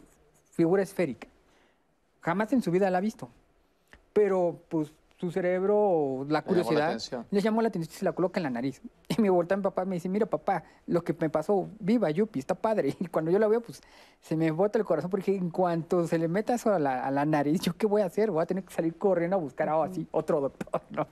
figura 0.52 0.84
esférica. 0.84 1.28
Jamás 2.22 2.52
en 2.52 2.62
su 2.62 2.72
vida 2.72 2.90
la 2.90 2.98
ha 2.98 3.02
visto. 3.02 3.30
Pero 4.14 4.60
pues 4.70 4.92
su 5.18 5.32
cerebro, 5.32 6.26
la 6.30 6.44
curiosidad, 6.44 7.00
le 7.32 7.42
llamó 7.42 7.62
la 7.62 7.70
atención 7.70 7.92
y 7.92 7.98
se 7.98 8.06
la 8.06 8.14
coloca 8.14 8.40
en 8.40 8.44
la 8.44 8.50
nariz. 8.50 8.82
Y 9.10 9.22
me 9.22 9.30
voltea 9.30 9.58
mi 9.58 9.64
papá 9.64 9.84
y 9.84 9.86
me 9.88 9.96
dice, 9.96 10.10
mira 10.10 10.26
papá, 10.26 10.64
lo 10.86 11.04
que 11.04 11.16
me 11.20 11.30
pasó, 11.30 11.70
viva 11.80 12.10
Yupi, 12.12 12.40
está 12.40 12.56
padre. 12.56 12.96
Y 13.00 13.08
cuando 13.08 13.32
yo 13.32 13.40
la 13.40 13.48
veo, 13.48 13.62
pues 13.62 13.82
se 14.22 14.36
me 14.36 14.52
bota 14.52 14.78
el 14.78 14.86
corazón 14.86 15.10
porque 15.10 15.36
en 15.36 15.50
cuanto 15.50 16.06
se 16.08 16.18
le 16.18 16.28
meta 16.28 16.54
eso 16.54 16.74
a 16.74 16.80
la, 16.80 17.04
a 17.04 17.12
la 17.12 17.26
nariz, 17.26 17.62
¿yo 17.62 17.74
qué 17.74 17.88
voy 17.88 18.02
a 18.02 18.06
hacer? 18.06 18.30
Voy 18.30 18.44
a 18.44 18.46
tener 18.46 18.64
que 18.64 18.74
salir 18.74 18.96
corriendo 18.96 19.36
a 19.36 19.40
buscar 19.40 19.70
a 19.70 19.84
así, 19.84 20.08
otro 20.12 20.40
doctor, 20.40 20.82
¿no? 20.92 21.08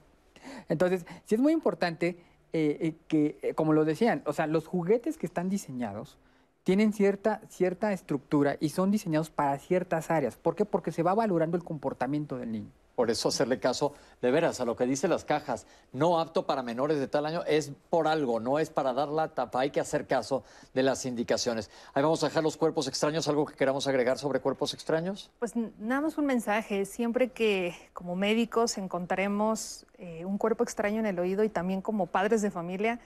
Entonces, 0.70 1.06
sí 1.26 1.36
es 1.36 1.42
muy 1.42 1.54
importante 1.54 2.18
eh, 2.54 2.78
eh, 2.80 2.96
que, 3.08 3.38
eh, 3.42 3.54
como 3.54 3.74
lo 3.74 3.86
decían, 3.86 4.22
o 4.26 4.34
sea, 4.34 4.48
los 4.48 4.68
juguetes 4.68 5.18
que 5.18 5.26
están 5.26 5.50
diseñados 5.50 6.18
tienen 6.64 6.94
cierta, 6.94 7.42
cierta 7.50 7.92
estructura 7.92 8.58
y 8.60 8.70
son 8.70 8.92
diseñados 8.92 9.30
para 9.30 9.58
ciertas 9.58 10.10
áreas. 10.10 10.38
¿Por 10.38 10.56
qué? 10.56 10.64
Porque 10.64 10.92
se 10.92 11.04
va 11.04 11.14
valorando 11.14 11.58
el 11.58 11.64
comportamiento 11.64 12.38
del 12.38 12.52
niño. 12.52 12.72
Por 12.96 13.12
eso 13.12 13.30
hacerle 13.30 13.60
caso 13.60 13.94
de 14.22 14.32
veras 14.32 14.60
a 14.62 14.66
lo 14.66 14.76
que 14.76 14.86
dicen 14.86 15.10
las 15.10 15.26
cajas, 15.26 15.68
no 15.92 16.20
apto 16.20 16.46
para 16.46 16.64
menores 16.64 17.00
de 17.00 17.08
tal 17.08 17.26
año, 17.26 17.44
es 17.46 17.72
por 17.90 18.08
algo, 18.08 18.40
no 18.40 18.60
es 18.60 18.70
para 18.70 18.94
dar 18.94 19.10
la 19.10 19.30
tapa, 19.30 19.60
hay 19.60 19.72
que 19.72 19.80
hacer 19.80 20.08
caso 20.08 20.44
de 20.74 20.84
las 20.84 21.06
indicaciones. 21.06 21.70
Ahí 21.94 22.04
vamos 22.04 22.24
a 22.24 22.28
dejar 22.28 22.44
los 22.44 22.58
cuerpos 22.58 22.88
extraños, 22.88 23.28
algo 23.28 23.46
que 23.46 23.56
queramos 23.56 23.88
agregar 23.88 24.18
sobre 24.18 24.40
cuerpos 24.40 24.74
extraños. 24.74 25.30
Pues 25.40 25.54
nada 25.56 26.02
más 26.02 26.18
un 26.18 26.26
mensaje, 26.26 26.86
siempre 26.86 27.30
que 27.32 27.76
como 27.94 28.16
médicos 28.16 28.78
encontremos 28.78 29.86
eh, 29.98 30.26
un 30.26 30.38
cuerpo 30.38 30.64
extraño 30.64 31.00
en 31.00 31.06
el 31.06 31.20
oído 31.20 31.44
y 31.44 31.50
también 31.50 31.82
como 31.82 32.08
padres 32.08 32.42
de 32.42 32.52
familia, 32.52 33.00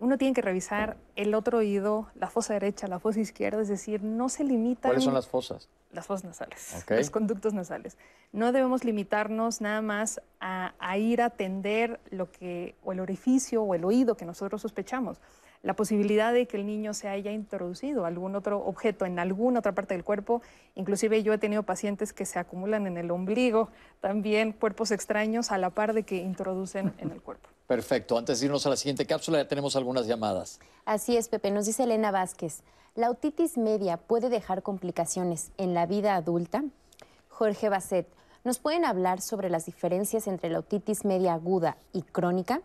uno 0.00 0.18
tiene 0.18 0.34
que 0.34 0.42
revisar 0.42 0.96
el 1.16 1.34
otro 1.34 1.58
oído, 1.58 2.08
la 2.14 2.28
fosa 2.28 2.54
derecha, 2.54 2.88
la 2.88 2.98
fosa 2.98 3.20
izquierda, 3.20 3.62
es 3.62 3.68
decir, 3.68 4.02
no 4.02 4.28
se 4.28 4.44
limitan 4.44 4.90
¿Cuáles 4.90 5.04
son 5.04 5.14
las 5.14 5.28
fosas? 5.28 5.68
las 5.92 6.06
fosas 6.06 6.24
nasales, 6.24 6.84
los 6.88 7.10
conductos 7.10 7.54
nasales. 7.54 7.96
No 8.32 8.50
debemos 8.50 8.82
limitarnos 8.82 9.60
nada 9.60 9.80
más 9.80 10.20
a, 10.40 10.74
a 10.80 10.98
ir 10.98 11.22
a 11.22 11.26
atender 11.26 12.00
lo 12.10 12.30
que, 12.32 12.74
o 12.82 12.92
el 12.92 12.98
orificio 12.98 13.62
o 13.62 13.74
el 13.74 13.84
oído 13.84 14.16
que 14.16 14.24
nosotros 14.24 14.60
sospechamos. 14.60 15.20
La 15.64 15.74
posibilidad 15.74 16.34
de 16.34 16.46
que 16.46 16.58
el 16.58 16.66
niño 16.66 16.92
se 16.92 17.08
haya 17.08 17.32
introducido 17.32 18.04
algún 18.04 18.36
otro 18.36 18.58
objeto 18.58 19.06
en 19.06 19.18
alguna 19.18 19.60
otra 19.60 19.72
parte 19.72 19.94
del 19.94 20.04
cuerpo. 20.04 20.42
Inclusive 20.74 21.22
yo 21.22 21.32
he 21.32 21.38
tenido 21.38 21.62
pacientes 21.62 22.12
que 22.12 22.26
se 22.26 22.38
acumulan 22.38 22.86
en 22.86 22.98
el 22.98 23.10
ombligo, 23.10 23.70
también 24.00 24.52
cuerpos 24.52 24.90
extraños 24.90 25.50
a 25.50 25.56
la 25.56 25.70
par 25.70 25.94
de 25.94 26.02
que 26.02 26.16
introducen 26.16 26.92
en 26.98 27.10
el 27.12 27.22
cuerpo. 27.22 27.48
Perfecto, 27.66 28.18
antes 28.18 28.40
de 28.40 28.46
irnos 28.46 28.66
a 28.66 28.68
la 28.68 28.76
siguiente 28.76 29.06
cápsula 29.06 29.38
ya 29.38 29.48
tenemos 29.48 29.74
algunas 29.74 30.06
llamadas. 30.06 30.60
Así 30.84 31.16
es, 31.16 31.28
Pepe. 31.28 31.50
Nos 31.50 31.64
dice 31.64 31.84
Elena 31.84 32.10
Vázquez. 32.10 32.60
¿La 32.94 33.10
otitis 33.10 33.56
media 33.56 33.96
puede 33.96 34.28
dejar 34.28 34.62
complicaciones 34.62 35.50
en 35.56 35.72
la 35.72 35.86
vida 35.86 36.14
adulta? 36.14 36.62
Jorge 37.30 37.70
Basset. 37.70 38.06
¿Nos 38.44 38.58
pueden 38.58 38.84
hablar 38.84 39.22
sobre 39.22 39.48
las 39.48 39.64
diferencias 39.64 40.26
entre 40.26 40.50
la 40.50 40.58
otitis 40.58 41.06
media 41.06 41.32
aguda 41.32 41.78
y 41.94 42.02
crónica? 42.02 42.60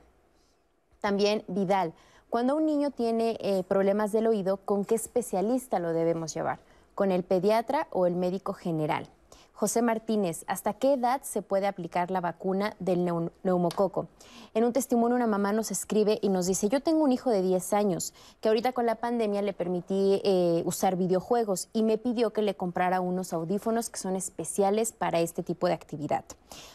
También 1.00 1.45
Vidal. 1.47 1.93
Cuando 2.30 2.55
un 2.55 2.67
niño 2.67 2.91
tiene 2.91 3.38
eh, 3.39 3.63
problemas 3.67 4.11
del 4.11 4.27
oído, 4.27 4.57
¿con 4.57 4.86
qué 4.86 4.93
especialista 4.93 5.80
lo 5.80 5.93
debemos 5.93 6.32
llevar? 6.32 6.59
¿Con 6.93 7.11
el 7.11 7.23
pediatra 7.23 7.88
o 7.89 8.05
el 8.05 8.15
médico 8.15 8.53
general? 8.53 9.07
José 9.60 9.82
Martínez, 9.82 10.45
¿hasta 10.47 10.72
qué 10.72 10.93
edad 10.93 11.22
se 11.22 11.41
puede 11.41 11.68
aplicar 11.68 12.12
la 12.12 12.22
vacuna 12.22 12.78
del 12.80 12.99
neu- 13.05 13.30
neumococo? 13.43 14.07
En 14.53 14.64
un 14.64 14.72
testimonio 14.72 15.18
una 15.18 15.28
mamá 15.28 15.51
nos 15.51 15.70
escribe 15.70 16.18
y 16.22 16.30
nos 16.30 16.45
dice, 16.45 16.70
yo 16.70 16.80
tengo 16.80 17.03
un 17.03 17.12
hijo 17.12 17.30
de 17.30 17.41
10 17.41 17.74
años 17.74 18.14
que 18.39 18.47
ahorita 18.47 18.72
con 18.72 18.86
la 18.86 18.95
pandemia 18.95 19.41
le 19.41 19.51
permití 19.51 20.22
eh, 20.24 20.64
usar 20.66 20.95
videojuegos 20.95 21.68
y 21.74 21.84
me 21.84 21.97
pidió 21.97 22.32
que 22.32 22.41
le 22.41 22.55
comprara 22.55 23.01
unos 23.01 23.34
audífonos 23.34 23.89
que 23.89 23.99
son 23.99 24.16
especiales 24.16 24.93
para 24.93 25.20
este 25.20 25.43
tipo 25.43 25.68
de 25.68 25.74
actividad. 25.74 26.24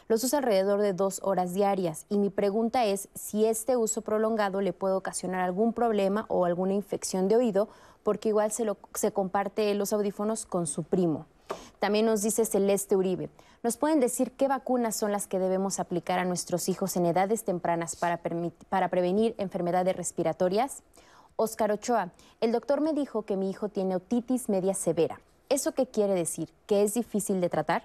Los 0.09 0.23
usa 0.23 0.41
alrededor 0.41 0.83
de 0.83 0.93
dos 0.93 1.21
horas 1.25 1.55
diarias 1.55 2.05
y 2.11 2.19
mi 2.19 2.29
pregunta 2.29 2.85
es 2.85 3.09
si 3.15 3.47
este 3.47 3.79
uso 3.79 4.03
prolongado 4.03 4.61
le 4.61 4.75
puede 4.75 4.93
ocasionar 4.93 5.41
algún 5.41 5.73
problema 5.73 6.27
o 6.29 6.45
alguna 6.45 6.75
infección 6.75 7.29
de 7.29 7.37
oído 7.37 7.71
porque 8.03 8.29
igual 8.29 8.53
se, 8.53 8.67
lo- 8.67 8.77
se 8.93 9.11
comparte 9.11 9.73
los 9.75 9.95
audífonos 9.95 10.45
con 10.45 10.67
su 10.67 10.83
primo. 10.83 11.25
También 11.79 12.07
nos 12.07 12.23
dice 12.23 12.45
Celeste 12.45 12.97
Uribe. 12.97 13.29
¿Nos 13.63 13.77
pueden 13.77 14.01
decir 14.01 14.33
qué 14.33 14.49
vacunas 14.49 14.97
son 14.97 15.13
las 15.13 15.27
que 15.27 15.39
debemos 15.39 15.81
aplicar 15.81 16.19
a 16.19 16.25
nuestros 16.25 16.69
hijos 16.69 16.97
en 16.97 17.07
edades 17.07 17.45
tempranas 17.45 17.97
para, 17.97 18.21
para 18.69 18.89
prevenir 18.89 19.35
enfermedades 19.39 19.97
respiratorias? 19.97 20.83
Oscar 21.37 21.73
Ochoa. 21.73 22.13
El 22.41 22.53
doctor 22.53 22.81
me 22.81 22.93
dijo 22.93 23.23
que 23.23 23.37
mi 23.37 23.51
hijo 23.51 23.69
tiene 23.69 23.97
otitis 23.97 24.49
media 24.49 24.75
severa. 24.75 25.21
¿Eso 25.49 25.73
qué 25.73 25.87
quiere 25.87 26.15
decir? 26.15 26.51
¿Que 26.67 26.83
es 26.83 26.95
difícil 26.95 27.41
de 27.41 27.49
tratar? 27.49 27.85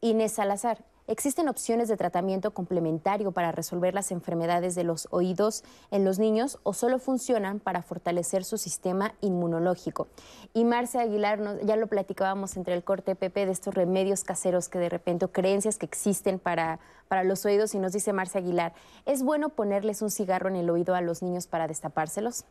Inés 0.00 0.32
Salazar, 0.32 0.84
¿existen 1.06 1.48
opciones 1.48 1.88
de 1.88 1.96
tratamiento 1.96 2.52
complementario 2.52 3.32
para 3.32 3.52
resolver 3.52 3.94
las 3.94 4.10
enfermedades 4.10 4.74
de 4.74 4.84
los 4.84 5.08
oídos 5.10 5.64
en 5.90 6.04
los 6.04 6.18
niños 6.18 6.58
o 6.62 6.72
solo 6.74 6.98
funcionan 6.98 7.60
para 7.60 7.82
fortalecer 7.82 8.44
su 8.44 8.58
sistema 8.58 9.14
inmunológico? 9.20 10.08
Y 10.52 10.64
Marcia 10.64 11.00
Aguilar, 11.02 11.38
nos- 11.38 11.60
ya 11.62 11.76
lo 11.76 11.86
platicábamos 11.86 12.56
entre 12.56 12.74
el 12.74 12.84
corte 12.84 13.14
Pepe 13.16 13.46
de 13.46 13.52
estos 13.52 13.74
remedios 13.74 14.24
caseros 14.24 14.68
que 14.68 14.78
de 14.78 14.88
repente, 14.88 15.28
creencias 15.28 15.78
que 15.78 15.86
existen 15.86 16.38
para, 16.38 16.78
para 17.08 17.24
los 17.24 17.44
oídos, 17.44 17.74
y 17.74 17.78
nos 17.78 17.92
dice 17.92 18.12
Marcia 18.12 18.40
Aguilar, 18.40 18.72
¿es 19.04 19.22
bueno 19.22 19.50
ponerles 19.50 20.02
un 20.02 20.10
cigarro 20.10 20.48
en 20.48 20.56
el 20.56 20.70
oído 20.70 20.94
a 20.94 21.00
los 21.00 21.22
niños 21.22 21.46
para 21.46 21.68
destapárselos? 21.68 22.44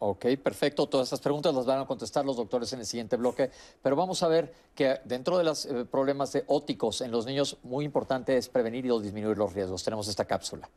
Ok, 0.00 0.26
perfecto. 0.42 0.86
Todas 0.86 1.06
estas 1.06 1.20
preguntas 1.20 1.52
las 1.54 1.66
van 1.66 1.80
a 1.80 1.86
contestar 1.86 2.24
los 2.24 2.36
doctores 2.36 2.72
en 2.72 2.80
el 2.80 2.86
siguiente 2.86 3.16
bloque. 3.16 3.50
Pero 3.82 3.96
vamos 3.96 4.22
a 4.22 4.28
ver 4.28 4.54
que 4.74 5.00
dentro 5.04 5.36
de 5.38 5.44
los 5.44 5.66
eh, 5.66 5.84
problemas 5.84 6.32
de 6.32 6.44
óticos 6.46 7.00
en 7.00 7.10
los 7.10 7.26
niños, 7.26 7.56
muy 7.64 7.84
importante 7.84 8.36
es 8.36 8.48
prevenir 8.48 8.86
y 8.86 9.02
disminuir 9.02 9.36
los 9.36 9.52
riesgos. 9.52 9.82
Tenemos 9.82 10.06
esta 10.06 10.24
cápsula. 10.24 10.68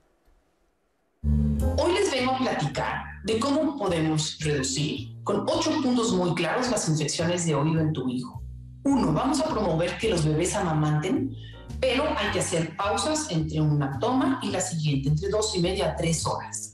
Hoy 1.77 1.93
les 1.93 2.11
vengo 2.11 2.31
a 2.31 2.37
platicar 2.39 3.03
de 3.23 3.39
cómo 3.39 3.77
podemos 3.77 4.39
reducir 4.39 5.15
con 5.23 5.45
ocho 5.47 5.71
puntos 5.83 6.11
muy 6.13 6.33
claros 6.33 6.71
las 6.71 6.89
infecciones 6.89 7.45
de 7.45 7.53
oído 7.53 7.79
en 7.79 7.93
tu 7.93 8.09
hijo. 8.09 8.41
Uno, 8.83 9.13
vamos 9.13 9.39
a 9.39 9.45
promover 9.45 9.95
que 9.99 10.09
los 10.09 10.25
bebés 10.25 10.55
amamanten, 10.55 11.35
pero 11.79 12.03
hay 12.17 12.31
que 12.31 12.39
hacer 12.39 12.75
pausas 12.75 13.29
entre 13.29 13.61
una 13.61 13.99
toma 13.99 14.39
y 14.41 14.49
la 14.49 14.59
siguiente, 14.59 15.09
entre 15.09 15.29
dos 15.29 15.55
y 15.55 15.61
media 15.61 15.91
a 15.91 15.95
tres 15.95 16.25
horas. 16.25 16.73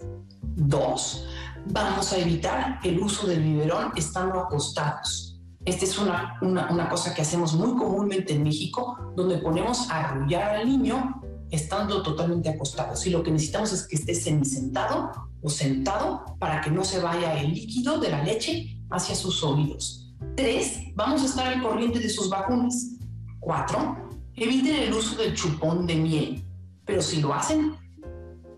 Dos, 0.55 1.27
vamos 1.71 2.11
a 2.13 2.17
evitar 2.17 2.79
el 2.83 2.99
uso 2.99 3.27
del 3.27 3.41
biberón 3.41 3.91
estando 3.95 4.39
acostados. 4.39 5.39
Esta 5.65 5.85
es 5.85 5.97
una, 5.97 6.37
una, 6.41 6.71
una 6.71 6.89
cosa 6.89 7.13
que 7.13 7.21
hacemos 7.21 7.53
muy 7.53 7.77
comúnmente 7.77 8.33
en 8.33 8.43
México, 8.43 8.97
donde 9.15 9.37
ponemos 9.39 9.89
a 9.89 10.05
arrullar 10.05 10.55
al 10.55 10.67
niño 10.67 11.21
estando 11.51 12.01
totalmente 12.01 12.49
acostados. 12.49 13.05
Y 13.05 13.09
lo 13.09 13.23
que 13.23 13.31
necesitamos 13.31 13.73
es 13.73 13.87
que 13.87 13.95
esté 13.95 14.15
semisentado 14.15 15.11
o 15.41 15.49
sentado 15.49 16.23
para 16.39 16.61
que 16.61 16.71
no 16.71 16.83
se 16.83 16.99
vaya 16.99 17.39
el 17.39 17.53
líquido 17.53 17.99
de 17.99 18.09
la 18.09 18.23
leche 18.23 18.81
hacia 18.89 19.15
sus 19.15 19.43
oídos. 19.43 20.15
Tres, 20.35 20.79
vamos 20.95 21.21
a 21.21 21.25
estar 21.25 21.47
al 21.47 21.61
corriente 21.61 21.99
de 21.99 22.09
sus 22.09 22.29
vacunas. 22.29 22.95
Cuatro, 23.39 24.09
eviten 24.35 24.75
el 24.75 24.93
uso 24.93 25.15
del 25.21 25.33
chupón 25.33 25.85
de 25.85 25.95
miel. 25.95 26.45
Pero 26.85 27.01
si 27.01 27.21
lo 27.21 27.33
hacen, 27.33 27.75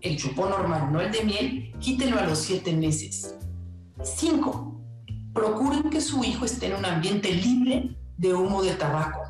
el 0.02 0.16
chupón 0.16 0.50
normal, 0.50 0.92
no 0.92 1.00
el 1.00 1.12
de 1.12 1.24
miel, 1.24 1.72
quítenlo 1.78 2.18
a 2.18 2.26
los 2.26 2.38
siete 2.38 2.72
meses. 2.72 3.36
Cinco, 4.02 4.80
procuren 5.32 5.90
que 5.90 6.00
su 6.00 6.24
hijo 6.24 6.44
esté 6.44 6.66
en 6.66 6.76
un 6.76 6.84
ambiente 6.84 7.32
libre 7.32 7.96
de 8.16 8.34
humo 8.34 8.62
de 8.62 8.74
tabaco. 8.74 9.20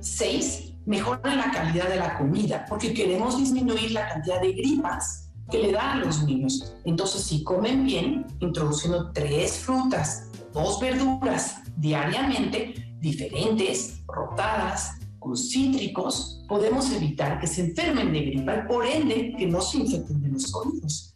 Seis, 0.00 0.74
mejoren 0.86 1.36
la 1.36 1.50
calidad 1.50 1.88
de 1.88 1.96
la 1.96 2.16
comida, 2.16 2.64
porque 2.68 2.94
queremos 2.94 3.38
disminuir 3.38 3.92
la 3.92 4.08
cantidad 4.08 4.40
de 4.40 4.52
gripas 4.52 5.30
que 5.50 5.58
le 5.58 5.72
dan 5.72 5.98
a 5.98 6.04
los 6.04 6.22
niños. 6.24 6.74
Entonces, 6.84 7.22
si 7.22 7.42
comen 7.42 7.84
bien, 7.84 8.26
introduciendo 8.40 9.10
tres 9.12 9.58
frutas, 9.58 10.30
dos 10.52 10.80
verduras 10.80 11.56
diariamente, 11.76 12.96
diferentes, 13.00 14.02
rotadas, 14.06 14.98
con 15.18 15.36
cítricos, 15.36 16.39
podemos 16.50 16.90
evitar 16.90 17.38
que 17.38 17.46
se 17.46 17.60
enfermen 17.60 18.12
de 18.12 18.22
gripa 18.22 18.66
por 18.66 18.84
ende 18.84 19.36
que 19.38 19.46
no 19.46 19.60
se 19.60 19.78
infecten 19.78 20.20
de 20.20 20.30
los 20.30 20.52
oídos. 20.52 21.14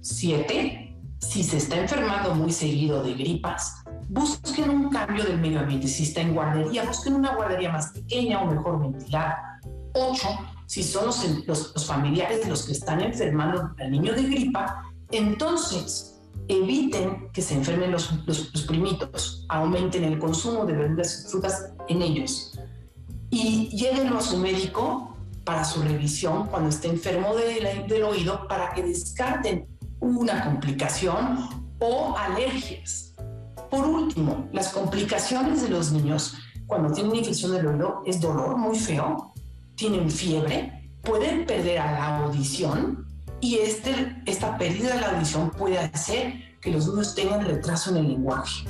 Siete, 0.00 0.96
si 1.18 1.42
se 1.42 1.56
está 1.56 1.76
enfermando 1.76 2.36
muy 2.36 2.52
seguido 2.52 3.02
de 3.02 3.14
gripas, 3.14 3.82
busquen 4.08 4.70
un 4.70 4.88
cambio 4.90 5.24
del 5.24 5.40
medio 5.40 5.58
ambiente. 5.58 5.88
Si 5.88 6.04
está 6.04 6.20
en 6.20 6.34
guardería, 6.34 6.84
busquen 6.84 7.14
una 7.14 7.34
guardería 7.34 7.72
más 7.72 7.88
pequeña 7.88 8.40
o 8.42 8.46
mejor 8.46 8.80
ventilada. 8.80 9.60
Ocho, 9.94 10.28
si 10.66 10.84
son 10.84 11.06
los, 11.06 11.46
los, 11.48 11.72
los 11.74 11.84
familiares 11.84 12.46
los 12.46 12.64
que 12.64 12.72
están 12.72 13.00
enfermando 13.00 13.74
al 13.80 13.90
niño 13.90 14.12
de 14.12 14.22
gripa, 14.22 14.84
entonces 15.10 16.20
eviten 16.46 17.28
que 17.32 17.42
se 17.42 17.54
enfermen 17.54 17.90
los, 17.90 18.24
los, 18.24 18.54
los 18.54 18.62
primitos, 18.62 19.46
aumenten 19.48 20.04
el 20.04 20.20
consumo 20.20 20.64
de 20.64 20.74
verduras 20.74 21.24
y 21.26 21.30
frutas 21.30 21.72
en 21.88 22.02
ellos. 22.02 22.55
Y 23.30 23.68
llévenlo 23.76 24.18
a 24.18 24.22
su 24.22 24.38
médico 24.38 25.16
para 25.44 25.64
su 25.64 25.82
revisión 25.82 26.48
cuando 26.48 26.70
esté 26.70 26.88
enfermo 26.88 27.34
del 27.34 28.02
oído 28.02 28.46
para 28.48 28.72
que 28.74 28.82
descarten 28.82 29.66
una 30.00 30.44
complicación 30.44 31.48
o 31.78 32.16
alergias. 32.16 33.14
Por 33.70 33.86
último, 33.86 34.48
las 34.52 34.70
complicaciones 34.70 35.62
de 35.62 35.68
los 35.68 35.92
niños 35.92 36.36
cuando 36.66 36.92
tienen 36.92 37.12
una 37.12 37.20
infección 37.20 37.52
del 37.52 37.66
oído 37.66 38.02
es 38.06 38.20
dolor 38.20 38.56
muy 38.56 38.76
feo, 38.76 39.32
tienen 39.76 40.10
fiebre, 40.10 40.90
pueden 41.02 41.46
perder 41.46 41.78
a 41.78 41.92
la 41.92 42.18
audición 42.18 43.06
y 43.40 43.56
este, 43.56 44.16
esta 44.26 44.58
pérdida 44.58 44.94
de 44.94 45.00
la 45.00 45.10
audición 45.12 45.50
puede 45.50 45.78
hacer 45.78 46.58
que 46.60 46.70
los 46.70 46.88
niños 46.88 47.14
tengan 47.14 47.44
retraso 47.44 47.90
en 47.90 47.98
el 47.98 48.08
lenguaje. 48.08 48.64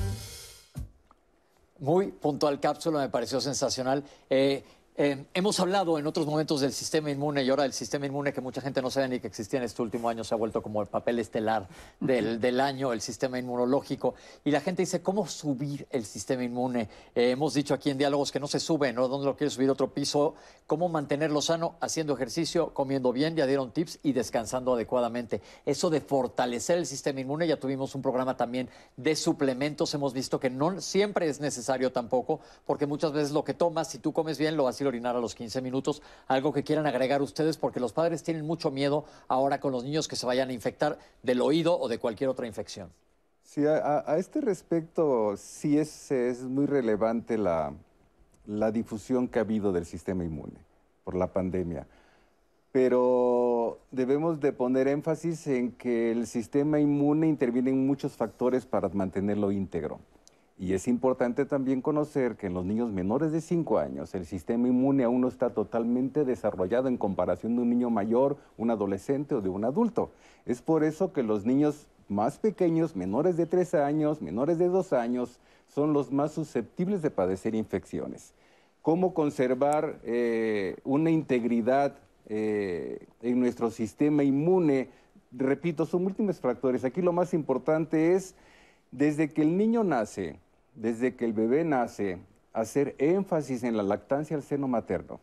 Muy 1.79 2.07
puntual 2.07 2.59
cápsula, 2.59 2.99
me 2.99 3.09
pareció 3.09 3.39
sensacional. 3.39 4.03
Eh, 4.29 4.63
eh, 4.99 5.25
hemos 5.35 5.59
hablado 5.59 5.99
en 5.99 6.07
otros 6.07 6.25
momentos 6.25 6.59
del 6.59 6.73
sistema 6.73 7.11
inmune 7.11 7.43
y 7.43 7.49
ahora 7.51 7.65
el 7.65 7.73
sistema 7.73 8.07
inmune 8.07 8.33
que 8.33 8.41
mucha 8.41 8.61
gente 8.61 8.81
no 8.81 8.89
sabe 8.89 9.07
ni 9.07 9.19
que 9.19 9.27
existía 9.27 9.59
en 9.59 9.65
este 9.65 9.83
último 9.83 10.09
año 10.09 10.23
se 10.23 10.33
ha 10.33 10.37
vuelto 10.37 10.63
como 10.63 10.81
el 10.81 10.87
papel 10.87 11.19
estelar 11.19 11.67
del, 11.99 12.59
año, 12.59 12.91
el 12.91 13.01
sistema 13.01 13.37
inmunológico. 13.37 14.15
Y 14.43 14.49
la 14.49 14.59
gente 14.59 14.81
dice, 14.81 15.03
¿cómo 15.03 15.27
subir 15.27 15.85
el 15.91 16.03
sistema 16.03 16.43
inmune? 16.43 16.89
Eh, 17.13 17.29
hemos 17.29 17.53
dicho 17.53 17.75
aquí 17.75 17.91
en 17.91 17.99
diálogos 17.99 18.31
que 18.31 18.39
no 18.39 18.47
se 18.47 18.59
sube, 18.59 18.91
¿no? 18.91 19.07
¿Dónde 19.07 19.27
lo 19.27 19.37
quiere 19.37 19.51
subir 19.51 19.69
otro 19.69 19.93
piso? 19.93 20.33
¿Cómo 20.65 20.89
mantenerlo 20.89 21.43
sano? 21.43 21.75
Haciendo 21.79 22.15
ejercicio, 22.15 22.73
comiendo 22.73 23.13
bien, 23.13 23.35
ya 23.35 23.45
dieron 23.45 23.69
tips 23.69 23.99
y 24.01 24.13
descansando 24.13 24.73
adecuadamente. 24.73 25.43
Eso 25.67 25.91
de 25.91 26.01
fortalecer 26.01 26.79
el 26.79 26.87
sistema 26.87 27.19
inmune, 27.19 27.45
ya 27.45 27.59
tuvimos 27.59 27.93
un 27.93 28.01
programa 28.01 28.35
también 28.35 28.67
de 28.95 29.15
suplementos. 29.15 29.93
Hemos 29.93 30.13
visto 30.13 30.39
que 30.39 30.49
no 30.49 30.81
siempre 30.81 31.29
es 31.29 31.39
necesario 31.39 31.91
tampoco, 31.91 32.39
porque 32.65 32.87
muchas 32.87 33.11
veces 33.11 33.31
lo 33.31 33.43
que 33.43 33.53
tomas, 33.53 33.91
si 33.91 33.99
tú 33.99 34.11
comes 34.11 34.39
bien, 34.39 34.57
lo 34.57 34.63
vas 34.63 34.86
orinar 34.87 35.15
a 35.15 35.19
los 35.19 35.35
15 35.35 35.61
minutos. 35.61 36.01
Algo 36.27 36.53
que 36.53 36.63
quieran 36.63 36.87
agregar 36.87 37.21
ustedes, 37.21 37.57
porque 37.57 37.79
los 37.79 37.93
padres 37.93 38.23
tienen 38.23 38.45
mucho 38.45 38.71
miedo 38.71 39.05
ahora 39.27 39.59
con 39.59 39.71
los 39.71 39.83
niños 39.83 40.07
que 40.07 40.15
se 40.15 40.25
vayan 40.25 40.49
a 40.49 40.53
infectar 40.53 40.97
del 41.23 41.41
oído 41.41 41.77
o 41.79 41.87
de 41.87 41.99
cualquier 41.99 42.29
otra 42.29 42.47
infección. 42.47 42.91
Sí, 43.43 43.65
a, 43.65 44.03
este 44.17 44.41
respecto 44.41 45.35
sí 45.37 45.77
es, 45.77 46.11
es 46.11 46.43
muy 46.43 46.65
relevante 46.65 47.37
la, 47.37 47.73
la 48.45 48.71
difusión 48.71 49.27
que 49.27 49.39
ha 49.39 49.43
habido 49.43 49.71
del 49.71 49.85
sistema 49.85 50.23
inmune 50.23 50.59
por 51.03 51.15
la 51.15 51.31
pandemia. 51.31 51.87
Pero 52.71 53.79
debemos 53.91 54.39
de 54.39 54.51
poner 54.53 54.87
énfasis 54.87 55.47
en 55.47 55.71
que 55.71 56.11
el 56.11 56.27
sistema 56.27 56.79
inmune 56.79 57.27
interviene 57.27 57.69
en 57.69 57.87
muchos 57.87 58.13
factores 58.13 58.65
para 58.65 58.89
mantenerlo 58.89 59.51
íntegro. 59.51 59.99
Y 60.59 60.73
es 60.73 60.87
importante 60.87 61.45
también 61.45 61.81
conocer 61.81 62.35
que 62.35 62.47
en 62.47 62.55
los 62.55 62.65
niños 62.65 62.91
menores 62.91 63.31
de 63.31 63.41
5 63.41 63.77
años 63.77 64.15
el 64.15 64.25
sistema 64.25 64.67
inmune 64.67 65.03
aún 65.03 65.21
no 65.21 65.27
está 65.27 65.51
totalmente 65.51 66.25
desarrollado 66.25 66.87
en 66.87 66.97
comparación 66.97 67.55
de 67.55 67.61
un 67.61 67.69
niño 67.69 67.91
mayor, 67.91 68.37
un 68.57 68.71
adolescente 68.71 69.35
o 69.35 69.41
de 69.41 69.49
un 69.49 69.65
adulto. 69.65 70.09
Es 70.47 70.63
por 70.63 70.83
eso 70.83 71.13
que 71.13 71.21
los 71.21 71.45
niños 71.45 71.87
más 72.09 72.39
pequeños, 72.39 72.95
menores 72.95 73.37
de 73.37 73.45
3 73.45 73.75
años, 73.75 74.21
menores 74.21 74.57
de 74.57 74.67
2 74.67 74.93
años, 74.93 75.39
son 75.67 75.93
los 75.93 76.11
más 76.11 76.31
susceptibles 76.31 77.03
de 77.03 77.11
padecer 77.11 77.53
infecciones. 77.53 78.33
¿Cómo 78.81 79.13
conservar 79.13 79.99
eh, 80.03 80.77
una 80.85 81.11
integridad 81.11 81.97
eh, 82.29 83.05
en 83.21 83.39
nuestro 83.39 83.69
sistema 83.69 84.23
inmune? 84.23 84.89
Repito, 85.31 85.85
son 85.85 86.03
múltiples 86.03 86.39
factores. 86.39 86.83
Aquí 86.83 87.01
lo 87.01 87.13
más 87.13 87.35
importante 87.35 88.15
es, 88.15 88.33
desde 88.89 89.29
que 89.29 89.41
el 89.41 89.57
niño 89.57 89.83
nace, 89.83 90.39
desde 90.77 91.15
que 91.15 91.25
el 91.25 91.33
bebé 91.33 91.63
nace, 91.63 92.19
hacer 92.53 92.95
énfasis 92.99 93.63
en 93.63 93.75
la 93.75 93.83
lactancia 93.83 94.37
al 94.37 94.43
seno 94.43 94.67
materno. 94.67 95.19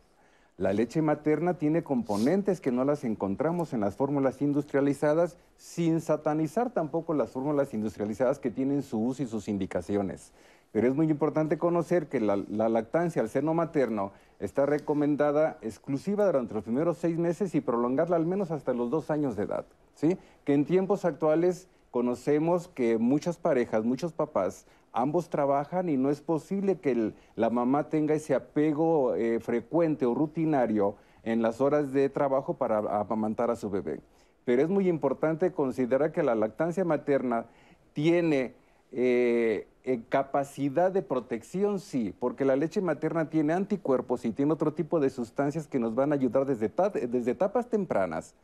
La 0.57 0.71
leche 0.71 1.01
materna 1.01 1.55
tiene 1.55 1.83
componentes 1.83 2.61
que 2.61 2.71
no 2.71 2.85
las 2.85 3.03
encontramos 3.03 3.73
en 3.73 3.81
las 3.81 3.95
fórmulas 3.95 4.41
industrializadas, 4.41 5.37
sin 5.57 5.99
satanizar 5.99 6.71
tampoco 6.71 7.13
las 7.13 7.31
fórmulas 7.31 7.73
industrializadas 7.73 8.39
que 8.39 8.51
tienen 8.51 8.83
su 8.83 8.99
uso 8.99 9.23
y 9.23 9.27
sus 9.27 9.47
indicaciones. 9.47 10.31
Pero 10.71 10.87
es 10.87 10.95
muy 10.95 11.09
importante 11.09 11.57
conocer 11.57 12.07
que 12.07 12.19
la, 12.19 12.35
lactancia 12.35 13.21
al 13.21 13.29
seno 13.29 13.53
materno 13.53 14.11
está 14.39 14.65
recomendada 14.65 15.57
exclusiva 15.61 16.25
durante 16.25 16.53
los 16.53 16.63
primeros 16.63 16.97
seis 16.97 17.17
meses 17.17 17.55
y 17.55 17.61
prolongarla 17.61 18.17
al 18.17 18.25
menos 18.25 18.51
hasta 18.51 18.73
los 18.73 18.89
dos 18.89 19.09
años 19.09 19.35
de 19.37 19.43
edad. 19.43 19.65
¿sí? 19.95 20.17
Que 20.43 20.53
en 20.53 20.65
tiempos 20.65 21.05
actuales 21.05 21.67
conocemos 21.91 22.67
que 22.67 22.97
muchas 22.97 23.37
parejas, 23.37 23.85
muchos 23.85 24.11
papás 24.11 24.65
ambos 24.95 25.29
trabajan 25.29 25.89
y 25.89 25.97
no 25.97 26.09
es 26.09 26.21
posible 26.21 26.77
que 26.79 27.13
la 27.35 27.49
mamá 27.49 27.89
tenga 27.89 28.15
ese 28.15 28.33
apego 28.33 29.13
eh, 29.15 29.39
frecuente 29.39 30.05
o 30.05 30.15
rutinario 30.15 30.95
en 31.23 31.41
las 31.41 31.61
horas 31.61 31.91
de 31.91 32.09
trabajo 32.09 32.55
para 32.55 32.77
amamantar 32.99 33.51
a 33.51 33.55
su 33.55 33.69
bebé. 33.69 33.99
Pero 34.45 34.61
es 34.61 34.69
muy 34.69 34.87
importante 34.87 35.51
considerar 35.51 36.11
que 36.11 36.23
la 36.23 36.35
lactancia 36.35 36.85
materna 36.85 37.45
tiene 37.93 38.53
eh, 38.91 39.67
eh, 39.83 40.01
capacidad 40.07 40.91
de 40.91 41.01
protección, 41.01 41.79
sí, 41.79 42.13
porque 42.19 42.45
la 42.45 42.55
leche 42.55 42.79
materna 42.79 43.29
tiene 43.29 43.53
anticuerpos 43.53 44.23
y 44.23 44.31
tiene 44.31 44.53
otro 44.53 44.73
tipo 44.73 44.99
de 44.99 45.09
sustancias 45.09 45.67
que 45.67 45.79
nos 45.79 45.95
van 45.95 46.11
a 46.11 46.15
ayudar 46.15 46.45
desde, 46.45 46.71
desde 47.07 47.31
etapas 47.31 47.69
tempranas 47.69 48.35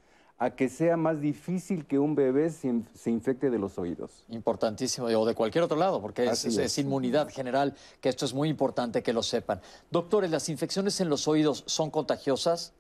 a 0.42 0.50
que 0.50 0.70
sea 0.70 0.98
más 0.98 1.22
difícil 1.22 1.86
que 1.86 2.00
un 2.00 2.16
bebé 2.16 2.50
se, 2.50 2.68
infecte 3.12 3.52
de 3.52 3.60
los 3.60 3.78
oídos. 3.78 4.26
Importantísimo, 4.30 5.06
o 5.06 5.24
de 5.24 5.36
cualquier 5.36 5.64
otro 5.64 5.78
lado, 5.78 6.02
porque 6.02 6.26
es, 6.26 6.78
inmunidad 6.80 7.30
general, 7.30 7.76
que 8.02 8.10
esto 8.10 8.26
es 8.26 8.34
muy 8.34 8.50
importante 8.50 9.04
que 9.04 9.14
lo 9.14 9.22
sepan. 9.22 9.62
Doctores, 9.92 10.32
¿las 10.32 10.50
infecciones 10.50 11.00
en 11.00 11.10
los 11.10 11.28
oídos 11.28 11.64
son 11.68 11.92
contagiosas? 11.92 12.74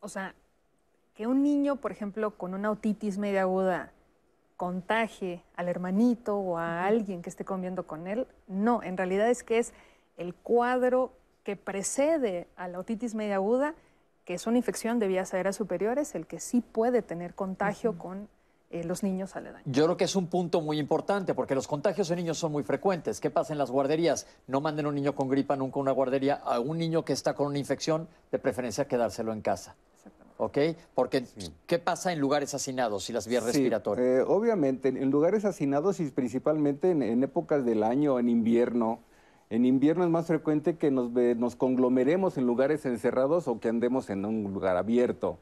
O 0.00 0.08
sea, 0.08 0.34
que 1.14 1.28
un 1.28 1.44
niño, 1.44 1.76
por 1.76 1.92
ejemplo, 1.92 2.32
con 2.32 2.52
una 2.52 2.72
otitis 2.72 3.18
media 3.18 3.42
aguda 3.42 3.92
contagie 4.56 5.44
al 5.54 5.68
hermanito 5.68 6.36
o 6.36 6.58
a 6.58 6.84
alguien 6.84 7.22
que 7.22 7.30
esté 7.30 7.44
comiendo 7.44 7.86
con 7.86 8.08
él, 8.08 8.26
no, 8.48 8.82
en 8.82 8.96
realidad 8.96 9.30
es 9.30 9.44
que 9.44 9.60
es 9.60 9.74
el 10.16 10.34
cuadro 10.34 11.12
que 11.44 11.54
precede 11.54 12.48
a 12.56 12.66
la 12.66 12.80
otitis 12.80 13.14
media 13.14 13.36
aguda 13.36 13.76
que 14.24 14.34
es 14.34 14.46
una 14.46 14.58
infección 14.58 14.98
de 14.98 15.08
vías 15.08 15.34
aéreas 15.34 15.56
superiores, 15.56 16.14
el 16.14 16.26
que 16.26 16.40
sí 16.40 16.60
puede 16.60 17.02
tener 17.02 17.34
contagio 17.34 17.98
con 17.98 18.28
eh, 18.70 18.84
los 18.84 19.02
niños 19.02 19.36
aledaños. 19.36 19.66
Yo 19.66 19.84
creo 19.84 19.96
que 19.96 20.04
es 20.04 20.16
un 20.16 20.28
punto 20.28 20.60
muy 20.60 20.78
importante 20.78 21.34
porque 21.34 21.54
los 21.54 21.66
contagios 21.66 22.10
en 22.10 22.16
niños 22.16 22.38
son 22.38 22.52
muy 22.52 22.62
frecuentes. 22.62 23.20
¿Qué 23.20 23.30
pasa 23.30 23.52
en 23.52 23.58
las 23.58 23.70
guarderías? 23.70 24.26
No 24.46 24.60
manden 24.60 24.86
a 24.86 24.88
un 24.90 24.94
niño 24.94 25.14
con 25.14 25.28
gripa 25.28 25.56
nunca 25.56 25.78
a 25.78 25.82
una 25.82 25.92
guardería, 25.92 26.36
a 26.36 26.60
un 26.60 26.78
niño 26.78 27.04
que 27.04 27.12
está 27.12 27.34
con 27.34 27.48
una 27.48 27.58
infección, 27.58 28.08
de 28.30 28.38
preferencia 28.38 28.86
quedárselo 28.86 29.32
en 29.32 29.42
casa. 29.42 29.76
¿Ok? 30.38 30.58
Porque, 30.94 31.24
¿qué 31.66 31.78
pasa 31.78 32.12
en 32.12 32.18
lugares 32.18 32.54
hacinados 32.54 33.08
y 33.10 33.12
las 33.12 33.28
vías 33.28 33.44
respiratorias? 33.44 34.06
Eh, 34.06 34.24
obviamente, 34.26 34.88
en 34.88 35.10
lugares 35.10 35.44
hacinados 35.44 36.00
y 36.00 36.10
principalmente 36.10 36.90
en 36.90 37.22
épocas 37.22 37.64
del 37.64 37.82
año, 37.82 38.18
en 38.18 38.28
invierno, 38.28 39.00
en 39.52 39.66
invierno 39.66 40.02
es 40.02 40.08
más 40.08 40.28
frecuente 40.28 40.78
que 40.78 40.90
nos, 40.90 41.56
conglomeremos 41.56 42.38
en 42.38 42.46
lugares 42.46 42.86
encerrados 42.86 43.48
o 43.48 43.60
que 43.60 43.68
andemos 43.68 44.08
en 44.08 44.24
un 44.24 44.44
lugar 44.44 44.78
abierto. 44.78 45.40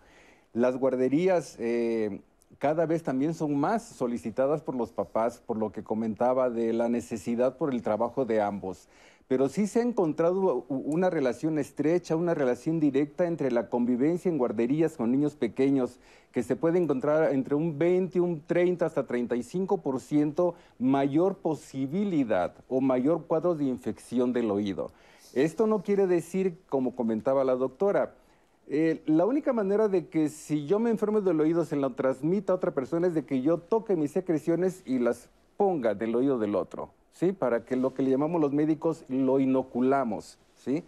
Las 0.52 0.76
guarderías 0.76 1.54
eh, 1.60 2.20
cada 2.58 2.86
vez 2.86 3.04
también 3.04 3.34
son 3.34 3.54
más 3.54 3.84
solicitadas 3.84 4.62
por 4.62 4.74
los 4.74 4.90
papás, 4.90 5.40
por 5.40 5.58
lo 5.58 5.70
que 5.70 5.84
comentaba 5.84 6.50
de 6.50 6.72
la 6.72 6.88
necesidad 6.88 7.56
por 7.56 7.72
el 7.72 7.82
trabajo 7.82 8.24
de 8.24 8.40
ambos 8.40 8.88
pero 9.30 9.48
sí 9.48 9.68
se 9.68 9.78
ha 9.78 9.82
encontrado 9.82 10.64
una 10.68 11.08
relación 11.08 11.60
estrecha, 11.60 12.16
una 12.16 12.34
relación 12.34 12.80
directa 12.80 13.28
entre 13.28 13.52
la 13.52 13.68
convivencia 13.68 14.28
en 14.28 14.38
guarderías 14.38 14.96
con 14.96 15.12
niños 15.12 15.36
pequeños, 15.36 16.00
que 16.32 16.42
se 16.42 16.56
puede 16.56 16.80
encontrar 16.80 17.32
entre 17.32 17.54
un 17.54 17.78
20, 17.78 18.18
un 18.18 18.42
30 18.44 18.84
hasta 18.84 19.06
35% 19.06 20.54
mayor 20.80 21.36
posibilidad 21.36 22.56
o 22.68 22.80
mayor 22.80 23.26
cuadro 23.28 23.54
de 23.54 23.66
infección 23.66 24.32
del 24.32 24.50
oído. 24.50 24.90
Esto 25.32 25.68
no 25.68 25.84
quiere 25.84 26.08
decir, 26.08 26.58
como 26.68 26.96
comentaba 26.96 27.44
la 27.44 27.54
doctora, 27.54 28.16
eh, 28.66 29.00
la 29.06 29.26
única 29.26 29.52
manera 29.52 29.86
de 29.86 30.08
que 30.08 30.28
si 30.28 30.66
yo 30.66 30.80
me 30.80 30.90
enfermo 30.90 31.20
del 31.20 31.40
oído 31.40 31.64
se 31.64 31.76
lo 31.76 31.92
transmita 31.92 32.52
a 32.52 32.56
otra 32.56 32.74
persona 32.74 33.06
es 33.06 33.14
de 33.14 33.24
que 33.24 33.42
yo 33.42 33.58
toque 33.58 33.94
mis 33.94 34.10
secreciones 34.10 34.82
y 34.84 34.98
las 34.98 35.28
ponga 35.56 35.94
del 35.94 36.16
oído 36.16 36.40
del 36.40 36.56
otro. 36.56 36.90
¿Sí? 37.12 37.32
Para 37.32 37.64
que 37.64 37.76
lo 37.76 37.94
que 37.94 38.02
le 38.02 38.10
llamamos 38.10 38.40
los 38.40 38.52
médicos 38.52 39.04
lo 39.08 39.40
inoculamos, 39.40 40.38
¿sí? 40.54 40.84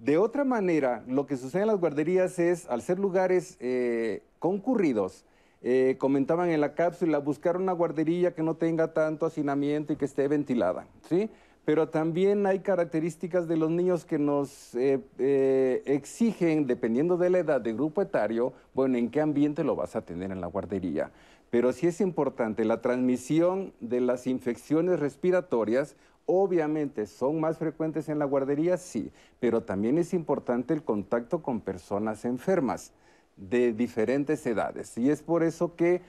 De 0.00 0.18
otra 0.18 0.44
manera, 0.44 1.02
lo 1.08 1.26
que 1.26 1.36
sucede 1.36 1.62
en 1.62 1.68
las 1.68 1.80
guarderías 1.80 2.38
es, 2.38 2.68
al 2.68 2.82
ser 2.82 2.98
lugares 2.98 3.56
eh, 3.60 4.22
concurridos, 4.38 5.24
eh, 5.62 5.96
comentaban 5.98 6.50
en 6.50 6.60
la 6.60 6.74
cápsula, 6.74 7.18
buscar 7.18 7.56
una 7.56 7.72
guardería 7.72 8.34
que 8.34 8.42
no 8.42 8.56
tenga 8.56 8.92
tanto 8.92 9.24
hacinamiento 9.24 9.92
y 9.92 9.96
que 9.96 10.04
esté 10.04 10.28
ventilada, 10.28 10.86
¿sí? 11.08 11.30
Pero 11.64 11.88
también 11.88 12.46
hay 12.46 12.60
características 12.60 13.48
de 13.48 13.56
los 13.56 13.70
niños 13.70 14.04
que 14.04 14.18
nos 14.18 14.74
eh, 14.76 15.82
exigen, 15.86 16.66
dependiendo 16.66 17.16
de 17.16 17.30
la 17.30 17.38
edad, 17.38 17.60
de 17.60 17.72
grupo 17.72 18.02
etario, 18.02 18.52
bueno, 18.74 18.98
en 18.98 19.10
qué 19.10 19.20
ambiente 19.20 19.64
lo 19.64 19.74
vas 19.74 19.96
a 19.96 20.02
tener 20.02 20.30
en 20.30 20.40
la 20.40 20.46
guardería. 20.46 21.10
Pero 21.56 21.72
sí 21.72 21.86
es 21.86 22.02
importante, 22.02 22.66
la 22.66 22.82
transmisión 22.82 23.72
de 23.80 24.02
las 24.02 24.26
infecciones 24.26 25.00
respiratorias 25.00 25.96
obviamente 26.26 27.06
son 27.06 27.40
más 27.40 27.56
frecuentes 27.56 28.10
en 28.10 28.18
la 28.18 28.26
guardería, 28.26 28.76
sí, 28.76 29.10
pero 29.40 29.62
también 29.62 29.96
es 29.96 30.12
importante 30.12 30.74
el 30.74 30.82
contacto 30.82 31.40
con 31.40 31.62
personas 31.62 32.26
enfermas 32.26 32.92
de 33.38 33.72
diferentes 33.72 34.44
edades. 34.44 34.98
Y 34.98 35.08
es 35.08 35.22
por 35.22 35.42
eso 35.42 35.76
que 35.76 36.02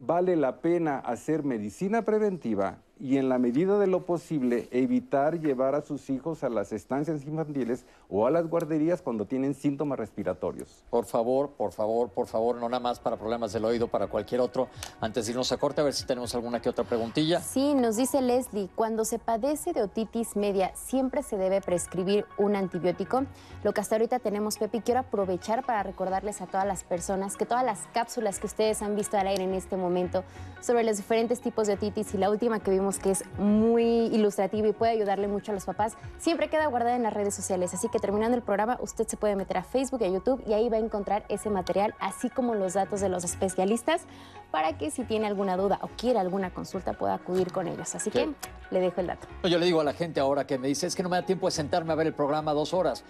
vale 0.00 0.34
la 0.34 0.60
pena 0.60 0.98
hacer 0.98 1.44
medicina 1.44 2.02
preventiva 2.02 2.78
y 3.00 3.18
en 3.18 3.28
la 3.28 3.38
medida 3.38 3.78
de 3.78 3.86
lo 3.86 4.06
posible 4.06 4.68
evitar 4.70 5.40
llevar 5.40 5.74
a 5.74 5.82
sus 5.82 6.10
hijos 6.10 6.44
a 6.44 6.48
las 6.48 6.72
estancias 6.72 7.24
infantiles 7.24 7.86
o 8.08 8.26
a 8.26 8.30
las 8.30 8.48
guarderías 8.48 9.02
cuando 9.02 9.26
tienen 9.26 9.54
síntomas 9.54 9.98
respiratorios. 9.98 10.84
Por 10.90 11.04
favor, 11.04 11.50
por 11.50 11.72
favor, 11.72 12.10
por 12.10 12.26
favor, 12.26 12.56
no 12.56 12.68
nada 12.68 12.80
más 12.80 13.00
para 13.00 13.16
problemas 13.16 13.52
del 13.52 13.64
oído, 13.64 13.88
para 13.88 14.06
cualquier 14.06 14.40
otro. 14.40 14.68
Antes 15.00 15.26
de 15.26 15.32
irnos 15.32 15.50
a 15.50 15.56
corte, 15.56 15.80
a 15.80 15.84
ver 15.84 15.92
si 15.92 16.06
tenemos 16.06 16.34
alguna 16.34 16.60
que 16.60 16.68
otra 16.68 16.84
preguntilla. 16.84 17.40
Sí, 17.40 17.74
nos 17.74 17.96
dice 17.96 18.22
Leslie, 18.22 18.68
cuando 18.74 19.04
se 19.04 19.18
padece 19.18 19.72
de 19.72 19.82
otitis 19.82 20.36
media, 20.36 20.72
¿siempre 20.74 21.22
se 21.22 21.36
debe 21.36 21.60
prescribir 21.60 22.26
un 22.38 22.54
antibiótico? 22.54 23.24
Lo 23.64 23.72
que 23.72 23.80
hasta 23.80 23.96
ahorita 23.96 24.20
tenemos, 24.20 24.58
Pepe, 24.58 24.82
quiero 24.82 25.00
aprovechar 25.00 25.66
para 25.66 25.82
recordarles 25.82 26.40
a 26.40 26.46
todas 26.46 26.66
las 26.66 26.84
personas 26.84 27.36
que 27.36 27.44
todas 27.44 27.64
las 27.64 27.80
cápsulas 27.92 28.38
que 28.38 28.46
ustedes 28.46 28.82
han 28.82 28.94
visto 28.94 29.18
al 29.18 29.26
aire 29.26 29.44
en 29.44 29.54
este 29.54 29.76
momento 29.76 30.22
sobre 30.60 30.84
los 30.84 30.96
diferentes 30.96 31.40
tipos 31.40 31.66
de 31.66 31.74
otitis 31.74 32.14
y 32.14 32.18
la 32.18 32.30
última 32.30 32.60
que 32.60 32.70
vimos 32.70 32.83
que 32.92 33.10
es 33.10 33.24
muy 33.38 34.06
ilustrativa 34.06 34.68
y 34.68 34.72
puede 34.72 34.92
ayudarle 34.92 35.28
mucho 35.28 35.52
a 35.52 35.54
los 35.54 35.64
papás, 35.64 35.96
siempre 36.18 36.48
queda 36.48 36.66
guardada 36.66 36.96
en 36.96 37.02
las 37.02 37.14
redes 37.14 37.34
sociales. 37.34 37.74
Así 37.74 37.88
que 37.88 37.98
terminando 37.98 38.36
el 38.36 38.42
programa, 38.42 38.78
usted 38.80 39.06
se 39.06 39.16
puede 39.16 39.36
meter 39.36 39.58
a 39.58 39.64
Facebook 39.64 40.02
y 40.02 40.04
a 40.04 40.08
YouTube 40.08 40.42
y 40.46 40.52
ahí 40.52 40.68
va 40.68 40.76
a 40.76 40.80
encontrar 40.80 41.24
ese 41.28 41.50
material, 41.50 41.94
así 41.98 42.30
como 42.30 42.54
los 42.54 42.74
datos 42.74 43.00
de 43.00 43.08
los 43.08 43.24
especialistas, 43.24 44.02
para 44.50 44.78
que 44.78 44.90
si 44.90 45.04
tiene 45.04 45.26
alguna 45.26 45.56
duda 45.56 45.78
o 45.82 45.88
quiere 45.96 46.18
alguna 46.18 46.52
consulta 46.52 46.92
pueda 46.92 47.14
acudir 47.14 47.52
con 47.52 47.66
ellos. 47.66 47.94
Así 47.94 48.10
que 48.10 48.30
le 48.70 48.80
dejo 48.80 49.00
el 49.00 49.08
dato. 49.08 49.26
Yo 49.42 49.58
le 49.58 49.66
digo 49.66 49.80
a 49.80 49.84
la 49.84 49.92
gente 49.92 50.20
ahora 50.20 50.46
que 50.46 50.58
me 50.58 50.68
dice, 50.68 50.86
es 50.86 50.94
que 50.94 51.02
no 51.02 51.08
me 51.08 51.16
da 51.16 51.26
tiempo 51.26 51.46
de 51.46 51.52
sentarme 51.52 51.92
a 51.92 51.96
ver 51.96 52.06
el 52.06 52.14
programa 52.14 52.52
dos 52.52 52.74
horas. 52.74 53.04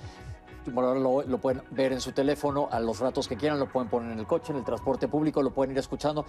Lo, 0.66 1.22
lo, 1.22 1.38
pueden 1.38 1.62
ver 1.72 1.92
en 1.92 2.00
su 2.00 2.12
teléfono 2.12 2.68
a 2.70 2.80
los 2.80 2.98
ratos 2.98 3.28
que 3.28 3.36
quieran, 3.36 3.58
lo 3.58 3.68
pueden 3.68 3.90
poner 3.90 4.12
en 4.12 4.18
el 4.18 4.26
coche, 4.26 4.52
en 4.52 4.58
el 4.58 4.64
transporte 4.64 5.08
público, 5.08 5.42
lo 5.42 5.50
pueden 5.50 5.72
ir 5.72 5.78
escuchando. 5.78 6.24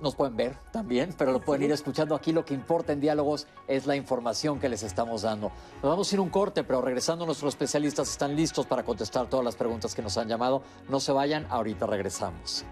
Nos 0.00 0.14
pueden 0.14 0.36
ver 0.36 0.56
también, 0.72 1.14
pero 1.16 1.32
lo 1.32 1.40
pueden 1.40 1.64
ir 1.64 1.72
escuchando. 1.72 2.14
Aquí 2.14 2.32
lo 2.32 2.44
que 2.44 2.54
importa 2.54 2.92
en 2.92 3.00
diálogos 3.00 3.46
es 3.68 3.86
la 3.86 3.96
información 3.96 4.58
que 4.58 4.68
les 4.68 4.82
estamos 4.82 5.22
dando. 5.22 5.52
Nos 5.82 5.90
vamos 5.90 6.10
a 6.10 6.14
ir 6.14 6.20
un 6.20 6.30
corte, 6.30 6.64
pero 6.64 6.80
regresando 6.80 7.26
nuestros 7.26 7.54
especialistas 7.54 8.08
están 8.10 8.34
listos 8.34 8.66
para 8.66 8.82
contestar 8.82 9.28
todas 9.28 9.44
las 9.44 9.56
preguntas 9.56 9.94
que 9.94 10.02
nos 10.02 10.16
han 10.16 10.28
llamado. 10.28 10.62
No 10.88 11.00
se 11.00 11.12
vayan, 11.12 11.46
ahorita 11.50 11.86
regresamos. 11.86 12.64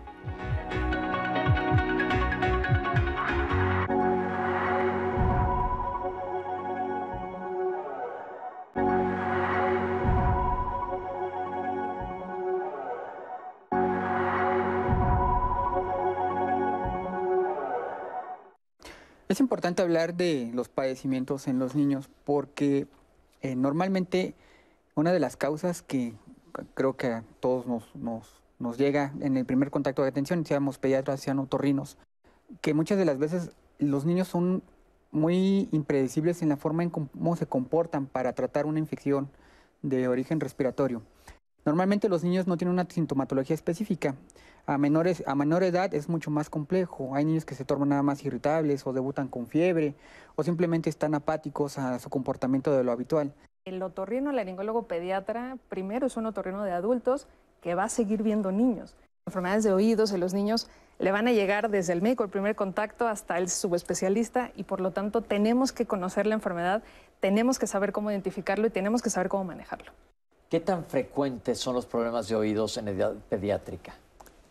Es 19.28 19.40
importante 19.40 19.82
hablar 19.82 20.14
de 20.14 20.50
los 20.54 20.70
padecimientos 20.70 21.48
en 21.48 21.58
los 21.58 21.74
niños 21.74 22.08
porque 22.24 22.86
eh, 23.42 23.56
normalmente 23.56 24.34
una 24.94 25.12
de 25.12 25.20
las 25.20 25.36
causas 25.36 25.82
que 25.82 26.14
creo 26.72 26.96
que 26.96 27.08
a 27.08 27.24
todos 27.40 27.66
nos, 27.66 27.84
nos, 28.58 28.78
llega 28.78 29.12
en 29.20 29.36
el 29.36 29.44
primer 29.44 29.70
contacto 29.70 30.02
de 30.02 30.08
atención, 30.08 30.46
seamos 30.46 30.78
pediatras, 30.78 31.20
sean 31.20 31.38
otorrinos, 31.38 31.98
que 32.62 32.72
muchas 32.72 32.96
de 32.96 33.04
las 33.04 33.18
veces 33.18 33.50
los 33.78 34.06
niños 34.06 34.28
son 34.28 34.62
muy 35.10 35.68
impredecibles 35.72 36.40
en 36.40 36.48
la 36.48 36.56
forma 36.56 36.82
en 36.82 36.90
cómo 36.90 37.36
se 37.36 37.46
comportan 37.46 38.06
para 38.06 38.32
tratar 38.32 38.64
una 38.64 38.78
infección 38.78 39.28
de 39.82 40.08
origen 40.08 40.40
respiratorio. 40.40 41.02
Normalmente 41.66 42.08
los 42.08 42.24
niños 42.24 42.46
no 42.46 42.56
tienen 42.56 42.72
una 42.72 42.86
sintomatología 42.88 43.54
específica. 43.54 44.14
A, 44.68 44.76
menores, 44.76 45.24
a 45.26 45.34
menor 45.34 45.62
edad 45.62 45.94
es 45.94 46.10
mucho 46.10 46.30
más 46.30 46.50
complejo. 46.50 47.14
Hay 47.14 47.24
niños 47.24 47.46
que 47.46 47.54
se 47.54 47.64
tornan 47.64 47.88
nada 47.88 48.02
más 48.02 48.22
irritables 48.22 48.86
o 48.86 48.92
debutan 48.92 49.28
con 49.28 49.46
fiebre 49.46 49.94
o 50.36 50.42
simplemente 50.42 50.90
están 50.90 51.14
apáticos 51.14 51.78
a 51.78 51.98
su 51.98 52.10
comportamiento 52.10 52.76
de 52.76 52.84
lo 52.84 52.92
habitual. 52.92 53.32
El 53.64 53.82
otorrino 53.82 54.30
laringólogo 54.30 54.82
pediatra 54.82 55.56
primero 55.70 56.06
es 56.06 56.18
un 56.18 56.26
otorrino 56.26 56.64
de 56.64 56.72
adultos 56.72 57.28
que 57.62 57.74
va 57.74 57.84
a 57.84 57.88
seguir 57.88 58.22
viendo 58.22 58.52
niños. 58.52 58.94
Enfermedades 59.26 59.64
de 59.64 59.72
oídos 59.72 60.12
en 60.12 60.20
los 60.20 60.34
niños 60.34 60.68
le 60.98 61.12
van 61.12 61.28
a 61.28 61.32
llegar 61.32 61.70
desde 61.70 61.94
el 61.94 62.02
médico, 62.02 62.24
el 62.24 62.30
primer 62.30 62.54
contacto, 62.54 63.08
hasta 63.08 63.38
el 63.38 63.48
subespecialista 63.48 64.52
y 64.54 64.64
por 64.64 64.82
lo 64.82 64.90
tanto 64.90 65.22
tenemos 65.22 65.72
que 65.72 65.86
conocer 65.86 66.26
la 66.26 66.34
enfermedad, 66.34 66.82
tenemos 67.20 67.58
que 67.58 67.66
saber 67.66 67.92
cómo 67.92 68.10
identificarlo 68.10 68.66
y 68.66 68.70
tenemos 68.70 69.00
que 69.00 69.08
saber 69.08 69.30
cómo 69.30 69.44
manejarlo. 69.44 69.92
¿Qué 70.50 70.60
tan 70.60 70.84
frecuentes 70.84 71.58
son 71.58 71.74
los 71.74 71.86
problemas 71.86 72.28
de 72.28 72.36
oídos 72.36 72.76
en 72.76 72.88
edad 72.88 73.14
pediátrica? 73.30 73.94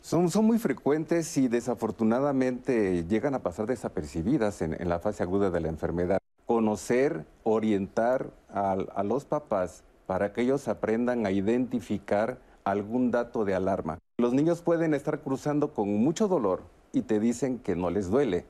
Son, 0.07 0.29
son 0.29 0.45
muy 0.45 0.57
frecuentes 0.57 1.35
y 1.35 1.49
desafortunadamente 1.49 3.03
llegan 3.09 3.35
a 3.35 3.43
pasar 3.43 3.65
desapercibidas 3.65 4.61
en, 4.61 4.77
la 4.87 4.99
fase 4.99 5.23
aguda 5.23 5.49
de 5.49 5.59
la 5.59 5.67
enfermedad. 5.67 6.19
Conocer, 6.45 7.25
orientar 7.43 8.31
a, 8.47 8.71
a 8.71 9.03
los 9.03 9.25
papás 9.25 9.83
para 10.05 10.31
que 10.31 10.43
ellos 10.43 10.69
aprendan 10.69 11.25
a 11.25 11.31
identificar 11.31 12.37
algún 12.63 13.11
dato 13.11 13.43
de 13.43 13.53
alarma. 13.53 13.99
Los 14.17 14.31
niños 14.31 14.61
pueden 14.61 14.93
estar 14.93 15.19
cruzando 15.19 15.73
con 15.73 15.93
mucho 15.93 16.29
dolor 16.29 16.61
y 16.93 17.01
te 17.01 17.19
dicen 17.19 17.59
que 17.59 17.75
no 17.75 17.89
les 17.89 18.09
duele 18.09 18.45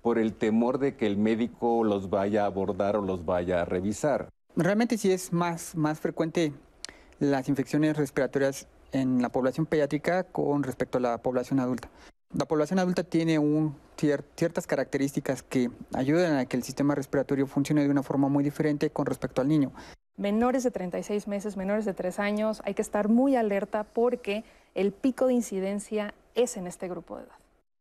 por 0.00 0.16
el 0.16 0.32
temor 0.32 0.78
de 0.78 0.96
que 0.96 1.06
el 1.06 1.18
médico 1.18 1.84
los 1.84 2.08
vaya 2.08 2.44
a 2.44 2.46
abordar 2.46 2.96
o 2.96 3.02
los 3.02 3.26
vaya 3.26 3.60
a 3.60 3.64
revisar. 3.66 4.30
Realmente 4.56 4.96
sí 4.96 5.12
es 5.12 5.30
más, 5.30 5.74
más 5.76 6.00
frecuente 6.00 6.54
las 7.18 7.50
infecciones 7.50 7.98
respiratorias 7.98 8.66
en 8.92 9.22
la 9.22 9.30
población 9.30 9.66
pediátrica 9.66 10.24
con 10.24 10.62
respecto 10.62 10.98
a 10.98 11.00
la 11.00 11.18
población 11.18 11.60
adulta. 11.60 11.88
La 12.32 12.46
población 12.46 12.78
adulta 12.78 13.02
tiene 13.02 13.38
un, 13.38 13.74
ciertas 13.96 14.66
características 14.66 15.42
que 15.42 15.70
ayudan 15.92 16.36
a 16.36 16.46
que 16.46 16.56
el 16.56 16.62
sistema 16.62 16.94
respiratorio 16.94 17.46
funcione 17.46 17.82
de 17.82 17.90
una 17.90 18.04
forma 18.04 18.28
muy 18.28 18.44
diferente 18.44 18.90
con 18.90 19.06
respecto 19.06 19.40
al 19.40 19.48
niño. 19.48 19.72
Menores 20.16 20.62
de 20.62 20.70
36 20.70 21.26
meses, 21.26 21.56
menores 21.56 21.84
de 21.84 21.94
3 21.94 22.18
años, 22.20 22.62
hay 22.64 22.74
que 22.74 22.82
estar 22.82 23.08
muy 23.08 23.36
alerta 23.36 23.84
porque 23.84 24.44
el 24.74 24.92
pico 24.92 25.26
de 25.26 25.34
incidencia 25.34 26.14
es 26.34 26.56
en 26.56 26.66
este 26.66 26.88
grupo 26.88 27.16
de 27.16 27.24
edad. 27.24 27.34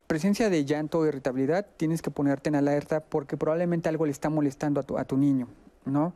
Presencia 0.08 0.50
de 0.50 0.66
llanto 0.66 1.00
o 1.00 1.06
irritabilidad, 1.06 1.68
tienes 1.78 2.02
que 2.02 2.10
ponerte 2.10 2.50
en 2.50 2.56
alerta 2.56 3.02
porque 3.02 3.38
probablemente 3.38 3.90
algo 3.90 4.06
le 4.06 4.12
está 4.12 4.30
molestando 4.30 4.80
a 4.80 4.84
tu, 4.84 4.98
a 4.98 5.04
tu 5.04 5.18
niño, 5.18 5.48
¿no? 5.86 6.16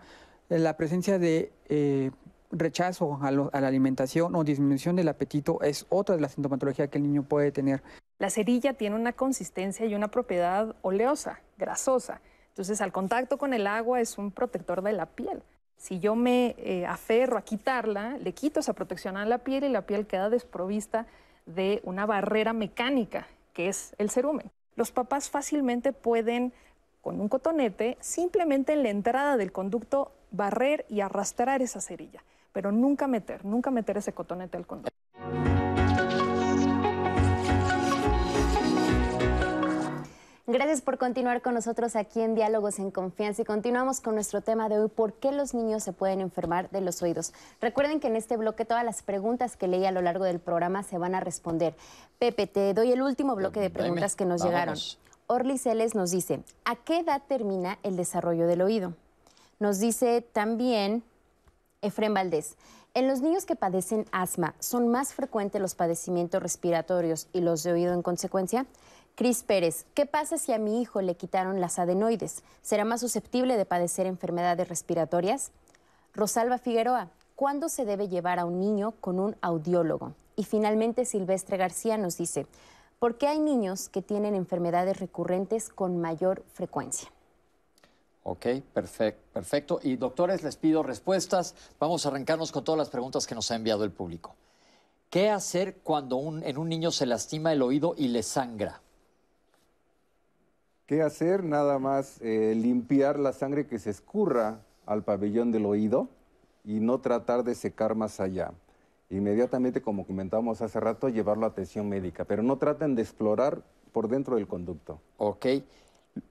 La 0.49 0.76
presencia 0.78 1.20
de 1.20 1.52
eh, 1.70 2.10
rechazo 2.54 3.20
a, 3.22 3.32
la 3.32 3.68
alimentación 3.68 4.36
o 4.36 4.44
disminución 4.44 4.96
del 4.96 5.10
apetito 5.10 5.62
es 5.62 5.86
otra 5.90 6.16
de 6.16 6.22
las 6.22 6.34
sintomatologías 6.34 6.90
que 6.90 6.98
el 6.98 7.04
niño 7.04 7.24
puede 7.24 7.52
tener. 7.52 7.82
La 8.20 8.30
cerilla 8.30 8.74
tiene 8.74 8.96
una 8.96 9.14
consistencia 9.14 9.86
y 9.86 9.96
una 9.96 10.10
propiedad 10.10 10.76
oleosa, 10.82 11.42
grasosa. 11.58 12.22
Entonces, 12.50 12.82
al 12.82 12.92
contacto 12.92 13.38
con 13.38 13.54
el 13.54 13.66
agua 13.68 14.00
es 14.00 14.18
un 14.18 14.32
protector 14.32 14.82
de 14.84 14.94
la 14.94 15.08
piel. 15.08 15.42
Si 15.78 16.00
yo 16.00 16.16
me 16.16 16.56
eh, 16.60 16.86
aferro 16.86 17.38
a 17.38 17.42
quitarla, 17.42 18.18
le 18.18 18.34
quito 18.34 18.60
esa 18.60 18.74
protección 18.74 19.18
a 19.18 19.26
la 19.26 19.40
piel 19.40 19.64
y 19.64 19.70
la 19.70 19.82
piel 19.82 20.06
queda 20.06 20.30
desprovista 20.30 21.08
de 21.46 21.82
una 21.84 22.06
barrera 22.06 22.54
mecánica, 22.54 23.28
que 23.54 23.68
es 23.68 23.94
el 23.98 24.10
cerumen. 24.10 24.50
Los 24.76 24.92
papás 24.92 25.30
fácilmente 25.30 25.92
pueden, 25.92 26.54
con 27.02 27.20
un 27.20 27.28
cotonete, 27.28 27.98
simplemente 28.00 28.74
en 28.74 28.84
la 28.84 28.90
entrada 28.90 29.36
del 29.36 29.52
conducto, 29.52 30.12
barrer 30.32 30.86
y 30.90 31.02
arrastrar 31.02 31.62
esa 31.62 31.82
cerilla, 31.82 32.24
pero 32.54 32.72
nunca 32.72 33.08
meter, 33.08 33.44
nunca 33.44 33.72
meter 33.72 33.98
ese 33.98 34.14
cotonete 34.14 34.58
al 34.58 34.66
conducto. 34.66 34.94
Gracias 40.46 40.82
por 40.82 40.98
continuar 40.98 41.42
con 41.42 41.54
nosotros 41.54 41.96
aquí 41.96 42.22
en 42.22 42.36
Diálogos 42.36 42.78
en 42.78 42.92
Confianza 42.92 43.42
y 43.42 43.46
continuamos 43.46 44.02
con 44.02 44.14
nuestro 44.14 44.42
tema 44.42 44.70
de 44.70 44.78
hoy, 44.78 44.90
¿por 44.90 45.14
qué 45.14 45.32
los 45.32 45.54
niños 45.54 45.84
se 45.84 45.94
pueden 45.94 46.20
enfermar 46.20 46.70
de 46.70 46.82
los 46.82 47.02
oídos? 47.02 47.34
Recuerden 47.62 48.00
que 48.00 48.08
en 48.08 48.18
este 48.18 48.38
bloque 48.38 48.66
todas 48.66 48.84
las 48.84 49.04
preguntas 49.04 49.56
que 49.56 49.68
leí 49.68 49.86
a 49.86 49.92
lo 49.92 50.02
largo 50.02 50.26
del 50.26 50.40
programa 50.40 50.84
se 50.84 50.98
van 50.98 51.16
a 51.16 51.22
responder. 51.22 51.76
Pepe, 52.20 52.46
te 52.46 52.74
doy 52.74 52.92
el 52.92 53.02
último 53.02 53.36
bloque 53.36 53.62
de 53.62 53.70
preguntas 53.70 54.16
que 54.16 54.26
nos 54.26 54.42
Vámonos. 54.42 54.98
llegaron. 55.00 55.04
Orly 55.28 55.58
Celes 55.58 55.96
nos 55.96 56.12
dice, 56.12 56.44
¿a 56.66 56.76
qué 56.76 57.00
edad 57.00 57.22
termina 57.28 57.80
el 57.82 57.96
desarrollo 57.96 58.46
del 58.46 58.62
oído? 58.62 58.94
Nos 59.60 59.80
dice 59.80 60.22
también 60.22 61.04
Efren 61.84 62.14
Valdés, 62.14 62.56
en 62.94 63.10
los 63.10 63.20
niños 63.20 63.46
que 63.46 63.58
padecen 63.58 64.06
asma, 64.14 64.56
¿son 64.60 64.88
más 64.88 65.14
frecuentes 65.14 65.62
los 65.62 65.76
padecimientos 65.76 66.42
respiratorios 66.42 67.28
y 67.34 67.42
los 67.42 67.62
de 67.62 67.74
oído 67.74 67.94
en 67.94 68.02
consecuencia? 68.02 68.66
Cris 69.16 69.44
Pérez, 69.44 69.86
¿qué 69.94 70.06
pasa 70.06 70.38
si 70.38 70.54
a 70.54 70.60
mi 70.60 70.82
hijo 70.82 71.02
le 71.02 71.18
quitaron 71.18 71.60
las 71.60 71.80
adenoides? 71.80 72.42
¿Será 72.62 72.86
más 72.86 73.02
susceptible 73.02 73.58
de 73.58 73.66
padecer 73.66 74.08
enfermedades 74.08 74.70
respiratorias? 74.70 75.52
Rosalba 76.14 76.58
Figueroa, 76.58 77.10
¿cuándo 77.36 77.68
se 77.68 77.84
debe 77.84 78.08
llevar 78.08 78.40
a 78.40 78.46
un 78.46 78.62
niño 78.62 78.94
con 79.02 79.20
un 79.20 79.36
audiólogo? 79.42 80.14
Y 80.38 80.46
finalmente 80.46 81.04
Silvestre 81.04 81.58
García 81.58 81.98
nos 81.98 82.16
dice, 82.16 82.48
¿por 82.98 83.18
qué 83.18 83.28
hay 83.28 83.40
niños 83.40 83.90
que 83.90 84.02
tienen 84.02 84.36
enfermedades 84.36 85.02
recurrentes 85.02 85.68
con 85.68 86.00
mayor 86.00 86.46
frecuencia? 86.54 87.12
Ok, 88.24 88.45
perfecto, 88.74 89.22
perfecto. 89.34 89.80
Y 89.84 89.98
doctores, 89.98 90.44
les 90.44 90.56
pido 90.56 90.82
respuestas. 90.82 91.56
Vamos 91.80 92.06
a 92.06 92.10
arrancarnos 92.10 92.52
con 92.52 92.64
todas 92.64 92.78
las 92.78 92.90
preguntas 92.90 93.28
que 93.28 93.36
nos 93.36 93.52
ha 93.52 93.56
enviado 93.56 93.84
el 93.84 93.91
público. 93.91 94.36
¿Qué 95.10 95.30
hacer 95.30 95.78
cuando 95.84 96.16
un- 96.16 96.41
en 96.44 96.58
un 96.58 96.70
niño 96.70 96.91
se 96.91 97.06
lastima 97.06 97.52
el 97.54 97.62
oído 97.62 97.95
y 97.98 98.08
le 98.08 98.24
sangra? 98.24 98.82
¿Qué 100.88 101.02
hacer? 101.02 101.44
Nada 101.44 101.80
más 101.80 102.20
eh, 102.22 102.54
limpiar 102.56 103.20
la 103.20 103.34
sangre 103.34 103.68
que 103.68 103.80
se 103.80 103.90
escurra 103.90 104.62
al 104.86 105.04
pabellón 105.04 105.52
del 105.52 105.66
oído 105.66 106.08
y 106.64 106.80
no 106.80 107.00
tratar 107.00 107.44
de 107.44 107.56
secar 107.56 107.95
más 107.95 108.20
allá. 108.20 108.54
Inmediatamente, 109.10 109.82
como 109.82 110.06
comentábamos 110.08 110.62
hace 110.62 110.80
rato, 110.80 111.10
llevarlo 111.10 111.45
a 111.45 111.50
atención 111.50 111.88
médica, 111.88 112.26
pero 112.26 112.41
no 112.41 112.58
traten 112.58 112.95
de 112.95 113.02
explorar 113.02 113.62
por 113.91 114.08
dentro 114.08 114.36
del 114.38 114.48
conducto. 114.48 115.00
Ok. 115.18 115.45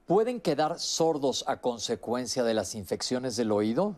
¿Pueden 0.06 0.40
quedar 0.40 0.78
sordos 0.78 1.44
a 1.48 1.60
consecuencia 1.60 2.44
de 2.44 2.54
las 2.54 2.74
infecciones 2.74 3.36
del 3.36 3.50
oído? 3.50 3.96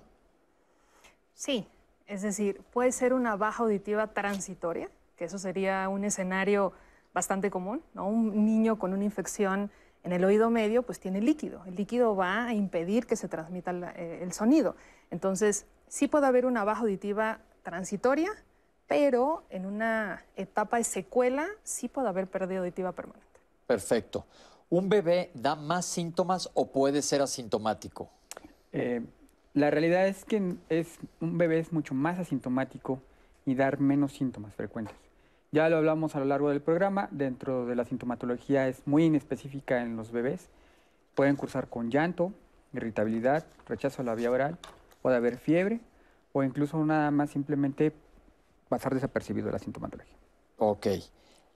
Sí, 1.35 1.67
es 2.07 2.23
decir, 2.23 2.63
puede 2.73 2.93
ser 2.93 3.13
una 3.13 3.37
baja 3.37 3.65
auditiva 3.65 4.07
transitoria, 4.09 4.91
que 5.17 5.25
eso 5.25 5.39
sería 5.39 5.89
un 5.89 6.05
escenario 6.05 6.73
bastante 7.13 7.51
común, 7.51 7.83
¿no? 7.95 8.07
Un 8.09 8.45
niño 8.45 8.79
con 8.79 8.93
una 8.93 9.05
infección 9.05 9.71
en 10.03 10.13
el 10.13 10.25
oído 10.25 10.51
medio, 10.51 10.83
pues 10.83 11.01
tiene 11.01 11.21
líquido. 11.21 11.63
El 11.67 11.77
líquido 11.77 12.15
va 12.15 12.47
a 12.47 12.55
impedir 12.55 13.07
que 13.07 13.17
se 13.17 13.29
transmita 13.29 13.73
eh, 13.97 14.21
el 14.23 14.33
sonido. 14.33 14.77
Entonces, 15.11 15.67
sí 15.89 16.09
puede 16.09 16.27
haber 16.27 16.45
una 16.45 16.65
baja 16.65 16.83
auditiva 16.83 17.41
transitoria, 17.63 18.31
pero 18.87 19.45
en 19.49 19.65
una 19.65 20.25
etapa 20.37 20.77
de 20.77 20.85
secuela 20.85 21.47
sí 21.63 21.89
puede 21.89 22.09
haber 22.09 22.27
pérdida 22.27 22.59
auditiva 22.59 22.93
permanente. 22.93 23.25
Perfecto. 23.67 24.27
¿Un 24.71 24.89
bebé 24.89 25.31
da 25.35 25.57
más 25.57 25.85
síntomas 25.87 26.51
o 26.55 26.73
puede 26.73 27.03
ser 27.03 27.23
asintomático? 27.23 28.11
Eh, 28.73 29.03
la 29.53 29.71
realidad 29.71 30.09
es 30.09 30.25
que 30.25 30.57
es, 30.69 30.99
un 31.21 31.39
bebé 31.39 31.59
es 31.61 31.73
mucho 31.73 31.95
más 31.95 32.19
asintomático 32.19 33.01
y 33.47 33.55
dar 33.55 33.79
menos 33.79 34.13
síntomas 34.13 34.55
frecuentes. 34.55 34.97
Ya 35.53 35.69
lo 35.69 35.77
hablamos 35.77 36.17
a 36.17 36.19
lo 36.19 36.25
largo 36.25 36.51
del 36.51 36.61
programa, 36.61 37.09
dentro 37.13 37.67
de 37.67 37.77
la 37.77 37.85
sintomatología 37.85 38.67
es 38.67 38.85
muy 38.87 39.05
inespecífica 39.05 39.83
en 39.83 39.97
los 39.97 40.11
bebés. 40.11 40.49
Pueden 41.15 41.37
cursar 41.37 41.69
con 41.69 41.91
llanto, 41.91 42.33
irritabilidad, 42.73 43.47
rechazo 43.69 44.03
a 44.03 44.05
la 44.05 44.17
vía 44.17 44.33
oral, 44.33 44.59
puede 45.03 45.17
haber 45.17 45.39
fiebre 45.39 45.81
o 46.33 46.43
incluso 46.43 46.85
nada 46.85 47.13
más 47.13 47.31
simplemente 47.31 47.93
pasar 48.69 48.95
desapercibido 48.95 49.51
la 49.53 49.61
sintomatología. 49.61 50.17
Ok. 50.59 50.87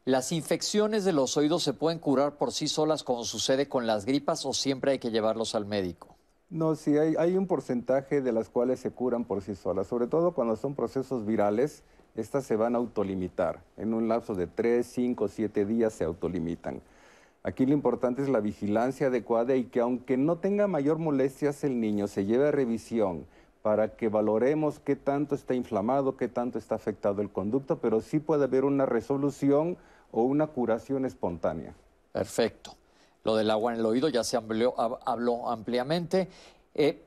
¿Las 0.08 0.32
infecciones 0.32 1.04
de 1.04 1.12
los 1.12 1.36
oídos 1.36 1.62
se 1.62 1.74
pueden 1.74 1.98
curar 1.98 2.38
por 2.38 2.50
sí 2.50 2.66
solas 2.66 3.04
como 3.04 3.24
sucede 3.24 3.68
con 3.68 3.86
las 3.86 4.06
gripas 4.06 4.46
o 4.46 4.54
siempre 4.54 4.92
hay 4.92 4.98
que 4.98 5.10
llevarlos 5.10 5.54
al 5.54 5.66
médico? 5.66 6.16
No, 6.48 6.76
sí, 6.76 6.96
hay, 6.96 7.36
un 7.36 7.46
porcentaje 7.46 8.22
de 8.22 8.32
las 8.32 8.48
cuales 8.48 8.80
se 8.80 8.90
curan 8.90 9.26
por 9.26 9.42
sí 9.42 9.54
solas, 9.54 9.86
sobre 9.86 10.06
todo 10.06 10.32
cuando 10.32 10.56
son 10.56 10.74
procesos 10.74 11.26
virales, 11.26 11.82
estas 12.16 12.44
se 12.46 12.56
van 12.56 12.74
a 12.74 12.78
autolimitar. 12.78 13.60
En 13.76 13.92
un 13.92 14.08
lapso 14.08 14.34
de 14.34 14.46
3, 14.46 14.86
5, 14.86 15.28
7 15.28 15.66
días 15.66 15.92
se 15.92 16.04
autolimitan. 16.04 16.80
Aquí 17.42 17.66
lo 17.66 17.74
importante 17.74 18.22
es 18.22 18.30
la 18.30 18.40
vigilancia 18.40 19.08
adecuada 19.08 19.56
y 19.56 19.64
que 19.64 19.80
aunque 19.80 20.16
no 20.16 20.38
tenga 20.38 20.68
mayor 20.68 20.96
molestias 20.96 21.64
el 21.64 21.80
niño, 21.80 22.08
se 22.08 22.24
lleve 22.24 22.48
a 22.48 22.50
revisión 22.50 23.26
para 23.60 23.94
que 23.94 24.08
valoremos 24.08 24.78
qué 24.78 24.96
tanto 24.96 25.34
está 25.34 25.52
inflamado, 25.52 26.16
qué 26.16 26.28
tanto 26.28 26.56
está 26.56 26.76
afectado 26.76 27.20
el 27.20 27.28
conducto, 27.28 27.78
pero 27.78 28.00
sí 28.00 28.20
puede 28.20 28.44
haber 28.44 28.64
una 28.64 28.86
resolución 28.86 29.76
o 30.12 30.22
una 30.22 30.46
curación 30.46 31.04
espontánea. 31.04 31.74
Perfecto. 32.12 32.74
Lo 33.24 33.36
del 33.36 33.50
agua 33.50 33.72
en 33.72 33.80
el 33.80 33.86
oído 33.86 34.08
ya 34.08 34.24
se 34.24 34.36
habló, 34.36 35.48
ampliamente. 35.50 36.28
Eh, 36.74 37.04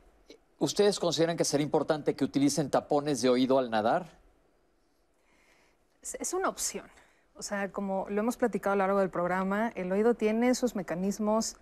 ¿Ustedes 0.60 1.00
consideran 1.00 1.38
que 1.38 1.46
sería 1.46 1.64
importante 1.64 2.16
que 2.16 2.24
utilicen 2.24 2.70
tapones 2.70 3.22
de 3.22 3.30
oído 3.30 3.58
al 3.58 3.72
nadar? 3.72 4.06
Es 6.02 6.34
una 6.34 6.50
opción. 6.50 6.86
O 7.36 7.42
sea, 7.42 7.72
como 7.72 8.06
lo 8.10 8.22
hemos 8.22 8.38
platicado 8.38 8.74
a 8.74 8.76
lo 8.76 8.84
largo 8.84 9.00
del 9.00 9.10
programa, 9.10 9.72
el 9.76 9.92
oído 9.92 10.14
tiene 10.14 10.54
sus 10.54 10.76
mecanismos 10.76 11.56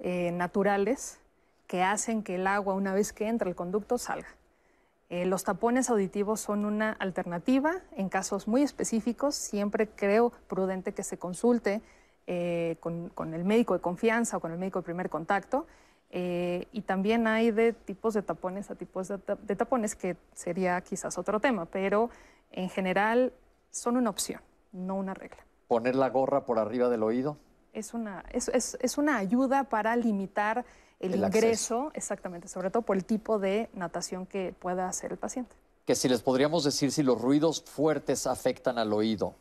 eh, 0.00 0.32
naturales 0.32 1.20
que 1.68 1.84
hacen 1.84 2.24
que 2.24 2.34
el 2.34 2.48
agua, 2.48 2.74
una 2.74 2.92
vez 2.92 3.12
que 3.12 3.28
entra 3.28 3.48
el 3.48 3.54
conducto, 3.54 3.96
salga. 3.98 4.28
Eh, 5.10 5.26
los 5.26 5.42
tapones 5.42 5.90
auditivos 5.90 6.40
son 6.40 6.64
una 6.64 6.92
alternativa 6.92 7.80
en 7.96 8.08
casos 8.08 8.46
muy 8.46 8.62
específicos. 8.62 9.34
Siempre 9.34 9.88
creo 9.88 10.32
prudente 10.46 10.94
que 10.94 11.02
se 11.02 11.18
consulte 11.18 11.82
eh, 12.28 12.76
con, 12.78 13.34
el 13.34 13.44
médico 13.44 13.74
de 13.74 13.80
confianza 13.80 14.36
o 14.36 14.40
con 14.40 14.52
el 14.52 14.58
médico 14.58 14.78
de 14.78 14.84
primer 14.84 15.10
contacto. 15.10 15.66
Eh, 16.10 16.68
y 16.70 16.82
también 16.82 17.26
hay 17.26 17.50
de 17.50 17.72
tipos 17.72 18.14
de 18.14 18.22
tapones 18.22 18.70
a 18.70 18.76
tipos 18.76 19.08
de, 19.08 19.18
tapones, 19.56 19.96
que 19.96 20.16
sería 20.32 20.80
quizás 20.80 21.18
otro 21.18 21.40
tema, 21.40 21.66
pero 21.66 22.10
en 22.52 22.68
general 22.68 23.32
son 23.70 23.96
una 23.96 24.10
opción, 24.10 24.40
no 24.70 24.94
una 24.94 25.14
regla. 25.14 25.44
¿Poner 25.66 25.96
la 25.96 26.08
gorra 26.08 26.46
por 26.46 26.60
arriba 26.60 26.88
del 26.88 27.02
oído? 27.02 27.36
Es 27.72 27.94
una, 27.94 28.24
es 28.32 28.98
una 28.98 29.16
ayuda 29.16 29.64
para 29.64 29.94
limitar 29.96 30.64
el, 31.00 31.16
ingreso, 31.16 31.90
exactamente, 31.94 32.46
sobre 32.46 32.70
todo 32.70 32.82
por 32.82 32.96
el 32.96 33.04
tipo 33.04 33.38
de 33.38 33.70
natación 33.72 34.26
que 34.26 34.54
pueda 34.58 34.86
hacer 34.86 35.12
el 35.12 35.18
paciente. 35.18 35.56
Que 35.86 35.94
si 35.94 36.08
les 36.08 36.22
podríamos 36.22 36.62
decir 36.62 36.92
si 36.92 37.02
los 37.02 37.20
ruidos 37.20 37.62
fuertes 37.62 38.26
afectan 38.26 38.78
al 38.78 38.92
oído. 38.92 39.34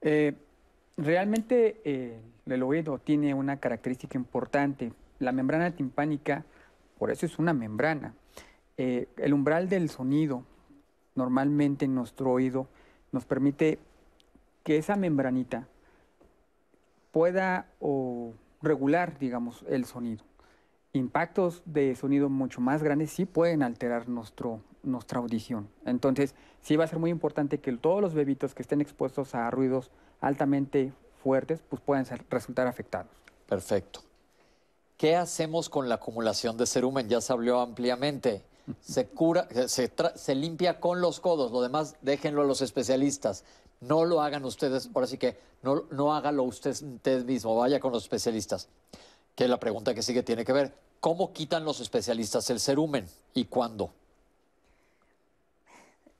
Eh, 0.00 0.34
realmente 0.96 1.80
eh, 1.84 2.18
el 2.46 2.62
oído 2.62 2.98
tiene 2.98 3.34
una 3.34 3.58
característica 3.58 4.16
importante. 4.16 4.92
La 5.18 5.32
membrana 5.32 5.76
timpánica, 5.76 6.44
por 6.98 7.10
eso 7.10 7.26
es 7.26 7.38
una 7.38 7.52
membrana. 7.52 8.14
Eh, 8.78 9.08
el 9.18 9.34
umbral 9.34 9.68
del 9.68 9.90
sonido, 9.90 10.44
normalmente 11.14 11.84
en 11.84 11.94
nuestro 11.94 12.32
oído, 12.32 12.68
nos 13.12 13.26
permite 13.26 13.78
que 14.64 14.78
esa 14.78 14.96
membranita 14.96 15.68
pueda 17.12 17.66
o 17.80 18.32
regular, 18.62 19.18
digamos, 19.18 19.64
el 19.68 19.84
sonido. 19.84 20.24
Impactos 20.92 21.62
de 21.66 21.94
sonido 21.94 22.28
mucho 22.28 22.60
más 22.60 22.82
grandes 22.82 23.10
sí 23.10 23.26
pueden 23.26 23.62
alterar 23.62 24.08
nuestro, 24.08 24.62
nuestra 24.82 25.18
audición. 25.20 25.68
Entonces, 25.84 26.34
sí 26.62 26.76
va 26.76 26.84
a 26.84 26.88
ser 26.88 26.98
muy 26.98 27.10
importante 27.10 27.58
que 27.58 27.72
todos 27.72 28.00
los 28.00 28.14
bebitos 28.14 28.54
que 28.54 28.62
estén 28.62 28.80
expuestos 28.80 29.34
a 29.34 29.50
ruidos 29.50 29.90
altamente 30.20 30.92
fuertes, 31.22 31.60
pues 31.68 31.82
puedan 31.82 32.06
resultar 32.30 32.66
afectados. 32.66 33.10
Perfecto. 33.46 34.00
¿Qué 34.96 35.14
hacemos 35.16 35.68
con 35.68 35.88
la 35.88 35.96
acumulación 35.96 36.56
de 36.56 36.66
cerumen? 36.66 37.08
Ya 37.08 37.20
se 37.20 37.32
habló 37.32 37.60
ampliamente. 37.60 38.42
Se 38.80 39.06
cura, 39.06 39.46
se, 39.68 39.92
se 40.14 40.34
limpia 40.34 40.80
con 40.80 41.00
los 41.00 41.20
codos, 41.20 41.52
lo 41.52 41.62
demás 41.62 41.96
déjenlo 42.00 42.42
a 42.42 42.44
los 42.44 42.62
especialistas. 42.62 43.44
No 43.80 44.04
lo 44.04 44.22
hagan 44.22 44.44
ustedes, 44.44 44.88
ahora 44.94 45.06
sí 45.06 45.18
que 45.18 45.38
no, 45.62 46.14
hágalo 46.14 46.44
usted, 46.44 46.70
usted 46.70 47.24
mismo, 47.24 47.56
vaya 47.56 47.80
con 47.80 47.92
los 47.92 48.04
especialistas. 48.04 48.68
Que 49.34 49.48
la 49.48 49.58
pregunta 49.58 49.94
que 49.94 50.02
sigue 50.02 50.22
tiene 50.22 50.44
que 50.44 50.52
ver, 50.52 50.74
¿cómo 51.00 51.32
quitan 51.32 51.64
los 51.64 51.80
especialistas 51.80 52.48
el 52.50 52.60
cerumen 52.60 53.06
y 53.34 53.44
cuándo? 53.46 53.90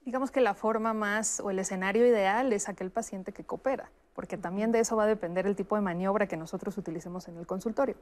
Digamos 0.05 0.31
que 0.31 0.41
la 0.41 0.55
forma 0.55 0.93
más 0.93 1.41
o 1.41 1.51
el 1.51 1.59
escenario 1.59 2.07
ideal 2.07 2.53
es 2.53 2.69
aquel 2.69 2.91
paciente 2.91 3.33
que 3.33 3.45
coopera, 3.45 3.91
porque 4.15 4.37
también 4.37 4.71
de 4.71 4.81
eso 4.81 4.97
va 4.97 5.05
a 5.05 5.09
depender 5.09 5.47
el 5.47 5.57
tipo 5.57 5.77
de 5.77 5.83
maniobra 5.83 6.29
que 6.29 6.37
nosotros 6.37 6.77
utilicemos 6.79 7.27
en 7.29 7.39
el 7.39 7.47
consultorio. 7.47 7.97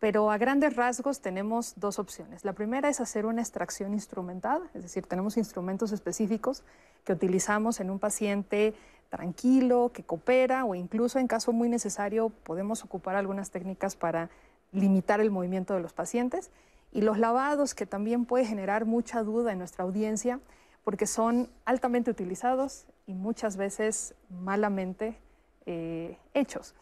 Pero 0.00 0.30
a 0.30 0.38
grandes 0.38 0.76
rasgos 0.76 1.20
tenemos 1.20 1.74
dos 1.76 1.98
opciones. 1.98 2.44
La 2.44 2.52
primera 2.52 2.88
es 2.88 3.00
hacer 3.00 3.26
una 3.26 3.42
extracción 3.42 3.92
instrumentada, 3.92 4.60
es 4.74 4.82
decir, 4.82 5.06
tenemos 5.06 5.36
instrumentos 5.36 5.90
específicos 5.90 6.62
que 7.04 7.12
utilizamos 7.12 7.80
en 7.80 7.90
un 7.90 7.98
paciente 7.98 8.74
tranquilo, 9.10 9.90
que 9.92 10.04
coopera 10.04 10.64
o 10.64 10.74
incluso 10.74 11.18
en 11.18 11.26
caso 11.26 11.52
muy 11.52 11.68
necesario 11.68 12.28
podemos 12.28 12.84
ocupar 12.84 13.16
algunas 13.16 13.50
técnicas 13.50 13.96
para 13.96 14.30
limitar 14.70 15.20
el 15.20 15.30
movimiento 15.30 15.74
de 15.74 15.80
los 15.80 15.92
pacientes. 15.92 16.50
Y 16.92 17.00
los 17.00 17.18
lavados, 17.18 17.74
que 17.74 17.84
también 17.84 18.24
puede 18.24 18.44
generar 18.44 18.84
mucha 18.84 19.22
duda 19.22 19.52
en 19.52 19.58
nuestra 19.58 19.84
audiencia, 19.84 20.40
porque 20.84 21.06
son 21.06 21.50
altamente 21.64 22.10
utilizados 22.10 22.86
y 23.06 23.14
muchas 23.14 23.56
veces 23.56 24.14
malamente 24.30 25.18
eh, 25.66 26.18
hechos 26.34 26.74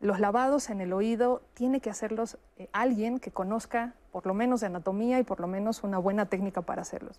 los 0.00 0.20
lavados 0.20 0.70
en 0.70 0.80
el 0.80 0.92
oído 0.92 1.42
tiene 1.54 1.80
que 1.80 1.90
hacerlos 1.90 2.38
eh, 2.58 2.68
alguien 2.72 3.20
que 3.20 3.30
conozca 3.30 3.94
por 4.12 4.26
lo 4.26 4.34
menos 4.34 4.60
de 4.60 4.66
anatomía 4.66 5.18
y 5.18 5.24
por 5.24 5.40
lo 5.40 5.46
menos 5.46 5.82
una 5.82 5.98
buena 5.98 6.26
técnica 6.26 6.62
para 6.62 6.82
hacerlos. 6.82 7.18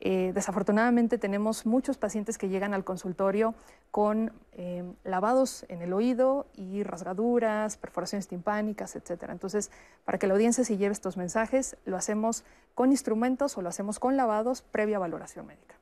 Eh, 0.00 0.32
desafortunadamente 0.34 1.18
tenemos 1.18 1.66
muchos 1.66 1.96
pacientes 1.96 2.36
que 2.36 2.48
llegan 2.48 2.74
al 2.74 2.84
consultorio 2.84 3.54
con 3.90 4.32
eh, 4.52 4.84
lavados 5.04 5.64
en 5.68 5.82
el 5.82 5.92
oído 5.92 6.46
y 6.56 6.82
rasgaduras, 6.82 7.76
perforaciones 7.76 8.26
timpánicas, 8.26 8.96
etc. 8.96 9.24
Entonces, 9.28 9.70
para 10.04 10.18
que 10.18 10.26
la 10.26 10.34
audiencia 10.34 10.64
se 10.64 10.76
lleve 10.76 10.92
estos 10.92 11.16
mensajes, 11.16 11.76
lo 11.84 11.96
hacemos 11.96 12.44
con 12.74 12.90
instrumentos 12.90 13.56
o 13.56 13.62
lo 13.62 13.68
hacemos 13.68 13.98
con 13.98 14.16
lavados 14.16 14.62
previa 14.62 14.98
valoración 14.98 15.46
médica. 15.46 15.76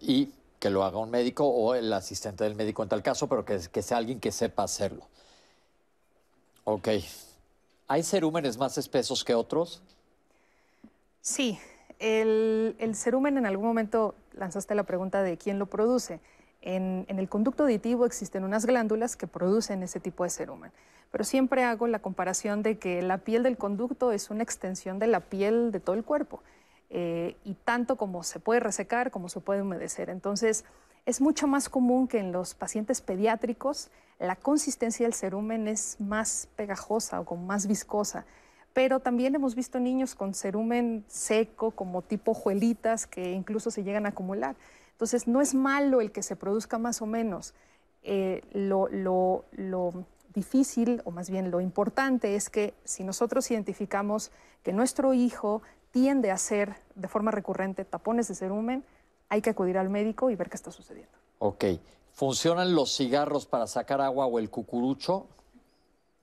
Y 0.00 0.32
que 0.58 0.70
lo 0.70 0.84
haga 0.84 0.98
un 0.98 1.10
médico 1.10 1.46
o 1.46 1.74
el 1.74 1.92
asistente 1.92 2.44
del 2.44 2.54
médico 2.54 2.82
en 2.82 2.88
tal 2.88 3.02
caso, 3.02 3.28
pero 3.28 3.44
que 3.44 3.82
sea 3.82 3.96
alguien 3.96 4.20
que 4.20 4.30
sepa 4.30 4.64
hacerlo. 4.64 5.06
Ok. 6.64 6.88
¿Hay 7.88 8.02
cerúmenes 8.02 8.56
más 8.56 8.78
espesos 8.78 9.24
que 9.24 9.34
otros? 9.34 9.82
Sí. 11.20 11.58
El, 11.98 12.74
el 12.78 12.96
en 13.04 13.46
algún 13.46 13.66
momento 13.66 14.14
lanzaste 14.32 14.74
la 14.74 14.82
pregunta 14.84 15.22
de 15.22 15.36
quién 15.38 15.58
lo 15.58 15.66
produce. 15.66 16.20
En, 16.62 17.06
el 17.08 17.28
conducto 17.28 17.64
auditivo 17.64 18.06
existen 18.06 18.44
unas 18.44 18.66
glándulas 18.66 19.16
que 19.16 19.26
producen 19.26 19.82
ese 19.82 20.00
tipo 20.00 20.24
de 20.24 20.30
cerumen. 20.30 20.72
pero 21.10 21.24
siempre 21.24 21.62
hago 21.64 21.86
la 21.88 21.98
comparación 21.98 22.62
de 22.62 22.78
que 22.78 23.02
la 23.02 23.18
piel 23.18 23.42
del 23.42 23.58
conducto 23.58 24.12
es 24.12 24.30
una 24.30 24.42
extensión 24.42 24.98
de 24.98 25.08
la 25.08 25.20
piel 25.20 25.70
de 25.70 25.80
todo 25.80 25.94
el 25.94 26.04
cuerpo. 26.04 26.42
Eh, 26.88 27.36
y 27.44 27.54
tanto 27.54 27.96
como 27.96 28.22
se 28.22 28.38
puede 28.40 28.60
resecar, 28.60 29.10
como 29.10 29.28
se 29.28 29.40
puede 29.40 29.62
humedecer. 29.62 30.08
Entonces, 30.10 30.64
es 31.06 31.20
mucho 31.20 31.46
más 31.46 31.68
común 31.68 32.08
que 32.08 32.18
en 32.18 32.32
los 32.32 32.54
pacientes 32.54 33.00
pediátricos 33.00 33.90
la 34.18 34.36
consistencia 34.36 35.04
del 35.04 35.14
cerumen 35.14 35.66
es 35.66 35.96
más 36.00 36.48
pegajosa 36.54 37.20
o 37.20 37.24
con 37.24 37.44
más 37.46 37.66
viscosa. 37.66 38.24
Pero 38.72 39.00
también 39.00 39.34
hemos 39.34 39.54
visto 39.54 39.80
niños 39.80 40.14
con 40.14 40.32
cerumen 40.32 41.04
seco, 41.08 41.72
como 41.72 42.02
tipo 42.02 42.32
juelitas, 42.32 43.06
que 43.06 43.32
incluso 43.32 43.70
se 43.70 43.82
llegan 43.82 44.06
a 44.06 44.10
acumular. 44.10 44.56
Entonces, 44.92 45.26
no 45.26 45.40
es 45.40 45.54
malo 45.54 46.00
el 46.00 46.12
que 46.12 46.22
se 46.22 46.36
produzca 46.36 46.78
más 46.78 47.02
o 47.02 47.06
menos. 47.06 47.52
Eh, 48.04 48.42
lo, 48.52 48.88
lo, 48.90 50.04
difícil, 50.32 51.02
o 51.04 51.10
más 51.10 51.28
bien 51.28 51.50
lo 51.50 51.60
importante, 51.60 52.36
es 52.36 52.48
que 52.48 52.74
si 52.84 53.04
nosotros 53.04 53.50
identificamos 53.50 54.30
que 54.62 54.72
nuestro 54.72 55.12
hijo 55.12 55.62
tiende 55.90 56.30
a 56.30 56.34
hacer 56.34 56.76
de 56.94 57.08
forma 57.08 57.32
recurrente 57.32 57.84
tapones 57.84 58.28
de 58.28 58.34
cerumen, 58.34 58.84
hay 59.32 59.40
que 59.40 59.48
acudir 59.48 59.78
al 59.78 59.88
médico 59.88 60.28
y 60.28 60.36
ver 60.36 60.50
qué 60.50 60.56
está 60.56 60.70
sucediendo. 60.70 61.10
Ok. 61.38 61.64
¿Funcionan 62.12 62.74
los 62.74 62.94
cigarros 62.94 63.46
para 63.46 63.66
sacar 63.66 64.02
agua 64.02 64.26
o 64.26 64.38
el 64.38 64.50
cucurucho? 64.50 65.26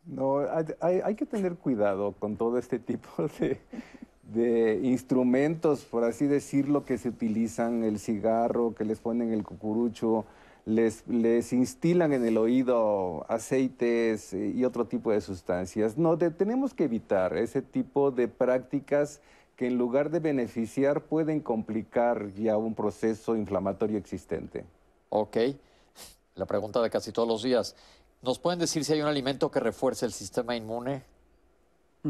No, 0.06 0.42
hay, 0.80 1.16
que 1.16 1.26
tener 1.26 1.56
cuidado 1.56 2.12
con 2.20 2.38
todo 2.38 2.60
este 2.60 2.78
tipo 2.78 3.10
de, 3.40 3.60
de, 4.32 4.80
instrumentos, 4.84 5.86
por 5.86 6.04
así 6.04 6.28
decirlo, 6.28 6.86
que 6.86 7.00
se 7.00 7.10
utilizan, 7.10 7.84
el 7.84 7.98
cigarro, 7.98 8.76
que 8.76 8.86
les 8.86 9.00
ponen 9.00 9.34
el 9.34 9.44
cucurucho, 9.44 10.26
les, 10.66 11.08
les 11.08 11.52
instilan 11.52 12.14
en 12.14 12.24
el 12.24 12.38
oído 12.38 13.26
aceites 13.28 14.34
y 14.34 14.64
otro 14.66 14.86
tipo 14.86 15.12
de 15.12 15.22
sustancias. 15.22 15.98
No, 15.98 16.16
tenemos 16.16 16.76
que 16.76 16.84
evitar 16.84 17.36
ese 17.38 17.64
tipo 17.64 18.12
de 18.12 18.28
prácticas 18.28 19.20
que 19.60 19.68
en 19.68 19.78
lugar 19.78 20.10
de 20.10 20.22
beneficiar 20.22 21.02
pueden 21.02 21.42
complicar 21.42 22.30
ya 22.30 22.56
un 22.56 22.74
proceso 22.74 23.36
inflamatorio 23.36 23.98
existente. 23.98 24.64
Ok. 25.10 25.36
La 26.36 26.46
pregunta 26.46 26.82
de 26.82 26.90
casi 26.90 27.12
todos 27.12 27.28
los 27.28 27.44
días. 27.44 27.76
¿Nos 28.22 28.40
pueden 28.40 28.58
decir 28.58 28.86
si 28.86 28.94
hay 28.94 29.02
un 29.02 29.10
alimento 29.10 29.52
que 29.52 29.60
refuerce 29.60 30.06
el 30.06 30.14
sistema 30.14 30.56
inmune? 30.56 31.04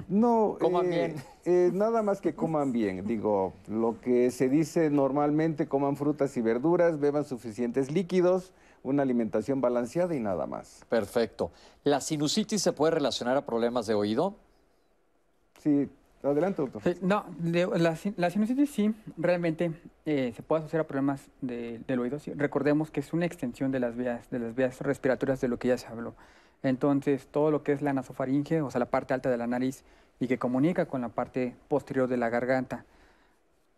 No, 0.08 0.58
coman 0.60 0.94
eh, 0.94 0.96
bien. 0.96 1.16
Eh, 1.44 1.72
nada 1.74 2.04
más 2.04 2.22
que 2.22 2.36
coman 2.36 2.72
bien. 2.72 3.08
Digo, 3.08 3.54
lo 3.68 4.00
que 4.00 4.30
se 4.30 4.48
dice 4.48 4.92
normalmente, 4.92 5.68
coman 5.68 5.98
frutas 5.98 6.38
y 6.38 6.42
verduras, 6.42 7.00
beban 7.00 7.26
suficientes 7.26 7.92
líquidos, 7.92 8.54
una 8.84 9.02
alimentación 9.02 9.60
balanceada 9.60 10.14
y 10.14 10.20
nada 10.20 10.46
más. 10.46 10.86
Perfecto. 10.88 11.50
¿La 11.84 12.00
sinusitis 12.00 12.62
se 12.62 12.74
puede 12.74 12.92
relacionar 12.92 13.38
a 13.38 13.48
problemas 13.48 13.88
de 13.88 13.96
oído? 13.96 14.36
Sí, 15.64 15.90
adelante, 16.24 16.62
doctor. 16.62 16.82
no, 17.02 17.26
la, 17.78 17.96
sinusitis 18.30 18.70
sí, 18.70 18.94
realmente 19.18 19.72
eh, 20.06 20.34
se 20.36 20.44
puede 20.44 20.62
asociar 20.62 20.82
a 20.82 20.88
problemas 20.88 21.30
del 21.42 22.00
oído. 22.00 22.18
Recordemos 22.36 22.92
que 22.92 23.00
es 23.00 23.14
una 23.14 23.26
extensión 23.26 23.72
de 23.72 23.80
las 23.80 23.96
vías, 23.96 24.30
de 24.30 24.40
las 24.40 24.56
vías 24.56 24.82
respiratorias 24.82 25.40
de 25.42 25.48
lo 25.48 25.58
que 25.58 25.70
ya 25.70 25.78
se 25.78 25.88
habló. 25.88 26.16
Entonces, 26.62 27.28
todo 27.28 27.52
lo 27.52 27.64
que 27.64 27.72
es 27.72 27.82
la 27.82 27.94
nasofaringe, 27.94 28.62
o 28.62 28.70
sea, 28.70 28.80
la 28.80 28.90
parte 28.90 29.14
alta 29.14 29.30
de 29.30 29.38
la 29.38 29.48
nariz, 29.48 29.84
y 30.20 30.28
que 30.28 30.38
comunica 30.38 30.86
con 30.86 31.02
la 31.02 31.10
parte 31.10 31.56
posterior 31.70 32.10
de 32.10 32.18
la 32.18 32.30
garganta, 32.30 32.86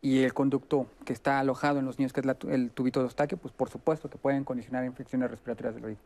y 0.01 0.23
el 0.23 0.34
conducto 0.34 0.88
que 1.05 1.13
está 1.13 1.39
alojado 1.39 1.77
en 1.77 1.85
los 1.85 1.99
niños, 1.99 2.11
que 2.11 2.22
es 2.22 2.27
el 2.49 2.72
tubito 2.72 2.99
de 3.01 3.05
Eustaquio, 3.05 3.38
pues 3.38 3.53
por 3.53 3.69
supuesto 3.69 4.09
que 4.09 4.18
pueden 4.18 4.43
condicionar 4.43 4.84
infecciones 4.84 5.30
respiratorias 5.30 5.76
del 5.76 5.85
oído. 5.85 5.99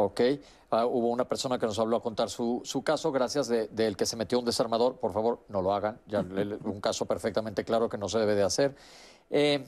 Ok, 0.00 0.20
ah, 0.70 0.86
hubo 0.86 1.08
una 1.08 1.26
persona 1.26 1.58
que 1.58 1.66
nos 1.66 1.76
habló 1.80 1.96
a 1.96 2.02
contar 2.02 2.30
su, 2.30 2.62
caso, 2.84 3.10
gracias 3.10 3.48
del 3.48 3.96
que 3.96 4.06
se 4.06 4.14
metió 4.14 4.38
un 4.38 4.44
desarmador, 4.44 4.94
por 4.94 5.12
favor, 5.12 5.40
no 5.48 5.60
lo 5.60 5.74
hagan, 5.74 5.98
ya 6.06 6.20
un 6.20 6.80
caso 6.80 7.04
perfectamente 7.04 7.64
claro 7.64 7.88
que 7.88 7.98
no 7.98 8.08
se 8.08 8.20
debe 8.20 8.36
de 8.36 8.44
hacer. 8.44 8.76
Eh, 9.28 9.66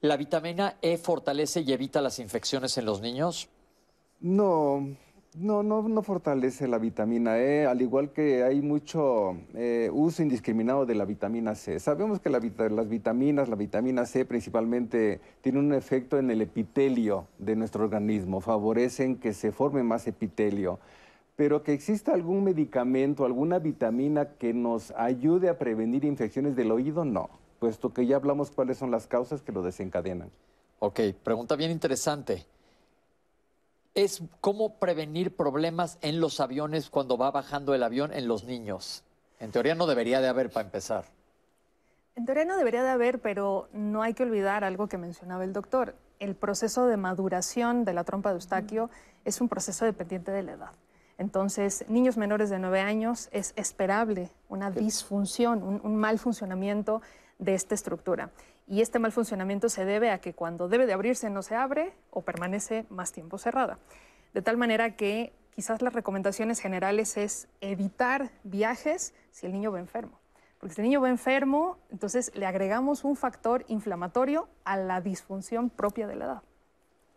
¿La 0.00 0.16
vitamina 0.16 0.78
E 0.82 0.98
fortalece 0.98 1.60
y 1.60 1.72
evita 1.72 2.00
las 2.00 2.18
infecciones 2.18 2.76
en 2.76 2.86
los 2.86 3.00
niños? 3.00 3.48
No, 4.18 4.96
no, 5.36 5.62
no, 5.62 6.02
fortalece 6.02 6.66
la 6.66 6.78
vitamina 6.78 7.38
E, 7.38 7.64
al 7.64 7.80
igual 7.82 8.12
que 8.12 8.42
hay 8.42 8.60
mucho 8.60 9.36
eh, 9.54 9.88
uso 9.92 10.22
indiscriminado 10.22 10.86
de 10.86 10.96
la 10.96 11.04
vitamina 11.04 11.54
C. 11.54 11.78
Sabemos 11.78 12.18
que 12.18 12.30
las 12.30 12.88
vitaminas, 12.88 13.48
la 13.48 13.54
vitamina 13.54 14.06
C 14.06 14.24
principalmente, 14.24 15.20
tiene 15.40 15.60
un 15.60 15.72
efecto 15.72 16.18
en 16.18 16.30
el 16.30 16.42
epitelio 16.42 17.28
de 17.38 17.54
nuestro 17.54 17.84
organismo, 17.84 18.40
favorecen 18.40 19.16
que 19.16 19.32
se 19.32 19.52
forme 19.52 19.84
más 19.84 20.06
epitelio. 20.08 20.80
Pero 21.36 21.62
que 21.62 21.72
exista 21.72 22.12
algún 22.12 22.44
medicamento, 22.44 23.24
alguna 23.24 23.60
vitamina 23.60 24.30
que 24.36 24.52
nos 24.52 24.90
ayude 24.90 25.48
a 25.48 25.58
prevenir 25.58 26.04
infecciones 26.04 26.56
del 26.56 26.72
oído, 26.72 27.04
no, 27.04 27.30
puesto 27.60 27.94
que 27.94 28.04
ya 28.04 28.16
hablamos 28.16 28.50
cuáles 28.50 28.78
son 28.78 28.90
las 28.90 29.06
causas 29.06 29.42
que 29.42 29.52
lo 29.52 29.62
desencadenan. 29.62 30.30
Ok, 30.80 31.00
pregunta 31.22 31.56
bien 31.56 31.70
interesante 31.70 32.44
es 33.94 34.22
cómo 34.40 34.78
prevenir 34.78 35.36
problemas 35.36 35.98
en 36.00 36.20
los 36.20 36.40
aviones 36.40 36.90
cuando 36.90 37.18
va 37.18 37.30
bajando 37.30 37.74
el 37.74 37.82
avión 37.82 38.12
en 38.12 38.28
los 38.28 38.44
niños. 38.44 39.02
En 39.40 39.50
teoría 39.52 39.74
no 39.74 39.86
debería 39.86 40.20
de 40.20 40.28
haber 40.28 40.50
para 40.50 40.66
empezar. 40.66 41.04
En 42.14 42.26
teoría 42.26 42.44
no 42.44 42.56
debería 42.56 42.82
de 42.82 42.90
haber, 42.90 43.20
pero 43.20 43.68
no 43.72 44.02
hay 44.02 44.14
que 44.14 44.22
olvidar 44.22 44.64
algo 44.64 44.88
que 44.88 44.98
mencionaba 44.98 45.44
el 45.44 45.52
doctor. 45.52 45.94
El 46.18 46.34
proceso 46.34 46.86
de 46.86 46.96
maduración 46.96 47.84
de 47.84 47.94
la 47.94 48.04
trompa 48.04 48.30
de 48.30 48.34
Eustaquio 48.34 48.90
es 49.24 49.40
un 49.40 49.48
proceso 49.48 49.84
dependiente 49.84 50.30
de 50.30 50.42
la 50.42 50.52
edad. 50.52 50.72
Entonces, 51.18 51.84
niños 51.88 52.16
menores 52.16 52.50
de 52.50 52.58
9 52.58 52.80
años 52.80 53.28
es 53.32 53.52
esperable 53.56 54.30
una 54.48 54.70
disfunción, 54.70 55.62
un, 55.62 55.80
un 55.82 55.96
mal 55.96 56.18
funcionamiento 56.18 57.02
de 57.38 57.54
esta 57.54 57.74
estructura. 57.74 58.30
Y 58.70 58.82
este 58.82 59.00
mal 59.00 59.10
funcionamiento 59.10 59.68
se 59.68 59.84
debe 59.84 60.12
a 60.12 60.20
que 60.20 60.32
cuando 60.32 60.68
debe 60.68 60.86
de 60.86 60.92
abrirse 60.92 61.28
no 61.28 61.42
se 61.42 61.56
abre 61.56 61.92
o 62.10 62.22
permanece 62.22 62.86
más 62.88 63.10
tiempo 63.10 63.36
cerrada. 63.36 63.80
De 64.32 64.42
tal 64.42 64.56
manera 64.56 64.94
que 64.94 65.32
quizás 65.56 65.82
las 65.82 65.92
recomendaciones 65.92 66.60
generales 66.60 67.16
es 67.16 67.48
evitar 67.60 68.30
viajes 68.44 69.12
si 69.32 69.46
el 69.46 69.52
niño 69.52 69.72
va 69.72 69.80
enfermo. 69.80 70.20
Porque 70.60 70.76
si 70.76 70.82
el 70.82 70.86
niño 70.86 71.00
va 71.00 71.08
enfermo, 71.08 71.78
entonces 71.90 72.30
le 72.36 72.46
agregamos 72.46 73.02
un 73.02 73.16
factor 73.16 73.64
inflamatorio 73.66 74.46
a 74.62 74.76
la 74.76 75.00
disfunción 75.00 75.68
propia 75.68 76.06
de 76.06 76.14
la 76.14 76.24
edad. 76.26 76.42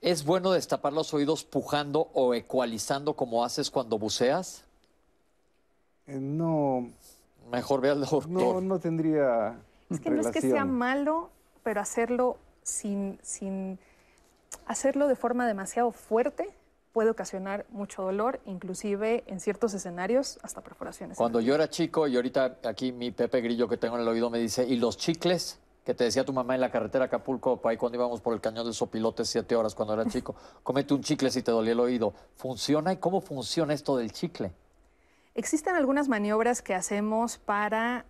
¿Es 0.01 0.25
bueno 0.25 0.53
destapar 0.53 0.91
los 0.91 1.13
oídos 1.13 1.43
pujando 1.43 2.09
o 2.13 2.33
ecualizando 2.33 3.15
como 3.15 3.45
haces 3.45 3.69
cuando 3.69 3.99
buceas? 3.99 4.65
Eh, 6.07 6.17
no. 6.19 6.89
Mejor 7.51 7.79
ve 7.79 7.91
al 7.91 7.99
doctor. 7.99 8.27
No, 8.27 8.59
no 8.59 8.79
tendría 8.79 9.55
es 9.93 9.99
que 9.99 10.09
no 10.09 10.21
es 10.21 10.27
que 10.27 10.41
sea 10.41 10.65
malo, 10.65 11.29
pero 11.63 11.81
hacerlo 11.81 12.37
sin, 12.63 13.19
sin 13.21 13.79
hacerlo 14.65 15.07
de 15.07 15.15
forma 15.15 15.47
demasiado 15.47 15.91
fuerte 15.91 16.53
puede 16.93 17.09
ocasionar 17.09 17.65
mucho 17.69 18.03
dolor, 18.03 18.39
inclusive 18.45 19.23
en 19.27 19.39
ciertos 19.39 19.73
escenarios 19.73 20.39
hasta 20.43 20.61
perforaciones. 20.61 21.17
Cuando 21.17 21.41
yo 21.41 21.55
era 21.55 21.67
chico 21.67 22.07
y 22.07 22.15
ahorita 22.15 22.59
aquí 22.63 22.91
mi 22.91 23.11
Pepe 23.11 23.41
Grillo 23.41 23.67
que 23.67 23.77
tengo 23.77 23.95
en 23.95 24.03
el 24.03 24.07
oído 24.07 24.29
me 24.29 24.37
dice, 24.37 24.63
¿y 24.63 24.77
los 24.77 24.97
chicles? 24.97 25.59
Que 25.83 25.93
te 25.93 26.05
decía 26.05 26.23
tu 26.23 26.31
mamá 26.31 26.55
en 26.55 26.61
la 26.61 26.71
carretera 26.71 27.05
Acapulco, 27.05 27.59
ahí 27.65 27.75
cuando 27.75 27.97
íbamos 27.97 28.21
por 28.21 28.33
el 28.33 28.39
cañón 28.39 28.63
del 28.65 28.73
Sopilote 28.73 29.25
siete 29.25 29.55
horas 29.55 29.75
cuando 29.75 29.95
era 29.95 30.05
chico, 30.05 30.35
cómete 30.63 30.93
un 30.93 31.01
chicle 31.01 31.29
si 31.31 31.41
te 31.41 31.51
dolía 31.51 31.73
el 31.73 31.79
oído. 31.79 32.13
¿Funciona? 32.35 32.93
¿Y 32.93 32.97
cómo 32.97 33.19
funciona 33.21 33.73
esto 33.73 33.97
del 33.97 34.11
chicle? 34.11 34.53
Existen 35.35 35.75
algunas 35.75 36.07
maniobras 36.07 36.61
que 36.61 36.75
hacemos 36.75 37.37
para 37.37 38.05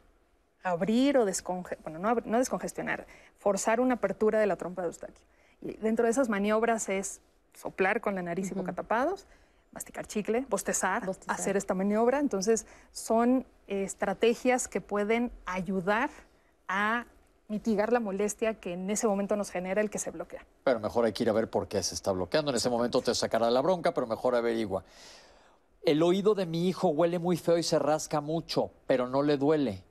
abrir 0.64 1.18
o 1.18 1.26
descongestionar, 1.26 2.00
bueno, 2.00 2.22
no, 2.26 2.38
descongestionar, 2.38 3.06
forzar 3.38 3.80
una 3.80 3.96
apertura 3.96 4.40
de 4.40 4.48
la 4.48 4.56
trompa 4.56 4.82
de 4.82 4.88
Eustaquio. 4.88 5.26
Y 5.62 5.74
dentro 5.78 6.06
de 6.06 6.12
esas 6.12 6.30
maniobras 6.30 6.90
es 6.90 7.22
soplar 7.54 8.02
con 8.02 8.16
la 8.16 8.24
nariz 8.24 8.52
y 8.52 8.54
boca 8.54 8.74
tapados, 8.74 9.28
masticar 9.72 10.08
chicle, 10.08 10.46
bostezar, 10.50 11.04
hacer 11.28 11.58
esta 11.58 11.74
maniobra. 11.74 12.20
Entonces, 12.20 12.66
son 12.92 13.46
estrategias 13.68 14.68
que 14.68 14.82
pueden 14.82 15.32
ayudar 15.46 16.10
a 16.68 17.06
mitigar 17.50 17.92
la 17.92 18.00
molestia 18.00 18.56
que 18.56 18.74
en 18.74 18.90
ese 18.90 19.08
momento 19.08 19.36
nos 19.36 19.52
genera 19.52 19.82
el 19.82 19.90
que 19.90 20.00
se 20.00 20.12
bloquea. 20.12 20.46
Pero 20.64 20.80
mejor 20.80 21.06
hay 21.06 21.14
que 21.14 21.24
ir 21.24 21.30
a 21.30 21.34
ver 21.34 21.50
por 21.50 21.68
qué 21.68 21.84
se 21.84 21.94
está 21.94 22.12
bloqueando. 22.12 22.52
En 22.52 22.58
ese 22.58 22.70
momento 22.70 23.02
te 23.02 23.14
sacará 23.14 23.52
la 23.52 23.62
bronca, 23.62 23.94
pero 23.94 24.08
mejor 24.08 24.36
averigua. 24.36 24.84
El 25.84 26.02
oído 26.02 26.34
de 26.34 26.46
mi 26.46 26.70
hijo 26.70 26.88
huele 26.88 27.20
muy 27.20 27.36
feo 27.36 27.58
y 27.58 27.64
se 27.64 27.78
rasca 27.78 28.22
mucho, 28.22 28.72
pero 28.88 29.10
no 29.10 29.22
le 29.22 29.38
duele. 29.38 29.84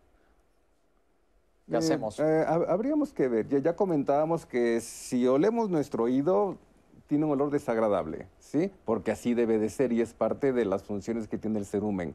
¿Qué 1.68 1.76
hacemos? 1.76 2.18
Eh, 2.20 2.44
habríamos 2.46 3.12
que 3.12 3.28
ver, 3.28 3.48
ya, 3.48 3.76
comentábamos 3.76 4.46
que 4.46 4.80
si 4.80 5.26
olemos 5.26 5.70
nuestro 5.70 6.04
oído, 6.04 6.58
tiene 7.06 7.24
un 7.24 7.32
olor 7.32 7.50
desagradable, 7.50 8.26
¿sí? 8.38 8.70
Porque 8.84 9.10
así 9.10 9.34
debe 9.34 9.58
de 9.58 9.68
ser 9.68 9.92
y 9.92 10.00
es 10.00 10.12
parte 10.12 10.52
de 10.52 10.64
las 10.64 10.82
funciones 10.82 11.28
que 11.28 11.38
tiene 11.38 11.58
el 11.58 11.66
cerumen. 11.66 12.14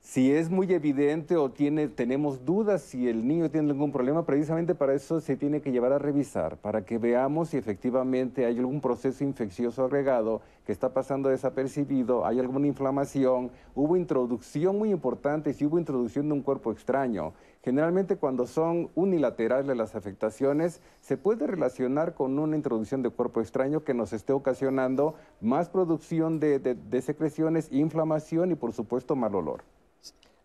Si 0.00 0.32
es 0.32 0.48
muy 0.48 0.72
evidente 0.72 1.36
o 1.36 1.50
tiene, 1.50 1.88
tenemos 1.88 2.44
dudas 2.44 2.82
si 2.82 3.08
el 3.08 3.26
niño 3.26 3.50
tiene 3.50 3.70
algún 3.70 3.92
problema, 3.92 4.24
precisamente 4.24 4.74
para 4.74 4.94
eso 4.94 5.20
se 5.20 5.36
tiene 5.36 5.60
que 5.60 5.72
llevar 5.72 5.92
a 5.92 5.98
revisar, 5.98 6.56
para 6.56 6.84
que 6.84 6.98
veamos 6.98 7.50
si 7.50 7.56
efectivamente 7.56 8.46
hay 8.46 8.58
algún 8.58 8.80
proceso 8.80 9.24
infeccioso 9.24 9.84
agregado 9.84 10.40
que 10.64 10.72
está 10.72 10.94
pasando 10.94 11.28
desapercibido, 11.28 12.24
hay 12.24 12.38
alguna 12.38 12.68
inflamación, 12.68 13.50
hubo 13.74 13.96
introducción 13.96 14.78
muy 14.78 14.92
importante, 14.92 15.52
si 15.52 15.66
hubo 15.66 15.78
introducción 15.78 16.28
de 16.28 16.34
un 16.34 16.42
cuerpo 16.42 16.72
extraño. 16.72 17.34
Generalmente 17.62 18.16
cuando 18.16 18.46
son 18.46 18.90
unilaterales 18.94 19.76
las 19.76 19.94
afectaciones, 19.94 20.80
se 21.00 21.16
puede 21.16 21.46
relacionar 21.46 22.14
con 22.14 22.38
una 22.38 22.56
introducción 22.56 23.02
de 23.02 23.10
cuerpo 23.10 23.40
extraño 23.40 23.84
que 23.84 23.94
nos 23.94 24.12
esté 24.12 24.32
ocasionando 24.32 25.14
más 25.40 25.68
producción 25.68 26.38
de, 26.38 26.58
de 26.58 27.02
secreciones, 27.02 27.68
inflamación 27.72 28.52
y 28.52 28.54
por 28.54 28.72
supuesto 28.72 29.16
mal 29.16 29.34
olor. 29.34 29.64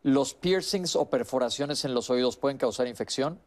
¿Los 0.01 0.33
piercings 0.33 0.95
o 0.97 1.09
perforaciones 1.09 1.85
en 1.85 1.93
los 1.93 2.09
oídos 2.09 2.35
pueden 2.35 2.57
causar 2.57 2.87
infección? 2.87 3.39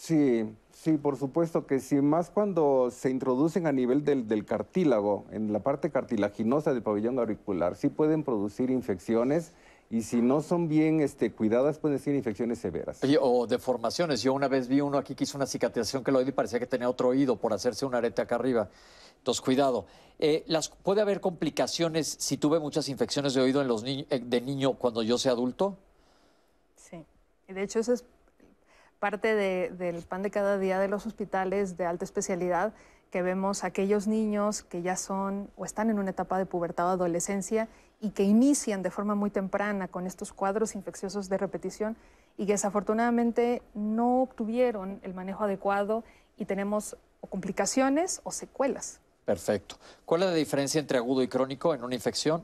Sí, 0.00 0.56
sí, 0.72 0.96
por 0.96 1.18
supuesto 1.18 1.66
que 1.66 1.78
sí, 1.78 1.96
más 1.96 2.30
cuando 2.30 2.90
se 2.90 3.10
introducen 3.10 3.66
a 3.66 3.72
nivel 3.72 4.02
del, 4.02 4.46
cartílago, 4.46 5.26
en 5.30 5.52
la 5.52 5.58
parte 5.58 5.90
cartilaginosa 5.90 6.72
del 6.72 6.82
pabellón 6.82 7.18
auricular, 7.18 7.76
sí 7.76 7.90
pueden 7.90 8.24
producir 8.24 8.70
infecciones 8.70 9.52
y 9.90 10.02
si 10.02 10.22
no 10.22 10.40
son 10.40 10.68
bien 10.68 11.00
este, 11.00 11.32
cuidadas 11.32 11.80
pueden 11.80 11.98
ser 11.98 12.14
infecciones 12.14 12.60
severas. 12.60 13.00
o 13.20 13.46
deformaciones. 13.48 14.22
Yo 14.22 14.32
una 14.32 14.46
vez 14.46 14.68
vi 14.68 14.80
uno 14.80 14.96
aquí 14.96 15.16
que 15.16 15.24
hizo 15.24 15.36
una 15.36 15.46
cicatrización 15.46 16.04
que 16.04 16.12
el 16.12 16.16
oído 16.16 16.30
y 16.30 16.32
parecía 16.32 16.60
que 16.60 16.66
tenía 16.66 16.88
otro 16.88 17.08
oído 17.08 17.36
por 17.36 17.52
hacerse 17.52 17.84
un 17.84 17.96
arete 17.96 18.22
acá 18.22 18.36
arriba. 18.36 18.68
Entonces, 19.18 19.40
cuidado. 19.40 19.86
Eh, 20.20 20.44
las, 20.46 20.68
¿Puede 20.68 21.00
haber 21.00 21.20
complicaciones 21.20 22.06
si 22.20 22.36
tuve 22.36 22.60
muchas 22.60 22.88
infecciones 22.88 23.34
de 23.34 23.40
oído 23.40 23.60
en 23.60 23.66
los 23.66 23.82
eh, 23.84 24.06
de 24.08 24.40
niño 24.40 24.74
cuando 24.74 25.02
yo 25.02 25.18
sea 25.18 25.32
adulto? 25.32 25.76
Sí. 26.76 27.04
Y 27.48 27.52
de 27.52 27.62
hecho, 27.64 27.80
eso 27.80 27.92
es 27.92 28.04
parte 29.00 29.34
del 29.34 30.02
pan 30.02 30.22
de 30.22 30.30
cada 30.30 30.56
día 30.58 30.78
de 30.78 30.86
los 30.86 31.04
hospitales 31.04 31.76
de 31.76 31.86
alta 31.86 32.04
especialidad, 32.04 32.74
que 33.10 33.22
vemos 33.22 33.64
aquellos 33.64 34.06
niños 34.06 34.62
que 34.62 34.82
ya 34.82 34.94
son 34.94 35.50
o 35.56 35.64
están 35.64 35.90
en 35.90 35.98
una 35.98 36.10
etapa 36.10 36.38
de 36.38 36.46
pubertad 36.46 36.86
o 36.86 36.90
adolescencia 36.90 37.68
y 38.00 38.10
que 38.10 38.22
inician 38.22 38.82
de 38.82 38.90
forma 38.90 39.14
muy 39.14 39.30
temprana 39.30 39.88
con 39.88 40.06
estos 40.06 40.32
cuadros 40.32 40.74
infecciosos 40.74 41.28
de 41.28 41.36
repetición 41.36 41.96
y 42.38 42.46
que 42.46 42.52
desafortunadamente 42.52 43.62
no 43.74 44.22
obtuvieron 44.22 45.00
el 45.02 45.12
manejo 45.12 45.44
adecuado 45.44 46.04
y 46.38 46.46
tenemos 46.46 46.96
o 47.20 47.26
complicaciones 47.26 48.20
o 48.24 48.32
secuelas. 48.32 49.00
Perfecto. 49.26 49.76
¿Cuál 50.06 50.22
es 50.22 50.28
la 50.28 50.34
diferencia 50.34 50.80
entre 50.80 50.98
agudo 50.98 51.22
y 51.22 51.28
crónico 51.28 51.74
en 51.74 51.84
una 51.84 51.94
infección? 51.94 52.42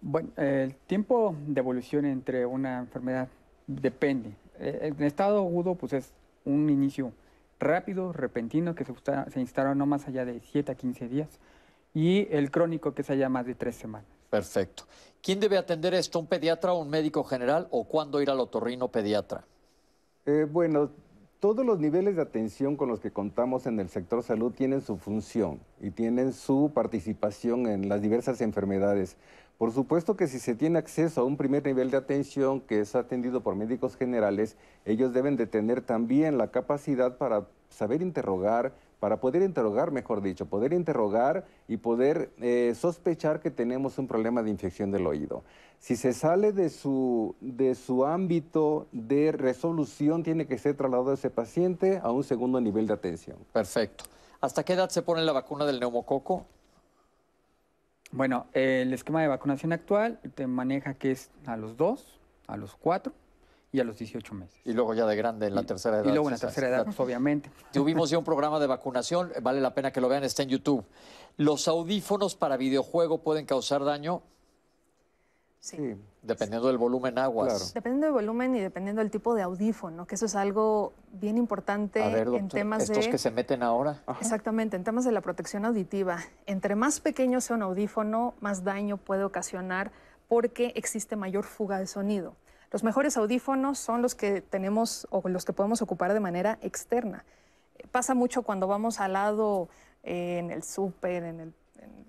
Bueno, 0.00 0.30
el 0.36 0.74
tiempo 0.86 1.36
de 1.46 1.60
evolución 1.60 2.06
entre 2.06 2.46
una 2.46 2.78
enfermedad 2.78 3.28
depende. 3.66 4.34
Eh, 4.58 4.92
en 4.96 5.04
estado 5.04 5.38
agudo, 5.38 5.74
pues 5.74 5.92
es 5.92 6.10
un 6.44 6.70
inicio 6.70 7.12
rápido, 7.60 8.12
repentino, 8.12 8.74
que 8.74 8.84
se, 8.84 8.94
se 9.30 9.40
instala 9.40 9.74
no 9.74 9.86
más 9.86 10.08
allá 10.08 10.24
de 10.24 10.40
7 10.40 10.72
a 10.72 10.74
15 10.74 11.08
días, 11.08 11.28
y 11.94 12.26
el 12.30 12.50
crónico, 12.50 12.94
que 12.94 13.02
es 13.02 13.10
allá 13.10 13.28
más 13.28 13.46
de 13.46 13.54
3 13.54 13.76
semanas. 13.76 14.21
Perfecto. 14.32 14.84
¿Quién 15.20 15.40
debe 15.40 15.58
atender 15.58 15.92
esto? 15.92 16.18
¿Un 16.18 16.26
pediatra 16.26 16.72
o 16.72 16.80
un 16.80 16.88
médico 16.88 17.22
general? 17.22 17.68
¿O 17.70 17.84
cuándo 17.84 18.22
ir 18.22 18.30
al 18.30 18.40
otorrino 18.40 18.88
pediatra? 18.88 19.44
Eh, 20.24 20.46
bueno, 20.50 20.88
todos 21.38 21.66
los 21.66 21.78
niveles 21.78 22.16
de 22.16 22.22
atención 22.22 22.76
con 22.76 22.88
los 22.88 22.98
que 22.98 23.10
contamos 23.10 23.66
en 23.66 23.78
el 23.78 23.90
sector 23.90 24.22
salud 24.22 24.50
tienen 24.50 24.80
su 24.80 24.96
función 24.96 25.60
y 25.82 25.90
tienen 25.90 26.32
su 26.32 26.70
participación 26.74 27.66
en 27.66 27.90
las 27.90 28.00
diversas 28.00 28.40
enfermedades. 28.40 29.18
Por 29.58 29.70
supuesto 29.70 30.16
que 30.16 30.26
si 30.28 30.38
se 30.38 30.54
tiene 30.54 30.78
acceso 30.78 31.20
a 31.20 31.24
un 31.24 31.36
primer 31.36 31.66
nivel 31.66 31.90
de 31.90 31.98
atención 31.98 32.62
que 32.62 32.80
es 32.80 32.94
atendido 32.94 33.42
por 33.42 33.54
médicos 33.54 33.96
generales, 33.96 34.56
ellos 34.86 35.12
deben 35.12 35.36
de 35.36 35.46
tener 35.46 35.82
también 35.82 36.38
la 36.38 36.50
capacidad 36.50 37.18
para 37.18 37.48
saber 37.68 38.00
interrogar, 38.00 38.72
para 39.02 39.16
poder 39.16 39.42
interrogar, 39.42 39.90
mejor 39.90 40.22
dicho, 40.22 40.46
poder 40.46 40.72
interrogar 40.72 41.44
y 41.66 41.78
poder 41.78 42.30
eh, 42.40 42.72
sospechar 42.78 43.40
que 43.40 43.50
tenemos 43.50 43.98
un 43.98 44.06
problema 44.06 44.44
de 44.44 44.50
infección 44.50 44.92
del 44.92 45.08
oído. 45.08 45.42
Si 45.80 45.96
se 45.96 46.12
sale 46.12 46.52
de 46.52 46.70
su, 46.70 47.34
de 47.40 47.74
su 47.74 48.06
ámbito 48.06 48.86
de 48.92 49.32
resolución, 49.32 50.22
tiene 50.22 50.46
que 50.46 50.56
ser 50.56 50.76
trasladado 50.76 51.14
ese 51.14 51.30
paciente 51.30 51.98
a 52.00 52.12
un 52.12 52.22
segundo 52.22 52.60
nivel 52.60 52.86
de 52.86 52.92
atención. 52.92 53.38
Perfecto. 53.52 54.04
¿Hasta 54.40 54.62
qué 54.62 54.74
edad 54.74 54.88
se 54.88 55.02
pone 55.02 55.22
la 55.22 55.32
vacuna 55.32 55.66
del 55.66 55.80
neumococo? 55.80 56.46
Bueno, 58.12 58.46
el 58.52 58.94
esquema 58.94 59.20
de 59.20 59.26
vacunación 59.26 59.72
actual 59.72 60.20
te 60.36 60.46
maneja 60.46 60.94
que 60.94 61.10
es 61.10 61.32
a 61.46 61.56
los 61.56 61.76
dos, 61.76 62.20
a 62.46 62.56
los 62.56 62.76
cuatro 62.76 63.12
y 63.72 63.80
a 63.80 63.84
los 63.84 63.98
18 63.98 64.34
meses. 64.34 64.60
Y 64.64 64.74
luego 64.74 64.92
ya 64.94 65.06
de 65.06 65.16
grande 65.16 65.46
en 65.46 65.54
la 65.54 65.62
tercera 65.64 65.96
edad. 65.96 66.04
Y 66.04 66.08
luego 66.12 66.28
en 66.28 66.34
la 66.34 66.38
tercera 66.38 66.68
edad, 66.68 66.84
pues, 66.84 67.00
obviamente. 67.00 67.50
Tuvimos 67.72 68.10
ya 68.10 68.18
un 68.18 68.24
programa 68.24 68.60
de 68.60 68.66
vacunación, 68.66 69.32
vale 69.42 69.62
la 69.62 69.74
pena 69.74 69.90
que 69.90 70.00
lo 70.00 70.08
vean, 70.08 70.24
está 70.24 70.42
en 70.42 70.50
YouTube. 70.50 70.84
¿Los 71.38 71.66
audífonos 71.66 72.36
para 72.36 72.58
videojuego 72.58 73.22
pueden 73.22 73.46
causar 73.46 73.82
daño? 73.82 74.22
Sí. 75.58 75.96
Dependiendo 76.20 76.66
del 76.66 76.76
volumen 76.76 77.18
aguas. 77.18 77.72
Dependiendo 77.72 78.06
del 78.06 78.14
volumen 78.14 78.54
y 78.56 78.60
dependiendo 78.60 79.00
del 79.00 79.10
tipo 79.10 79.34
de 79.34 79.42
audífono, 79.42 80.06
que 80.06 80.16
eso 80.16 80.26
es 80.26 80.34
algo 80.34 80.92
bien 81.12 81.38
importante 81.38 82.02
en 82.02 82.48
temas 82.48 82.88
de... 82.88 82.94
¿Estos 82.94 83.08
que 83.08 83.18
se 83.18 83.30
meten 83.30 83.62
ahora? 83.62 84.02
Exactamente, 84.20 84.76
en 84.76 84.84
temas 84.84 85.04
de 85.04 85.12
la 85.12 85.20
protección 85.22 85.64
auditiva. 85.64 86.18
Entre 86.46 86.74
más 86.74 87.00
pequeño 87.00 87.40
sea 87.40 87.56
un 87.56 87.62
audífono, 87.62 88.34
más 88.40 88.64
daño 88.64 88.98
puede 88.98 89.24
ocasionar 89.24 89.92
porque 90.28 90.72
existe 90.74 91.16
mayor 91.16 91.44
fuga 91.44 91.78
de 91.78 91.86
sonido. 91.86 92.34
Los 92.72 92.82
mejores 92.82 93.16
audífonos 93.16 93.78
son 93.78 94.02
los 94.02 94.14
que 94.14 94.40
tenemos 94.40 95.06
o 95.10 95.28
los 95.28 95.44
que 95.44 95.52
podemos 95.52 95.82
ocupar 95.82 96.14
de 96.14 96.20
manera 96.20 96.58
externa. 96.62 97.24
Pasa 97.90 98.14
mucho 98.14 98.42
cuando 98.42 98.66
vamos 98.66 98.98
al 98.98 99.12
lado 99.12 99.68
eh, 100.02 100.38
en 100.38 100.50
el 100.50 100.62
súper, 100.62 101.22
en 101.24 101.40
el 101.40 101.54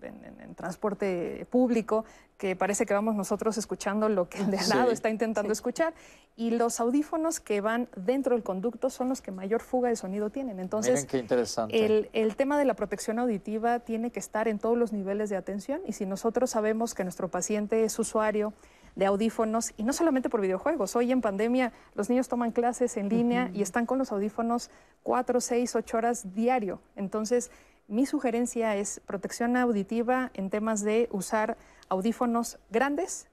en, 0.04 0.56
transporte 0.56 1.48
público, 1.50 2.06
que 2.38 2.56
parece 2.56 2.86
que 2.86 2.94
vamos 2.94 3.16
nosotros 3.16 3.58
escuchando 3.58 4.08
lo 4.10 4.30
que 4.30 4.40
el 4.40 4.52
de 4.52 4.60
al 4.60 4.70
lado 4.70 4.92
está 4.92 5.10
intentando 5.10 5.52
escuchar, 5.52 5.94
y 6.36 6.52
los 6.52 6.80
audífonos 6.80 7.40
que 7.40 7.62
van 7.62 7.90
dentro 7.96 8.36
del 8.36 8.44
conducto 8.44 8.90
son 8.90 9.10
los 9.10 9.22
que 9.22 9.32
mayor 9.32 9.62
fuga 9.62 9.90
de 9.90 9.96
sonido 9.96 10.30
tienen. 10.30 10.60
Entonces, 10.60 11.06
qué 11.06 11.18
interesante. 11.18 11.86
El, 11.86 12.10
el 12.14 12.36
tema 12.36 12.58
de 12.58 12.66
la 12.66 12.76
protección 12.76 13.20
auditiva 13.20 13.80
tiene 13.80 14.12
que 14.12 14.20
estar 14.20 14.48
en 14.48 14.60
todos 14.60 14.78
los 14.78 14.94
niveles 14.94 15.30
de 15.30 15.38
atención, 15.38 15.82
y 15.86 15.94
si 15.94 16.06
nosotros 16.06 16.52
sabemos 16.52 16.94
que 16.94 17.04
nuestro 17.04 17.30
paciente 17.30 17.84
es 17.84 17.98
usuario, 17.98 18.54
de 18.96 19.06
audífonos 19.06 19.74
y 19.78 19.84
no 19.84 19.94
solamente 19.94 20.30
por 20.30 20.42
videojuegos. 20.42 20.96
Hoy 20.96 21.12
en 21.12 21.22
pandemia 21.22 21.74
los 21.96 22.10
niños 22.10 22.28
toman 22.28 22.52
clases 22.52 22.98
en 22.98 23.10
línea 23.10 23.50
y 23.54 23.62
están 23.62 23.86
con 23.86 23.98
los 23.98 24.12
audífonos 24.12 24.70
cuatro, 25.02 25.42
seis, 25.42 25.76
ocho 25.76 25.98
horas 25.98 26.34
diario. 26.34 26.80
Entonces, 26.96 27.52
mi 27.88 28.06
sugerencia 28.06 28.76
es 28.76 29.02
protección 29.06 29.58
auditiva 29.58 30.32
en 30.34 30.50
temas 30.50 30.84
de 30.84 31.10
usar 31.12 31.58
audífonos 31.90 32.58
grandes 32.70 33.28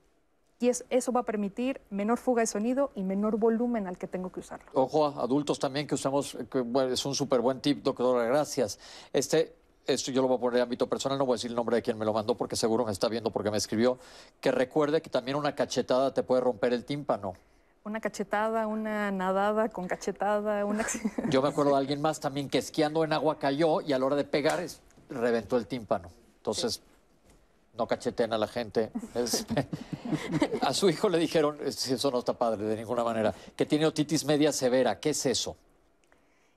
y 0.59 0.69
eso 0.69 1.13
va 1.13 1.21
a 1.21 1.25
permitir 1.25 1.81
menor 1.89 2.19
fuga 2.19 2.43
de 2.43 2.47
sonido 2.47 2.93
y 2.95 3.03
menor 3.03 3.39
volumen 3.39 3.87
al 3.87 3.97
que 3.97 4.07
tengo 4.07 4.31
que 4.31 4.41
usarlo. 4.41 4.67
Ojo, 4.75 5.07
adultos 5.07 5.59
también 5.59 5.87
que 5.87 5.95
usamos, 5.95 6.37
es 6.93 7.07
un 7.07 7.15
súper 7.15 7.41
buen 7.41 7.61
tip, 7.61 7.83
doctora, 7.83 8.25
gracias. 8.25 8.79
Este, 9.11 9.57
esto 9.87 10.11
yo 10.11 10.23
lo 10.23 10.29
voy 10.29 10.37
a 10.37 10.41
poner 10.41 10.59
en 10.59 10.63
ámbito 10.63 10.89
personal, 10.89 11.19
no 11.19 11.27
voy 11.27 11.35
a 11.35 11.37
decir 11.37 11.51
el 11.51 11.57
nombre 11.57 11.77
de 11.77 11.83
quien 11.83 11.99
me 11.99 12.05
lo 12.05 12.13
mandó 12.13 12.37
porque 12.37 12.57
seguro 12.57 12.85
me 12.85 12.93
está 12.93 13.09
viendo 13.09 13.31
porque 13.31 13.51
me 13.51 13.57
escribió, 13.57 13.99
que 14.41 14.51
recuerde 14.51 15.01
que 15.01 15.11
también 15.11 15.37
una 15.37 15.55
cachetada 15.55 16.13
te 16.13 16.23
puede 16.23 16.41
romper 16.41 16.73
el 16.73 16.85
tímpano. 16.85 17.35
Una 17.83 18.01
cachetada, 18.01 18.67
una 18.67 19.11
nadada 19.11 19.71
con 19.71 19.89
cachetada, 19.89 20.65
una... 20.67 20.87
Yo 21.31 21.41
me 21.41 21.49
acuerdo 21.49 21.73
de 21.73 21.79
alguien 21.79 22.01
más 22.01 22.21
también 22.21 22.49
que 22.49 22.59
esquiando 22.59 23.05
en 23.05 23.13
agua 23.13 23.39
cayó 23.39 23.81
y 23.81 23.93
a 23.93 23.99
la 23.99 24.05
hora 24.05 24.17
de 24.17 24.25
pegar 24.25 24.65
reventó 25.09 25.57
el 25.57 25.67
tímpano. 25.67 26.11
Entonces, 26.37 26.83
no 27.77 27.87
cacheten 27.87 28.33
a 28.35 28.39
la 28.39 28.47
gente. 28.47 28.91
a 30.61 30.75
su 30.75 30.91
hijo 30.91 31.09
le 31.09 31.19
dijeron, 31.19 31.59
eso 31.65 32.11
no 32.11 32.19
está 32.19 32.35
padre 32.35 32.65
de 32.65 32.77
ninguna 32.77 33.03
manera, 33.03 33.35
que 33.57 33.65
tiene 33.65 33.87
otitis 33.87 34.25
media 34.27 34.53
severa. 34.53 35.01
¿Qué 35.01 35.11
es 35.11 35.27
eso? 35.27 35.57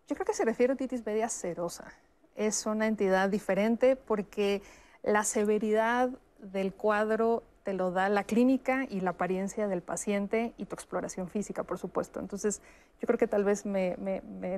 Yo 0.09 0.15
creo 0.15 0.25
que 0.25 0.33
se 0.33 0.43
refiere 0.43 0.73
a 0.73 0.75
otitis 0.75 1.05
media 1.05 1.29
serosa 1.29 1.93
es 2.35 2.65
una 2.65 2.87
entidad 2.87 3.29
diferente 3.29 3.95
porque 3.95 4.61
la 5.03 5.23
severidad 5.23 6.09
del 6.39 6.73
cuadro 6.73 7.43
te 7.63 7.73
lo 7.73 7.91
da 7.91 8.09
la 8.09 8.25
clínica 8.25 8.85
y 8.89 8.99
la 8.99 9.11
apariencia 9.11 9.67
del 9.67 9.81
paciente 9.81 10.53
y 10.57 10.65
tu 10.65 10.75
exploración 10.75 11.29
física, 11.29 11.63
por 11.63 11.77
supuesto. 11.77 12.19
Entonces, 12.19 12.61
yo 12.99 13.07
creo 13.07 13.17
que 13.17 13.27
tal 13.27 13.43
vez 13.43 13.65
me, 13.65 13.95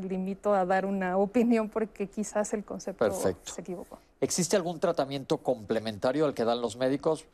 limito 0.02 0.54
a 0.54 0.66
dar 0.66 0.86
una 0.86 1.18
opinión 1.18 1.70
porque 1.70 2.08
quizás 2.08 2.54
el 2.54 2.64
concepto 2.64 3.12
se 3.12 3.62
equivocó. 3.62 4.00
¿Existe 4.22 4.56
algún 4.56 4.80
tratamiento 4.80 5.38
complementario 5.38 6.26
al 6.26 6.34
que 6.34 6.44
dan 6.44 6.62
los 6.62 6.78
médicos? 6.78 7.26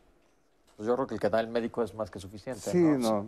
Pues 0.76 0.88
yo 0.88 0.96
creo 0.96 1.08
que 1.08 1.14
el 1.16 1.22
que 1.22 1.30
da 1.30 1.40
el 1.40 1.48
médico 1.48 1.84
es 1.84 1.94
más 1.94 2.10
que 2.10 2.20
suficiente. 2.20 2.72
Sí, 2.72 2.78
no. 2.78 3.28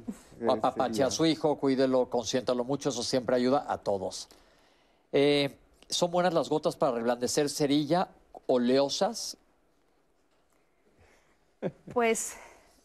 Apapache 0.49 1.03
a 1.03 1.11
su 1.11 1.26
hijo, 1.26 1.57
cuídelo, 1.57 2.10
consiéntalo 2.10 2.64
mucho, 2.64 2.90
eso 2.90 3.03
siempre 3.03 3.35
ayuda 3.35 3.65
a 3.68 3.77
todos. 3.77 4.27
Eh, 5.11 5.56
¿Son 5.94 6.11
buenas 6.11 6.34
las 6.34 6.49
gotas 6.49 6.76
para 6.76 6.94
reblandecer 6.94 7.49
cerilla 7.49 8.10
oleosas? 8.48 9.38
Pues 11.94 12.36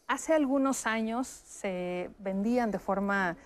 Hace 0.09 0.33
algunos 0.33 0.87
años 0.87 1.27
se 1.27 2.09
vendían 2.17 2.71
de 2.71 2.79
forma, 2.79 3.37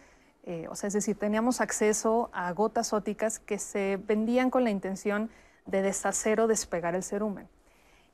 eh, 0.45 0.65
o 0.69 0.75
sea, 0.75 0.87
es 0.87 0.93
decir, 0.93 1.19
teníamos 1.19 1.59
acceso 1.59 2.29
a 2.31 2.53
gotas 2.53 2.93
óticas 2.93 3.37
que 3.37 3.59
se 3.59 3.99
vendían 4.07 4.49
con 4.49 4.63
la 4.63 4.69
intención 4.69 5.29
de 5.65 5.81
deshacer 5.81 6.39
o 6.39 6.47
despegar 6.47 6.95
el 6.95 7.03
cerumen. 7.03 7.49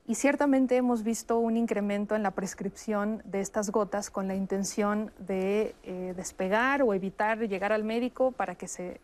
Y 0.08 0.16
ciertamente 0.16 0.74
hemos 0.74 1.04
visto 1.04 1.38
un 1.38 1.56
incremento 1.56 2.16
en 2.16 2.24
la 2.24 2.32
prescripción 2.32 3.22
de 3.24 3.40
estas 3.40 3.70
gotas 3.70 4.10
con 4.10 4.26
la 4.26 4.34
intención 4.34 5.12
de 5.20 5.76
eh, 5.84 6.12
despegar 6.16 6.82
o 6.82 6.92
evitar 6.92 7.38
llegar 7.38 7.72
al 7.72 7.84
médico 7.84 8.32
para 8.32 8.56
que 8.56 8.66
se, 8.66 9.00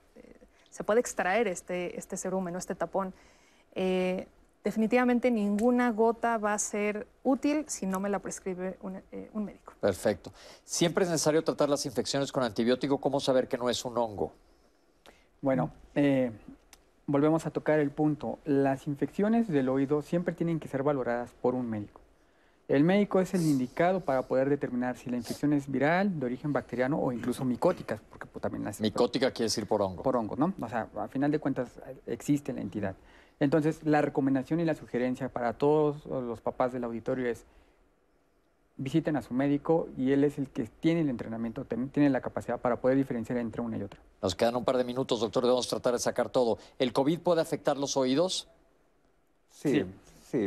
se 0.76 0.84
pueda 0.84 1.00
extraer 1.00 1.48
este, 1.48 1.98
este 1.98 2.18
cerumen 2.18 2.54
o 2.54 2.58
este 2.58 2.74
tapón. 2.74 3.14
Eh, 3.74 4.28
definitivamente 4.62 5.30
ninguna 5.30 5.90
gota 5.90 6.36
va 6.36 6.52
a 6.52 6.58
ser 6.58 7.06
útil 7.22 7.64
si 7.66 7.86
no 7.86 7.98
me 7.98 8.10
la 8.10 8.18
prescribe 8.18 8.76
un, 8.82 9.00
un, 9.32 9.44
médico. 9.46 9.72
Perfecto. 9.80 10.34
Siempre 10.64 11.04
es 11.04 11.10
necesario 11.10 11.42
tratar 11.42 11.70
las 11.70 11.86
infecciones 11.86 12.30
con 12.30 12.42
antibiótico. 12.42 12.98
¿Cómo 12.98 13.20
saber 13.20 13.48
que 13.48 13.56
no 13.56 13.70
es 13.70 13.82
un 13.86 13.96
hongo? 13.96 14.34
Bueno, 15.40 15.70
volvemos 17.06 17.46
a 17.46 17.50
tocar 17.50 17.78
el 17.78 17.90
punto. 17.90 18.38
Las 18.44 18.86
infecciones 18.86 19.48
del 19.48 19.70
oído 19.70 20.02
siempre 20.02 20.34
tienen 20.34 20.60
que 20.60 20.68
ser 20.68 20.82
valoradas 20.82 21.30
por 21.40 21.54
un 21.54 21.70
médico. 21.70 22.02
El 22.68 22.82
médico 22.82 23.20
es 23.20 23.32
el 23.32 23.42
indicado 23.42 24.00
para 24.00 24.22
poder 24.22 24.48
determinar 24.48 24.96
si 24.96 25.08
la 25.08 25.16
infección 25.16 25.52
es 25.52 25.70
viral, 25.70 26.18
de 26.18 26.26
origen 26.26 26.52
bacteriano 26.52 26.98
o 26.98 27.12
incluso 27.12 27.44
micótica, 27.44 28.00
porque 28.10 28.26
pues, 28.26 28.42
también 28.42 28.64
las... 28.64 28.80
Micótica 28.80 29.30
quiere 29.30 29.44
decir 29.44 29.66
por 29.66 29.82
hongo. 29.82 30.02
Por 30.02 30.16
hongo, 30.16 30.34
¿no? 30.34 30.52
O 30.60 30.68
sea, 30.68 30.88
a 30.96 31.06
final 31.06 31.30
de 31.30 31.38
cuentas 31.38 31.70
existe 32.06 32.52
la 32.52 32.60
entidad. 32.60 32.96
Entonces, 33.38 33.84
la 33.84 34.02
recomendación 34.02 34.58
y 34.58 34.64
la 34.64 34.74
sugerencia 34.74 35.28
para 35.28 35.52
todos 35.52 36.06
los 36.06 36.40
papás 36.40 36.72
del 36.72 36.82
auditorio 36.84 37.26
es 37.26 37.44
visiten 38.78 39.16
a 39.16 39.22
su 39.22 39.32
médico 39.32 39.88
y 39.96 40.12
él 40.12 40.24
es 40.24 40.38
el 40.38 40.48
que 40.48 40.64
tiene 40.64 41.00
el 41.00 41.08
entrenamiento, 41.08 41.64
tiene 41.64 42.10
la 42.10 42.20
capacidad 42.20 42.60
para 42.60 42.80
poder 42.80 42.96
diferenciar 42.96 43.38
entre 43.38 43.62
una 43.62 43.78
y 43.78 43.82
otra. 43.82 44.00
Nos 44.20 44.34
quedan 44.34 44.56
un 44.56 44.64
par 44.64 44.76
de 44.76 44.84
minutos, 44.84 45.20
doctor, 45.20 45.44
debemos 45.44 45.68
tratar 45.68 45.94
de 45.94 45.98
sacar 45.98 46.28
todo. 46.28 46.58
¿El 46.78 46.92
COVID 46.92 47.20
puede 47.20 47.40
afectar 47.40 47.78
los 47.78 47.96
oídos? 47.96 48.48
Sí, 49.50 49.70
sí, 49.70 49.84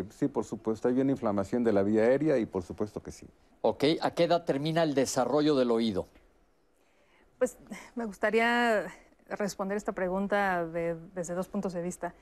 sí, 0.10 0.28
por 0.28 0.45
supuesto. 0.45 0.88
Hay 0.88 0.99
una 0.99 1.11
inflamación 1.11 1.64
de 1.64 1.74
la 1.74 1.84
vía 1.84 2.03
aérea 2.03 2.38
y 2.38 2.45
por 2.45 2.64
supuesto 2.64 3.02
que 3.02 3.11
sí. 3.11 3.28
Ok, 3.61 3.84
¿a 4.02 4.11
qué 4.11 4.24
edad 4.24 4.45
termina 4.45 4.84
el 4.84 4.94
desarrollo 4.94 5.56
del 5.56 5.72
oído? 5.72 6.07
Pues 7.38 7.57
me 7.95 8.06
gustaría 8.06 8.86
responder 9.30 9.78
esta 9.78 9.91
pregunta 9.91 10.66
desde 10.66 11.34
dos 11.34 11.48
puntos 11.48 11.74
de 11.74 11.82
vista. 11.82 12.14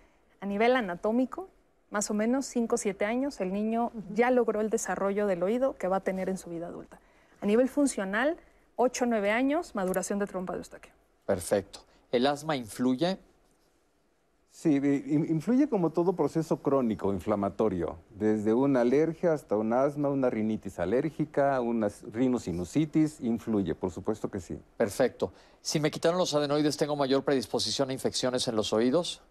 A 0.42 0.46
nivel 0.46 0.76
anatómico, 0.76 1.50
más 1.90 2.12
o 2.12 2.14
menos 2.14 2.46
5 2.48 2.76
o 2.76 2.78
7 2.78 3.06
años, 3.06 3.40
el 3.40 3.54
niño 3.54 3.92
ya 4.14 4.30
logró 4.30 4.62
el 4.62 4.70
desarrollo 4.70 5.26
del 5.26 5.42
oído 5.42 5.76
que 5.78 5.88
va 5.88 5.98
a 5.98 6.02
tener 6.02 6.30
en 6.30 6.38
su 6.38 6.50
vida 6.50 6.68
adulta. 6.68 7.00
A 7.42 7.46
nivel 7.46 7.70
funcional, 7.70 8.38
8 8.76 9.06
o 9.06 9.08
9 9.08 9.32
años, 9.32 9.74
maduración 9.74 10.20
de 10.20 10.28
trompa 10.28 10.54
de 10.54 10.60
Eustaquio. 10.60 10.92
Perfecto. 11.26 11.80
¿El 12.12 12.28
asma 12.28 12.56
influye? 12.56 13.18
Sí, 14.58 14.74
influye 14.74 15.70
como 15.70 15.92
todo 15.92 16.14
proceso 16.14 16.64
crónico 16.64 17.14
inflamatorio, 17.14 18.00
desde 18.10 18.56
una 18.56 18.82
alergia 18.82 19.34
hasta 19.34 19.56
un 19.56 19.72
asma, 19.72 20.10
una 20.10 20.32
rinitis 20.32 20.80
alérgica, 20.80 21.62
una 21.62 21.90
rinosinusitis, 22.12 23.22
influye, 23.22 23.76
por 23.76 23.92
supuesto 23.92 24.32
que 24.32 24.40
sí. 24.40 24.60
Perfecto. 24.76 25.32
Si 25.62 25.80
me 25.80 25.92
quitaron 25.92 26.18
los 26.18 26.34
adenoides, 26.34 26.76
¿tengo 26.76 26.96
mayor 26.96 27.24
predisposición 27.24 27.92
a 27.92 27.94
infecciones 27.94 28.48
en 28.48 28.56
los 28.56 28.74
oídos? 28.74 29.22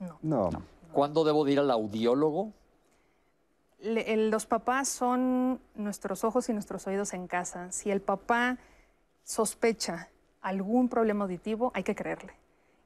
No. 0.00 0.18
No. 0.20 0.50
¿Cuándo 0.92 1.22
debo 1.22 1.44
de 1.44 1.52
ir 1.52 1.60
al 1.60 1.70
audiólogo? 1.70 2.52
los 3.78 4.46
papás 4.46 4.88
son 4.88 5.60
nuestros 5.76 6.24
ojos 6.24 6.48
y 6.48 6.54
nuestros 6.54 6.88
oídos 6.88 7.14
en 7.14 7.28
casa. 7.28 7.70
Si 7.70 7.92
el 7.92 8.00
papá 8.00 8.58
sospecha 9.22 10.08
algún 10.40 10.88
problema 10.88 11.22
auditivo, 11.22 11.70
hay 11.72 11.84
que 11.84 11.94
creerle. 11.94 12.41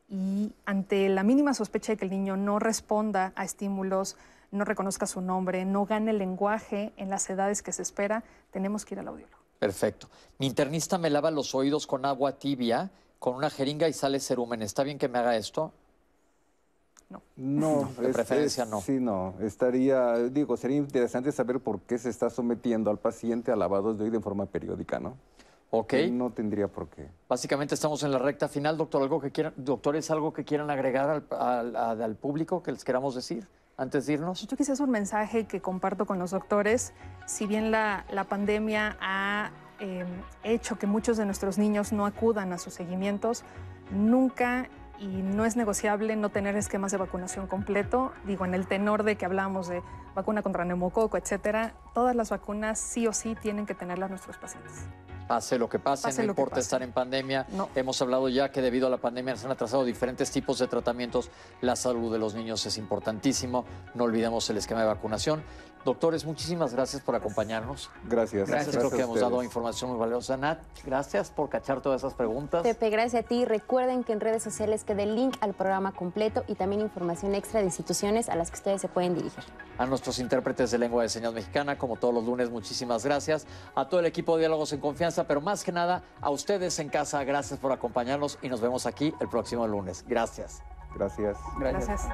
Y 0.09 0.53
ante 0.65 1.09
la 1.09 1.23
mínima 1.23 1.53
sospecha 1.55 1.93
de 1.93 1.97
que 1.99 2.05
el 2.05 2.11
niño 2.11 2.37
no 2.37 2.59
responda 2.59 3.33
a 3.35 3.45
estímulos, 3.45 4.17
no 4.53 4.65
reconozca 4.65 5.07
su 5.07 5.21
nombre, 5.21 5.65
no 5.65 5.85
gane 5.87 6.13
el 6.13 6.19
lenguaje 6.19 6.93
en 6.97 7.11
las 7.11 7.29
edades 7.29 7.63
que 7.63 7.73
se 7.73 7.83
espera, 7.83 8.23
tenemos 8.53 8.85
que 8.85 8.95
ir 8.95 9.01
al 9.01 9.09
audiólogo. 9.09 9.37
Perfecto. 9.59 10.09
Mi 10.39 10.47
internista 10.47 10.99
me 10.99 11.11
lava 11.11 11.31
los 11.31 11.55
oídos 11.55 11.87
con 11.87 12.05
agua 12.05 12.39
tibia, 12.39 12.91
con 13.19 13.35
una 13.35 13.51
jeringa 13.51 13.89
y 13.89 13.93
sale 13.93 14.21
cerumen. 14.21 14.63
¿Está 14.63 14.85
bien 14.85 14.99
que 14.99 15.09
me 15.09 15.19
haga 15.19 15.37
esto? 15.37 15.73
No. 17.09 17.23
No, 17.37 17.93
de 18.01 18.13
preferencia 18.13 18.65
no. 18.65 18.81
Sí, 18.81 18.99
no. 19.01 19.35
Estaría, 19.41 20.15
digo, 20.29 20.57
sería 20.57 20.77
interesante 20.77 21.33
saber 21.33 21.61
por 21.61 21.81
qué 21.81 21.99
se 21.99 22.11
está 22.11 22.31
sometiendo 22.31 22.91
al 22.91 22.99
paciente 22.99 23.53
a 23.53 23.57
lavados 23.57 23.99
de 23.99 24.05
oído 24.05 24.17
en 24.17 24.23
forma 24.23 24.47
periódica, 24.47 24.99
¿no? 24.99 25.17
Ok. 25.71 25.95
no 26.13 26.31
tendría 26.31 26.69
por 26.69 26.89
qué. 26.89 27.09
Básicamente 27.29 27.75
estamos 27.75 28.03
en 28.03 28.13
la 28.13 28.19
recta 28.19 28.49
final, 28.49 28.77
doctor. 28.77 29.03
¿Algo 29.03 29.21
que 29.21 29.31
quieran, 29.31 29.53
doctores, 29.57 30.11
algo 30.11 30.33
que 30.33 30.45
quieran 30.45 30.71
agregar 30.71 31.25
al, 31.31 31.77
al, 31.77 32.17
público 32.17 32.63
que 32.63 32.73
les 32.73 32.85
queramos 32.85 33.15
decir 33.15 33.49
antes 33.77 34.07
de 34.07 34.15
irnos? 34.15 34.47
Yo 34.47 34.57
quizás 34.57 34.81
un 34.81 34.91
mensaje 34.91 35.47
que 35.47 35.61
comparto 35.61 36.07
con 36.07 36.19
los 36.19 36.31
doctores. 36.31 36.93
Si 37.27 37.47
bien 37.47 37.71
la, 37.71 38.07
la 38.11 38.25
pandemia 38.25 38.97
ha 39.01 39.51
eh, 39.81 40.07
hecho 40.45 40.79
que 40.79 40.87
muchos 40.87 41.17
de 41.17 41.27
nuestros 41.27 41.59
niños 41.59 41.93
no 41.93 42.07
acudan 42.07 42.53
a 42.53 42.59
sus 42.59 42.75
seguimientos, 42.75 43.45
nunca 43.91 44.69
y 44.99 45.07
no 45.07 45.45
es 45.45 45.57
negociable 45.57 46.17
no 46.17 46.31
tener 46.31 46.57
esquemas 46.57 46.93
de 46.93 46.99
vacunación 46.99 47.47
completo. 47.47 48.13
Digo, 48.25 48.45
en 48.45 48.55
el 48.55 48.67
tenor 48.67 49.03
de 49.03 49.17
que 49.17 49.27
hablamos 49.27 49.69
de 49.69 49.83
vacuna 50.15 50.43
contra 50.43 50.65
neumococo, 50.65 51.19
etcétera, 51.19 51.75
todas 51.93 52.17
las 52.17 52.31
vacunas 52.31 52.79
sí 52.79 53.07
o 53.07 53.13
sí 53.13 53.35
tienen 53.35 53.67
que 53.67 53.75
tenerlas 53.75 54.09
nuestros 54.11 54.39
pacientes. 54.39 54.87
Pase 55.27 55.59
lo 55.59 55.69
que 55.69 55.79
pase, 55.79 56.13
no 56.23 56.31
importa 56.31 56.61
estar 56.61 56.83
en 56.83 56.93
pandemia. 56.93 57.47
Hemos 57.75 58.01
hablado 58.01 58.29
ya 58.29 58.51
que 58.51 58.63
debido 58.63 58.87
a 58.87 58.91
la 58.91 58.99
pandemia 58.99 59.37
se 59.37 59.47
han 59.47 59.53
atrasado 59.53 59.85
diferentes 59.85 60.31
tipos 60.31 60.59
de 60.59 60.69
tratamientos. 60.69 61.31
La 61.61 61.75
salud 61.75 62.13
de 62.13 62.19
los 62.19 62.35
niños 62.35 62.65
es 62.67 62.79
importantísimo. 62.79 63.65
No 63.95 64.05
olvidemos 64.05 64.49
el 64.51 64.59
esquema 64.59 64.81
de 64.81 64.87
vacunación. 64.87 65.43
Doctores, 65.87 66.25
muchísimas 66.25 66.75
gracias 66.75 67.01
por 67.01 67.15
acompañarnos. 67.15 67.91
Gracias. 68.09 68.51
Gracias, 68.51 68.77
creo 68.77 68.91
que 68.91 69.03
hemos 69.03 69.21
dado 69.21 69.41
información 69.45 69.91
muy 69.91 70.01
valiosa. 70.01 70.37
Nat, 70.37 70.59
gracias 70.85 71.31
por 71.31 71.49
cachar 71.49 71.81
todas 71.81 72.01
esas 72.01 72.13
preguntas. 72.13 72.65
Pepe, 72.65 72.91
gracias 72.91 73.25
a 73.25 73.29
ti. 73.29 73.45
Recuerden 73.45 74.03
que 74.03 74.13
en 74.13 74.19
redes 74.19 74.43
sociales 74.43 74.83
queda 74.83 75.05
el 75.05 75.15
link 75.15 75.37
al 75.41 75.55
programa 75.55 75.93
completo 75.93 76.43
y 76.49 76.57
también 76.57 76.81
información 76.81 77.37
extra 77.37 77.61
de 77.61 77.67
instituciones 77.67 78.29
a 78.29 78.35
las 78.35 78.51
que 78.51 78.57
ustedes 78.57 78.81
se 78.81 78.89
pueden 78.89 79.15
dirigir. 79.15 79.45
A 79.79 79.87
nuestros 79.87 80.19
intérpretes 80.19 80.73
de 80.73 80.79
lengua 80.79 81.05
de 81.05 81.09
señas 81.09 81.33
mexicana, 81.33 81.79
como 81.79 81.95
todos 81.95 82.13
los 82.13 82.25
lunes, 82.25 82.51
muchísimas 82.51 83.05
gracias. 83.05 83.47
A 83.77 83.89
todo 83.89 84.01
el 84.01 84.07
equipo 84.07 84.35
de 84.35 84.41
Diálogos 84.41 84.73
en 84.73 84.81
Confianza, 84.81 85.29
pero 85.29 85.41
más 85.41 85.63
que 85.63 85.71
nada 85.71 86.03
a 86.21 86.31
ustedes 86.31 86.81
en 86.81 86.89
casa, 86.89 87.23
gracias 87.23 87.61
por 87.61 87.71
acompañarnos 87.71 88.41
y 88.43 88.49
nos 88.49 88.61
vemos 88.61 88.87
aquí 88.87 89.15
el 89.21 89.29
próximo 89.29 89.69
lunes. 89.69 90.05
Gracias. 90.09 90.65
Gracias. 90.97 91.39
gracias. 91.61 92.09